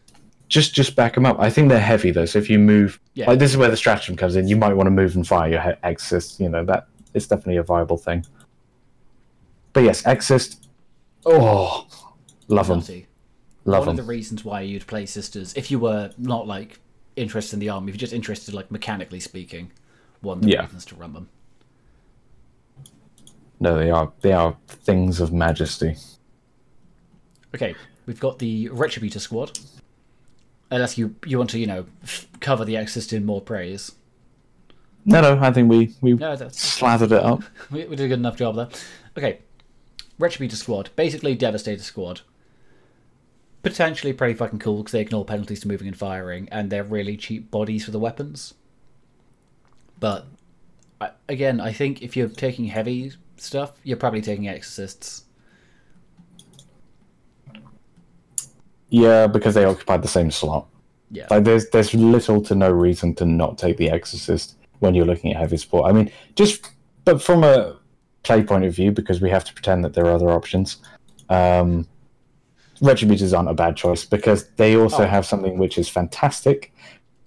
just 0.49 0.73
just 0.73 0.95
back 0.97 1.15
them 1.15 1.27
up. 1.27 1.39
I 1.41 1.51
think 1.51 1.69
they're 1.69 1.81
heavy 1.81 2.13
though, 2.13 2.25
so 2.25 2.39
if 2.39 2.49
you 2.49 2.59
move, 2.59 2.99
Yeah. 3.15 3.27
like 3.29 3.39
this 3.41 3.51
is 3.51 3.57
where 3.57 3.69
the 3.71 3.77
stratagem 3.77 4.17
comes 4.17 4.37
in. 4.37 4.47
You 4.49 4.57
might 4.57 4.73
want 4.75 4.87
to 4.87 4.91
move 4.93 5.17
and 5.17 5.27
fire 5.27 5.51
your 5.51 5.77
Exorcist. 5.83 6.39
You 6.41 6.49
know 6.49 6.65
that 6.65 6.87
is 7.13 7.27
definitely 7.27 7.57
a 7.57 7.63
viable 7.65 7.99
thing. 7.99 8.25
But 9.73 9.83
yes, 9.83 10.07
Exorcist. 10.07 10.69
Oh, 11.27 11.87
love 12.49 12.69
them, 12.69 12.83
love 13.65 13.87
One 13.87 13.89
of 13.91 13.97
the 13.97 14.03
reasons 14.11 14.45
why 14.45 14.61
you'd 14.61 14.87
play 14.87 15.05
sisters, 15.07 15.53
if 15.57 15.71
you 15.73 15.79
were 15.81 16.11
not 16.17 16.47
like 16.47 16.79
interested 17.17 17.55
in 17.57 17.61
the 17.61 17.69
army, 17.71 17.89
if 17.91 17.95
you're 17.95 18.01
just 18.01 18.13
interested, 18.13 18.55
like 18.55 18.71
mechanically 18.71 19.21
speaking, 19.21 19.73
one 20.21 20.39
of 20.39 20.45
the 20.45 20.51
Yeah. 20.51 20.63
reasons 20.63 20.85
to 20.87 20.95
run 20.95 21.13
them. 21.15 21.29
No, 23.59 23.79
they 23.79 23.91
are 23.91 24.13
they 24.21 24.33
are 24.33 24.57
things 24.69 25.21
of 25.21 25.33
majesty. 25.33 25.97
Okay, 27.55 27.75
we've 28.05 28.21
got 28.21 28.39
the 28.39 28.69
Retributor 28.69 29.19
squad. 29.21 29.59
Unless 30.71 30.99
you 30.99 31.15
you 31.25 31.39
want 31.39 31.51
to, 31.51 31.59
you 31.59 31.67
know, 31.67 31.87
f- 32.03 32.27
cover 32.41 32.65
the 32.65 32.77
Exorcist 32.77 33.13
in 33.13 33.25
more 33.25 33.41
praise. 33.41 33.93
No, 35.07 35.21
no, 35.21 35.39
I 35.41 35.53
think 35.53 35.71
we 35.71 35.95
we 36.03 36.15
No, 36.15 36.37
slathered 36.51 37.13
it 37.13 37.23
up. 37.23 37.43
we, 37.71 37.85
we 37.87 37.97
did 37.97 38.05
a 38.07 38.09
good 38.09 38.19
enough 38.19 38.37
job 38.37 38.57
there. 38.57 38.69
Okay, 39.17 39.39
Retributor 40.21 40.57
squad, 40.57 40.91
basically 40.97 41.35
Devastator 41.35 41.83
squad. 41.83 42.21
Potentially 43.67 44.13
pretty 44.13 44.35
fucking 44.35 44.61
cool 44.61 44.77
because 44.77 44.93
they 44.93 45.01
ignore 45.01 45.25
penalties 45.25 45.59
to 45.59 45.67
moving 45.67 45.89
and 45.89 45.99
firing, 45.99 46.49
and 46.53 46.71
they're 46.71 46.85
really 46.85 47.17
cheap 47.17 47.51
bodies 47.51 47.85
for 47.85 47.91
the 47.91 47.99
weapons. 47.99 48.55
But 49.99 50.25
I, 51.01 51.11
again, 51.29 51.61
I 51.61 51.73
think 51.73 52.01
if 52.01 52.17
you're 52.17 52.29
taking 52.29 52.67
heavy 52.67 53.13
stuff, 53.39 53.73
you're 53.83 53.97
probably 53.97 54.21
taking 54.21 54.47
exorcists. 54.47 55.25
Yeah, 58.89 59.27
because 59.27 59.57
they 59.57 59.65
occupy 59.65 59.97
the 59.97 60.07
same 60.07 60.31
slot. 60.31 60.69
Yeah, 61.11 61.27
Like 61.29 61.43
there's 61.43 61.69
there's 61.71 61.93
little 61.93 62.41
to 62.43 62.55
no 62.55 62.71
reason 62.71 63.17
to 63.17 63.27
not 63.27 63.59
take 63.59 63.79
the 63.79 63.91
Exorcist 63.91 64.55
when 64.79 64.95
you're 64.95 65.07
looking 65.07 65.33
at 65.33 65.41
heavy 65.41 65.57
support. 65.57 65.91
I 65.91 65.93
mean, 65.93 66.09
just 66.37 66.71
but 67.05 67.21
from 67.21 67.43
a 67.43 67.79
play 68.23 68.45
point 68.45 68.65
of 68.65 68.73
view, 68.73 68.93
because 68.93 69.21
we 69.21 69.29
have 69.31 69.43
to 69.43 69.53
pretend 69.53 69.85
that 69.85 69.93
there 69.93 70.07
are 70.07 70.13
other 70.13 70.31
options. 70.31 70.77
Um, 71.29 71.89
Retributors 72.81 73.37
aren't 73.37 73.49
a 73.49 73.55
bad 73.55 73.77
choice 73.77 74.05
because 74.05 74.49
they 74.57 74.77
also 74.77 75.05
Oh. 75.05 75.07
have 75.07 75.25
something 75.27 75.59
which 75.59 75.79
is 75.79 75.89
fantastic. 75.89 76.73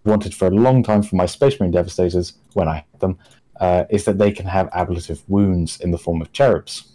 Wanted 0.05 0.34
for 0.34 0.47
a 0.47 0.51
long 0.51 0.84
time 0.84 1.03
for 1.03 1.15
my 1.15 1.26
Space 1.26 1.59
Marine 1.59 1.71
Devastators 1.71 2.34
when 2.53 2.67
I 2.67 2.76
had 2.76 2.99
them, 2.99 3.17
uh, 3.59 3.85
is 3.89 4.05
that 4.05 4.17
they 4.17 4.31
can 4.31 4.45
have 4.45 4.69
ablative 4.73 5.23
wounds 5.27 5.80
in 5.81 5.91
the 5.91 5.97
form 5.97 6.21
of 6.21 6.31
cherubs. 6.31 6.91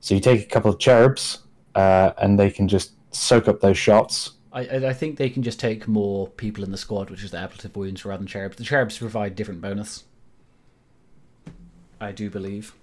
So 0.00 0.14
you 0.14 0.20
take 0.20 0.42
a 0.42 0.46
couple 0.46 0.70
of 0.70 0.78
cherubs, 0.78 1.40
uh, 1.74 2.12
and 2.18 2.38
they 2.38 2.50
can 2.50 2.68
just 2.68 2.92
soak 3.10 3.48
up 3.48 3.60
those 3.60 3.78
shots 3.78 4.32
I, 4.56 4.60
I 4.60 4.88
I 4.88 4.92
think 4.94 5.18
they 5.18 5.28
can 5.28 5.42
just 5.42 5.60
take 5.60 5.86
more 5.86 6.28
people 6.28 6.64
in 6.64 6.70
the 6.70 6.78
squad, 6.78 7.10
which 7.10 7.22
is 7.22 7.30
the 7.30 7.36
ablative 7.36 7.76
wounds 7.76 8.04
rather 8.06 8.18
than 8.20 8.26
cherubs. 8.26 8.56
The 8.56 8.64
cherubs 8.64 8.96
provide 8.96 9.34
different 9.36 9.60
bonus. 9.60 10.04
I 12.00 12.12
do 12.12 12.30
believe. 12.30 12.74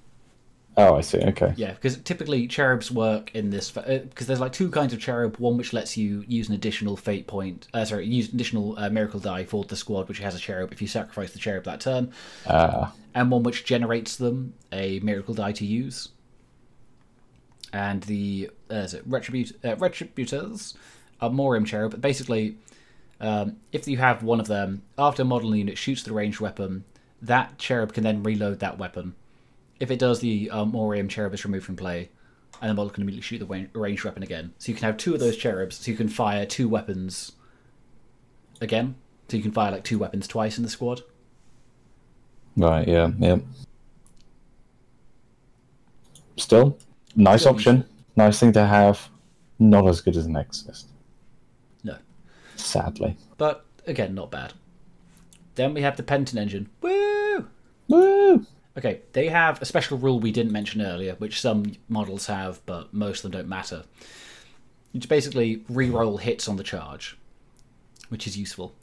Oh, 0.75 0.95
I 0.95 1.01
see. 1.01 1.19
Okay. 1.19 1.53
Yeah, 1.55 1.73
because 1.73 1.97
typically 1.97 2.47
cherubs 2.47 2.89
work 2.91 3.33
in 3.35 3.51
this 3.51 3.71
because 3.71 4.27
there's 4.27 4.39
like 4.39 4.53
two 4.53 4.69
kinds 4.69 4.93
of 4.93 4.99
cherub. 4.99 5.37
One 5.37 5.55
which 5.57 5.71
lets 5.71 5.95
you 5.97 6.23
use 6.27 6.49
an 6.49 6.55
additional 6.55 6.97
fate 6.97 7.27
point, 7.27 7.67
uh, 7.73 7.85
sorry, 7.85 8.07
use 8.07 8.33
additional 8.33 8.77
uh, 8.79 8.89
miracle 8.89 9.19
die 9.19 9.45
for 9.45 9.63
the 9.63 9.75
squad 9.75 10.09
which 10.09 10.19
has 10.19 10.35
a 10.35 10.39
cherub 10.39 10.71
if 10.71 10.81
you 10.81 10.87
sacrifice 10.87 11.31
the 11.31 11.39
cherub 11.39 11.65
that 11.65 11.81
turn, 11.81 12.11
Uh, 12.47 12.87
and 13.13 13.29
one 13.29 13.43
which 13.43 13.65
generates 13.65 14.15
them 14.15 14.53
a 14.71 14.99
miracle 15.01 15.35
die 15.35 15.51
to 15.51 15.65
use. 15.65 16.09
And 17.71 18.01
the 18.03 18.49
uh, 18.71 18.75
is 18.75 18.93
it 18.95 19.07
retribute 19.07 19.51
uh, 19.63 19.75
retributors 19.75 20.75
are 21.21 21.29
Armorium 21.29 21.65
cherub, 21.67 21.91
but 21.91 22.01
basically, 22.01 22.57
um, 23.21 23.57
if 23.71 23.87
you 23.87 23.97
have 23.97 24.23
one 24.23 24.39
of 24.39 24.47
them 24.47 24.81
after 24.97 25.21
a 25.21 25.25
model 25.25 25.55
unit 25.55 25.77
shoots 25.77 26.01
the 26.01 26.13
ranged 26.13 26.39
weapon, 26.39 26.83
that 27.21 27.59
cherub 27.59 27.93
can 27.93 28.03
then 28.03 28.23
reload 28.23 28.59
that 28.59 28.79
weapon. 28.79 29.13
If 29.83 29.91
it 29.91 29.99
does, 29.99 30.21
the 30.21 30.49
um, 30.49 30.71
Armorium 30.71 31.09
cherub 31.09 31.33
is 31.33 31.43
removed 31.43 31.65
from 31.65 31.75
play, 31.75 32.07
and 32.61 32.69
the 32.69 32.73
model 32.73 32.89
can 32.89 33.03
immediately 33.03 33.21
shoot 33.21 33.39
the 33.39 33.67
ranged 33.77 34.05
weapon 34.05 34.23
again. 34.23 34.53
So 34.57 34.71
you 34.71 34.77
can 34.77 34.85
have 34.85 34.95
two 34.95 35.13
of 35.13 35.19
those 35.19 35.35
cherubs, 35.35 35.75
so 35.75 35.91
you 35.91 35.97
can 35.97 36.07
fire 36.07 36.45
two 36.45 36.69
weapons 36.69 37.33
again. 38.61 38.95
So 39.27 39.35
you 39.35 39.43
can 39.43 39.51
fire 39.51 39.71
like 39.71 39.83
two 39.83 39.99
weapons 39.99 40.25
twice 40.25 40.55
in 40.57 40.63
the 40.63 40.69
squad. 40.69 41.01
right. 42.55 42.87
Yeah. 42.87 43.11
Yeah. 43.19 43.39
Still, 46.37 46.77
nice 47.17 47.45
option. 47.45 47.83
Nice 48.15 48.39
thing 48.39 48.53
to 48.53 48.65
have. 48.65 49.09
Not 49.59 49.85
as 49.89 49.99
good 49.99 50.15
as 50.15 50.27
an 50.27 50.37
Exorcist, 50.37 50.87
No, 51.83 51.97
sadly. 52.55 53.17
but 53.37 53.65
again, 53.85 54.15
not 54.15 54.31
bad. 54.31 54.53
Then 55.55 55.73
we 55.73 55.81
have 55.81 55.97
the 55.97 56.03
Penitent 56.03 56.39
engine. 56.39 56.69
Woo! 56.79 57.49
Woo! 57.89 58.45
Okay, 58.77 59.01
they 59.13 59.27
have 59.27 59.61
a 59.61 59.65
special 59.65 59.97
rule 59.97 60.19
we 60.19 60.31
didn't 60.31 60.51
mention 60.51 60.81
earlier, 60.81 61.13
which 61.15 61.39
some 61.39 61.73
models 61.87 62.25
have, 62.25 62.59
but 62.65 62.93
most 62.93 63.23
of 63.23 63.31
them 63.31 63.39
don't 63.39 63.49
matter. 63.49 63.83
It's 64.93 65.05
basically 65.05 65.63
re-roll 65.69 66.17
hits 66.17 66.47
on 66.47 66.55
the 66.57 66.63
charge, 66.63 67.17
which 68.09 68.25
is 68.25 68.37
useful. 68.37 68.73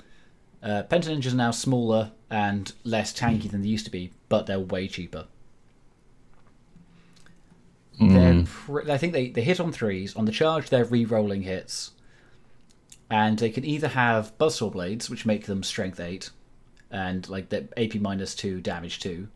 Uh, 0.63 0.83
Penitent 0.85 1.15
engines 1.17 1.35
are 1.35 1.39
now 1.39 1.51
smaller 1.51 2.13
and 2.31 2.73
less 2.85 3.13
tanky 3.13 3.51
than 3.51 3.63
they 3.63 3.69
used 3.69 3.85
to 3.87 3.91
be, 3.91 4.13
but 4.29 4.47
they're 4.47 4.61
way 4.61 4.87
cheaper. 4.87 5.27
They're 7.99 8.45
pr- 8.45 8.91
I 8.91 8.97
think 8.99 9.13
they, 9.13 9.29
they 9.29 9.43
hit 9.43 9.61
on 9.61 9.73
threes. 9.73 10.15
On 10.17 10.25
the 10.25 10.33
charge, 10.33 10.71
they're 10.71 10.85
re-rolling 10.85 11.43
hits. 11.43 11.93
And 13.11 13.39
they 13.39 13.51
can 13.51 13.65
either 13.65 13.89
have 13.89 14.37
buzzsaw 14.39 14.73
blades, 14.73 15.11
which 15.11 15.27
make 15.27 15.47
them 15.47 15.63
strength 15.63 15.99
8, 16.01 16.31
and 16.91 17.29
like 17.29 17.49
the 17.49 17.69
AP 17.77 18.01
minus 18.01 18.35
2, 18.35 18.61
damage 18.61 19.01
2, 19.01 19.29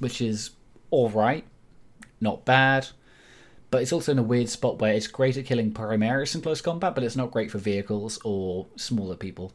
which 0.00 0.20
is 0.20 0.50
alright, 0.92 1.44
not 2.20 2.44
bad. 2.44 2.88
But 3.70 3.82
it's 3.82 3.92
also 3.92 4.10
in 4.10 4.18
a 4.18 4.22
weird 4.24 4.48
spot 4.48 4.80
where 4.80 4.92
it's 4.92 5.06
great 5.06 5.36
at 5.36 5.44
killing 5.44 5.72
Primaris 5.72 6.34
in 6.34 6.40
close 6.40 6.60
combat, 6.60 6.96
but 6.96 7.04
it's 7.04 7.14
not 7.14 7.30
great 7.30 7.52
for 7.52 7.58
vehicles 7.58 8.18
or 8.24 8.66
smaller 8.76 9.14
people. 9.14 9.52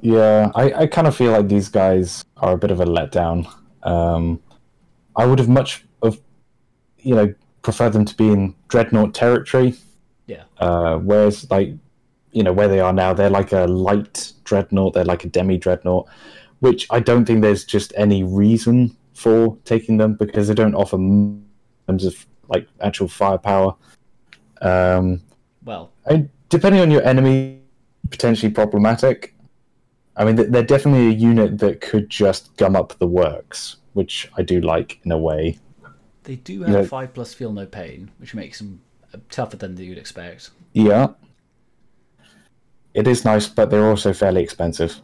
Yeah, 0.00 0.50
I, 0.56 0.72
I 0.72 0.86
kind 0.88 1.06
of 1.06 1.16
feel 1.16 1.30
like 1.30 1.46
these 1.46 1.68
guys 1.68 2.24
are 2.38 2.54
a 2.54 2.58
bit 2.58 2.72
of 2.72 2.80
a 2.80 2.84
letdown. 2.84 3.48
Um, 3.84 4.42
I 5.14 5.26
would 5.26 5.38
have 5.38 5.48
much 5.48 5.84
of, 6.02 6.20
you 6.98 7.14
know, 7.14 7.32
preferred 7.62 7.92
them 7.92 8.04
to 8.04 8.16
be 8.16 8.28
in 8.28 8.54
Dreadnought 8.66 9.14
territory. 9.14 9.76
Yeah. 10.26 10.44
Uh, 10.58 10.96
whereas, 10.98 11.48
like, 11.50 11.74
you 12.32 12.42
know, 12.42 12.52
where 12.52 12.68
they 12.68 12.80
are 12.80 12.92
now, 12.92 13.12
they're 13.12 13.30
like 13.30 13.52
a 13.52 13.66
light 13.66 14.32
Dreadnought. 14.44 14.94
They're 14.94 15.04
like 15.04 15.24
a 15.24 15.28
demi 15.28 15.56
Dreadnought, 15.56 16.08
which 16.60 16.86
I 16.90 17.00
don't 17.00 17.24
think 17.24 17.42
there's 17.42 17.64
just 17.64 17.92
any 17.96 18.22
reason 18.24 18.96
for 19.14 19.56
taking 19.64 19.96
them 19.96 20.14
because 20.14 20.48
they 20.48 20.54
don't 20.54 20.74
offer 20.74 20.96
in 20.96 21.44
terms 21.86 22.04
of 22.04 22.26
like 22.48 22.66
actual 22.80 23.08
firepower. 23.08 23.74
Um, 24.60 25.22
Well, 25.64 25.92
I 26.08 26.12
mean, 26.14 26.30
depending 26.48 26.80
on 26.80 26.90
your 26.90 27.02
enemy, 27.02 27.60
potentially 28.10 28.52
problematic. 28.52 29.34
I 30.16 30.24
mean, 30.24 30.36
they're 30.50 30.62
definitely 30.64 31.08
a 31.08 31.10
unit 31.10 31.58
that 31.58 31.80
could 31.80 32.10
just 32.10 32.56
gum 32.56 32.74
up 32.74 32.98
the 32.98 33.06
works, 33.06 33.76
which 33.92 34.28
I 34.36 34.42
do 34.42 34.60
like 34.60 34.98
in 35.04 35.12
a 35.12 35.18
way. 35.18 35.58
they 36.24 36.36
do 36.36 36.62
have 36.62 36.74
Yeah. 36.74 36.82
5 36.82 37.14
plus 37.14 37.32
feel 37.32 37.52
no 37.52 37.64
pain, 37.64 38.10
which 38.18 38.34
makes 38.34 38.58
them 38.58 38.80
uh, 39.14 39.18
tougher 39.30 39.56
than 39.56 39.76
you'd 39.78 39.96
expect. 39.96 40.50
Yeah, 40.74 41.08
it 42.94 43.06
is 43.06 43.24
nice, 43.24 43.46
but 43.48 43.70
they're 43.70 43.88
also 43.88 44.12
fairly 44.12 44.42
expensive, 44.42 45.00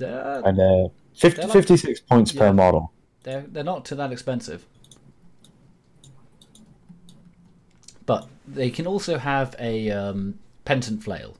Uh, 0.00 0.42
and 0.44 0.58
they're 0.58 0.88
50, 1.14 1.36
They're 1.36 1.46
like- 1.48 1.52
56 1.52 2.00
points 2.00 2.34
Yeah. 2.34 2.40
per 2.40 2.52
model. 2.52 2.92
They're 3.22 3.44
they're 3.48 3.64
not 3.64 3.84
too 3.84 3.94
that 3.96 4.12
expensive. 4.12 4.66
But 8.04 8.28
they 8.46 8.70
can 8.70 8.86
also 8.86 9.18
have 9.18 9.56
a 9.58 9.90
um, 9.90 10.38
penitent 10.64 11.02
flail, 11.02 11.36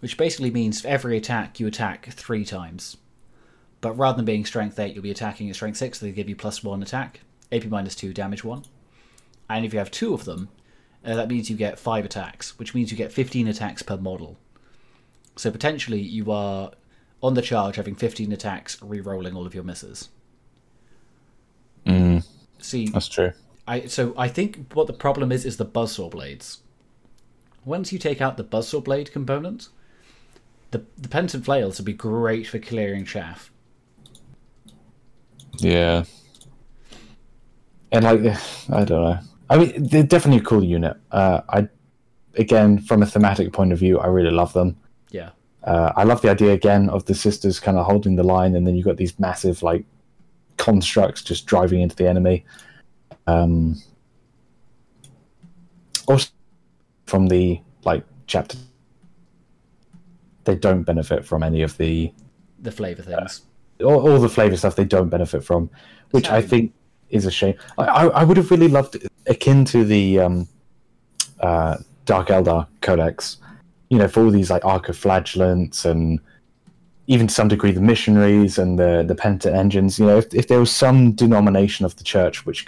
which 0.00 0.16
basically 0.18 0.50
means 0.50 0.82
for 0.82 0.88
every 0.88 1.16
attack 1.16 1.58
you 1.58 1.66
attack 1.66 2.06
three 2.12 2.44
times. 2.44 2.96
But 3.80 3.92
rather 3.96 4.16
than 4.16 4.26
being 4.26 4.44
strength 4.44 4.78
eight, 4.78 4.94
you'll 4.94 5.02
be 5.02 5.10
attacking 5.10 5.48
at 5.48 5.54
strength 5.56 5.78
six. 5.78 6.00
So 6.00 6.06
they 6.06 6.12
give 6.12 6.28
you 6.28 6.36
plus 6.36 6.62
one 6.62 6.82
attack, 6.82 7.20
AP 7.50 7.64
minus 7.66 7.94
two, 7.94 8.12
damage 8.12 8.44
one. 8.44 8.64
And 9.48 9.64
if 9.64 9.72
you 9.72 9.78
have 9.78 9.90
two 9.90 10.12
of 10.12 10.26
them, 10.26 10.50
uh, 11.04 11.14
that 11.16 11.28
means 11.28 11.48
you 11.48 11.56
get 11.56 11.78
five 11.78 12.04
attacks, 12.04 12.58
which 12.58 12.74
means 12.74 12.90
you 12.90 12.96
get 12.98 13.10
fifteen 13.12 13.48
attacks 13.48 13.82
per 13.82 13.96
model. 13.96 14.36
So 15.36 15.50
potentially 15.50 16.00
you 16.02 16.30
are 16.30 16.72
on 17.22 17.34
the 17.34 17.42
charge 17.42 17.76
having 17.76 17.94
fifteen 17.94 18.32
attacks, 18.32 18.80
re-rolling 18.82 19.36
all 19.36 19.46
of 19.46 19.54
your 19.54 19.64
misses. 19.64 20.08
Mm, 21.86 22.26
See, 22.58 22.88
that's 22.88 23.08
true. 23.08 23.32
I 23.66 23.86
so 23.86 24.14
I 24.16 24.28
think 24.28 24.72
what 24.74 24.86
the 24.86 24.92
problem 24.92 25.32
is 25.32 25.44
is 25.44 25.56
the 25.56 25.66
buzzsaw 25.66 26.10
blades. 26.10 26.58
Once 27.64 27.92
you 27.92 27.98
take 27.98 28.20
out 28.20 28.36
the 28.36 28.44
buzzsaw 28.44 28.82
blade 28.82 29.12
component, 29.12 29.68
the 30.70 30.84
the 30.96 31.08
penitent 31.08 31.44
flails 31.44 31.78
would 31.78 31.86
be 31.86 31.92
great 31.92 32.46
for 32.46 32.58
clearing 32.58 33.04
chaff. 33.04 33.50
Yeah. 35.58 36.04
And 37.92 38.04
like, 38.04 38.20
I 38.70 38.84
don't 38.84 39.04
know. 39.04 39.18
I 39.48 39.58
mean, 39.58 39.88
they're 39.88 40.04
definitely 40.04 40.40
a 40.40 40.44
cool 40.44 40.62
unit. 40.62 40.96
Uh, 41.10 41.40
I, 41.48 41.68
again, 42.36 42.78
from 42.78 43.02
a 43.02 43.06
thematic 43.06 43.52
point 43.52 43.72
of 43.72 43.80
view, 43.80 43.98
I 43.98 44.06
really 44.06 44.30
love 44.30 44.52
them. 44.52 44.76
Yeah, 45.10 45.30
Uh, 45.64 45.92
I 45.96 46.04
love 46.04 46.22
the 46.22 46.30
idea 46.30 46.52
again 46.52 46.88
of 46.88 47.04
the 47.04 47.14
sisters 47.14 47.60
kind 47.60 47.76
of 47.76 47.86
holding 47.86 48.16
the 48.16 48.22
line, 48.22 48.54
and 48.54 48.66
then 48.66 48.74
you've 48.74 48.86
got 48.86 48.96
these 48.96 49.18
massive 49.18 49.62
like 49.62 49.84
constructs 50.56 51.22
just 51.22 51.46
driving 51.46 51.80
into 51.80 51.96
the 51.96 52.08
enemy. 52.08 52.44
Um, 53.26 53.80
also, 56.06 56.30
from 57.06 57.26
the 57.28 57.60
like 57.84 58.04
chapter, 58.26 58.56
they 60.44 60.56
don't 60.56 60.82
benefit 60.82 61.24
from 61.24 61.42
any 61.42 61.62
of 61.62 61.76
the 61.76 62.12
the 62.58 62.72
flavor 62.72 63.02
things. 63.02 63.42
all, 63.82 64.08
all 64.08 64.18
the 64.18 64.28
flavor 64.28 64.56
stuff. 64.56 64.76
They 64.76 64.84
don't 64.84 65.08
benefit 65.08 65.44
from, 65.44 65.70
which 66.10 66.28
I 66.28 66.42
think 66.42 66.72
is 67.10 67.26
a 67.26 67.30
shame. 67.30 67.54
I, 67.78 67.84
I, 67.84 68.06
I 68.06 68.24
would 68.24 68.36
have 68.36 68.50
really 68.50 68.68
loved 68.68 68.96
akin 69.26 69.64
to 69.66 69.84
the 69.84 70.20
um, 70.20 70.48
uh, 71.40 71.76
Dark 72.04 72.28
Eldar 72.28 72.66
Codex. 72.80 73.38
You 73.90 73.98
know, 73.98 74.08
for 74.08 74.24
all 74.24 74.30
these 74.30 74.50
like 74.50 74.62
Arcoflagellants 74.62 75.84
and 75.84 76.20
even 77.06 77.26
to 77.26 77.34
some 77.34 77.48
degree 77.48 77.72
the 77.72 77.80
missionaries 77.80 78.56
and 78.56 78.78
the 78.78 79.04
the 79.06 79.16
penitent 79.16 79.54
engines. 79.56 79.98
You 79.98 80.06
know, 80.06 80.18
if 80.18 80.32
if 80.32 80.46
there 80.48 80.60
was 80.60 80.70
some 80.70 81.12
denomination 81.12 81.84
of 81.84 81.96
the 81.96 82.04
church 82.04 82.46
which 82.46 82.64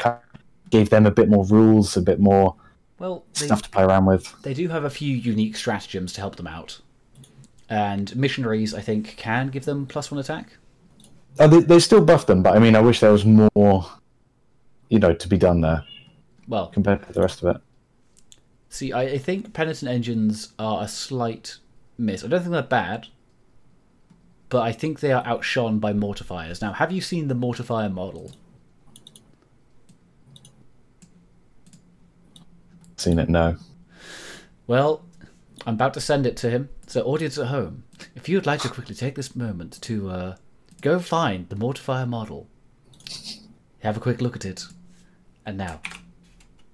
gave 0.70 0.90
them 0.90 1.06
a 1.06 1.10
bit 1.10 1.28
more 1.28 1.44
rules, 1.46 1.96
a 1.96 2.02
bit 2.02 2.18
more 2.18 2.56
Well, 2.98 3.24
they, 3.34 3.46
stuff 3.46 3.62
to 3.62 3.70
play 3.70 3.84
around 3.84 4.06
with. 4.06 4.34
they 4.42 4.54
do 4.54 4.68
have 4.68 4.84
a 4.84 4.90
few 4.90 5.14
unique 5.14 5.56
stratagems 5.56 6.12
to 6.14 6.20
help 6.20 6.36
them 6.36 6.48
out, 6.48 6.80
and 7.68 8.14
missionaries 8.16 8.74
I 8.74 8.80
think 8.80 9.16
can 9.16 9.48
give 9.48 9.64
them 9.64 9.86
plus 9.86 10.10
one 10.10 10.18
attack. 10.18 10.56
Oh, 11.38 11.46
they, 11.46 11.60
they 11.60 11.78
still 11.78 12.04
buff 12.04 12.26
them, 12.26 12.42
but 12.42 12.56
I 12.56 12.58
mean, 12.58 12.74
I 12.74 12.80
wish 12.80 13.00
there 13.00 13.12
was 13.12 13.24
more, 13.24 13.86
you 14.88 14.98
know, 14.98 15.14
to 15.14 15.28
be 15.28 15.38
done 15.38 15.60
there 15.60 15.84
Well, 16.48 16.66
compared 16.66 17.06
to 17.06 17.12
the 17.12 17.20
rest 17.20 17.42
of 17.42 17.54
it. 17.54 17.62
See, 18.72 18.92
I, 18.92 19.02
I 19.02 19.18
think 19.18 19.52
penitent 19.52 19.90
engines 19.90 20.52
are 20.58 20.82
a 20.82 20.88
slight 20.88 21.58
miss. 21.98 22.24
I 22.24 22.28
don't 22.28 22.40
think 22.40 22.52
they're 22.52 22.62
bad, 22.62 23.08
but 24.48 24.62
I 24.62 24.72
think 24.72 25.00
they 25.00 25.12
are 25.12 25.24
outshone 25.26 25.78
by 25.78 25.92
mortifiers. 25.92 26.60
Now, 26.62 26.72
have 26.72 26.90
you 26.90 27.00
seen 27.00 27.28
the 27.28 27.34
mortifier 27.34 27.90
model? 27.90 28.32
Seen 32.96 33.18
it? 33.18 33.28
No. 33.28 33.56
Well, 34.66 35.04
I'm 35.66 35.74
about 35.74 35.94
to 35.94 36.00
send 36.00 36.26
it 36.26 36.36
to 36.38 36.50
him. 36.50 36.68
So, 36.86 37.02
audience 37.02 37.36
at 37.38 37.48
home, 37.48 37.84
if 38.14 38.28
you'd 38.28 38.46
like 38.46 38.60
to 38.60 38.68
quickly 38.68 38.94
take 38.94 39.16
this 39.16 39.36
moment 39.36 39.80
to 39.82 40.10
uh, 40.10 40.36
go 40.80 40.98
find 40.98 41.48
the 41.48 41.56
Mortifier 41.56 42.06
model, 42.06 42.48
have 43.80 43.96
a 43.96 44.00
quick 44.00 44.20
look 44.20 44.36
at 44.36 44.44
it, 44.44 44.64
and 45.44 45.58
now, 45.58 45.80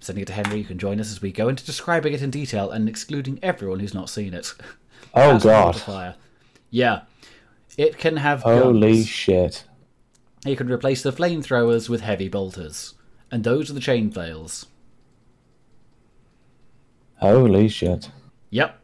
sending 0.08 0.22
it 0.22 0.26
to 0.26 0.32
Henry, 0.32 0.58
you 0.58 0.64
can 0.64 0.78
join 0.78 0.98
us 1.00 1.10
as 1.12 1.20
we 1.20 1.30
go 1.30 1.50
into 1.50 1.64
describing 1.66 2.14
it 2.14 2.22
in 2.22 2.30
detail 2.30 2.70
and 2.70 2.88
excluding 2.88 3.38
everyone 3.42 3.78
who's 3.80 3.92
not 3.94 4.08
seen 4.10 4.32
it. 4.34 4.54
Oh 5.14 5.38
god! 5.38 6.14
Yeah. 6.70 7.02
It 7.78 7.96
can 7.96 8.16
have 8.18 8.42
Holy 8.42 8.92
guns. 8.96 9.08
shit! 9.08 9.64
You 10.44 10.54
can 10.54 10.70
replace 10.70 11.02
the 11.02 11.12
flamethrowers 11.12 11.88
with 11.88 12.02
heavy 12.02 12.28
bolters. 12.28 12.94
And 13.30 13.42
those 13.42 13.70
are 13.70 13.72
the 13.72 13.80
chain 13.80 14.10
flails. 14.10 14.66
Holy 17.16 17.68
shit! 17.68 18.10
Yep. 18.50 18.78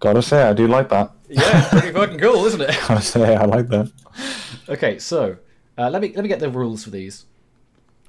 Gotta 0.00 0.20
say, 0.22 0.42
I 0.42 0.52
do 0.52 0.66
like 0.68 0.90
that. 0.90 1.12
Yeah, 1.28 1.68
pretty 1.70 1.92
fucking 1.92 2.18
cool, 2.18 2.44
isn't 2.44 2.60
it? 2.60 2.76
Gotta 2.88 3.00
say, 3.02 3.34
I 3.34 3.44
like 3.46 3.68
that. 3.68 3.90
Okay, 4.68 4.98
so 4.98 5.38
uh, 5.78 5.88
let 5.88 6.02
me 6.02 6.12
let 6.14 6.22
me 6.22 6.28
get 6.28 6.40
the 6.40 6.50
rules 6.50 6.84
for 6.84 6.90
these 6.90 7.24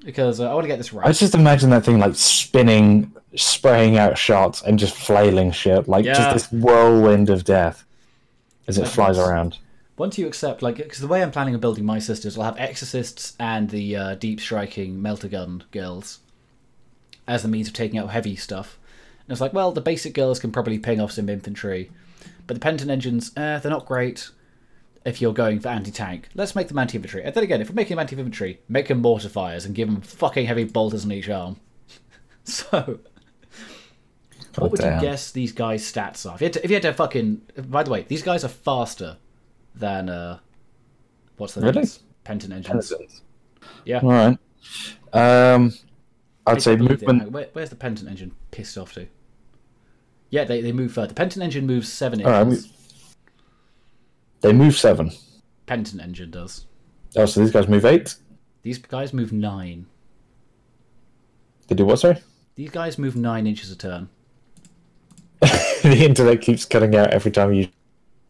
because 0.04 0.40
uh, 0.40 0.50
I 0.50 0.54
want 0.54 0.64
to 0.66 0.68
get 0.68 0.78
this 0.78 0.94
right. 0.94 1.08
I 1.08 1.12
just 1.12 1.36
imagine 1.36 1.70
that 1.72 1.84
thing 1.86 2.00
like 2.00 2.16
spinning, 2.16 3.12
spraying 3.36 3.98
out 3.98 4.18
shots, 4.18 4.62
and 4.62 4.78
just 4.78 4.96
flailing 4.96 5.52
shit, 5.52 5.88
like 5.88 6.06
Yeah. 6.06 6.14
just 6.14 6.34
this 6.52 6.52
whirlwind 6.52 7.30
of 7.30 7.44
death 7.44 7.86
as 8.68 8.78
it 8.78 8.88
flies 8.88 9.18
around. 9.18 9.58
Once 9.98 10.18
you 10.18 10.26
accept, 10.26 10.62
like, 10.62 10.78
because 10.78 11.00
the 11.00 11.08
way 11.08 11.22
I'm 11.22 11.32
planning 11.32 11.54
on 11.54 11.60
building 11.60 11.86
my 11.86 12.00
sisters, 12.00 12.38
I'll 12.38 12.46
have 12.46 12.58
exorcists 12.58 13.36
and 13.40 13.70
the 13.70 13.96
uh, 13.96 14.16
deep 14.16 14.40
striking 14.40 15.02
melter 15.02 15.28
gun 15.28 15.64
girls 15.72 16.20
as 17.28 17.44
the 17.44 17.48
means 17.48 17.68
of 17.68 17.74
taking 17.74 18.00
out 18.00 18.10
heavy 18.10 18.36
stuff. 18.36 18.80
And 19.28 19.32
it's 19.32 19.42
like, 19.42 19.54
well, 19.54 19.72
the 19.72 19.82
basic 19.82 20.14
girls 20.14 20.40
can 20.40 20.52
probably 20.52 20.80
ping 20.80 21.00
off 21.00 21.12
some 21.12 21.30
infantry, 21.30 21.92
but 22.48 22.56
the 22.56 22.60
penitent 22.60 22.90
engines, 22.92 23.32
eh, 23.38 23.60
they're 23.60 23.72
not 23.72 23.86
great. 23.86 24.30
If 25.06 25.22
you're 25.22 25.34
going 25.34 25.60
for 25.60 25.68
anti-tank, 25.68 26.30
let's 26.34 26.56
make 26.56 26.70
them 26.70 26.78
anti-infantry. 26.78 27.24
And 27.24 27.34
then 27.34 27.44
again, 27.44 27.62
if 27.62 27.70
we're 27.70 27.76
making 27.76 27.96
them 27.96 28.00
anti-infantry, 28.00 28.62
make 28.70 28.88
them 28.88 29.04
mortifiers 29.04 29.66
and 29.66 29.76
give 29.76 29.90
them 29.90 30.02
fucking 30.02 30.46
heavy 30.46 30.64
bolters 30.64 31.04
on 31.04 31.12
each 31.12 31.30
arm. 31.30 31.58
so, 32.46 33.00
what 34.56 34.72
would 34.72 34.80
damn. 34.80 34.96
you 34.96 35.02
guess 35.02 35.32
these 35.32 35.52
guys' 35.52 35.84
stats 35.84 36.30
are? 36.30 36.36
If 36.36 36.42
you, 36.42 36.46
had 36.46 36.54
to, 36.54 36.64
if 36.64 36.70
you 36.70 36.76
had 36.76 36.84
to 36.84 36.94
fucking, 36.94 37.42
by 37.68 37.84
the 37.84 37.92
way, 37.92 38.04
these 38.08 38.24
guys 38.24 38.46
are 38.46 38.50
faster 38.50 39.18
than 39.76 40.08
uh, 40.10 40.40
what's 41.38 41.54
the 41.54 41.62
Really? 41.62 41.74
names? 41.74 42.00
Penitent 42.24 42.54
engines. 42.54 43.22
Yeah. 43.86 44.00
All 44.02 44.10
right. 44.10 44.38
Um, 45.12 45.74
I'd 46.46 46.62
say 46.62 46.76
movement. 46.76 47.32
Where, 47.32 47.50
where's 47.54 47.70
the 47.70 47.76
penitent 47.76 48.10
engine 48.10 48.34
pissed 48.52 48.78
off 48.78 48.94
to? 48.94 49.08
Yeah, 50.30 50.46
they, 50.46 50.62
they 50.62 50.72
move 50.72 50.94
further. 50.94 51.08
The 51.08 51.14
penitent 51.14 51.44
engine 51.44 51.68
moves 51.68 51.92
seven 51.92 52.24
All 52.26 52.32
right, 52.32 52.48
inches. 52.48 52.72
They 54.44 54.54
move 54.54 54.76
seven. 54.78 55.12
Penitent 55.66 56.02
engine 56.02 56.30
does. 56.30 56.68
Oh, 57.16 57.26
so 57.26 57.40
these 57.40 57.52
guys 57.52 57.68
move 57.68 57.86
eight. 57.86 58.16
These 58.62 58.78
guys 58.78 59.14
move 59.14 59.32
nine. 59.32 59.88
They 61.68 61.76
do 61.76 61.86
what? 61.86 62.00
Sorry. 62.00 62.22
These 62.56 62.70
guys 62.72 62.98
move 63.00 63.16
nine 63.16 63.48
inches 63.48 63.72
a 63.72 63.76
turn. 63.76 64.10
the 65.42 65.98
internet 66.06 66.42
keeps 66.42 66.66
cutting 66.66 66.96
out 66.96 67.12
every 67.12 67.32
time 67.32 67.54
you 67.54 67.68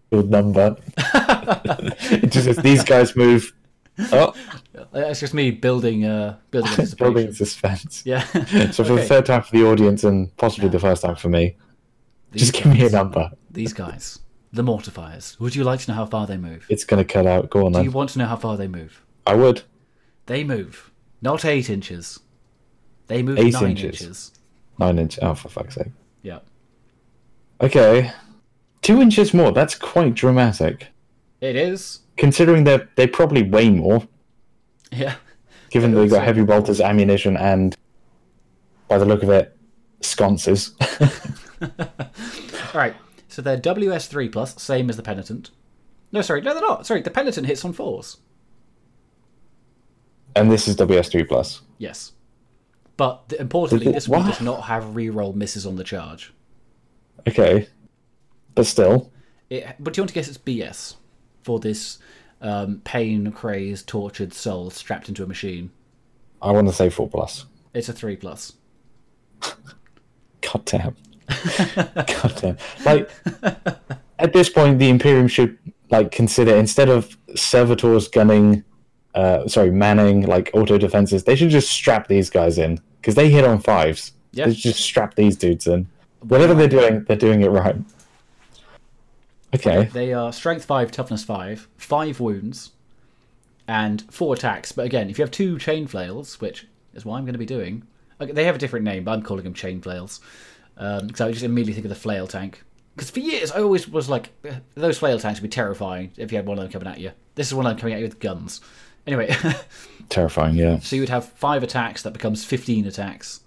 build 0.10 0.30
number. 0.30 0.76
it 0.98 2.32
just 2.32 2.46
says 2.46 2.58
these 2.58 2.84
guys 2.84 3.16
move. 3.16 3.54
Oh, 4.12 4.34
It's 4.96 5.20
just 5.20 5.36
me 5.36 5.52
building 5.52 6.04
uh 6.04 6.38
building 6.50 6.72
anticipation. 6.72 7.14
building 7.14 7.34
suspense. 7.34 8.02
Yeah. 8.04 8.24
So 8.72 8.84
for 8.84 8.94
the 8.96 9.04
third 9.06 9.28
time 9.28 9.44
for 9.44 9.56
the 9.56 9.64
audience 9.68 10.04
and 10.04 10.36
possibly 10.36 10.68
the 10.70 10.80
first 10.80 11.04
time 11.04 11.16
for 11.16 11.30
me, 11.30 11.56
These 12.32 12.50
just 12.50 12.54
give 12.56 12.74
me 12.74 12.84
a 12.88 12.90
number. 12.90 13.30
These 13.52 13.74
guys, 13.74 14.18
the 14.54 14.62
mortifiers. 14.64 15.38
Would 15.40 15.56
you 15.56 15.64
like 15.64 15.80
to 15.82 15.92
know 15.92 15.96
how 15.96 16.06
far 16.06 16.26
they 16.28 16.38
move? 16.38 16.66
It's 16.70 16.86
gonna 16.86 17.04
cut 17.04 17.26
out. 17.28 17.50
Go 17.50 17.66
on 17.66 17.72
Do 17.74 17.78
then. 17.80 17.86
you 17.86 17.92
want 17.92 18.12
to 18.12 18.20
know 18.20 18.26
how 18.28 18.36
far 18.38 18.56
they 18.56 18.68
move? 18.68 19.02
I 19.28 19.34
would. 19.36 19.64
They 20.28 20.44
move 20.44 20.92
not 21.22 21.44
eight 21.44 21.70
inches. 21.70 22.20
They 23.08 23.22
move 23.24 23.38
Eight 23.40 23.54
nine 23.54 23.72
inches. 23.72 24.02
inches. 24.02 24.32
Nine 24.80 24.98
inch. 25.00 25.20
Oh, 25.22 25.34
for 25.36 25.50
fuck's 25.50 25.76
sake. 25.76 25.88
Yeah. 26.22 26.40
Okay. 27.62 28.12
Two 28.82 29.02
inches 29.02 29.34
more. 29.34 29.52
That's 29.52 29.76
quite 29.76 30.14
dramatic. 30.14 30.88
It 31.42 31.56
is. 31.56 32.00
Considering 32.18 32.64
they 32.64 32.80
they 32.96 33.08
probably 33.08 33.44
weigh 33.44 33.70
more, 33.72 34.08
Yeah. 34.92 35.16
given 35.72 35.92
that 35.92 36.00
they've 36.00 36.10
got 36.12 36.24
heavy 36.24 36.44
bolters, 36.44 36.80
ammunition, 36.80 37.36
and 37.38 37.76
by 38.88 38.98
the 38.98 39.06
look 39.06 39.24
of 39.24 39.30
it, 39.30 39.58
sconces. 40.02 40.74
All 41.62 41.70
right. 42.74 42.96
So 43.34 43.42
they're 43.42 43.58
WS3 43.58 44.32
plus, 44.32 44.62
same 44.62 44.92
as 44.92 44.96
the 44.96 45.02
penitent. 45.02 45.50
No, 46.12 46.22
sorry, 46.22 46.42
no, 46.42 46.54
they're 46.54 46.62
not. 46.62 46.86
Sorry, 46.86 47.02
the 47.02 47.10
penitent 47.10 47.48
hits 47.48 47.66
on 47.66 47.74
fours. 47.74 48.18
and 50.36 50.52
this 50.52 50.68
is 50.68 50.76
WS3 50.76 51.28
plus. 51.28 51.62
Yes. 51.80 52.12
But 52.96 53.30
th- 53.30 53.42
importantly, 53.42 53.86
Did 53.86 53.92
it- 53.92 53.94
this 53.96 54.08
one 54.08 54.22
what? 54.24 54.30
does 54.34 54.42
not 54.42 54.62
have 54.66 54.84
reroll 54.84 55.34
misses 55.34 55.66
on 55.66 55.78
the 55.78 55.84
charge. 55.84 56.32
Okay. 57.28 57.68
But 58.54 58.68
still, 58.68 59.12
It, 59.50 59.66
but 59.80 59.94
do 59.94 60.00
you 60.00 60.04
want 60.04 60.10
to 60.10 60.14
guess 60.14 60.28
it's 60.28 60.38
BS? 60.38 60.96
for 61.42 61.60
this 61.60 61.98
um, 62.40 62.82
pain 62.84 63.32
crazed, 63.32 63.88
tortured 63.88 64.32
soul 64.34 64.70
strapped 64.70 65.10
into 65.10 65.24
a 65.24 65.28
machine. 65.28 65.72
I 66.40 66.52
want 66.52 66.68
to 66.68 66.74
say 66.74 66.90
four 66.92 67.10
plus. 67.10 67.46
It's 67.74 67.90
a 67.90 67.94
three 67.94 68.16
plus. 68.16 68.54
God 69.42 70.66
damn. 70.66 70.96
God 71.96 72.34
damn. 72.40 72.58
Like 72.86 73.10
at 74.20 74.34
this 74.34 74.50
point, 74.50 74.80
the 74.80 74.90
Imperium 74.90 75.28
should 75.28 75.58
like 75.90 76.12
consider 76.12 76.56
instead 76.56 76.90
of 76.90 77.18
servitors 77.36 78.08
gunning, 78.08 78.64
uh, 79.16 79.48
sorry, 79.48 79.72
manning 79.72 80.26
like 80.26 80.50
auto 80.54 80.78
defenses, 80.78 81.24
they 81.24 81.36
should 81.36 81.50
just 81.50 81.72
strap 81.72 82.08
these 82.08 82.30
guys 82.30 82.58
in 82.58 82.80
because 83.02 83.16
they 83.16 83.30
hit 83.30 83.44
on 83.44 83.60
fives. 83.60 84.14
Yeah. 84.32 84.48
They 84.48 84.54
just 84.54 84.80
strap 84.80 85.16
these 85.16 85.38
dudes 85.38 85.68
in. 85.68 85.88
Whatever 86.22 86.54
they're 86.54 86.68
doing, 86.68 87.04
they're 87.04 87.18
doing 87.18 87.42
it 87.42 87.50
right. 87.50 87.76
Okay. 89.54 89.84
They 89.94 90.14
are 90.14 90.34
strength 90.34 90.66
five, 90.66 90.92
toughness 90.92 91.24
five, 91.24 91.68
five 91.78 92.20
wounds, 92.20 92.72
and 93.68 94.04
four 94.12 94.34
attacks. 94.34 94.72
But 94.72 94.86
again, 94.86 95.10
if 95.10 95.20
you 95.20 95.24
have 95.24 95.32
two 95.32 95.60
chain 95.60 95.86
flails, 95.86 96.42
which 96.42 96.68
is 96.94 97.06
what 97.06 97.18
I'm 97.18 97.26
going 97.26 97.34
to 97.34 97.40
be 97.40 97.46
doing, 97.46 97.84
okay, 98.20 98.32
they 98.32 98.46
have 98.46 98.56
a 98.56 98.58
different 98.58 98.86
name, 98.86 99.04
but 99.04 99.12
I'm 99.12 99.22
calling 99.22 99.44
them 99.44 99.54
chain 99.54 99.82
flails. 99.82 100.20
Because 100.76 101.22
I 101.22 101.32
just 101.32 101.44
immediately 101.44 101.74
think 101.74 101.86
of 101.86 101.90
the 101.90 101.96
flail 101.96 102.28
tank. 102.28 102.64
Because 102.96 103.10
for 103.10 103.20
years 103.20 103.52
I 103.52 103.62
always 103.62 103.88
was 103.88 104.10
like, 104.10 104.30
"Eh, 104.46 104.56
those 104.76 105.00
flail 105.00 105.18
tanks 105.20 105.40
would 105.42 105.50
be 105.50 105.54
terrifying 105.54 106.12
if 106.18 106.32
you 106.32 106.38
had 106.38 106.46
one 106.46 106.58
of 106.60 106.64
them 106.64 106.72
coming 106.72 106.88
at 106.88 107.00
you. 107.00 107.12
This 107.36 107.48
is 107.48 107.54
one 107.54 107.66
of 107.66 107.72
them 107.72 107.80
coming 107.80 107.94
at 107.96 108.00
you 108.00 108.06
with 108.06 108.20
guns. 108.20 108.62
Anyway, 109.08 109.36
Terrifying, 110.10 110.56
yeah. 110.56 110.80
so 110.80 110.96
you 110.96 111.02
would 111.02 111.10
have 111.10 111.26
five 111.34 111.62
attacks 111.64 112.04
that 112.04 112.14
becomes 112.14 112.46
15 112.46 112.86
attacks 112.86 113.42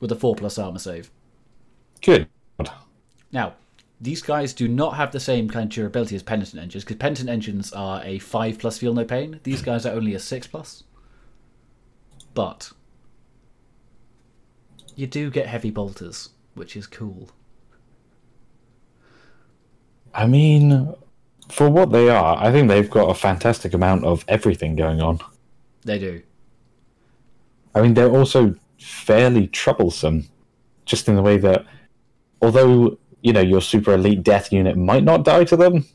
with 0.00 0.10
a 0.12 0.16
four 0.16 0.34
plus 0.34 0.58
armor 0.58 0.78
save. 0.78 1.10
Good. 2.00 2.28
Now, 3.32 3.54
these 4.00 4.22
guys 4.22 4.52
do 4.52 4.66
not 4.68 4.96
have 4.96 5.12
the 5.12 5.20
same 5.20 5.48
kind 5.48 5.64
of 5.64 5.74
durability 5.74 6.16
as 6.16 6.22
penitent 6.22 6.60
engines 6.62 6.84
because 6.84 6.96
penitent 6.96 7.28
engines 7.28 7.72
are 7.72 8.02
a 8.04 8.18
five 8.18 8.58
plus 8.58 8.78
feel 8.78 8.94
no 8.94 9.04
pain. 9.04 9.40
These 9.42 9.62
guys 9.62 9.84
are 9.86 9.92
only 9.94 10.14
a 10.14 10.18
six 10.18 10.46
plus. 10.46 10.84
But 12.34 12.72
you 14.96 15.06
do 15.06 15.30
get 15.30 15.46
heavy 15.46 15.70
bolters, 15.70 16.30
which 16.54 16.76
is 16.76 16.86
cool. 16.86 17.28
I 20.14 20.26
mean, 20.26 20.94
for 21.48 21.68
what 21.70 21.92
they 21.92 22.08
are, 22.10 22.36
I 22.38 22.52
think 22.52 22.68
they've 22.68 22.90
got 22.90 23.10
a 23.10 23.14
fantastic 23.14 23.72
amount 23.74 24.04
of 24.04 24.24
everything 24.28 24.76
going 24.76 25.00
on. 25.00 25.20
They 25.84 25.98
do. 25.98 26.22
I 27.74 27.80
mean, 27.80 27.94
they're 27.94 28.10
also 28.10 28.54
fairly 28.78 29.46
troublesome, 29.46 30.28
just 30.84 31.08
in 31.08 31.16
the 31.16 31.22
way 31.22 31.38
that, 31.38 31.64
although 32.42 32.98
you 33.22 33.32
know 33.32 33.40
your 33.40 33.60
super 33.60 33.94
elite 33.94 34.22
death 34.22 34.52
unit 34.52 34.76
might 34.76 35.04
not 35.04 35.24
die 35.24 35.44
to 35.44 35.56
them, 35.56 35.86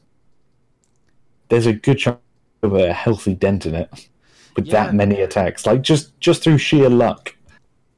there's 1.49 1.65
a 1.67 1.73
good 1.73 1.99
chance 1.99 2.17
of 2.63 2.73
a 2.73 2.91
healthy 2.91 3.35
dent 3.35 3.65
in 3.65 3.75
it 3.75 4.09
with 4.55 4.65
Yeah. 4.65 4.85
that 4.85 4.95
many 4.95 5.21
attacks. 5.21 5.65
Like 5.65 5.83
just 5.83 6.19
just 6.19 6.43
through 6.43 6.57
sheer 6.57 6.89
luck. 6.89 7.35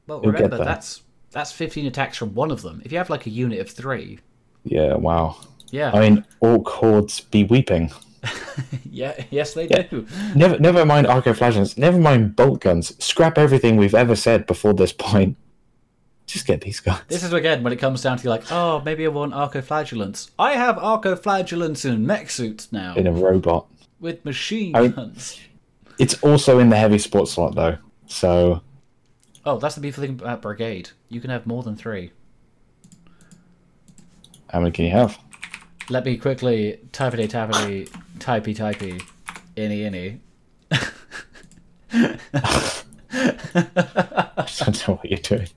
Well, 0.07 0.21
remember 0.21 0.57
that's 0.57 1.03
that's 1.31 1.51
15 1.51 1.85
attacks 1.85 2.17
from 2.17 2.33
one 2.33 2.51
of 2.51 2.61
them. 2.61 2.81
If 2.85 2.91
you 2.91 2.97
have 2.97 3.09
like 3.09 3.25
a 3.25 3.29
unit 3.29 3.59
of 3.59 3.69
three, 3.69 4.19
Yeah, 4.63 4.95
wow. 4.95 5.37
yeah, 5.71 5.91
I 5.93 5.99
mean, 6.09 6.25
orc 6.39 6.67
hordes 6.67 7.19
be 7.21 7.43
weeping. 7.43 7.91
yeah, 8.89 9.13
yes, 9.29 9.53
they 9.53 9.67
Yeah. 9.67 9.83
do. 9.83 10.05
Never, 10.35 10.59
never 10.59 10.85
mind 10.85 11.07
arco 11.07 11.33
flagellants. 11.33 11.77
Never 11.77 11.97
mind 11.99 12.35
bolt 12.35 12.59
guns. 12.61 13.01
Scrap 13.03 13.37
everything 13.37 13.77
we've 13.77 13.95
ever 13.95 14.15
said 14.15 14.45
before 14.45 14.73
this 14.73 14.91
point. 14.91 15.37
Just 16.27 16.45
get 16.45 16.61
these 16.61 16.79
guys. 16.79 16.99
This 17.07 17.23
is 17.23 17.33
again 17.33 17.63
when 17.63 17.73
it 17.73 17.77
comes 17.77 18.01
down 18.03 18.17
to 18.19 18.29
like, 18.29 18.51
oh, 18.51 18.81
maybe 18.85 19.05
I 19.05 19.09
want 19.09 19.33
arcoflagellants. 19.33 20.29
I 20.37 20.51
have 20.53 20.75
arcoflagellants 20.75 21.89
in 21.89 22.05
mech 22.05 22.29
suits 22.29 22.71
now 22.71 22.93
in 22.95 23.07
a 23.07 23.11
robot. 23.11 23.67
with 23.99 24.23
machine 24.25 24.75
I- 24.75 24.87
guns. 24.89 25.39
It's 25.97 26.21
also 26.23 26.59
in 26.59 26.69
the 26.69 26.75
heavy 26.77 26.97
sports 26.97 27.31
slot 27.33 27.55
though, 27.55 27.77
so 28.07 28.61
Oh, 29.45 29.57
that's 29.57 29.75
the 29.75 29.81
beautiful 29.81 30.03
thing 30.03 30.19
about 30.19 30.41
brigade. 30.41 30.89
You 31.07 31.21
can 31.21 31.29
have 31.29 31.47
more 31.47 31.63
than 31.63 31.75
three. 31.75 32.11
how 34.49 34.59
many 34.59 34.71
can 34.71 34.85
you 34.85 34.91
have? 34.91 35.17
Let 35.89 36.05
me 36.05 36.17
quickly 36.17 36.79
typity 36.91 37.27
tappity 37.27 37.89
typey 38.19 38.55
typey 38.55 39.03
inny 39.55 39.83
inny. 39.83 40.19
I 41.91 42.17
don't 44.57 44.87
know 44.87 44.95
what 44.95 45.09
you're 45.09 45.19
doing. 45.19 45.47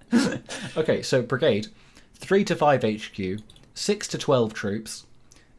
Okay, 0.77 1.03
so 1.03 1.23
brigade, 1.23 1.69
three 2.15 2.45
to 2.45 2.57
five 2.57 2.83
HQ, 2.83 3.41
six 3.75 4.09
to 4.09 4.19
twelve 4.19 4.55
troops, 4.55 5.07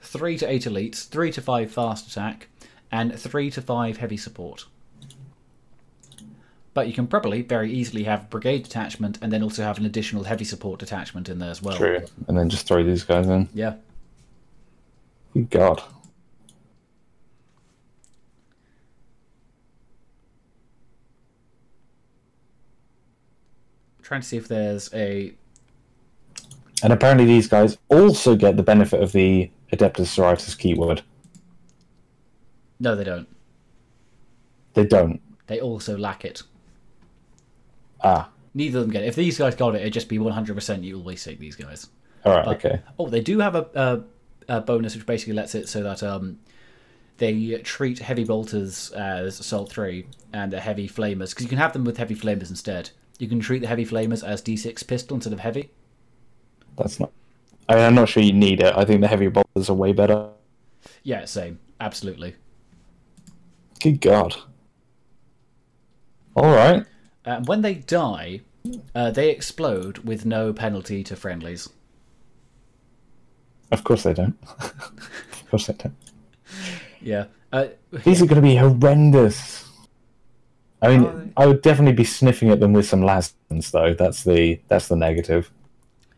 three 0.02 0.38
to 0.38 0.50
eight 0.50 0.64
elites, 0.64 1.08
three 1.08 1.32
to 1.32 1.42
five 1.42 1.72
fast 1.72 2.10
attack, 2.10 2.48
and 2.92 3.18
three 3.18 3.50
to 3.52 3.62
five 3.62 3.98
heavy 3.98 4.18
support. 4.18 4.66
But 6.74 6.88
you 6.88 6.94
can 6.94 7.06
probably 7.06 7.44
very 7.44 7.72
easily 7.72 8.04
have 8.04 8.30
brigade 8.30 8.64
detachment 8.64 9.20
and 9.22 9.32
then 9.32 9.44
also 9.44 9.62
have 9.64 9.78
an 9.78 9.86
additional 9.86 10.24
heavy 10.24 10.46
support 10.46 10.80
detachment 10.80 11.30
in 11.30 11.38
there 11.40 11.52
as 11.52 11.62
well. 11.62 11.78
True. 11.78 12.02
And 12.28 12.38
then 12.38 12.50
just 12.50 12.68
throw 12.68 12.84
these 12.84 13.04
guys 13.04 13.28
in. 13.28 13.48
Yeah. 13.54 13.76
Good 15.34 15.50
God. 15.52 15.84
Trying 24.02 24.22
to 24.22 24.28
see 24.28 24.38
if 24.38 24.48
there's 24.48 24.94
a 24.94 25.34
And 26.84 26.92
apparently 26.92 27.26
these 27.26 27.48
guys 27.48 27.78
also 27.90 28.36
get 28.36 28.58
the 28.58 28.64
benefit 28.64 29.02
of 29.02 29.12
the 29.12 29.50
Adeptus 29.72 30.08
Sororitas 30.08 30.58
keyword. 30.58 31.02
no, 32.80 32.96
they 32.96 33.04
don't. 33.04 33.28
They 34.74 34.86
don't. 34.86 35.22
They 35.48 35.62
also 35.62 35.98
lack 35.98 36.26
it. 36.26 36.44
Ah. 38.04 38.30
Neither 38.54 38.80
of 38.80 38.86
them 38.86 38.92
get 38.92 39.04
it. 39.04 39.08
If 39.08 39.16
these 39.16 39.38
guys 39.38 39.56
got 39.56 39.76
it, 39.76 39.82
it'd 39.82 39.94
just 39.94 40.10
be 40.10 40.20
100% 40.20 40.84
you 40.84 40.98
always 40.98 41.24
take 41.24 41.40
these 41.40 41.56
guys. 41.56 41.88
Alright, 42.26 42.46
But- 42.46 42.56
okay. 42.58 42.82
Oh, 43.00 43.08
they 43.08 43.22
do 43.22 43.40
have 43.40 43.56
a, 43.56 43.68
a, 44.48 44.58
a 44.58 44.62
bonus 44.62 44.96
which 44.96 45.06
basically 45.06 45.34
lets 45.34 45.56
it 45.56 45.68
so 45.68 45.82
that 45.84 46.04
um, 46.04 46.40
they 47.18 47.58
treat 47.64 48.00
heavy 48.00 48.24
bolters 48.24 48.92
as 48.92 49.40
assault 49.40 49.72
three 49.72 50.08
and 50.34 50.52
the 50.54 50.60
heavy 50.60 50.88
flamers 50.88 51.30
because 51.32 51.44
you 51.44 51.50
can 51.50 51.58
have 51.58 51.74
them 51.74 51.84
with 51.84 51.98
heavy 51.98 52.16
flamers 52.16 52.50
instead. 52.50 52.92
You 53.20 53.28
can 53.28 53.40
treat 53.40 53.60
the 53.60 53.68
heavy 53.68 53.86
flamers 53.86 54.24
as 54.24 54.42
D6 54.42 54.86
pistol 54.88 55.16
instead 55.16 55.34
of 55.34 55.40
heavy. 55.40 55.72
That's 56.78 57.00
not 57.00 57.12
I 57.70 57.76
mean, 57.76 57.84
I'm 57.86 57.96
not 57.96 58.10
sure 58.10 58.22
you 58.22 58.34
need 58.34 58.60
it. 58.62 58.74
I 58.76 58.84
think 58.84 59.02
the 59.02 59.08
heavy 59.08 59.28
bolters 59.30 59.70
are 59.70 59.74
way 59.74 59.94
better. 59.94 60.30
Yeah, 61.04 61.24
same, 61.26 61.60
absolutely. 61.80 62.36
Good 63.80 64.02
God. 64.02 64.36
Alright. 66.36 66.86
Uh, 67.26 67.42
when 67.46 67.62
they 67.62 67.76
die, 67.76 68.42
uh, 68.96 69.12
they 69.12 69.30
explode 69.30 70.00
with 70.00 70.26
no 70.26 70.52
penalty 70.54 71.04
to 71.04 71.16
friendlies. 71.16 71.70
Of 73.72 73.84
course 73.84 74.04
they 74.04 74.14
don't. 74.14 74.36
of 74.60 75.44
course 75.50 75.68
they 75.68 75.74
don't. 75.74 75.96
Yeah. 77.02 77.26
Uh, 77.52 77.68
These 78.04 78.22
are 78.22 78.26
going 78.26 78.42
to 78.42 78.48
be 78.48 78.56
horrendous. 78.56 79.68
I 80.82 80.90
mean, 80.90 81.06
Are? 81.06 81.44
I 81.44 81.46
would 81.48 81.62
definitely 81.62 81.94
be 81.96 82.04
sniffing 82.04 82.50
at 82.50 82.60
them 82.60 82.74
with 82.74 82.86
some 82.86 83.02
lasers, 83.02 83.72
though. 83.72 83.94
That's 83.94 84.24
the 84.24 84.60
that's 84.68 84.88
the 84.90 84.96
negative. 84.98 85.50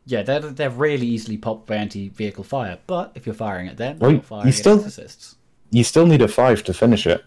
yeah, 0.06 0.24
they're 0.24 0.40
they're 0.40 0.70
really 0.72 1.06
easily 1.06 1.38
popped 1.38 1.68
by 1.68 1.76
anti-vehicle 1.76 2.44
fire, 2.44 2.80
but 2.88 3.12
if 3.16 3.26
you're 3.28 3.36
firing 3.36 3.68
at 3.68 3.78
them, 3.78 4.00
Well, 4.00 4.12
you're 4.12 4.22
firing 4.22 4.46
you 4.48 4.50
at 4.50 4.56
still- 4.56 4.84
assists. 4.84 5.36
You 5.72 5.84
still 5.84 6.06
need 6.08 6.22
a 6.22 6.28
five 6.28 6.64
to 6.64 6.74
finish 6.74 7.06
it 7.06 7.24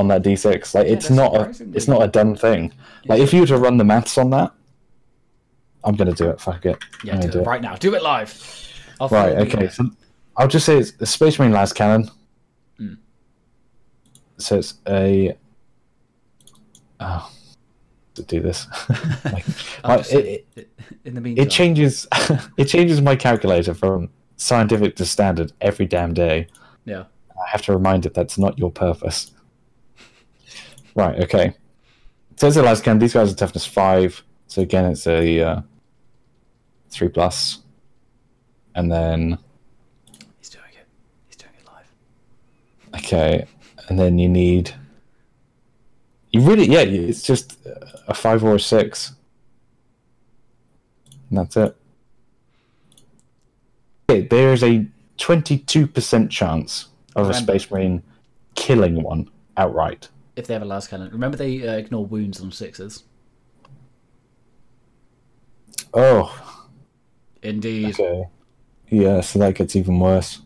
on 0.00 0.08
that 0.08 0.22
d6. 0.22 0.74
Like, 0.74 0.86
it's 0.86 1.10
not 1.10 1.36
a 1.36 1.50
it's 1.74 1.86
not 1.86 2.02
a 2.02 2.08
done 2.08 2.34
thing. 2.34 2.72
Like, 3.06 3.20
if 3.20 3.32
you 3.32 3.40
were 3.42 3.46
to 3.48 3.58
run 3.58 3.76
the 3.76 3.84
maths 3.84 4.16
on 4.16 4.30
that, 4.30 4.52
I'm 5.84 5.94
going 5.94 6.08
to 6.08 6.14
do 6.14 6.30
it. 6.30 6.40
Fuck 6.40 6.64
it. 6.64 6.78
Yeah, 7.04 7.14
I'm 7.14 7.20
do 7.20 7.28
gonna 7.28 7.42
it 7.42 7.46
right 7.46 7.62
now. 7.62 7.76
Do 7.76 7.94
it 7.94 8.02
live. 8.02 8.32
I'll 8.98 9.08
Right. 9.08 9.36
Okay. 9.36 9.68
So 9.68 9.90
I'll 10.36 10.48
just 10.48 10.64
say 10.66 10.78
it's 10.78 10.92
a 11.00 11.06
Space 11.06 11.38
Marine 11.38 11.52
las 11.52 11.72
cannon. 11.72 12.10
Hmm. 12.78 12.94
So 14.38 14.58
it's 14.58 14.74
a. 14.88 15.36
Oh, 16.98 17.30
to 18.14 18.22
do 18.22 18.40
this. 18.40 18.66
Like, 19.24 19.46
my- 19.84 19.96
just 19.98 20.12
it, 20.12 20.46
in 21.04 21.14
the 21.14 21.20
meantime, 21.20 21.46
it 21.46 21.50
changes. 21.50 22.06
it 22.56 22.64
changes 22.64 23.02
my 23.02 23.16
calculator 23.16 23.74
from 23.74 24.08
scientific 24.36 24.96
to 24.96 25.04
standard 25.04 25.52
every 25.60 25.86
damn 25.86 26.14
day. 26.14 26.46
Yeah. 26.86 27.04
I 27.30 27.50
have 27.50 27.62
to 27.62 27.72
remind 27.72 28.06
it 28.06 28.14
that's 28.14 28.38
not 28.38 28.58
your 28.58 28.70
purpose. 28.70 29.32
Right. 30.94 31.18
Okay. 31.20 31.54
So 32.36 32.48
it's 32.48 32.56
a 32.56 32.62
las 32.62 32.80
cannon. 32.80 32.98
These 32.98 33.14
guys 33.14 33.32
are 33.32 33.36
toughness 33.36 33.66
five. 33.66 34.22
So 34.46 34.62
again, 34.62 34.86
it's 34.86 35.06
a 35.06 35.40
uh, 35.40 35.62
three 36.88 37.08
plus, 37.08 37.58
and 38.74 38.90
then 38.90 39.38
He's 40.38 40.50
doing 40.50 40.64
it. 40.72 40.86
He's 41.28 41.36
doing 41.36 41.52
it 41.58 41.66
live. 41.66 43.02
Okay, 43.02 43.46
and 43.88 43.98
then 43.98 44.18
you 44.18 44.28
need. 44.28 44.74
You 46.30 46.40
really, 46.42 46.66
yeah, 46.66 46.80
it's 46.80 47.22
just 47.22 47.58
a 48.08 48.14
five 48.14 48.42
or 48.42 48.54
a 48.54 48.60
six. 48.60 49.12
And 51.28 51.38
that's 51.38 51.56
it. 51.56 51.76
Okay, 54.08 54.22
there's 54.22 54.64
a 54.64 54.86
22% 55.18 56.30
chance 56.30 56.88
of 57.14 57.30
a 57.30 57.34
Space 57.34 57.70
Marine 57.70 58.02
killing 58.54 59.02
one 59.02 59.30
outright. 59.56 60.08
If 60.40 60.46
they 60.46 60.54
have 60.54 60.62
a 60.62 60.64
las 60.64 60.88
cannon, 60.88 61.10
remember 61.12 61.36
they 61.36 61.68
uh, 61.68 61.74
ignore 61.76 62.06
wounds 62.06 62.40
on 62.40 62.50
sixes. 62.50 63.04
Oh, 65.92 66.34
Indeed, 67.42 68.00
okay. 68.00 68.24
Yeah, 68.88 69.20
so 69.20 69.38
that 69.40 69.54
gets 69.56 69.76
even 69.76 69.98
worse. 70.00 70.40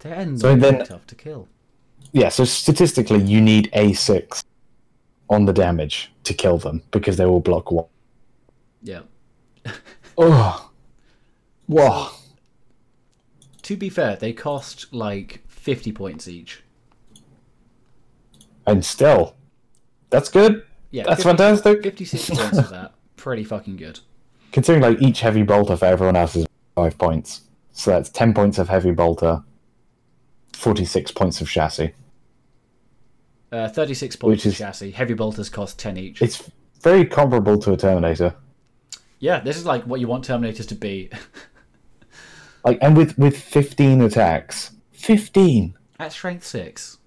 their 0.00 0.16
ends 0.16 0.40
So 0.40 0.56
then- 0.56 0.84
tough 0.84 1.06
to 1.06 1.14
kill. 1.14 1.46
Yeah, 2.10 2.28
so 2.28 2.44
statistically, 2.44 3.22
you 3.22 3.40
need 3.40 3.70
A6 3.72 4.42
on 5.30 5.44
the 5.44 5.52
damage 5.52 6.12
to 6.24 6.34
kill 6.34 6.58
them 6.58 6.82
because 6.90 7.16
they 7.16 7.24
will 7.26 7.40
block 7.40 7.70
one. 7.70 7.86
Yeah. 8.82 9.02
Oh, 10.18 10.70
whoa. 11.66 12.08
To 13.62 13.76
be 13.76 13.88
fair, 13.88 14.16
they 14.16 14.32
cost 14.32 14.92
like 14.92 15.40
fifty 15.46 15.92
points 15.92 16.26
each. 16.26 16.64
And 18.66 18.84
still, 18.84 19.34
that's 20.10 20.28
good. 20.28 20.64
Yeah, 20.90 21.04
That's 21.04 21.22
50 21.22 21.28
fantastic. 21.28 21.82
Fifty-six 21.82 22.30
points 22.30 22.58
of 22.58 22.68
that, 22.70 22.92
pretty 23.16 23.44
fucking 23.44 23.76
good. 23.76 24.00
Considering 24.52 24.82
like 24.82 25.00
each 25.02 25.20
heavy 25.20 25.42
bolter 25.42 25.76
for 25.76 25.86
everyone 25.86 26.16
else 26.16 26.36
is 26.36 26.46
five 26.74 26.98
points, 26.98 27.42
so 27.72 27.90
that's 27.92 28.10
ten 28.10 28.34
points 28.34 28.58
of 28.58 28.68
heavy 28.68 28.90
bolter, 28.90 29.42
forty-six 30.52 31.10
points 31.10 31.40
of 31.40 31.48
chassis. 31.48 31.92
Uh, 33.50 33.68
Thirty-six 33.68 34.16
points 34.16 34.44
Which 34.44 34.46
of 34.46 34.52
is- 34.52 34.58
chassis. 34.58 34.90
Heavy 34.90 35.14
bolters 35.14 35.48
cost 35.48 35.78
ten 35.78 35.96
each. 35.96 36.20
It's 36.22 36.50
very 36.82 37.04
comparable 37.06 37.58
to 37.60 37.72
a 37.72 37.76
Terminator. 37.76 38.34
Yeah, 39.18 39.40
this 39.40 39.56
is 39.56 39.64
like 39.64 39.84
what 39.84 40.00
you 40.00 40.08
want 40.08 40.26
Terminators 40.26 40.68
to 40.68 40.74
be. 40.74 41.10
Like, 42.64 42.78
and 42.82 42.96
with 42.96 43.16
with 43.18 43.36
fifteen 43.36 44.00
attacks, 44.02 44.72
fifteen 44.92 45.74
At 45.98 46.12
strength 46.12 46.44
six. 46.46 46.98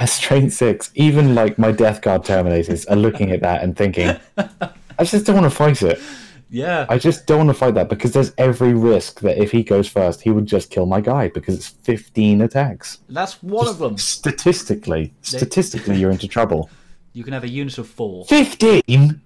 At 0.00 0.08
strength 0.08 0.54
six, 0.54 0.90
even 0.94 1.34
like 1.34 1.58
my 1.58 1.70
Death 1.70 2.00
Guard 2.00 2.22
Terminators 2.22 2.90
are 2.90 2.96
looking 2.96 3.30
at 3.32 3.42
that 3.42 3.62
and 3.62 3.76
thinking, 3.76 4.16
I 4.38 5.04
just 5.04 5.26
don't 5.26 5.36
want 5.36 5.50
to 5.50 5.54
fight 5.54 5.82
it. 5.82 6.00
Yeah. 6.48 6.86
I 6.88 6.98
just 6.98 7.26
don't 7.26 7.46
want 7.46 7.50
to 7.50 7.54
fight 7.54 7.74
that 7.74 7.88
because 7.90 8.12
there's 8.12 8.32
every 8.38 8.72
risk 8.72 9.20
that 9.20 9.40
if 9.40 9.52
he 9.52 9.62
goes 9.62 9.86
first, 9.86 10.22
he 10.22 10.30
would 10.30 10.46
just 10.46 10.70
kill 10.70 10.86
my 10.86 11.00
guy 11.02 11.28
because 11.28 11.54
it's 11.54 11.68
15 11.68 12.40
attacks. 12.40 12.98
That's 13.10 13.42
one 13.42 13.68
of 13.68 13.78
them. 13.78 13.98
Statistically, 13.98 15.12
statistically, 15.20 15.96
you're 15.98 16.10
into 16.10 16.26
trouble. 16.28 16.68
You 17.12 17.24
can 17.24 17.32
have 17.32 17.42
a 17.42 17.48
unit 17.48 17.76
of 17.76 17.88
four. 17.88 18.24
15? 18.26 19.20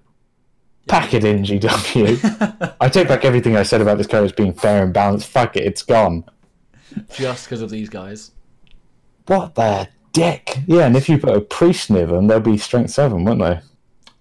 Pack 0.87 1.13
it 1.13 1.23
in, 1.23 1.43
GW. 1.43 2.75
I 2.81 2.89
take 2.89 3.07
back 3.07 3.23
everything 3.23 3.55
I 3.55 3.61
said 3.61 3.79
about 3.79 3.99
this 3.99 4.07
card 4.07 4.23
as 4.23 4.31
being 4.31 4.53
fair 4.55 4.83
and 4.83 4.91
balanced. 4.91 5.27
Fuck 5.27 5.55
it, 5.55 5.65
it's 5.65 5.83
gone. 5.83 6.23
just 7.13 7.45
because 7.45 7.61
of 7.61 7.69
these 7.69 7.87
guys. 7.87 8.31
What 9.27 9.53
the 9.53 9.87
dick? 10.15 10.57
Yeah, 10.67 10.85
and 10.87 10.95
if 10.95 11.07
you 11.09 11.17
put 11.17 11.35
a 11.35 11.41
priest 11.41 11.89
near 11.89 12.05
them, 12.05 12.27
they'll 12.27 12.39
be 12.39 12.57
strength 12.57 12.91
7, 12.91 13.23
won't 13.23 13.39
they? 13.41 13.59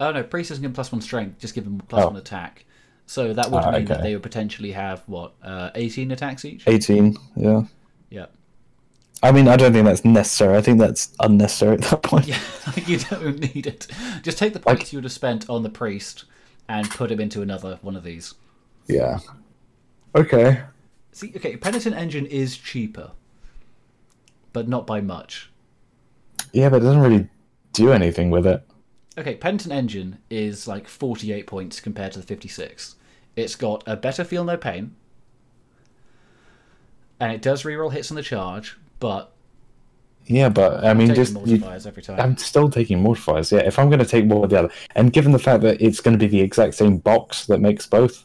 Oh 0.01 0.11
no, 0.11 0.23
priest 0.23 0.49
doesn't 0.51 0.62
give 0.62 0.71
them 0.71 0.75
plus 0.75 0.91
one 0.93 1.01
strength, 1.01 1.39
just 1.39 1.55
give 1.55 1.65
them 1.65 1.81
plus 1.89 2.03
Oh. 2.05 2.09
one 2.09 2.16
attack. 2.16 2.65
So 3.07 3.33
that 3.33 3.51
would 3.51 3.62
Ah, 3.62 3.71
mean 3.71 3.85
that 3.87 4.03
they 4.03 4.15
would 4.15 4.23
potentially 4.23 4.73
have 4.73 5.03
what, 5.07 5.35
uh, 5.43 5.71
eighteen 5.75 6.11
attacks 6.11 6.45
each? 6.45 6.65
18, 6.66 7.16
yeah. 7.37 7.62
Yeah. 8.11 8.27
I 9.23 9.31
mean, 9.33 9.47
I 9.49 9.57
don't 9.57 9.73
think 9.73 9.87
that's 9.87 10.05
necessary. 10.05 10.57
I 10.57 10.61
think 10.62 10.79
that's 10.79 11.15
unnecessary 11.21 11.75
at 11.75 11.83
that 11.83 12.03
point. 12.03 12.27
Yeah, 12.27 12.39
you 12.87 12.99
don't 12.99 13.39
need 13.55 13.66
it. 13.66 13.87
Just 14.23 14.39
take 14.39 14.53
the 14.53 14.61
points 14.61 14.93
you 14.93 14.99
would 14.99 15.05
have 15.05 15.12
spent 15.12 15.49
on 15.49 15.62
the 15.62 15.71
priest 15.71 16.25
and 16.69 16.89
put 16.91 17.11
him 17.11 17.21
into 17.21 17.41
another 17.43 17.79
one 17.83 17.95
of 17.97 18.03
these. 18.05 18.35
Yeah. 18.89 19.21
Okay. 20.15 20.62
See, 21.12 21.33
okay, 21.37 21.57
Penitent 21.57 21.95
Engine 21.97 22.27
is 22.27 22.57
cheaper, 22.57 23.12
but 24.53 24.69
not 24.69 24.87
by 24.87 25.01
much. 25.01 25.51
Yeah, 26.52 26.69
but 26.69 26.77
it 26.77 26.85
doesn't 26.85 27.01
really 27.01 27.28
do 27.73 27.93
anything 27.93 28.31
with 28.31 28.47
it. 28.47 28.62
Okay, 29.16 29.35
Penitent 29.36 29.73
Engine 29.73 30.19
is 30.28 30.66
like 30.66 30.89
48 30.89 31.47
points 31.47 31.81
compared 31.81 32.12
to 32.12 32.19
the 32.20 32.27
56. 32.27 32.97
It's 33.36 33.56
got 33.56 33.82
a 33.86 33.97
better 33.97 34.24
feel 34.24 34.44
no 34.44 34.56
pain, 34.56 34.94
and 37.20 37.32
it 37.32 37.43
does 37.43 37.62
reroll 37.62 37.93
hits 37.93 38.11
on 38.11 38.16
the 38.16 38.23
charge, 38.23 38.77
but 39.01 39.32
Yeah, 40.27 40.48
but 40.48 40.85
I 40.85 40.94
mean, 40.94 41.15
just 41.15 41.36
you, 41.47 41.62
every 41.65 42.02
time. 42.02 42.20
I'm 42.20 42.36
still 42.36 42.70
taking 42.70 43.02
mortifiers. 43.02 43.52
Yeah, 43.52 43.66
if 43.66 43.78
I'm 43.78 43.89
going 43.89 43.98
to 43.98 44.06
take 44.06 44.24
one 44.24 44.39
or 44.39 44.48
the 44.48 44.59
other, 44.59 44.70
and 44.94 45.12
given 45.12 45.32
the 45.32 45.39
fact 45.39 45.62
that 45.62 45.81
it's 45.81 46.01
going 46.01 46.19
to 46.19 46.19
be 46.19 46.28
the 46.28 46.40
exact 46.40 46.74
same 46.74 46.98
box 46.98 47.47
that 47.47 47.61
makes 47.61 47.86
both, 47.86 48.24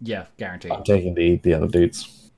yeah, 0.00 0.26
guaranteed. 0.38 0.72
I'm 0.72 0.84
taking 0.84 1.14
the 1.14 1.36
the 1.36 1.54
other 1.54 1.68
dudes. 1.68 2.30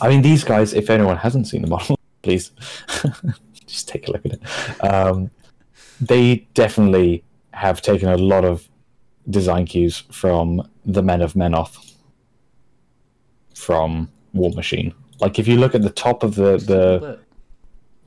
I 0.00 0.08
mean, 0.08 0.22
these 0.22 0.42
guys. 0.44 0.72
If 0.72 0.90
anyone 0.90 1.16
hasn't 1.16 1.46
seen 1.48 1.62
the 1.62 1.68
model, 1.68 1.98
please 2.24 2.50
just 3.66 3.88
take 3.88 4.08
a 4.08 4.12
look 4.12 4.26
at 4.26 4.32
it. 4.32 4.84
Um, 4.84 5.30
they 6.00 6.48
definitely 6.54 7.22
have 7.52 7.80
taken 7.80 8.08
a 8.08 8.16
lot 8.16 8.44
of 8.44 8.68
design 9.30 9.66
cues 9.66 10.02
from 10.10 10.68
the 10.84 11.02
Men 11.02 11.22
of 11.22 11.34
Menoth, 11.34 11.94
from 13.54 14.10
War 14.32 14.50
Machine. 14.52 14.92
Like 15.20 15.38
if 15.38 15.46
you 15.46 15.56
look 15.56 15.74
at 15.74 15.82
the 15.82 15.90
top 15.90 16.22
of 16.22 16.34
the 16.34 16.56
the 16.56 17.20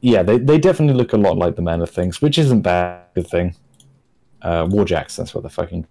yeah, 0.01 0.21
they, 0.21 0.37
they 0.37 0.59
definitely 0.59 0.95
look 0.95 1.13
a 1.13 1.17
lot 1.17 1.37
like 1.37 1.55
the 1.55 1.61
Men 1.61 1.81
of 1.81 1.89
Things, 1.89 2.21
which 2.21 2.37
isn't 2.37 2.61
bad. 2.61 3.01
Good 3.15 3.27
thing. 3.27 3.55
Uh, 4.41 4.65
Warjacks, 4.65 5.15
that's 5.15 5.33
what 5.33 5.41
they're 5.41 5.49
fucking. 5.49 5.87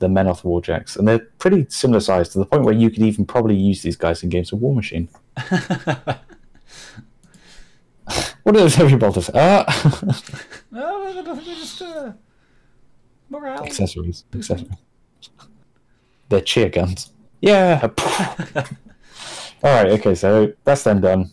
The 0.00 0.08
Menoth 0.08 0.42
Warjacks, 0.42 0.96
and 0.96 1.06
they're 1.06 1.20
pretty 1.38 1.66
similar 1.68 2.00
size 2.00 2.28
to 2.30 2.38
the 2.40 2.44
point 2.44 2.64
where 2.64 2.74
you 2.74 2.90
could 2.90 3.02
even 3.02 3.24
probably 3.24 3.54
use 3.54 3.82
these 3.82 3.96
guys 3.96 4.22
in 4.22 4.28
games 4.28 4.52
of 4.52 4.60
War 4.60 4.74
Machine. 4.74 5.08
what 8.42 8.54
are 8.56 8.58
those 8.60 8.74
heavy 8.74 8.96
bolters? 8.96 9.30
Ah, 9.34 9.64
no, 10.70 11.12
no, 11.12 11.22
no, 11.22 11.34
no, 11.34 11.40
just 11.40 11.80
uh, 11.82 12.12
morale. 13.30 13.64
accessories. 13.64 14.24
Accessories. 14.34 14.70
They're 16.28 16.40
cheer 16.40 16.68
guns. 16.70 17.10
Yeah. 17.40 17.88
All 18.56 18.64
right. 19.62 19.88
Okay. 19.92 20.14
So 20.14 20.52
that's 20.64 20.82
them 20.84 21.00
done. 21.00 21.30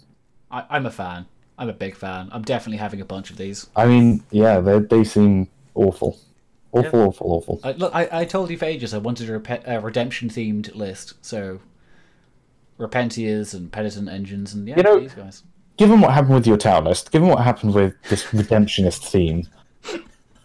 I, 0.52 0.66
I'm 0.70 0.86
a 0.86 0.92
fan. 0.92 1.26
I'm 1.58 1.70
a 1.70 1.74
big 1.74 1.96
fan. 1.96 2.30
I'm 2.32 2.42
definitely 2.42 2.78
having 2.78 3.02
a 3.02 3.06
bunch 3.06 3.30
of 3.32 3.38
these. 3.38 3.70
I 3.76 3.86
mean, 3.86 4.24
yeah, 4.32 4.60
they 4.60 4.80
they 4.80 5.04
seem 5.04 5.50
awful, 5.76 6.18
awful, 6.72 7.02
awful, 7.02 7.32
awful. 7.34 7.60
I, 7.64 7.72
look, 7.74 7.94
I, 7.94 8.08
I 8.12 8.26
told 8.26 8.50
you 8.50 8.58
for 8.58 8.66
ages 8.66 8.94
I 8.94 8.98
wanted 8.98 9.30
a, 9.30 9.40
repe- 9.40 9.68
a 9.68 9.80
redemption 9.80 10.30
themed 10.30 10.74
list. 10.74 11.14
So, 11.22 11.60
Repentias 12.78 13.54
and 13.54 13.72
Penitent 13.72 14.08
Engines 14.10 14.54
and 14.54 14.68
yeah, 14.68 14.78
You 14.78 14.84
know- 14.84 15.00
these 15.00 15.14
guys. 15.14 15.44
Given 15.80 16.02
what 16.02 16.14
happened 16.14 16.36
with 16.36 16.46
your 16.46 16.58
tower 16.58 16.82
list, 16.82 17.10
given 17.10 17.30
what 17.30 17.42
happened 17.42 17.74
with 17.74 17.96
this 18.10 18.24
redemptionist 18.26 19.00
theme, 19.10 19.48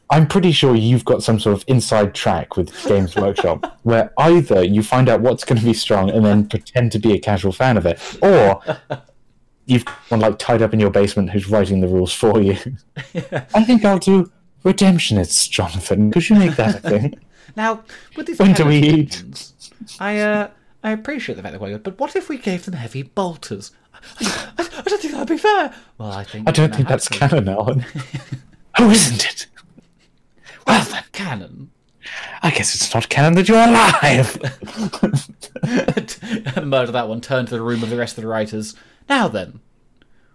I'm 0.08 0.28
pretty 0.28 0.52
sure 0.52 0.76
you've 0.76 1.04
got 1.04 1.24
some 1.24 1.40
sort 1.40 1.56
of 1.56 1.64
inside 1.66 2.14
track 2.14 2.56
with 2.56 2.72
Games 2.86 3.16
Workshop 3.16 3.78
where 3.82 4.12
either 4.18 4.62
you 4.62 4.82
find 4.82 5.08
out 5.08 5.20
what's 5.20 5.44
going 5.44 5.58
to 5.58 5.64
be 5.64 5.74
strong 5.74 6.08
and 6.08 6.24
then 6.24 6.48
pretend 6.48 6.92
to 6.92 7.00
be 7.00 7.12
a 7.14 7.18
casual 7.18 7.50
fan 7.50 7.76
of 7.76 7.84
it, 7.84 8.00
or 8.22 8.62
you've 9.66 9.84
got 9.84 9.96
one 10.08 10.20
like 10.20 10.38
tied 10.38 10.62
up 10.62 10.72
in 10.72 10.78
your 10.78 10.90
basement 10.90 11.30
who's 11.30 11.48
writing 11.48 11.80
the 11.80 11.88
rules 11.88 12.12
for 12.12 12.40
you. 12.40 12.56
I 13.54 13.64
think 13.64 13.84
I'll 13.84 13.98
do 13.98 14.30
redemptionists, 14.64 15.50
Jonathan. 15.50 16.12
Could 16.12 16.28
you 16.28 16.36
make 16.36 16.54
that 16.56 16.76
a 16.76 16.88
thing? 16.88 17.18
Now, 17.56 17.82
with 18.16 18.26
these 18.26 18.38
When 18.38 18.52
do 18.52 18.66
we 18.66 18.76
eat? 18.76 19.24
I 19.98 20.20
uh, 20.20 20.50
I 20.84 20.92
appreciate 20.92 21.34
the 21.34 21.42
fact 21.42 21.52
they're 21.52 21.58
quite 21.58 21.70
good, 21.70 21.82
but 21.82 21.98
what 21.98 22.14
if 22.14 22.28
we 22.28 22.38
gave 22.38 22.66
them 22.66 22.74
heavy 22.74 23.02
bolters? 23.02 23.72
I, 24.20 24.52
I, 24.58 24.68
I 24.78 24.82
don't 24.82 25.00
think 25.00 25.12
that'd 25.14 25.28
be 25.28 25.38
fair. 25.38 25.74
Well, 25.98 26.12
I 26.12 26.24
think 26.24 26.48
I 26.48 26.52
don't 26.52 26.74
think 26.74 26.88
that's 26.88 27.08
to. 27.08 27.18
canon, 27.18 27.48
Alan. 27.48 27.84
oh, 28.78 28.90
isn't 28.90 29.24
it? 29.26 29.46
Well, 30.66 30.84
then, 30.84 31.04
canon. 31.12 31.70
I 32.42 32.50
guess 32.50 32.74
it's 32.74 32.92
not 32.94 33.08
canon 33.08 33.34
that 33.34 33.48
you're 33.48 33.56
alive. 33.56 34.36
Murder 36.64 36.92
that 36.92 37.08
one. 37.08 37.20
Turn 37.20 37.46
to 37.46 37.52
the 37.52 37.62
room 37.62 37.82
of 37.82 37.90
the 37.90 37.96
rest 37.96 38.18
of 38.18 38.22
the 38.22 38.28
writers. 38.28 38.74
Now 39.08 39.28
then, 39.28 39.60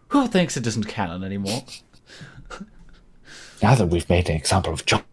who 0.09 0.27
thinks 0.27 0.57
it 0.57 0.65
isn't 0.65 0.87
canon 0.87 1.23
anymore? 1.23 1.63
Now 3.61 3.75
that 3.75 3.87
we've 3.87 4.09
made 4.09 4.29
an 4.29 4.35
example 4.35 4.73
of 4.73 4.85
John, 4.85 5.03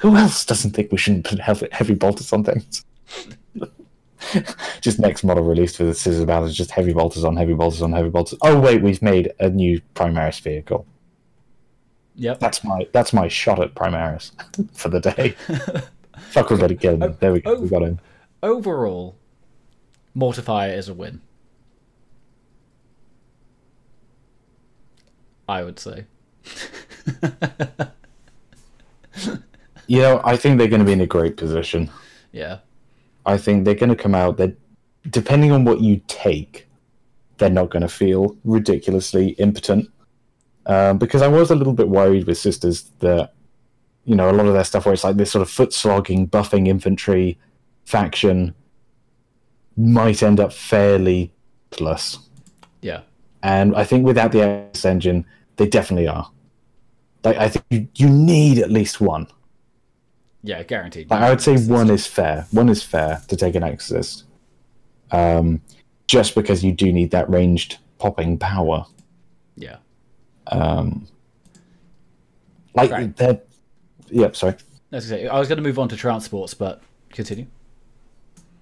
who 0.00 0.16
else 0.16 0.44
doesn't 0.44 0.72
think 0.72 0.90
we 0.92 0.98
shouldn't 0.98 1.24
put 1.24 1.40
heavy, 1.40 1.68
heavy 1.72 1.94
bolters 1.94 2.32
on 2.32 2.44
things? 2.44 2.84
just 4.80 4.98
next 4.98 5.24
model 5.24 5.44
released 5.44 5.76
for 5.76 5.84
the 5.84 5.94
Sisters 5.94 6.24
Battle 6.24 6.46
is 6.46 6.56
just 6.56 6.70
heavy 6.70 6.92
bolters 6.92 7.24
on 7.24 7.36
heavy 7.36 7.54
bolters 7.54 7.82
on 7.82 7.92
heavy 7.92 8.08
bolters. 8.08 8.38
Oh 8.42 8.58
wait, 8.58 8.82
we've 8.82 9.02
made 9.02 9.32
a 9.40 9.48
new 9.50 9.80
Primaris 9.94 10.40
vehicle. 10.40 10.86
Yep. 12.16 12.40
That's 12.40 12.62
my 12.64 12.86
that's 12.92 13.12
my 13.12 13.28
shot 13.28 13.60
at 13.60 13.74
Primaris 13.74 14.32
for 14.72 14.88
the 14.88 15.00
day. 15.00 15.30
Fuck, 16.30 16.50
we 16.50 16.56
gotta 16.58 16.74
kill 16.74 16.94
him. 16.94 17.02
Oh, 17.02 17.16
there 17.20 17.32
we 17.32 17.40
go. 17.40 17.56
oh. 17.56 17.60
We 17.60 17.68
got 17.68 17.82
him. 17.82 17.98
Overall, 18.42 19.16
Mortifier 20.16 20.76
is 20.76 20.88
a 20.88 20.94
win. 20.94 21.20
I 25.48 25.62
would 25.62 25.78
say. 25.78 26.06
You 29.86 30.00
know, 30.00 30.20
I 30.24 30.36
think 30.36 30.58
they're 30.58 30.68
going 30.68 30.80
to 30.80 30.86
be 30.86 30.92
in 30.92 31.00
a 31.00 31.06
great 31.06 31.36
position. 31.36 31.90
Yeah. 32.32 32.58
I 33.26 33.38
think 33.38 33.64
they're 33.64 33.74
going 33.74 33.90
to 33.90 33.96
come 33.96 34.14
out 34.14 34.36
that, 34.38 34.56
depending 35.10 35.52
on 35.52 35.64
what 35.64 35.80
you 35.80 36.00
take, 36.06 36.66
they're 37.38 37.50
not 37.50 37.70
going 37.70 37.82
to 37.82 37.88
feel 37.88 38.36
ridiculously 38.44 39.30
impotent. 39.30 39.90
Um, 40.66 40.98
because 40.98 41.22
I 41.22 41.28
was 41.28 41.50
a 41.50 41.54
little 41.54 41.72
bit 41.72 41.88
worried 41.88 42.26
with 42.26 42.38
Sisters 42.38 42.90
that, 43.00 43.34
you 44.04 44.14
know, 44.16 44.30
a 44.30 44.32
lot 44.32 44.46
of 44.46 44.54
their 44.54 44.64
stuff 44.64 44.86
where 44.86 44.94
it's 44.94 45.04
like 45.04 45.16
this 45.16 45.32
sort 45.32 45.42
of 45.42 45.50
foot 45.50 45.72
slogging, 45.72 46.28
buffing 46.28 46.68
infantry 46.68 47.38
faction 47.84 48.54
might 49.76 50.22
end 50.22 50.40
up 50.40 50.52
fairly 50.52 51.32
plus. 51.70 52.18
Yeah. 52.80 53.00
And 53.42 53.74
I 53.76 53.84
think 53.84 54.06
without 54.06 54.32
the 54.32 54.42
X 54.42 54.84
engine, 54.84 55.26
they 55.56 55.68
definitely 55.68 56.08
are. 56.08 56.30
Like, 57.24 57.36
I 57.36 57.48
think 57.48 57.64
you, 57.70 57.88
you 57.96 58.08
need 58.08 58.58
at 58.58 58.70
least 58.70 59.00
one. 59.00 59.26
Yeah, 60.46 60.62
guaranteed. 60.62 61.10
Like, 61.10 61.22
I 61.22 61.30
would 61.30 61.40
say 61.40 61.56
one 61.56 61.88
is 61.88 62.06
fair. 62.06 62.46
One 62.50 62.68
is 62.68 62.82
fair 62.82 63.22
to 63.28 63.36
take 63.36 63.54
an 63.54 63.62
Exorcist. 63.62 64.24
Um, 65.10 65.62
just 66.06 66.34
because 66.34 66.62
you 66.62 66.70
do 66.70 66.92
need 66.92 67.10
that 67.12 67.30
ranged 67.30 67.78
popping 67.98 68.36
power. 68.36 68.84
Yeah. 69.56 69.76
Um, 70.48 71.06
like 72.74 72.90
Right. 72.90 73.16
they're. 73.16 73.40
Yep. 74.10 74.36
Sorry. 74.36 74.52
I 74.52 74.96
was, 74.96 75.08
gonna 75.08 75.20
say, 75.22 75.28
I 75.28 75.38
was 75.38 75.48
going 75.48 75.56
to 75.56 75.62
move 75.62 75.78
on 75.78 75.88
to 75.88 75.96
transports, 75.96 76.52
but 76.52 76.82
continue. 77.08 77.46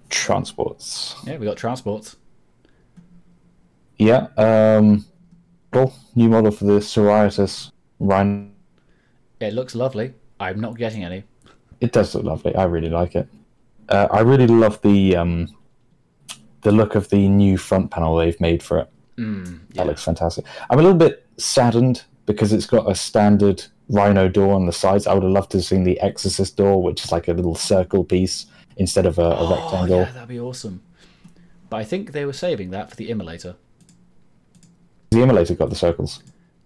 Transports. 0.09 1.15
Yeah, 1.27 1.35
we 1.37 1.45
got 1.45 1.57
transports. 1.57 2.15
Yeah. 3.97 4.27
Um. 4.37 5.05
Well, 5.73 5.93
new 6.15 6.29
model 6.29 6.51
for 6.51 6.63
the 6.63 6.79
Sororitas 6.79 7.71
Rhino. 7.99 8.47
It 9.41 9.53
looks 9.53 9.75
lovely. 9.75 10.13
I'm 10.39 10.61
not 10.61 10.77
getting 10.77 11.03
any. 11.03 11.25
It 11.83 11.91
does 11.91 12.15
look 12.15 12.23
lovely. 12.23 12.55
I 12.55 12.63
really 12.63 12.89
like 12.89 13.15
it. 13.15 13.27
Uh, 13.89 14.07
I 14.11 14.21
really 14.21 14.47
love 14.47 14.81
the 14.81 15.15
um, 15.17 15.49
the 16.61 16.71
look 16.71 16.95
of 16.95 17.09
the 17.09 17.27
new 17.27 17.57
front 17.57 17.91
panel 17.91 18.15
they've 18.15 18.39
made 18.39 18.63
for 18.63 18.79
it. 18.79 18.89
Mm, 19.17 19.59
That 19.75 19.85
looks 19.87 20.03
fantastic. 20.03 20.45
I'm 20.69 20.79
a 20.79 20.81
little 20.81 20.97
bit 20.97 21.25
saddened 21.37 22.03
because 22.25 22.53
it's 22.53 22.65
got 22.65 22.89
a 22.89 22.95
standard 22.95 23.63
Rhino 23.89 24.29
door 24.29 24.53
on 24.55 24.65
the 24.65 24.71
sides. 24.71 25.05
I 25.07 25.13
would 25.13 25.23
have 25.23 25.31
loved 25.33 25.51
to 25.51 25.57
have 25.57 25.65
seen 25.65 25.83
the 25.83 25.99
Exorcist 25.99 26.55
door, 26.55 26.81
which 26.81 27.03
is 27.03 27.11
like 27.11 27.27
a 27.27 27.33
little 27.33 27.53
circle 27.55 28.03
piece 28.05 28.45
instead 28.77 29.05
of 29.05 29.19
a, 29.19 29.23
a 29.23 29.35
Oh, 29.39 29.51
rectangle. 29.53 29.99
yeah, 29.99 30.11
that'd 30.13 30.29
be 30.29 30.39
awesome. 30.39 30.81
But 31.69 31.77
I 31.77 31.83
think 31.83 32.13
they 32.13 32.23
were 32.25 32.33
saving 32.33 32.69
that 32.71 32.89
for 32.89 32.95
the 32.95 33.09
immolator. 33.09 33.55
The 35.11 35.17
Immolator 35.17 35.57
got 35.57 35.69
the 35.69 35.75
circles. 35.75 36.23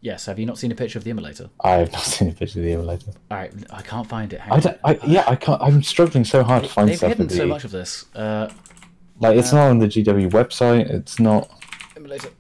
Yes, 0.08 0.26
have 0.28 0.40
you 0.40 0.46
not 0.46 0.58
seen 0.58 0.72
a 0.72 0.76
picture 0.76 0.98
of 0.98 1.04
the 1.04 1.12
immolator? 1.12 1.50
I 1.60 1.72
have 1.72 1.92
not 1.92 2.02
seen 2.14 2.30
a 2.30 2.32
picture 2.32 2.60
of 2.60 2.66
the 2.66 2.72
Immolator. 2.72 3.14
All 3.30 3.38
right, 3.38 3.52
I 3.72 3.82
can't 3.82 4.08
find 4.08 4.32
it. 4.32 4.40
Hang 4.40 4.54
I 4.54 4.60
don't, 4.62 4.80
I, 4.86 5.00
yeah, 5.06 5.26
I 5.28 5.36
can't. 5.36 5.62
I'm 5.62 5.84
struggling 5.84 6.24
so 6.24 6.44
hard 6.44 6.64
to 6.64 6.70
find 6.70 6.88
something. 6.88 6.88
They've 6.88 6.98
stuff. 6.98 7.10
hidden 7.10 7.28
with 7.28 7.36
so 7.36 7.46
much 7.46 7.66
of 7.66 7.72
this. 7.72 8.06
Uh, 8.16 8.50
Like 9.20 9.36
it's 9.36 9.52
not 9.52 9.68
on 9.70 9.80
the 9.80 9.88
GW 9.88 10.32
website. 10.32 10.90
It's 10.90 11.20
not. 11.20 11.52
immolator. 11.96 12.32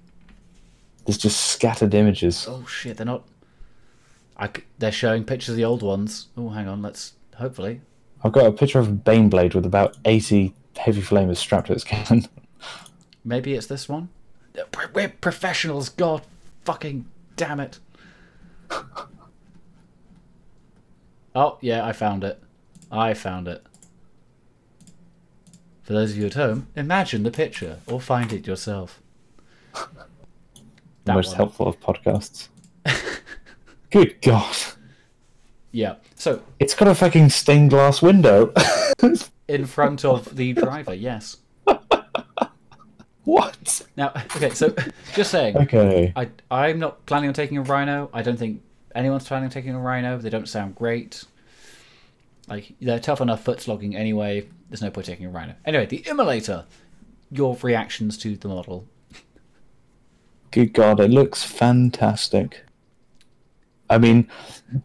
There's 1.06 1.18
just 1.18 1.41
scattered 1.48 1.94
images. 1.94 2.45
Oh 2.48 2.65
shit, 2.68 2.95
they're 2.95 3.06
not. 3.06 3.27
I 4.38 4.49
they're 4.80 4.89
showing 4.94 5.26
pictures 5.26 5.49
of 5.49 5.56
the 5.57 5.65
old 5.65 5.84
ones. 5.84 6.27
Oh, 6.38 6.48
hang 6.48 6.69
on. 6.69 6.81
Let's 6.81 7.15
hopefully. 7.35 7.81
I've 8.23 8.31
got 8.31 8.45
a 8.45 8.53
picture 8.53 8.80
of 8.80 8.88
a 8.88 8.94
Baneblade 8.94 9.56
with 9.56 9.65
about 9.65 9.98
80 10.06 10.53
heavy 10.77 11.02
flamers 11.02 11.35
strapped 11.35 11.68
to 11.68 11.73
its 11.73 11.84
cannon. 11.84 12.27
Maybe 13.26 13.56
it's 13.56 13.68
this 13.68 13.89
one. 13.89 14.07
We're 14.94 15.10
professionals. 15.10 15.89
God, 15.89 16.22
fucking 16.64 17.06
damn 17.38 17.61
it. 17.61 17.80
Oh 21.34 21.57
yeah, 21.61 21.85
I 21.85 21.93
found 21.93 22.23
it. 22.23 22.41
I 22.91 23.14
found 23.14 23.47
it. 23.47 23.64
For 25.84 25.93
those 25.93 26.11
of 26.11 26.18
you 26.18 26.26
at 26.26 26.34
home, 26.34 26.68
imagine 26.76 27.23
the 27.23 27.31
picture 27.31 27.80
or 27.88 28.01
find 28.01 28.34
it 28.34 28.45
yourself. 28.45 29.01
That 31.05 31.14
most 31.14 31.27
one. 31.27 31.38
helpful 31.38 31.68
of 31.68 31.80
podcasts. 31.80 32.49
Good 33.91 34.22
God. 34.22 34.55
Yeah. 35.72 35.95
So 36.15 36.41
It's 36.59 36.73
got 36.73 36.89
a 36.89 36.95
fucking 36.95 37.30
stained 37.30 37.69
glass 37.69 38.01
window. 38.01 38.51
in 39.47 39.65
front 39.65 40.03
of 40.03 40.35
the 40.35 40.53
driver, 40.53 40.93
yes. 40.93 41.38
What? 43.27 43.81
Now, 43.97 44.13
okay, 44.37 44.51
so 44.51 44.73
just 45.13 45.31
saying, 45.31 45.57
Okay. 45.57 46.13
I 46.15 46.29
I'm 46.49 46.79
not 46.79 47.05
planning 47.05 47.27
on 47.27 47.33
taking 47.33 47.57
a 47.57 47.61
rhino. 47.61 48.09
I 48.13 48.21
don't 48.21 48.39
think 48.39 48.61
anyone's 48.95 49.27
planning 49.27 49.47
on 49.47 49.51
taking 49.51 49.75
a 49.75 49.79
rhino. 49.79 50.17
They 50.17 50.29
don't 50.29 50.47
sound 50.47 50.75
great. 50.75 51.25
Like 52.47 52.73
they're 52.79 53.01
tough 53.01 53.19
enough 53.19 53.43
foot 53.43 53.59
slogging 53.59 53.97
anyway. 53.97 54.47
There's 54.69 54.81
no 54.81 54.89
point 54.89 55.07
taking 55.07 55.25
a 55.25 55.29
rhino. 55.29 55.55
Anyway, 55.65 55.87
the 55.87 56.03
immolator. 56.03 56.63
Your 57.29 57.57
reactions 57.61 58.17
to 58.19 58.37
the 58.37 58.47
model. 58.47 58.87
Good 60.51 60.71
God, 60.71 61.01
it 61.01 61.11
looks 61.11 61.43
fantastic. 61.43 62.63
I 63.89 63.97
mean, 63.97 64.29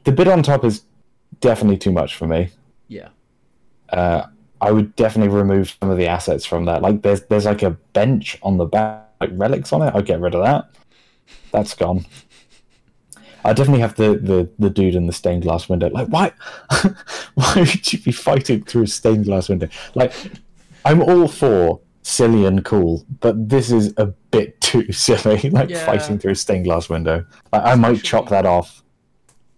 the 0.02 0.10
bit 0.10 0.26
on 0.26 0.42
top 0.42 0.64
is 0.64 0.82
definitely 1.38 1.78
too 1.78 1.92
much 1.92 2.16
for 2.16 2.26
me. 2.26 2.48
Yeah. 2.88 3.10
Uh, 3.88 4.26
I 4.62 4.70
would 4.70 4.94
definitely 4.96 5.34
remove 5.34 5.76
some 5.80 5.90
of 5.90 5.98
the 5.98 6.06
assets 6.06 6.46
from 6.46 6.64
that. 6.66 6.80
Like 6.80 7.02
there's 7.02 7.22
there's 7.22 7.44
like 7.44 7.62
a 7.62 7.70
bench 7.92 8.38
on 8.42 8.56
the 8.56 8.64
back, 8.64 9.10
like 9.20 9.30
relics 9.34 9.72
on 9.72 9.82
it. 9.82 9.92
I'd 9.94 10.06
get 10.06 10.20
rid 10.20 10.34
of 10.34 10.42
that. 10.44 10.70
That's 11.50 11.74
gone. 11.74 12.06
I 13.44 13.52
definitely 13.52 13.80
have 13.80 13.96
the, 13.96 14.18
the, 14.22 14.48
the 14.60 14.70
dude 14.70 14.94
in 14.94 15.06
the 15.08 15.12
stained 15.12 15.42
glass 15.42 15.68
window. 15.68 15.90
Like 15.90 16.06
why 16.08 16.32
why 17.34 17.54
would 17.56 17.92
you 17.92 17.98
be 18.00 18.12
fighting 18.12 18.62
through 18.64 18.84
a 18.84 18.86
stained 18.86 19.24
glass 19.24 19.48
window? 19.48 19.68
Like 19.96 20.12
I'm 20.84 21.02
all 21.02 21.26
for 21.28 21.80
silly 22.02 22.44
and 22.46 22.64
cool, 22.64 23.04
but 23.20 23.48
this 23.48 23.70
is 23.72 23.92
a 23.96 24.06
bit 24.30 24.60
too 24.60 24.92
silly. 24.92 25.50
Like 25.50 25.70
Yeah. 25.70 25.84
fighting 25.84 26.18
through 26.20 26.32
a 26.32 26.36
stained 26.36 26.64
glass 26.64 26.88
window. 26.88 27.26
Like, 27.52 27.62
I 27.64 27.74
might 27.74 28.02
chop 28.04 28.28
that 28.28 28.46
off. 28.46 28.82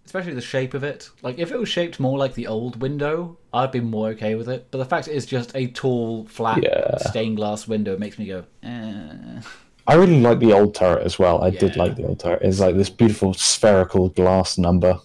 Especially 0.05 0.33
the 0.33 0.41
shape 0.41 0.73
of 0.73 0.83
it. 0.83 1.09
Like 1.21 1.39
if 1.39 1.51
it 1.51 1.59
was 1.59 1.67
shaped 1.67 1.99
more 1.99 2.17
like 2.17 2.35
the 2.35 2.47
old 2.47 2.79
window, 2.81 3.37
I'd 3.53 3.71
be 3.71 3.79
more 3.79 4.09
okay 4.09 4.35
with 4.35 4.47
it. 4.47 4.67
But 4.71 4.77
the 4.77 4.85
fact 4.85 5.07
it 5.07 5.15
is 5.15 5.25
just 5.25 5.51
a 5.55 5.67
tall, 5.67 6.25
flat 6.25 6.63
Yeah. 6.63 6.97
stained 6.97 7.37
glass 7.37 7.67
window 7.67 7.97
makes 7.97 8.19
me 8.19 8.27
go, 8.27 8.43
eh. 8.63 9.41
I 9.87 9.93
really 9.95 10.21
like 10.21 10.39
the 10.39 10.53
old 10.53 10.73
turret 10.73 11.03
as 11.05 11.19
well. 11.19 11.43
I 11.43 11.49
did 11.51 11.75
like 11.75 11.95
the 11.95 12.05
old 12.05 12.19
turret. 12.19 12.41
It's 12.43 12.59
like 12.59 12.75
this 12.75 12.89
beautiful 12.89 13.33
spherical 13.33 14.09
glass 14.09 14.57
number, 14.57 14.97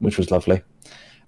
which 0.00 0.18
was 0.18 0.30
lovely. 0.30 0.62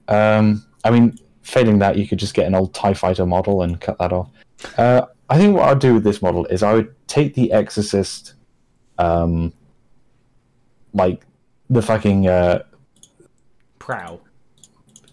Um, 0.08 0.64
I 0.84 0.90
mean, 0.90 1.18
failing 1.42 1.78
that, 1.78 1.96
you 1.96 2.06
could 2.06 2.18
just 2.18 2.34
get 2.34 2.46
an 2.46 2.54
old 2.54 2.74
Tie 2.74 2.94
Fighter 2.94 3.24
model 3.24 3.62
and 3.62 3.80
cut 3.80 3.98
that 3.98 4.12
off. 4.12 4.28
Uh, 4.76 5.06
I 5.30 5.38
think 5.38 5.56
what 5.56 5.68
I'd 5.68 5.78
do 5.78 5.94
with 5.94 6.04
this 6.04 6.20
model 6.20 6.44
is 6.46 6.62
I 6.62 6.74
would 6.74 6.94
take 7.06 7.34
the 7.34 7.52
Exorcist, 7.52 8.34
um, 8.98 9.52
like 10.92 11.24
the 11.72 11.82
fucking 11.82 12.26
uh, 12.28 12.62
prow. 13.78 14.20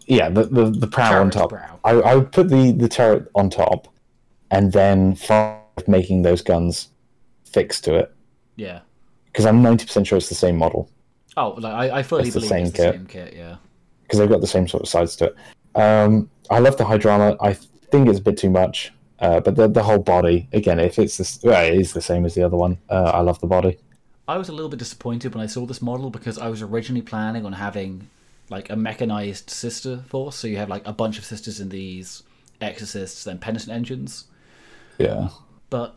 yeah, 0.08 0.30
the 0.30 0.44
the, 0.44 0.66
the 0.70 0.88
prow 0.88 1.22
on 1.22 1.30
top. 1.32 1.50
prow. 1.52 1.80
I, 1.84 1.92
I 1.92 2.16
would 2.16 2.32
put 2.32 2.50
the, 2.50 2.72
the 2.72 2.90
turret 2.90 3.28
on 3.36 3.50
top, 3.50 3.88
and 4.52 4.72
then 4.72 5.16
five 5.16 5.58
making 5.88 6.22
those 6.24 6.42
guns 6.42 6.90
fixed 7.46 7.84
to 7.86 7.96
it 7.96 8.14
Yeah. 8.58 8.82
because 9.28 9.46
I'm 9.46 9.62
ninety 9.62 9.86
percent 9.86 10.06
sure 10.08 10.18
it's 10.18 10.30
the 10.30 10.36
same 10.36 10.58
model 10.58 10.90
Oh, 11.38 11.52
like, 11.58 11.74
I, 11.92 12.00
I 12.00 12.04
fully 12.04 12.24
It's 12.24 12.34
the 12.34 12.42
same 12.42 12.66
it's 12.68 12.72
the 12.78 12.84
kit. 12.84 12.94
same 12.96 13.06
kit, 13.06 13.34
yeah. 13.36 13.56
because 14.04 14.20
they've 14.20 14.30
got 14.30 14.42
the 14.42 14.48
same 14.48 14.68
sort 14.68 14.84
of 14.84 14.90
sides 14.90 15.16
to 15.18 15.26
it. 15.26 15.36
Um, 15.80 16.30
I 16.50 16.60
love 16.60 16.76
the 16.78 16.84
Hydrama. 16.84 17.38
I 17.40 17.54
think 17.54 18.10
it's 18.10 18.20
a 18.20 18.22
bit 18.22 18.38
too 18.38 18.50
much, 18.50 18.92
uh, 19.20 19.40
but 19.40 19.56
the 19.56 19.68
the 19.68 19.82
whole 19.84 20.00
body 20.00 20.50
again, 20.54 20.80
if 20.80 21.00
it's 21.00 21.18
this, 21.18 21.40
well, 21.44 21.64
it 21.64 21.76
is 21.80 21.94
the 21.94 22.02
same 22.02 22.26
as 22.26 22.36
the 22.36 22.44
other 22.44 22.58
one. 22.58 22.78
Uh, 22.90 23.12
I 23.16 23.22
love 23.22 23.40
the 23.40 23.48
body. 23.48 23.78
I 24.30 24.38
was 24.38 24.48
a 24.48 24.52
little 24.52 24.70
bit 24.70 24.78
disappointed 24.78 25.34
when 25.34 25.44
I 25.44 25.48
saw 25.48 25.66
this 25.66 25.82
model 25.82 26.12
because 26.12 26.38
I 26.38 26.50
was 26.50 26.62
originally 26.62 27.02
planning 27.02 27.46
on 27.48 27.54
having 27.54 28.10
like 28.50 28.70
a 28.70 28.76
mechanized 28.76 29.50
sister 29.50 30.04
force. 30.08 30.36
So 30.36 30.48
you 30.48 30.58
have 30.58 30.70
like 30.70 30.86
a 30.86 30.94
bunch 30.94 31.18
of 31.18 31.26
sisters 31.26 31.60
in 31.60 31.70
these 31.70 32.22
exorcists, 32.62 33.24
then 33.24 33.40
penitent 33.40 33.72
engines. 33.72 34.26
Yeah, 35.00 35.30
But 35.72 35.96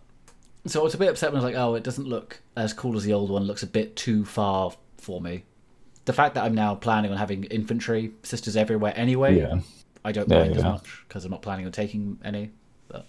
so 0.65 0.81
I 0.81 0.83
was 0.85 0.95
a 0.95 0.99
bit 0.99 1.11
upset 1.11 1.31
when 1.33 1.43
I 1.43 1.45
was 1.45 1.53
like, 1.53 1.61
oh, 1.63 1.75
it 1.75 1.83
doesn't 1.85 2.07
look 2.07 2.41
as 2.57 2.73
cool 2.73 2.97
as 2.97 3.05
the 3.05 3.13
old 3.13 3.31
one. 3.31 3.43
It 3.43 3.47
looks 3.47 3.65
a 3.65 3.67
bit 3.67 3.97
too 3.97 4.25
far 4.25 4.73
for 4.97 5.21
me. 5.21 5.45
The 6.05 6.13
fact 6.15 6.35
that 6.37 6.45
I'm 6.45 6.55
now 6.55 6.75
planning 6.77 7.11
on 7.11 7.19
having 7.19 7.45
infantry 7.45 8.13
sisters 8.23 8.57
everywhere 8.57 8.93
anyway, 8.97 9.39
yeah. 9.39 9.61
I 10.05 10.13
don't 10.13 10.31
Yeah, 10.31 10.39
mind 10.39 10.57
as 10.57 10.63
much 10.65 11.05
because 11.07 11.25
I'm 11.25 11.33
not 11.33 11.43
planning 11.43 11.67
on 11.67 11.73
taking 11.73 12.19
any. 12.25 12.51
But 12.89 13.07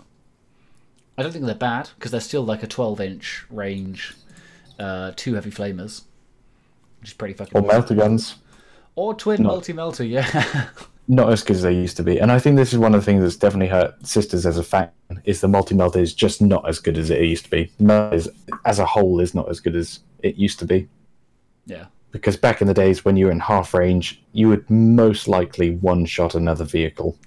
I 1.17 1.21
don't 1.23 1.31
think 1.31 1.45
they're 1.45 1.55
bad 1.55 1.91
because 1.95 2.11
they're 2.11 2.19
still 2.21 2.43
like 2.43 2.63
a 2.63 2.67
12 2.67 2.99
inch 2.99 3.45
range, 3.49 4.15
uh, 4.79 5.11
two 5.15 5.35
heavy 5.35 5.51
flamers, 5.51 6.03
which 6.99 7.09
is 7.09 7.13
pretty 7.13 7.33
fucking. 7.33 7.57
Or 7.57 7.61
melter 7.61 7.95
guns. 7.95 8.35
Or 8.95 9.13
twin 9.13 9.43
multi 9.43 9.73
melter, 9.73 10.03
yeah. 10.03 10.69
not 11.07 11.31
as 11.31 11.43
good 11.43 11.55
as 11.55 11.61
they 11.63 11.73
used 11.73 11.97
to 11.97 12.03
be. 12.03 12.19
And 12.19 12.31
I 12.31 12.39
think 12.39 12.55
this 12.55 12.73
is 12.73 12.79
one 12.79 12.93
of 12.93 13.01
the 13.01 13.05
things 13.05 13.21
that's 13.21 13.35
definitely 13.35 13.67
hurt 13.67 14.05
Sisters 14.05 14.45
as 14.45 14.57
a 14.57 14.63
fan 14.63 14.89
is 15.25 15.41
the 15.41 15.47
multi 15.47 15.75
melter 15.75 15.99
is 15.99 16.13
just 16.13 16.41
not 16.41 16.67
as 16.67 16.79
good 16.79 16.97
as 16.97 17.09
it 17.09 17.21
used 17.21 17.45
to 17.45 17.51
be. 17.51 17.71
Melter 17.79 18.15
is, 18.15 18.29
as 18.65 18.79
a 18.79 18.85
whole 18.85 19.19
is 19.19 19.33
not 19.33 19.49
as 19.49 19.59
good 19.59 19.75
as 19.75 19.99
it 20.19 20.35
used 20.35 20.59
to 20.59 20.65
be. 20.65 20.87
yeah. 21.65 21.85
Because 22.11 22.37
back 22.37 22.61
in 22.61 22.67
the 22.67 22.75
days 22.75 23.03
when 23.03 23.17
you 23.17 23.25
were 23.25 23.31
in 23.31 23.39
half 23.39 23.73
range, 23.73 24.21
you 24.33 24.47
would 24.47 24.69
most 24.69 25.27
likely 25.27 25.71
one 25.77 26.05
shot 26.05 26.35
another 26.35 26.63
vehicle. 26.63 27.17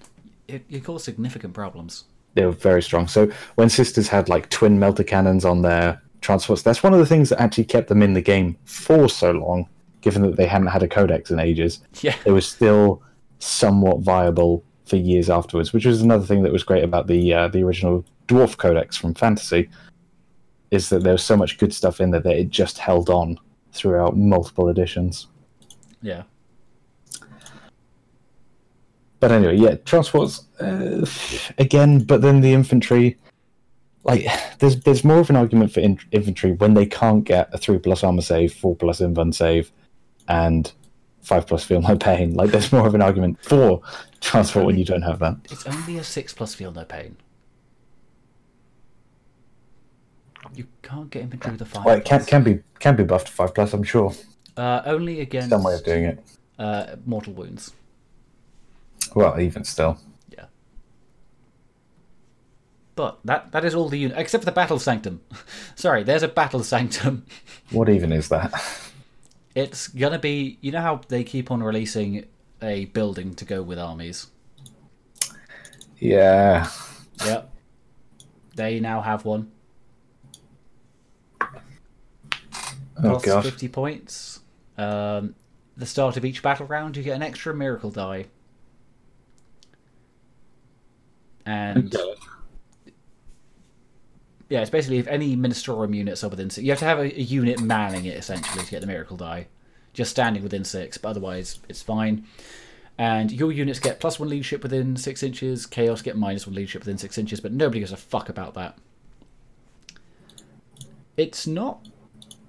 It, 0.46 0.64
it 0.70 0.84
caused 0.84 1.04
significant 1.04 1.54
problems. 1.54 2.04
They 2.34 2.44
were 2.44 2.52
very 2.52 2.82
strong. 2.82 3.08
So 3.08 3.28
when 3.56 3.68
Sisters 3.68 4.06
had 4.06 4.28
like 4.28 4.48
twin 4.48 4.78
melter 4.78 5.02
cannons 5.02 5.44
on 5.44 5.62
their 5.62 6.00
transports. 6.20 6.62
That's 6.62 6.82
one 6.82 6.92
of 6.92 6.98
the 6.98 7.06
things 7.06 7.28
that 7.30 7.40
actually 7.40 7.64
kept 7.64 7.88
them 7.88 8.02
in 8.02 8.14
the 8.14 8.22
game 8.22 8.56
for 8.64 9.08
so 9.08 9.32
long, 9.32 9.68
given 10.00 10.22
that 10.22 10.36
they 10.36 10.46
hadn't 10.46 10.68
had 10.68 10.82
a 10.82 10.88
codex 10.88 11.30
in 11.30 11.38
ages. 11.38 11.80
Yeah. 12.00 12.16
They 12.24 12.32
were 12.32 12.40
still 12.40 13.02
somewhat 13.38 14.00
viable 14.00 14.64
for 14.86 14.96
years 14.96 15.28
afterwards, 15.28 15.72
which 15.72 15.84
was 15.84 16.00
another 16.02 16.24
thing 16.24 16.42
that 16.42 16.52
was 16.52 16.62
great 16.62 16.84
about 16.84 17.06
the 17.06 17.34
uh, 17.34 17.48
the 17.48 17.62
original 17.62 18.04
Dwarf 18.28 18.56
Codex 18.56 18.96
from 18.96 19.14
Fantasy, 19.14 19.68
is 20.70 20.88
that 20.88 21.02
there 21.02 21.12
was 21.12 21.22
so 21.22 21.36
much 21.36 21.58
good 21.58 21.74
stuff 21.74 22.00
in 22.00 22.10
there 22.10 22.20
that 22.20 22.36
it 22.36 22.50
just 22.50 22.78
held 22.78 23.10
on 23.10 23.38
throughout 23.72 24.16
multiple 24.16 24.68
editions. 24.68 25.28
Yeah. 26.02 26.22
But 29.18 29.32
anyway, 29.32 29.56
yeah, 29.56 29.74
transports 29.76 30.44
uh, 30.60 31.04
again, 31.58 32.04
but 32.04 32.20
then 32.20 32.42
the 32.42 32.52
infantry, 32.52 33.18
like 34.06 34.26
there's 34.60 34.80
there's 34.80 35.04
more 35.04 35.18
of 35.18 35.28
an 35.30 35.36
argument 35.36 35.72
for 35.72 35.80
in- 35.80 35.98
infantry 36.12 36.52
when 36.52 36.74
they 36.74 36.86
can't 36.86 37.24
get 37.24 37.52
a 37.52 37.58
three 37.58 37.78
plus 37.78 38.02
armor 38.04 38.22
save, 38.22 38.54
four 38.54 38.74
plus 38.76 39.00
invuln 39.00 39.34
save, 39.34 39.70
and 40.28 40.72
five 41.20 41.46
plus 41.46 41.64
feel 41.64 41.82
no 41.82 41.96
pain. 41.96 42.34
Like 42.34 42.50
there's 42.50 42.72
more 42.72 42.86
of 42.86 42.94
an 42.94 43.02
argument 43.02 43.42
for 43.44 43.82
transport 44.20 44.64
when 44.66 44.78
you 44.78 44.84
don't 44.84 45.02
have 45.02 45.18
that. 45.18 45.36
It's 45.50 45.66
only 45.66 45.98
a 45.98 46.04
six 46.04 46.32
plus 46.32 46.54
feel 46.54 46.72
no 46.72 46.84
pain. 46.84 47.16
You 50.54 50.66
can't 50.82 51.10
get 51.10 51.22
infantry 51.22 51.52
with 51.52 51.62
a 51.62 51.64
five. 51.64 51.84
Well, 51.84 51.96
it 51.96 52.04
can 52.04 52.24
can 52.24 52.42
be 52.44 52.60
can 52.78 52.94
be 52.96 53.02
buffed 53.04 53.26
to 53.26 53.32
five 53.32 53.54
plus. 53.54 53.72
I'm 53.72 53.82
sure 53.82 54.12
Uh, 54.56 54.82
only 54.86 55.20
against 55.20 55.50
some 55.50 55.62
way 55.64 55.74
of 55.74 55.84
doing 55.84 56.04
it. 56.04 56.18
uh, 56.58 56.96
mortal 57.04 57.32
wounds. 57.34 57.72
Well, 59.14 59.38
even 59.40 59.64
still. 59.64 59.98
But 62.96 63.18
that 63.24 63.52
that 63.52 63.64
is 63.64 63.74
all 63.74 63.88
the 63.90 63.98
unit 63.98 64.16
except 64.18 64.42
for 64.42 64.46
the 64.46 64.52
battle 64.52 64.78
sanctum. 64.78 65.20
Sorry, 65.76 66.02
there's 66.02 66.22
a 66.22 66.28
battle 66.28 66.64
sanctum. 66.64 67.26
what 67.70 67.88
even 67.88 68.12
is 68.12 68.28
that? 68.28 68.52
It's 69.54 69.88
gonna 69.88 70.18
be 70.18 70.58
you 70.60 70.70
know 70.70 70.82
how 70.82 71.00
they 71.08 71.24
keep 71.24 71.50
on 71.50 71.62
releasing 71.62 72.26
a 72.60 72.84
building 72.84 73.34
to 73.36 73.46
go 73.46 73.62
with 73.62 73.78
armies. 73.78 74.26
yeah, 75.98 76.68
Yep. 77.24 77.50
They 78.54 78.80
now 78.80 79.00
have 79.00 79.24
one. 79.24 79.50
oh 83.02 83.18
god, 83.18 83.44
50 83.44 83.68
points. 83.68 84.40
Um, 84.76 85.34
the 85.74 85.86
start 85.86 86.18
of 86.18 86.26
each 86.26 86.42
battle 86.42 86.66
round, 86.66 86.94
you 86.98 87.02
get 87.02 87.16
an 87.16 87.22
extra 87.22 87.54
miracle 87.54 87.90
die. 87.90 88.26
And 91.46 91.96
yeah, 94.48 94.60
it's 94.60 94.70
basically 94.70 94.98
if 94.98 95.06
any 95.08 95.36
Ministorum 95.36 95.94
units 95.94 96.22
are 96.22 96.28
within 96.28 96.50
six, 96.50 96.64
you 96.64 96.70
have 96.70 96.78
to 96.78 96.84
have 96.84 96.98
a, 96.98 97.02
a 97.18 97.22
unit 97.22 97.60
manning 97.60 98.04
it 98.04 98.16
essentially 98.16 98.64
to 98.64 98.70
get 98.70 98.80
the 98.80 98.86
miracle 98.86 99.16
die. 99.16 99.48
Just 99.92 100.10
standing 100.10 100.42
within 100.42 100.64
six, 100.64 100.98
but 100.98 101.08
otherwise 101.10 101.58
it's 101.68 101.82
fine. 101.82 102.26
And 102.98 103.30
your 103.32 103.50
units 103.52 103.78
get 103.78 103.98
plus 104.00 104.18
one 104.20 104.28
leadership 104.28 104.62
within 104.62 104.96
six 104.96 105.22
inches. 105.22 105.66
Chaos 105.66 106.00
get 106.02 106.16
minus 106.16 106.46
one 106.46 106.54
leadership 106.54 106.82
within 106.82 106.98
six 106.98 107.18
inches, 107.18 107.40
but 107.40 107.52
nobody 107.52 107.80
gives 107.80 107.92
a 107.92 107.96
fuck 107.96 108.28
about 108.28 108.54
that. 108.54 108.78
It's 111.16 111.46
not 111.46 111.88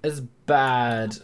as 0.03 0.21
bad 0.21 1.15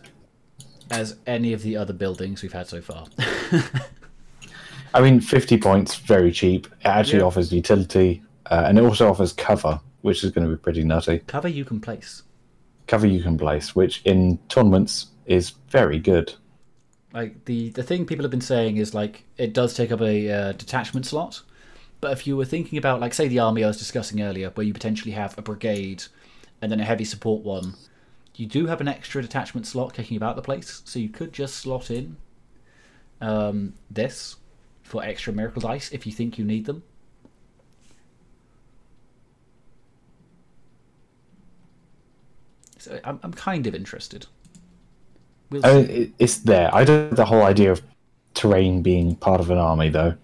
as 0.91 1.17
any 1.27 1.53
of 1.53 1.61
the 1.61 1.75
other 1.77 1.93
buildings 1.93 2.41
we've 2.41 2.53
had 2.53 2.67
so 2.67 2.81
far. 2.81 3.05
I 4.93 5.01
mean, 5.01 5.19
50 5.19 5.57
points, 5.57 5.95
very 5.95 6.31
cheap. 6.31 6.67
It 6.67 6.85
actually 6.85 7.19
Yeah. 7.19 7.25
offers 7.25 7.51
utility, 7.51 8.21
uh, 8.47 8.65
and 8.67 8.77
it 8.77 8.83
also 8.83 9.09
offers 9.09 9.33
cover, 9.33 9.79
which 10.03 10.23
is 10.23 10.31
going 10.31 10.45
to 10.45 10.53
be 10.53 10.61
pretty 10.61 10.83
nutty. 10.83 11.19
Cover 11.27 11.47
you 11.47 11.65
can 11.65 11.79
place. 11.79 12.23
Cover 12.87 13.07
you 13.07 13.23
can 13.23 13.37
place, 13.37 13.73
which 13.73 14.01
in 14.03 14.37
tournaments 14.49 15.07
is 15.25 15.51
very 15.69 15.97
good. 15.97 16.33
Like 17.13 17.45
the 17.45 17.69
the 17.69 17.83
thing 17.83 18.05
people 18.05 18.23
have 18.23 18.31
been 18.31 18.41
saying 18.41 18.77
is 18.77 18.93
like 18.93 19.23
it 19.37 19.53
does 19.53 19.73
take 19.73 19.91
up 19.91 20.01
a 20.01 20.29
uh, 20.29 20.51
detachment 20.51 21.05
slot, 21.05 21.41
but 22.01 22.11
if 22.11 22.27
you 22.27 22.35
were 22.35 22.45
thinking 22.45 22.77
about 22.77 22.99
like 22.99 23.13
say 23.13 23.27
the 23.27 23.39
army 23.39 23.63
I 23.63 23.67
was 23.67 23.77
discussing 23.77 24.21
earlier, 24.21 24.49
where 24.49 24.65
you 24.65 24.73
potentially 24.73 25.11
have 25.11 25.37
a 25.37 25.41
brigade 25.41 26.03
and 26.61 26.71
then 26.71 26.81
a 26.81 26.85
heavy 26.85 27.05
support 27.05 27.43
one, 27.43 27.75
you 28.35 28.45
do 28.45 28.65
have 28.65 28.81
an 28.81 28.89
extra 28.89 29.21
detachment 29.21 29.65
slot 29.65 29.93
kicking 29.93 30.17
about 30.17 30.35
the 30.35 30.41
place, 30.41 30.81
so 30.83 30.99
you 30.99 31.09
could 31.09 31.31
just 31.31 31.55
slot 31.55 31.89
in 31.89 32.17
um, 33.21 33.73
this 33.89 34.35
for 34.81 35.01
extra 35.01 35.31
miracle 35.31 35.61
dice 35.61 35.91
if 35.93 36.05
you 36.05 36.11
think 36.11 36.37
you 36.37 36.43
need 36.43 36.65
them. 36.65 36.83
So 42.83 42.99
I'm, 43.05 43.17
I'm 43.23 43.31
kind 43.31 43.65
of 43.65 43.73
interested. 43.73 44.27
We'll 45.49 45.65
I 45.65 45.73
mean, 45.73 46.13
it's 46.19 46.39
there. 46.39 46.69
I 46.75 46.83
don't 46.83 47.15
the 47.15 47.23
whole 47.23 47.43
idea 47.43 47.71
of 47.71 47.81
terrain 48.33 48.81
being 48.81 49.15
part 49.15 49.39
of 49.39 49.49
an 49.49 49.57
army, 49.57 49.87
though. 49.87 50.15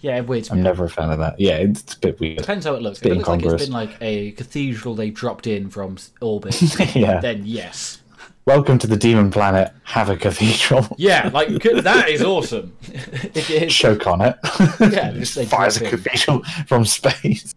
Yeah, 0.00 0.20
me 0.20 0.42
I'm 0.50 0.62
never 0.62 0.84
a 0.84 0.90
fan 0.90 1.10
of 1.10 1.18
that. 1.20 1.40
Yeah, 1.40 1.56
it's 1.56 1.94
a 1.94 1.98
bit 1.98 2.20
weird. 2.20 2.36
Depends 2.36 2.66
how 2.66 2.74
it 2.74 2.82
looks. 2.82 2.98
If 2.98 3.06
it 3.06 3.14
looks 3.14 3.28
like 3.28 3.42
it's 3.42 3.64
been 3.64 3.72
like 3.72 3.96
a 4.02 4.32
cathedral 4.32 4.94
they 4.94 5.08
dropped 5.08 5.46
in 5.46 5.70
from 5.70 5.96
orbit, 6.20 6.60
yeah. 6.94 7.20
then 7.20 7.46
yes. 7.46 8.02
Welcome 8.44 8.78
to 8.80 8.86
the 8.86 8.98
demon 8.98 9.30
planet. 9.30 9.72
Have 9.84 10.10
a 10.10 10.16
cathedral. 10.18 10.86
Yeah, 10.98 11.30
like 11.32 11.48
that 11.62 12.10
is 12.10 12.22
awesome. 12.22 12.76
if 12.82 13.48
it 13.48 13.62
is, 13.62 13.74
Choke 13.74 14.06
on 14.06 14.20
it. 14.20 14.36
Yeah, 14.78 15.12
just 15.12 15.42
fires 15.44 15.80
a 15.80 15.88
cathedral 15.88 16.42
from 16.66 16.84
space. 16.84 17.54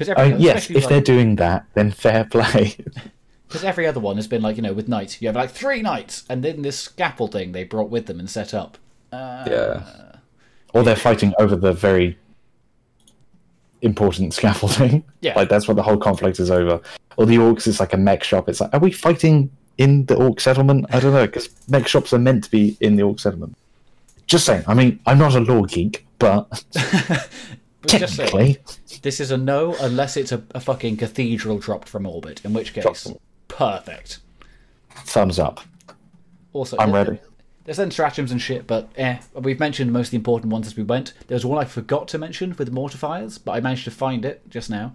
Because 0.00 0.16
I 0.16 0.22
every, 0.22 0.32
mean, 0.32 0.40
yes, 0.40 0.70
if 0.70 0.76
like- 0.76 0.88
they're 0.88 1.00
doing 1.02 1.36
that, 1.36 1.66
then 1.74 1.90
fair 1.90 2.24
play. 2.24 2.76
Because 3.46 3.64
every 3.64 3.84
other 3.84 3.98
one 3.98 4.14
has 4.14 4.28
been 4.28 4.42
like, 4.42 4.54
you 4.54 4.62
know, 4.62 4.72
with 4.72 4.86
knights, 4.86 5.20
you 5.20 5.26
have 5.26 5.34
like 5.34 5.50
three 5.50 5.82
knights, 5.82 6.22
and 6.30 6.44
then 6.44 6.62
this 6.62 6.78
scaffolding 6.78 7.50
they 7.50 7.64
brought 7.64 7.90
with 7.90 8.06
them 8.06 8.20
and 8.20 8.30
set 8.30 8.54
up. 8.54 8.78
Uh, 9.10 9.44
yeah. 9.44 10.12
Or 10.72 10.84
they're 10.84 10.94
fighting 10.94 11.34
over 11.36 11.56
the 11.56 11.72
very 11.72 12.16
important 13.82 14.34
scaffolding. 14.34 15.02
Yeah. 15.20 15.34
Like 15.34 15.48
that's 15.48 15.66
what 15.66 15.74
the 15.74 15.82
whole 15.82 15.96
conflict 15.96 16.38
is 16.38 16.48
over. 16.48 16.80
Or 17.16 17.26
the 17.26 17.38
orks 17.38 17.66
is 17.66 17.80
like 17.80 17.92
a 17.92 17.96
mech 17.96 18.22
shop. 18.22 18.48
It's 18.48 18.60
like, 18.60 18.72
are 18.72 18.78
we 18.78 18.92
fighting 18.92 19.50
in 19.78 20.06
the 20.06 20.14
ork 20.14 20.38
settlement? 20.40 20.86
I 20.90 21.00
don't 21.00 21.12
know, 21.12 21.26
because 21.26 21.50
mech 21.68 21.88
shops 21.88 22.12
are 22.12 22.20
meant 22.20 22.44
to 22.44 22.50
be 22.52 22.76
in 22.80 22.94
the 22.94 23.02
ork 23.02 23.18
settlement. 23.18 23.56
Just 24.28 24.46
saying. 24.46 24.62
I 24.68 24.74
mean, 24.74 25.00
I'm 25.06 25.18
not 25.18 25.34
a 25.34 25.40
lore 25.40 25.66
geek, 25.66 26.06
but 26.20 26.48
but 26.62 26.64
just 26.70 26.88
saying, 26.92 27.20
technically, 27.86 28.58
this 29.02 29.20
is 29.20 29.30
a 29.30 29.36
no 29.36 29.74
unless 29.80 30.16
it's 30.16 30.32
a, 30.32 30.42
a 30.54 30.60
fucking 30.60 30.96
cathedral 30.96 31.58
dropped 31.58 31.88
from 31.88 32.06
orbit, 32.06 32.44
in 32.44 32.52
which 32.52 32.72
case, 32.74 33.12
perfect. 33.48 34.18
thumbs 34.90 35.38
up. 35.38 35.60
Also, 36.52 36.76
I'm 36.78 36.92
ready. 36.92 37.18
There's 37.64 37.76
then 37.76 37.90
stratagems 37.90 38.32
and 38.32 38.40
shit, 38.40 38.66
but 38.66 38.88
eh, 38.96 39.18
we've 39.34 39.60
mentioned 39.60 39.92
most 39.92 40.08
of 40.08 40.10
the 40.12 40.16
important 40.16 40.52
ones 40.52 40.66
as 40.66 40.76
we 40.76 40.82
went. 40.82 41.12
There 41.28 41.36
was 41.36 41.44
one 41.46 41.58
I 41.58 41.66
forgot 41.66 42.08
to 42.08 42.18
mention 42.18 42.54
with 42.58 42.72
mortifiers, 42.72 43.38
but 43.42 43.52
I 43.52 43.60
managed 43.60 43.84
to 43.84 43.90
find 43.90 44.24
it 44.24 44.42
just 44.48 44.70
now, 44.70 44.94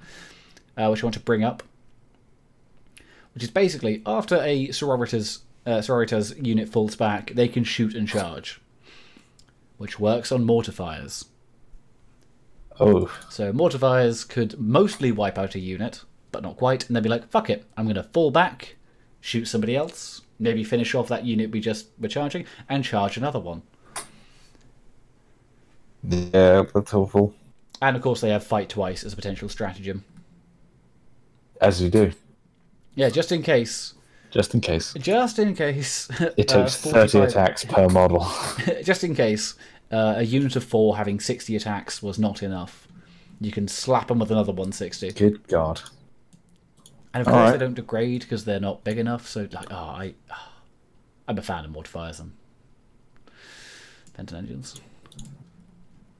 uh, 0.75 0.89
which 0.89 1.01
I 1.01 1.05
want 1.05 1.13
to 1.13 1.19
bring 1.19 1.43
up. 1.43 1.63
Which 3.33 3.43
is 3.43 3.51
basically 3.51 4.01
after 4.05 4.37
a 4.37 4.69
sororitas 4.69 5.41
uh, 5.65 5.79
sororitas 5.79 6.45
unit 6.45 6.69
falls 6.69 6.95
back, 6.95 7.31
they 7.31 7.47
can 7.47 7.63
shoot 7.63 7.95
and 7.95 8.07
charge, 8.07 8.61
which 9.77 9.99
works 9.99 10.31
on 10.31 10.45
mortifiers. 10.45 11.25
Oh, 12.79 13.09
So 13.29 13.53
mortifiers 13.53 14.27
could 14.27 14.59
mostly 14.59 15.11
wipe 15.11 15.37
out 15.37 15.55
a 15.55 15.59
unit, 15.59 16.03
but 16.31 16.43
not 16.43 16.57
quite, 16.57 16.87
and 16.87 16.95
they'd 16.95 17.03
be 17.03 17.09
like, 17.09 17.29
"Fuck 17.29 17.49
it, 17.49 17.65
I'm 17.77 17.87
gonna 17.87 18.03
fall 18.13 18.31
back, 18.31 18.75
shoot 19.21 19.45
somebody 19.45 19.75
else, 19.75 20.21
maybe 20.39 20.63
finish 20.63 20.93
off 20.93 21.07
that 21.07 21.23
unit 21.25 21.51
we 21.51 21.59
just 21.61 21.87
were 21.99 22.07
charging, 22.09 22.45
and 22.67 22.83
charge 22.83 23.15
another 23.17 23.39
one." 23.39 23.61
yeah, 26.03 26.63
that's 26.73 26.93
awful. 26.93 27.33
And 27.81 27.95
of 27.95 28.01
course, 28.01 28.21
they 28.21 28.29
have 28.29 28.43
fight 28.43 28.69
twice 28.69 29.03
as 29.03 29.13
a 29.13 29.15
potential 29.15 29.49
stratagem. 29.49 30.03
As 31.61 31.81
you 31.81 31.89
do, 31.89 32.11
Yeah, 32.95 33.09
just 33.09 33.31
in 33.31 33.41
case. 33.41 33.93
just 34.31 34.53
in 34.53 34.61
case. 34.61 34.93
Just 34.93 35.39
in 35.39 35.55
case. 35.55 36.07
It 36.37 36.53
uh, 36.53 36.63
takes 36.63 36.75
30 36.77 37.19
attacks 37.19 37.63
per 37.65 37.87
model. 37.99 38.27
just 38.83 39.03
in 39.03 39.15
case 39.15 39.55
uh, 39.95 40.15
a 40.17 40.23
unit 40.23 40.55
of 40.55 40.63
four 40.63 40.97
having 40.97 41.19
60 41.19 41.55
attacks 41.55 42.03
was 42.03 42.19
not 42.19 42.43
enough. 42.43 42.87
You 43.39 43.51
can 43.51 43.67
slap 43.67 44.07
them 44.07 44.19
with 44.19 44.31
another 44.31 44.51
160. 44.51 45.11
Good 45.13 45.47
God. 45.47 45.81
And 47.13 47.21
of 47.21 47.27
course, 47.27 47.37
Alright. 47.37 47.53
they 47.53 47.65
don't 47.65 47.73
degrade 47.75 48.21
because 48.21 48.43
they're 48.43 48.59
not 48.59 48.83
big 48.83 48.97
enough. 48.97 49.27
So, 49.27 49.47
like, 49.51 49.71
oh, 49.71 49.75
I, 49.75 50.15
I'm 51.27 51.37
a 51.37 51.41
fan 51.41 51.65
of 51.65 51.71
mortifiers 51.71 52.19
and 52.19 52.33
Penitent 54.13 54.37
engines. 54.43 54.81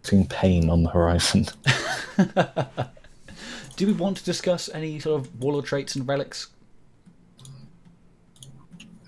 Seeing 0.04 0.28
pain 0.28 0.70
on 0.70 0.84
the 0.84 0.90
horizon. 0.90 1.48
Do 3.78 3.88
we 3.88 3.94
want 3.94 4.18
to 4.18 4.24
discuss 4.24 4.70
any 4.74 5.00
sort 5.00 5.22
of 5.22 5.42
warlord 5.42 5.66
traits 5.66 5.96
and 5.96 6.08
relics? 6.08 6.48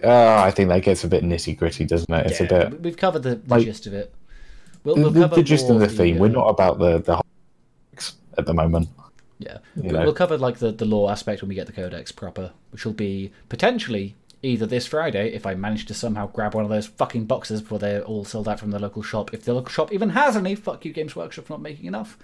Uh, 0.03 0.41
I 0.41 0.51
think 0.51 0.69
that 0.69 0.83
gets 0.83 1.03
a 1.03 1.07
bit 1.07 1.23
nitty 1.23 1.57
gritty, 1.57 1.85
doesn't 1.85 2.13
it? 2.13 2.27
It's 2.27 2.41
a 2.41 2.45
bit. 2.45 2.81
We've 2.81 2.97
covered 2.97 3.23
the, 3.23 3.35
the 3.35 3.55
like- 3.55 3.65
gist 3.65 3.87
of 3.87 3.93
it. 3.93 4.13
We'll, 4.87 4.95
The, 4.95 5.01
we'll 5.01 5.11
the, 5.11 5.19
cover 5.19 5.35
the 5.35 5.43
gist 5.43 5.69
of 5.69 5.79
the 5.81 5.89
theme. 5.89 6.15
uh, 6.15 6.21
We're 6.21 6.27
not 6.29 6.47
about 6.47 6.79
the 6.79 6.99
the 6.99 7.21
at 8.37 8.45
the 8.45 8.53
moment. 8.53 8.87
Yeah, 9.37 9.57
You 9.75 9.91
know. 9.91 9.99
we'll 10.03 10.13
cover 10.13 10.37
like 10.37 10.59
the 10.59 10.71
the 10.71 10.85
lore 10.85 11.11
aspect 11.11 11.41
when 11.41 11.49
we 11.49 11.55
get 11.55 11.67
the 11.67 11.73
codex 11.73 12.13
proper, 12.13 12.53
which 12.71 12.85
will 12.85 12.93
be 12.93 13.33
potentially 13.49 14.15
either 14.41 14.65
this 14.65 14.87
Friday 14.87 15.33
if 15.33 15.45
I 15.45 15.55
manage 15.55 15.87
to 15.87 15.93
somehow 15.93 16.27
grab 16.27 16.55
one 16.55 16.63
of 16.63 16.69
those 16.69 16.87
fucking 16.87 17.25
boxes 17.25 17.61
before 17.61 17.79
they're 17.79 18.01
all 18.01 18.23
sold 18.23 18.47
out 18.47 18.61
from 18.61 18.71
the 18.71 18.79
local 18.79 19.03
shop. 19.03 19.33
If 19.33 19.43
the 19.43 19.53
local 19.53 19.71
shop 19.71 19.91
even 19.91 20.11
has 20.11 20.37
any, 20.37 20.55
fuck 20.55 20.85
you, 20.85 20.93
Games 20.93 21.17
Workshop 21.17 21.45
for 21.47 21.53
not 21.53 21.61
making 21.61 21.85
enough, 21.85 22.17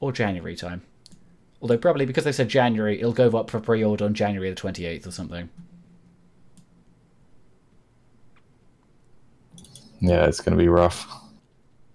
or 0.00 0.10
January 0.10 0.56
time. 0.56 0.82
Although 1.62 1.78
probably 1.78 2.06
because 2.06 2.24
they 2.24 2.32
said 2.32 2.48
January, 2.48 2.98
it'll 2.98 3.12
go 3.12 3.28
up 3.38 3.50
for 3.50 3.60
pre-order 3.60 4.04
on 4.04 4.14
January 4.14 4.50
the 4.50 4.56
twenty 4.56 4.84
eighth 4.84 5.06
or 5.06 5.12
something. 5.12 5.48
Yeah, 10.00 10.24
it's 10.26 10.40
going 10.40 10.56
to 10.58 10.62
be 10.62 10.68
rough. 10.68 11.06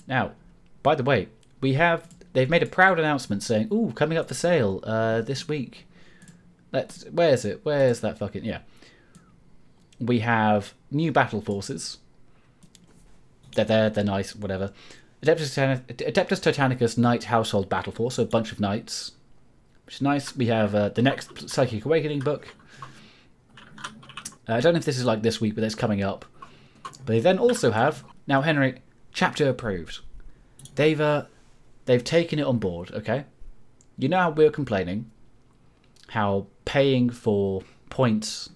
Now, 0.07 0.31
by 0.81 0.95
the 0.95 1.03
way, 1.03 1.29
we 1.61 1.73
have 1.73 2.07
they've 2.33 2.49
made 2.49 2.63
a 2.63 2.67
proud 2.67 2.99
announcement 2.99 3.43
saying, 3.43 3.69
"Ooh, 3.71 3.91
coming 3.95 4.17
up 4.17 4.27
for 4.27 4.33
sale 4.33 4.81
uh, 4.83 5.21
this 5.21 5.47
week." 5.47 5.87
Let's 6.71 7.03
where 7.05 7.29
is 7.29 7.45
it? 7.45 7.61
Where's 7.63 8.01
that 8.01 8.17
fucking 8.17 8.43
yeah? 8.43 8.59
We 9.99 10.19
have 10.19 10.73
new 10.91 11.11
battle 11.11 11.41
forces. 11.41 11.99
They're 13.55 13.65
there. 13.65 13.89
They're 13.89 14.03
nice. 14.03 14.35
Whatever. 14.35 14.73
Adeptus, 15.23 15.81
Adeptus 15.87 16.41
Titanicus 16.41 16.97
Knight 16.97 17.25
Household 17.25 17.69
Battle 17.69 17.93
Force, 17.93 18.15
so 18.15 18.23
a 18.23 18.25
bunch 18.25 18.51
of 18.51 18.59
knights, 18.59 19.13
which 19.85 19.95
is 19.95 20.01
nice. 20.01 20.35
We 20.35 20.47
have 20.47 20.75
uh, 20.75 20.89
the 20.89 21.01
next 21.01 21.49
Psychic 21.49 21.85
Awakening 21.85 22.19
book. 22.19 22.53
Uh, 24.49 24.55
I 24.55 24.59
don't 24.59 24.73
know 24.73 24.79
if 24.79 24.85
this 24.85 24.97
is 24.97 25.05
like 25.05 25.21
this 25.21 25.39
week, 25.39 25.55
but 25.55 25.63
it's 25.63 25.75
coming 25.75 26.03
up. 26.03 26.25
But 26.83 27.05
they 27.05 27.19
then 27.21 27.37
also 27.37 27.71
have 27.71 28.03
now 28.27 28.41
Henry 28.41 28.81
chapter 29.13 29.47
approved. 29.47 29.99
They've 30.75 30.99
uh, 30.99 31.25
they've 31.85 32.03
taken 32.03 32.39
it 32.39 32.45
on 32.45 32.57
board. 32.57 32.91
Okay, 32.91 33.25
you 33.97 34.09
know 34.09 34.17
how 34.17 34.29
we 34.31 34.43
were 34.43 34.51
complaining 34.51 35.11
how 36.13 36.45
paying 36.65 37.09
for 37.09 37.63
points 37.89 38.49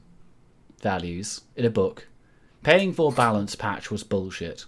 values 0.81 1.41
in 1.55 1.65
a 1.65 1.69
book, 1.69 2.07
paying 2.61 2.93
for 2.93 3.11
balance 3.11 3.55
patch 3.55 3.89
was 3.89 4.03
bullshit. 4.03 4.65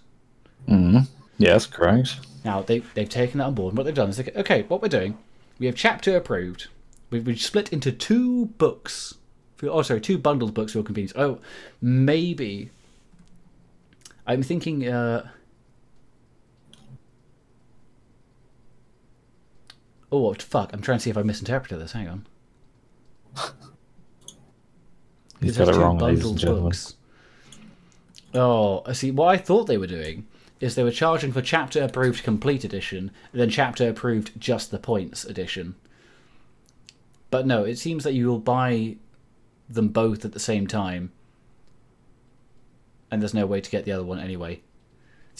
Yes, 1.38 1.66
correct. 1.66 2.20
Now 2.44 2.62
they 2.62 2.80
they've 2.94 3.08
taken 3.08 3.38
that 3.38 3.46
on 3.46 3.54
board. 3.54 3.72
And 3.72 3.78
what 3.78 3.84
they've 3.84 3.94
done 3.94 4.10
is 4.10 4.16
they, 4.16 4.32
okay, 4.34 4.62
what 4.62 4.82
we're 4.82 4.88
doing, 4.88 5.18
we 5.58 5.66
have 5.66 5.76
chapter 5.76 6.16
approved. 6.16 6.66
We've, 7.10 7.26
we've 7.26 7.40
split 7.40 7.72
into 7.72 7.92
two 7.92 8.46
books. 8.46 9.14
For, 9.56 9.68
oh, 9.68 9.82
sorry, 9.82 10.00
two 10.00 10.18
bundled 10.18 10.54
books 10.54 10.72
for 10.72 10.78
your 10.78 10.84
convenience. 10.84 11.12
Oh, 11.16 11.38
maybe. 11.80 12.70
I'm 14.26 14.42
thinking. 14.42 14.88
Uh, 14.88 15.28
oh, 20.12 20.34
fuck! 20.34 20.72
I'm 20.72 20.80
trying 20.80 20.98
to 20.98 21.02
see 21.02 21.10
if 21.10 21.16
I 21.16 21.22
misinterpreted 21.22 21.80
this. 21.80 21.92
Hang 21.92 22.08
on. 22.08 22.26
He's 25.40 25.56
got 25.56 25.68
it 25.68 25.76
wrong, 25.76 25.98
ladies 25.98 26.18
and 26.18 26.22
bundled 26.22 26.38
gentlemen. 26.38 26.64
books. 26.64 26.96
Oh, 28.34 28.82
I 28.86 28.92
see. 28.92 29.10
What 29.10 29.28
I 29.28 29.36
thought 29.36 29.64
they 29.64 29.78
were 29.78 29.86
doing 29.86 30.26
is 30.60 30.74
they 30.74 30.84
were 30.84 30.90
charging 30.90 31.32
for 31.32 31.40
chapter 31.40 31.82
approved 31.82 32.22
complete 32.22 32.64
edition, 32.64 33.10
and 33.32 33.40
then 33.40 33.50
chapter 33.50 33.88
approved 33.88 34.38
just 34.38 34.70
the 34.70 34.78
points 34.78 35.24
edition. 35.24 35.74
But 37.30 37.46
no, 37.46 37.64
it 37.64 37.78
seems 37.78 38.04
that 38.04 38.12
you 38.14 38.26
will 38.26 38.38
buy 38.38 38.96
them 39.68 39.88
both 39.88 40.24
at 40.24 40.32
the 40.32 40.40
same 40.40 40.66
time, 40.66 41.12
and 43.10 43.22
there's 43.22 43.34
no 43.34 43.46
way 43.46 43.60
to 43.60 43.70
get 43.70 43.84
the 43.84 43.92
other 43.92 44.04
one 44.04 44.20
anyway. 44.20 44.60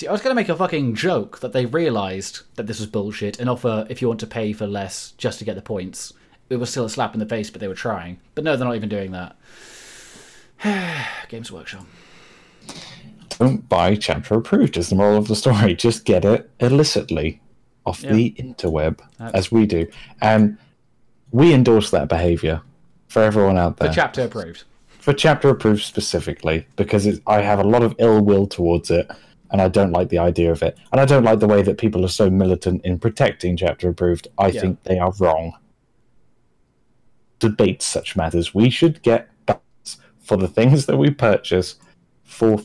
See, 0.01 0.09
I 0.09 0.13
was 0.13 0.23
going 0.23 0.31
to 0.31 0.35
make 0.35 0.49
a 0.49 0.57
fucking 0.57 0.95
joke 0.95 1.41
that 1.41 1.53
they 1.53 1.67
realised 1.67 2.41
that 2.55 2.67
this 2.67 2.81
was 2.81 2.89
bullshit 2.89 3.39
and 3.39 3.51
offer 3.51 3.87
if 3.91 4.01
you 4.01 4.09
want 4.09 4.19
to 4.21 4.27
pay 4.27 4.55
for 4.55 4.67
less 4.67 5.11
just 5.19 5.39
to 5.41 5.45
get 5.45 5.57
the 5.57 5.61
points. 5.61 6.15
It 6.49 6.57
was 6.57 6.71
still 6.71 6.87
a 6.87 6.89
slap 6.89 7.13
in 7.13 7.21
the 7.21 7.27
face, 7.27 7.51
but 7.51 7.61
they 7.61 7.69
were 7.69 7.75
trying. 7.75 8.19
But 8.35 8.45
no, 8.45 8.57
they're 8.57 8.67
not 8.67 8.77
even 8.77 8.89
doing 8.89 9.13
that. 9.13 9.37
Games 11.29 11.53
Workshop. 11.53 11.85
Don't 13.29 13.69
buy 13.69 13.95
chapter 13.95 14.37
approved 14.37 14.79
is 14.79 14.89
the 14.89 14.95
moral 14.95 15.19
of 15.19 15.29
the 15.29 15.37
story. 15.37 15.75
Just 15.75 16.07
get 16.07 16.25
it 16.25 16.49
illicitly 16.61 17.43
off 17.85 18.01
the 18.01 18.35
interweb, 18.39 19.01
That's- 19.19 19.35
as 19.35 19.53
we 19.53 19.67
do. 19.67 19.87
And 20.23 20.57
we 21.31 21.53
endorse 21.53 21.91
that 21.91 22.09
behavior 22.09 22.63
for 23.09 23.21
everyone 23.21 23.59
out 23.59 23.77
there. 23.77 23.89
The 23.89 23.95
chapter 23.95 24.23
approved. 24.23 24.65
for 24.89 25.13
chapter 25.13 25.51
approved 25.51 25.83
specifically, 25.83 26.67
because 26.77 27.21
I 27.27 27.43
have 27.43 27.59
a 27.59 27.65
lot 27.65 27.83
of 27.83 27.95
ill 27.99 28.23
will 28.23 28.47
towards 28.47 28.91
it, 28.91 29.07
and 29.51 29.61
I 29.61 29.69
don't 29.69 29.93
like 29.93 30.09
the 30.09 30.19
idea 30.19 30.53
of 30.53 30.63
it. 30.63 30.79
And 30.93 31.01
I 31.01 31.05
don't 31.05 31.25
like 31.25 31.41
the 31.41 31.47
way 31.47 31.63
that 31.63 31.79
people 31.79 32.05
are 32.05 32.09
so 32.09 32.31
militant 32.31 32.85
in 32.85 32.99
protecting 32.99 33.57
chapter 33.57 33.89
approved. 33.89 34.29
I 34.39 34.49
Yeah. 34.49 34.61
think 34.61 34.83
they 34.85 34.99
are 34.99 35.13
wrong. 35.19 35.55
Debate 37.39 37.83
such 37.83 38.17
matters. 38.17 38.55
We 38.55 38.71
should 38.71 39.03
get 39.03 39.29
balance 39.47 39.99
for 40.21 40.37
the 40.37 40.49
things 40.49 40.87
that 40.87 40.99
we 40.99 41.11
purchase 41.11 41.77
for 42.23 42.61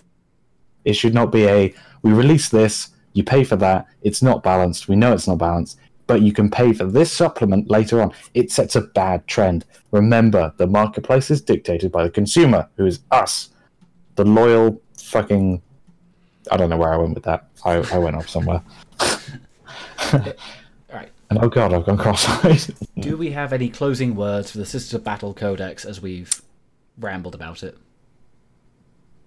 it 0.84 0.94
should 0.94 1.14
not 1.16 1.32
be 1.32 1.46
a 1.48 1.74
we 2.04 2.14
release 2.14 2.50
this, 2.50 2.90
you 3.14 3.24
pay 3.24 3.44
for 3.44 3.56
that, 3.56 3.88
it's 4.04 4.22
not 4.22 4.44
balanced, 4.44 4.88
we 4.88 4.96
know 4.96 5.14
it's 5.14 5.28
not 5.28 5.40
balanced, 5.40 5.80
but 6.06 6.22
you 6.22 6.32
can 6.32 6.52
pay 6.52 6.72
for 6.72 6.84
this 6.86 7.12
supplement 7.12 7.72
later 7.72 8.00
on. 8.00 8.12
It 8.36 8.52
sets 8.52 8.76
a 8.76 8.82
bad 8.82 9.26
trend. 9.26 9.66
Remember, 9.92 10.54
the 10.58 10.68
marketplace 10.68 11.32
is 11.32 11.42
dictated 11.42 11.92
by 11.92 12.04
the 12.04 12.12
consumer, 12.12 12.70
who 12.78 12.86
is 12.86 13.00
us. 13.10 13.50
The 14.16 14.26
loyal 14.26 14.80
fucking 15.02 15.64
I 16.52 16.58
don't 16.58 16.70
know 16.70 16.78
where 16.78 16.94
I 16.94 16.98
went 16.98 17.16
with 17.16 17.24
that. 17.24 17.48
I, 17.64 17.76
I 17.94 17.98
went 17.98 18.16
off 18.16 18.30
somewhere. 18.30 18.62
Alright. 20.14 21.12
And 21.30 21.40
oh 21.42 21.50
god, 21.50 21.74
I've 21.74 21.86
gone 21.86 21.98
cross-eyed. 21.98 22.76
Do 23.00 23.18
we 23.18 23.32
have 23.32 23.54
any 23.54 23.70
closing 23.70 24.16
words 24.16 24.52
for 24.52 24.58
the 24.58 24.66
Sisters 24.66 24.94
of 24.94 25.04
Battle 25.04 25.34
Codex 25.34 25.86
as 25.86 26.02
we've 26.02 26.42
rambled 27.00 27.36
about 27.36 27.64
it? 27.64 27.78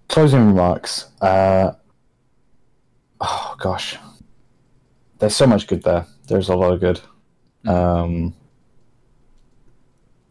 Closing 0.07 0.47
remarks. 0.47 1.07
Uh, 1.21 1.73
oh 3.21 3.55
gosh, 3.59 3.97
there's 5.19 5.35
so 5.35 5.45
much 5.45 5.67
good 5.67 5.83
there. 5.83 6.05
There's 6.27 6.49
a 6.49 6.55
lot 6.55 6.73
of 6.73 6.79
good. 6.79 7.01
Um, 7.67 8.33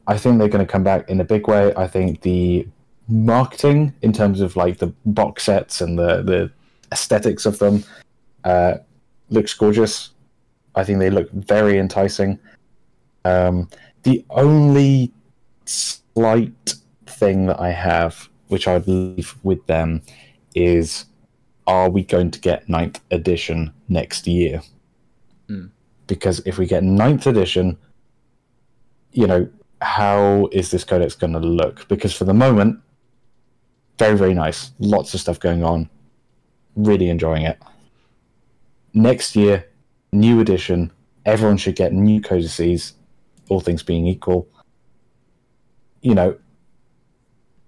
I 0.06 0.16
think 0.16 0.38
they're 0.38 0.48
going 0.48 0.66
to 0.66 0.70
come 0.72 0.82
back 0.82 1.08
in 1.10 1.20
a 1.20 1.24
big 1.24 1.46
way. 1.46 1.72
I 1.76 1.86
think 1.86 2.22
the 2.22 2.66
marketing, 3.08 3.94
in 4.02 4.12
terms 4.12 4.40
of 4.40 4.56
like 4.56 4.78
the 4.78 4.92
box 5.04 5.44
sets 5.44 5.80
and 5.80 5.98
the 5.98 6.22
the 6.22 6.50
aesthetics 6.92 7.46
of 7.46 7.58
them, 7.58 7.84
uh, 8.44 8.74
looks 9.30 9.54
gorgeous. 9.54 10.10
I 10.74 10.84
think 10.84 10.98
they 10.98 11.10
look 11.10 11.30
very 11.32 11.78
enticing. 11.78 12.38
Um, 13.24 13.68
the 14.02 14.24
only 14.30 15.12
slight 15.64 16.74
thing 17.06 17.46
that 17.46 17.60
I 17.60 17.70
have, 17.70 18.28
which 18.48 18.68
I'd 18.68 18.86
leave 18.86 19.34
with 19.42 19.64
them, 19.66 20.02
is 20.54 21.04
are 21.66 21.90
we 21.90 22.02
going 22.02 22.30
to 22.30 22.40
get 22.40 22.68
ninth 22.68 23.00
edition 23.10 23.72
next 23.88 24.26
year? 24.26 24.62
Because 26.06 26.40
if 26.46 26.56
we 26.56 26.66
get 26.66 26.82
ninth 26.82 27.26
edition, 27.26 27.76
you 29.12 29.26
know, 29.26 29.48
how 29.82 30.48
is 30.52 30.70
this 30.70 30.84
codex 30.84 31.14
going 31.14 31.34
to 31.34 31.38
look? 31.38 31.86
Because 31.88 32.14
for 32.14 32.24
the 32.24 32.34
moment, 32.34 32.80
very, 33.98 34.16
very 34.16 34.34
nice. 34.34 34.72
Lots 34.78 35.12
of 35.12 35.20
stuff 35.20 35.38
going 35.38 35.62
on. 35.62 35.90
Really 36.78 37.08
enjoying 37.08 37.42
it. 37.42 37.60
Next 38.94 39.34
year, 39.34 39.66
new 40.12 40.40
edition. 40.40 40.92
Everyone 41.26 41.56
should 41.56 41.74
get 41.74 41.92
new 41.92 42.20
codices, 42.20 42.94
all 43.48 43.60
things 43.60 43.82
being 43.82 44.06
equal. 44.06 44.48
You 46.00 46.14
know, 46.14 46.38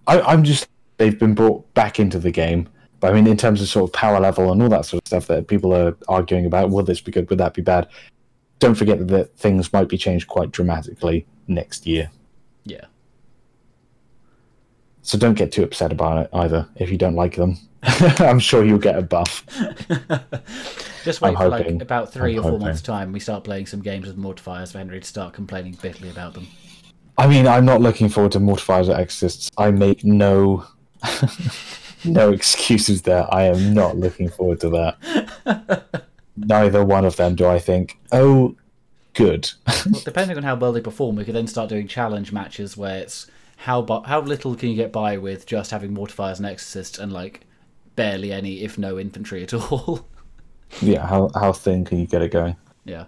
I, 0.06 0.20
I'm 0.20 0.44
just 0.44 0.68
they've 0.96 1.18
been 1.18 1.34
brought 1.34 1.74
back 1.74 1.98
into 1.98 2.20
the 2.20 2.30
game. 2.30 2.68
But 3.00 3.10
I 3.10 3.14
mean, 3.14 3.26
in 3.26 3.36
terms 3.36 3.60
of 3.60 3.68
sort 3.68 3.90
of 3.90 3.92
power 3.92 4.20
level 4.20 4.52
and 4.52 4.62
all 4.62 4.68
that 4.68 4.84
sort 4.84 5.02
of 5.02 5.08
stuff 5.08 5.26
that 5.26 5.48
people 5.48 5.74
are 5.74 5.96
arguing 6.06 6.46
about, 6.46 6.70
will 6.70 6.84
this 6.84 7.00
be 7.00 7.10
good? 7.10 7.28
Would 7.30 7.38
that 7.38 7.54
be 7.54 7.62
bad? 7.62 7.88
Don't 8.60 8.76
forget 8.76 9.08
that 9.08 9.36
things 9.36 9.72
might 9.72 9.88
be 9.88 9.98
changed 9.98 10.28
quite 10.28 10.52
dramatically 10.52 11.26
next 11.48 11.86
year. 11.86 12.10
Yeah. 12.64 12.84
So 15.02 15.18
don't 15.18 15.34
get 15.34 15.50
too 15.50 15.64
upset 15.64 15.90
about 15.90 16.24
it 16.24 16.30
either 16.32 16.68
if 16.76 16.90
you 16.90 16.98
don't 16.98 17.16
like 17.16 17.34
them. 17.36 17.56
I'm 18.18 18.38
sure 18.38 18.64
you'll 18.64 18.78
get 18.78 18.98
a 18.98 19.02
buff. 19.02 19.44
Just 21.04 21.20
wait 21.22 21.30
I'm 21.30 21.36
for 21.36 21.48
like 21.48 21.62
hoping. 21.62 21.80
about 21.82 22.12
3 22.12 22.32
I'm 22.32 22.38
or 22.38 22.42
four 22.42 22.50
hoping. 22.52 22.66
months' 22.66 22.82
time. 22.82 23.12
We 23.12 23.20
start 23.20 23.44
playing 23.44 23.66
some 23.66 23.80
games 23.80 24.06
with 24.06 24.18
mortifiers 24.18 24.72
for 24.72 24.78
Henry 24.78 25.00
to 25.00 25.06
start 25.06 25.32
complaining 25.32 25.78
bitterly 25.80 26.10
about 26.10 26.34
them. 26.34 26.46
I 27.16 27.26
mean, 27.26 27.46
I'm 27.46 27.64
not 27.64 27.80
looking 27.80 28.08
forward 28.08 28.32
to 28.32 28.38
Mortifiers 28.40 28.88
or 28.88 28.92
Exorcists. 28.98 29.50
I 29.58 29.70
make 29.70 30.04
no 30.04 30.64
no 32.04 32.32
excuses 32.32 33.02
there. 33.02 33.26
I 33.32 33.44
am 33.44 33.74
not 33.74 33.96
looking 33.96 34.28
forward 34.28 34.60
to 34.60 34.70
that. 34.70 36.04
Neither 36.36 36.84
one 36.84 37.04
of 37.04 37.16
them 37.16 37.34
do 37.34 37.46
I 37.46 37.58
think. 37.58 37.98
Oh, 38.12 38.56
good. 39.14 39.50
Well, 39.66 40.02
depending 40.04 40.36
on 40.38 40.42
how 40.42 40.54
well 40.56 40.72
they 40.72 40.80
perform, 40.80 41.16
we 41.16 41.24
could 41.24 41.34
then 41.34 41.46
start 41.46 41.68
doing 41.68 41.86
challenge 41.88 42.32
matches 42.32 42.76
where 42.76 42.98
it's 42.98 43.26
how 43.58 43.82
bu- 43.82 44.02
how 44.04 44.20
little 44.22 44.54
can 44.54 44.70
you 44.70 44.76
get 44.76 44.92
by 44.92 45.18
with 45.18 45.44
just 45.46 45.70
having 45.70 45.94
mortifiers 45.94 46.38
and 46.38 46.46
exorcists 46.46 46.98
and 46.98 47.12
like 47.12 47.42
barely 48.00 48.32
any, 48.32 48.62
if 48.62 48.78
no, 48.78 48.98
infantry 48.98 49.42
at 49.42 49.52
all. 49.52 50.08
yeah, 50.80 51.06
how 51.06 51.30
how 51.34 51.52
thin 51.52 51.84
can 51.84 51.98
you 51.98 52.06
get 52.06 52.22
it 52.22 52.32
going? 52.32 52.56
yeah. 52.84 53.04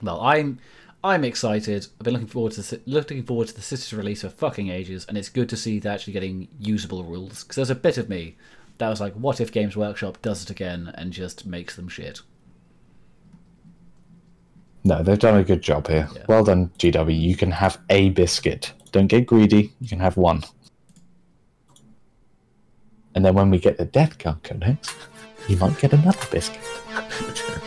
Well, 0.00 0.20
I'm 0.20 0.60
I'm 1.02 1.24
excited. 1.24 1.88
I've 1.98 2.04
been 2.04 2.12
looking 2.12 2.28
forward 2.28 2.52
to 2.52 2.80
looking 2.86 3.24
forward 3.24 3.48
to 3.48 3.54
the 3.54 3.62
system's 3.62 3.98
release 3.98 4.22
for 4.22 4.28
fucking 4.28 4.68
ages, 4.68 5.06
and 5.08 5.18
it's 5.18 5.28
good 5.28 5.48
to 5.48 5.56
see 5.56 5.80
they're 5.80 5.92
actually 5.92 6.12
getting 6.12 6.46
usable 6.60 7.02
rules. 7.02 7.42
Because 7.42 7.56
there's 7.56 7.70
a 7.70 7.74
bit 7.74 7.98
of 7.98 8.08
me 8.08 8.36
that 8.78 8.88
was 8.88 9.00
like, 9.00 9.14
what 9.14 9.40
if 9.40 9.50
Games 9.50 9.76
Workshop 9.76 10.22
does 10.22 10.44
it 10.44 10.50
again 10.50 10.92
and 10.94 11.12
just 11.12 11.44
makes 11.44 11.74
them 11.74 11.88
shit? 11.88 12.20
No, 14.84 15.02
they've 15.02 15.18
done 15.18 15.38
a 15.38 15.44
good 15.44 15.62
job 15.62 15.88
here. 15.88 16.08
Yeah. 16.14 16.26
Well 16.28 16.44
done, 16.44 16.70
GW. 16.78 17.18
You 17.18 17.36
can 17.36 17.50
have 17.50 17.78
a 17.90 18.10
biscuit. 18.10 18.72
Don't 18.92 19.08
get 19.08 19.26
greedy. 19.26 19.72
You 19.80 19.88
can 19.88 20.00
have 20.00 20.16
one. 20.16 20.44
And 23.14 23.24
then 23.24 23.34
when 23.34 23.50
we 23.50 23.58
get 23.58 23.78
the 23.78 23.84
Death 23.84 24.18
Guard 24.18 24.42
Codex, 24.42 24.94
you 25.48 25.56
might 25.56 25.78
get 25.78 25.92
another 25.92 26.26
biscuit. 26.30 26.60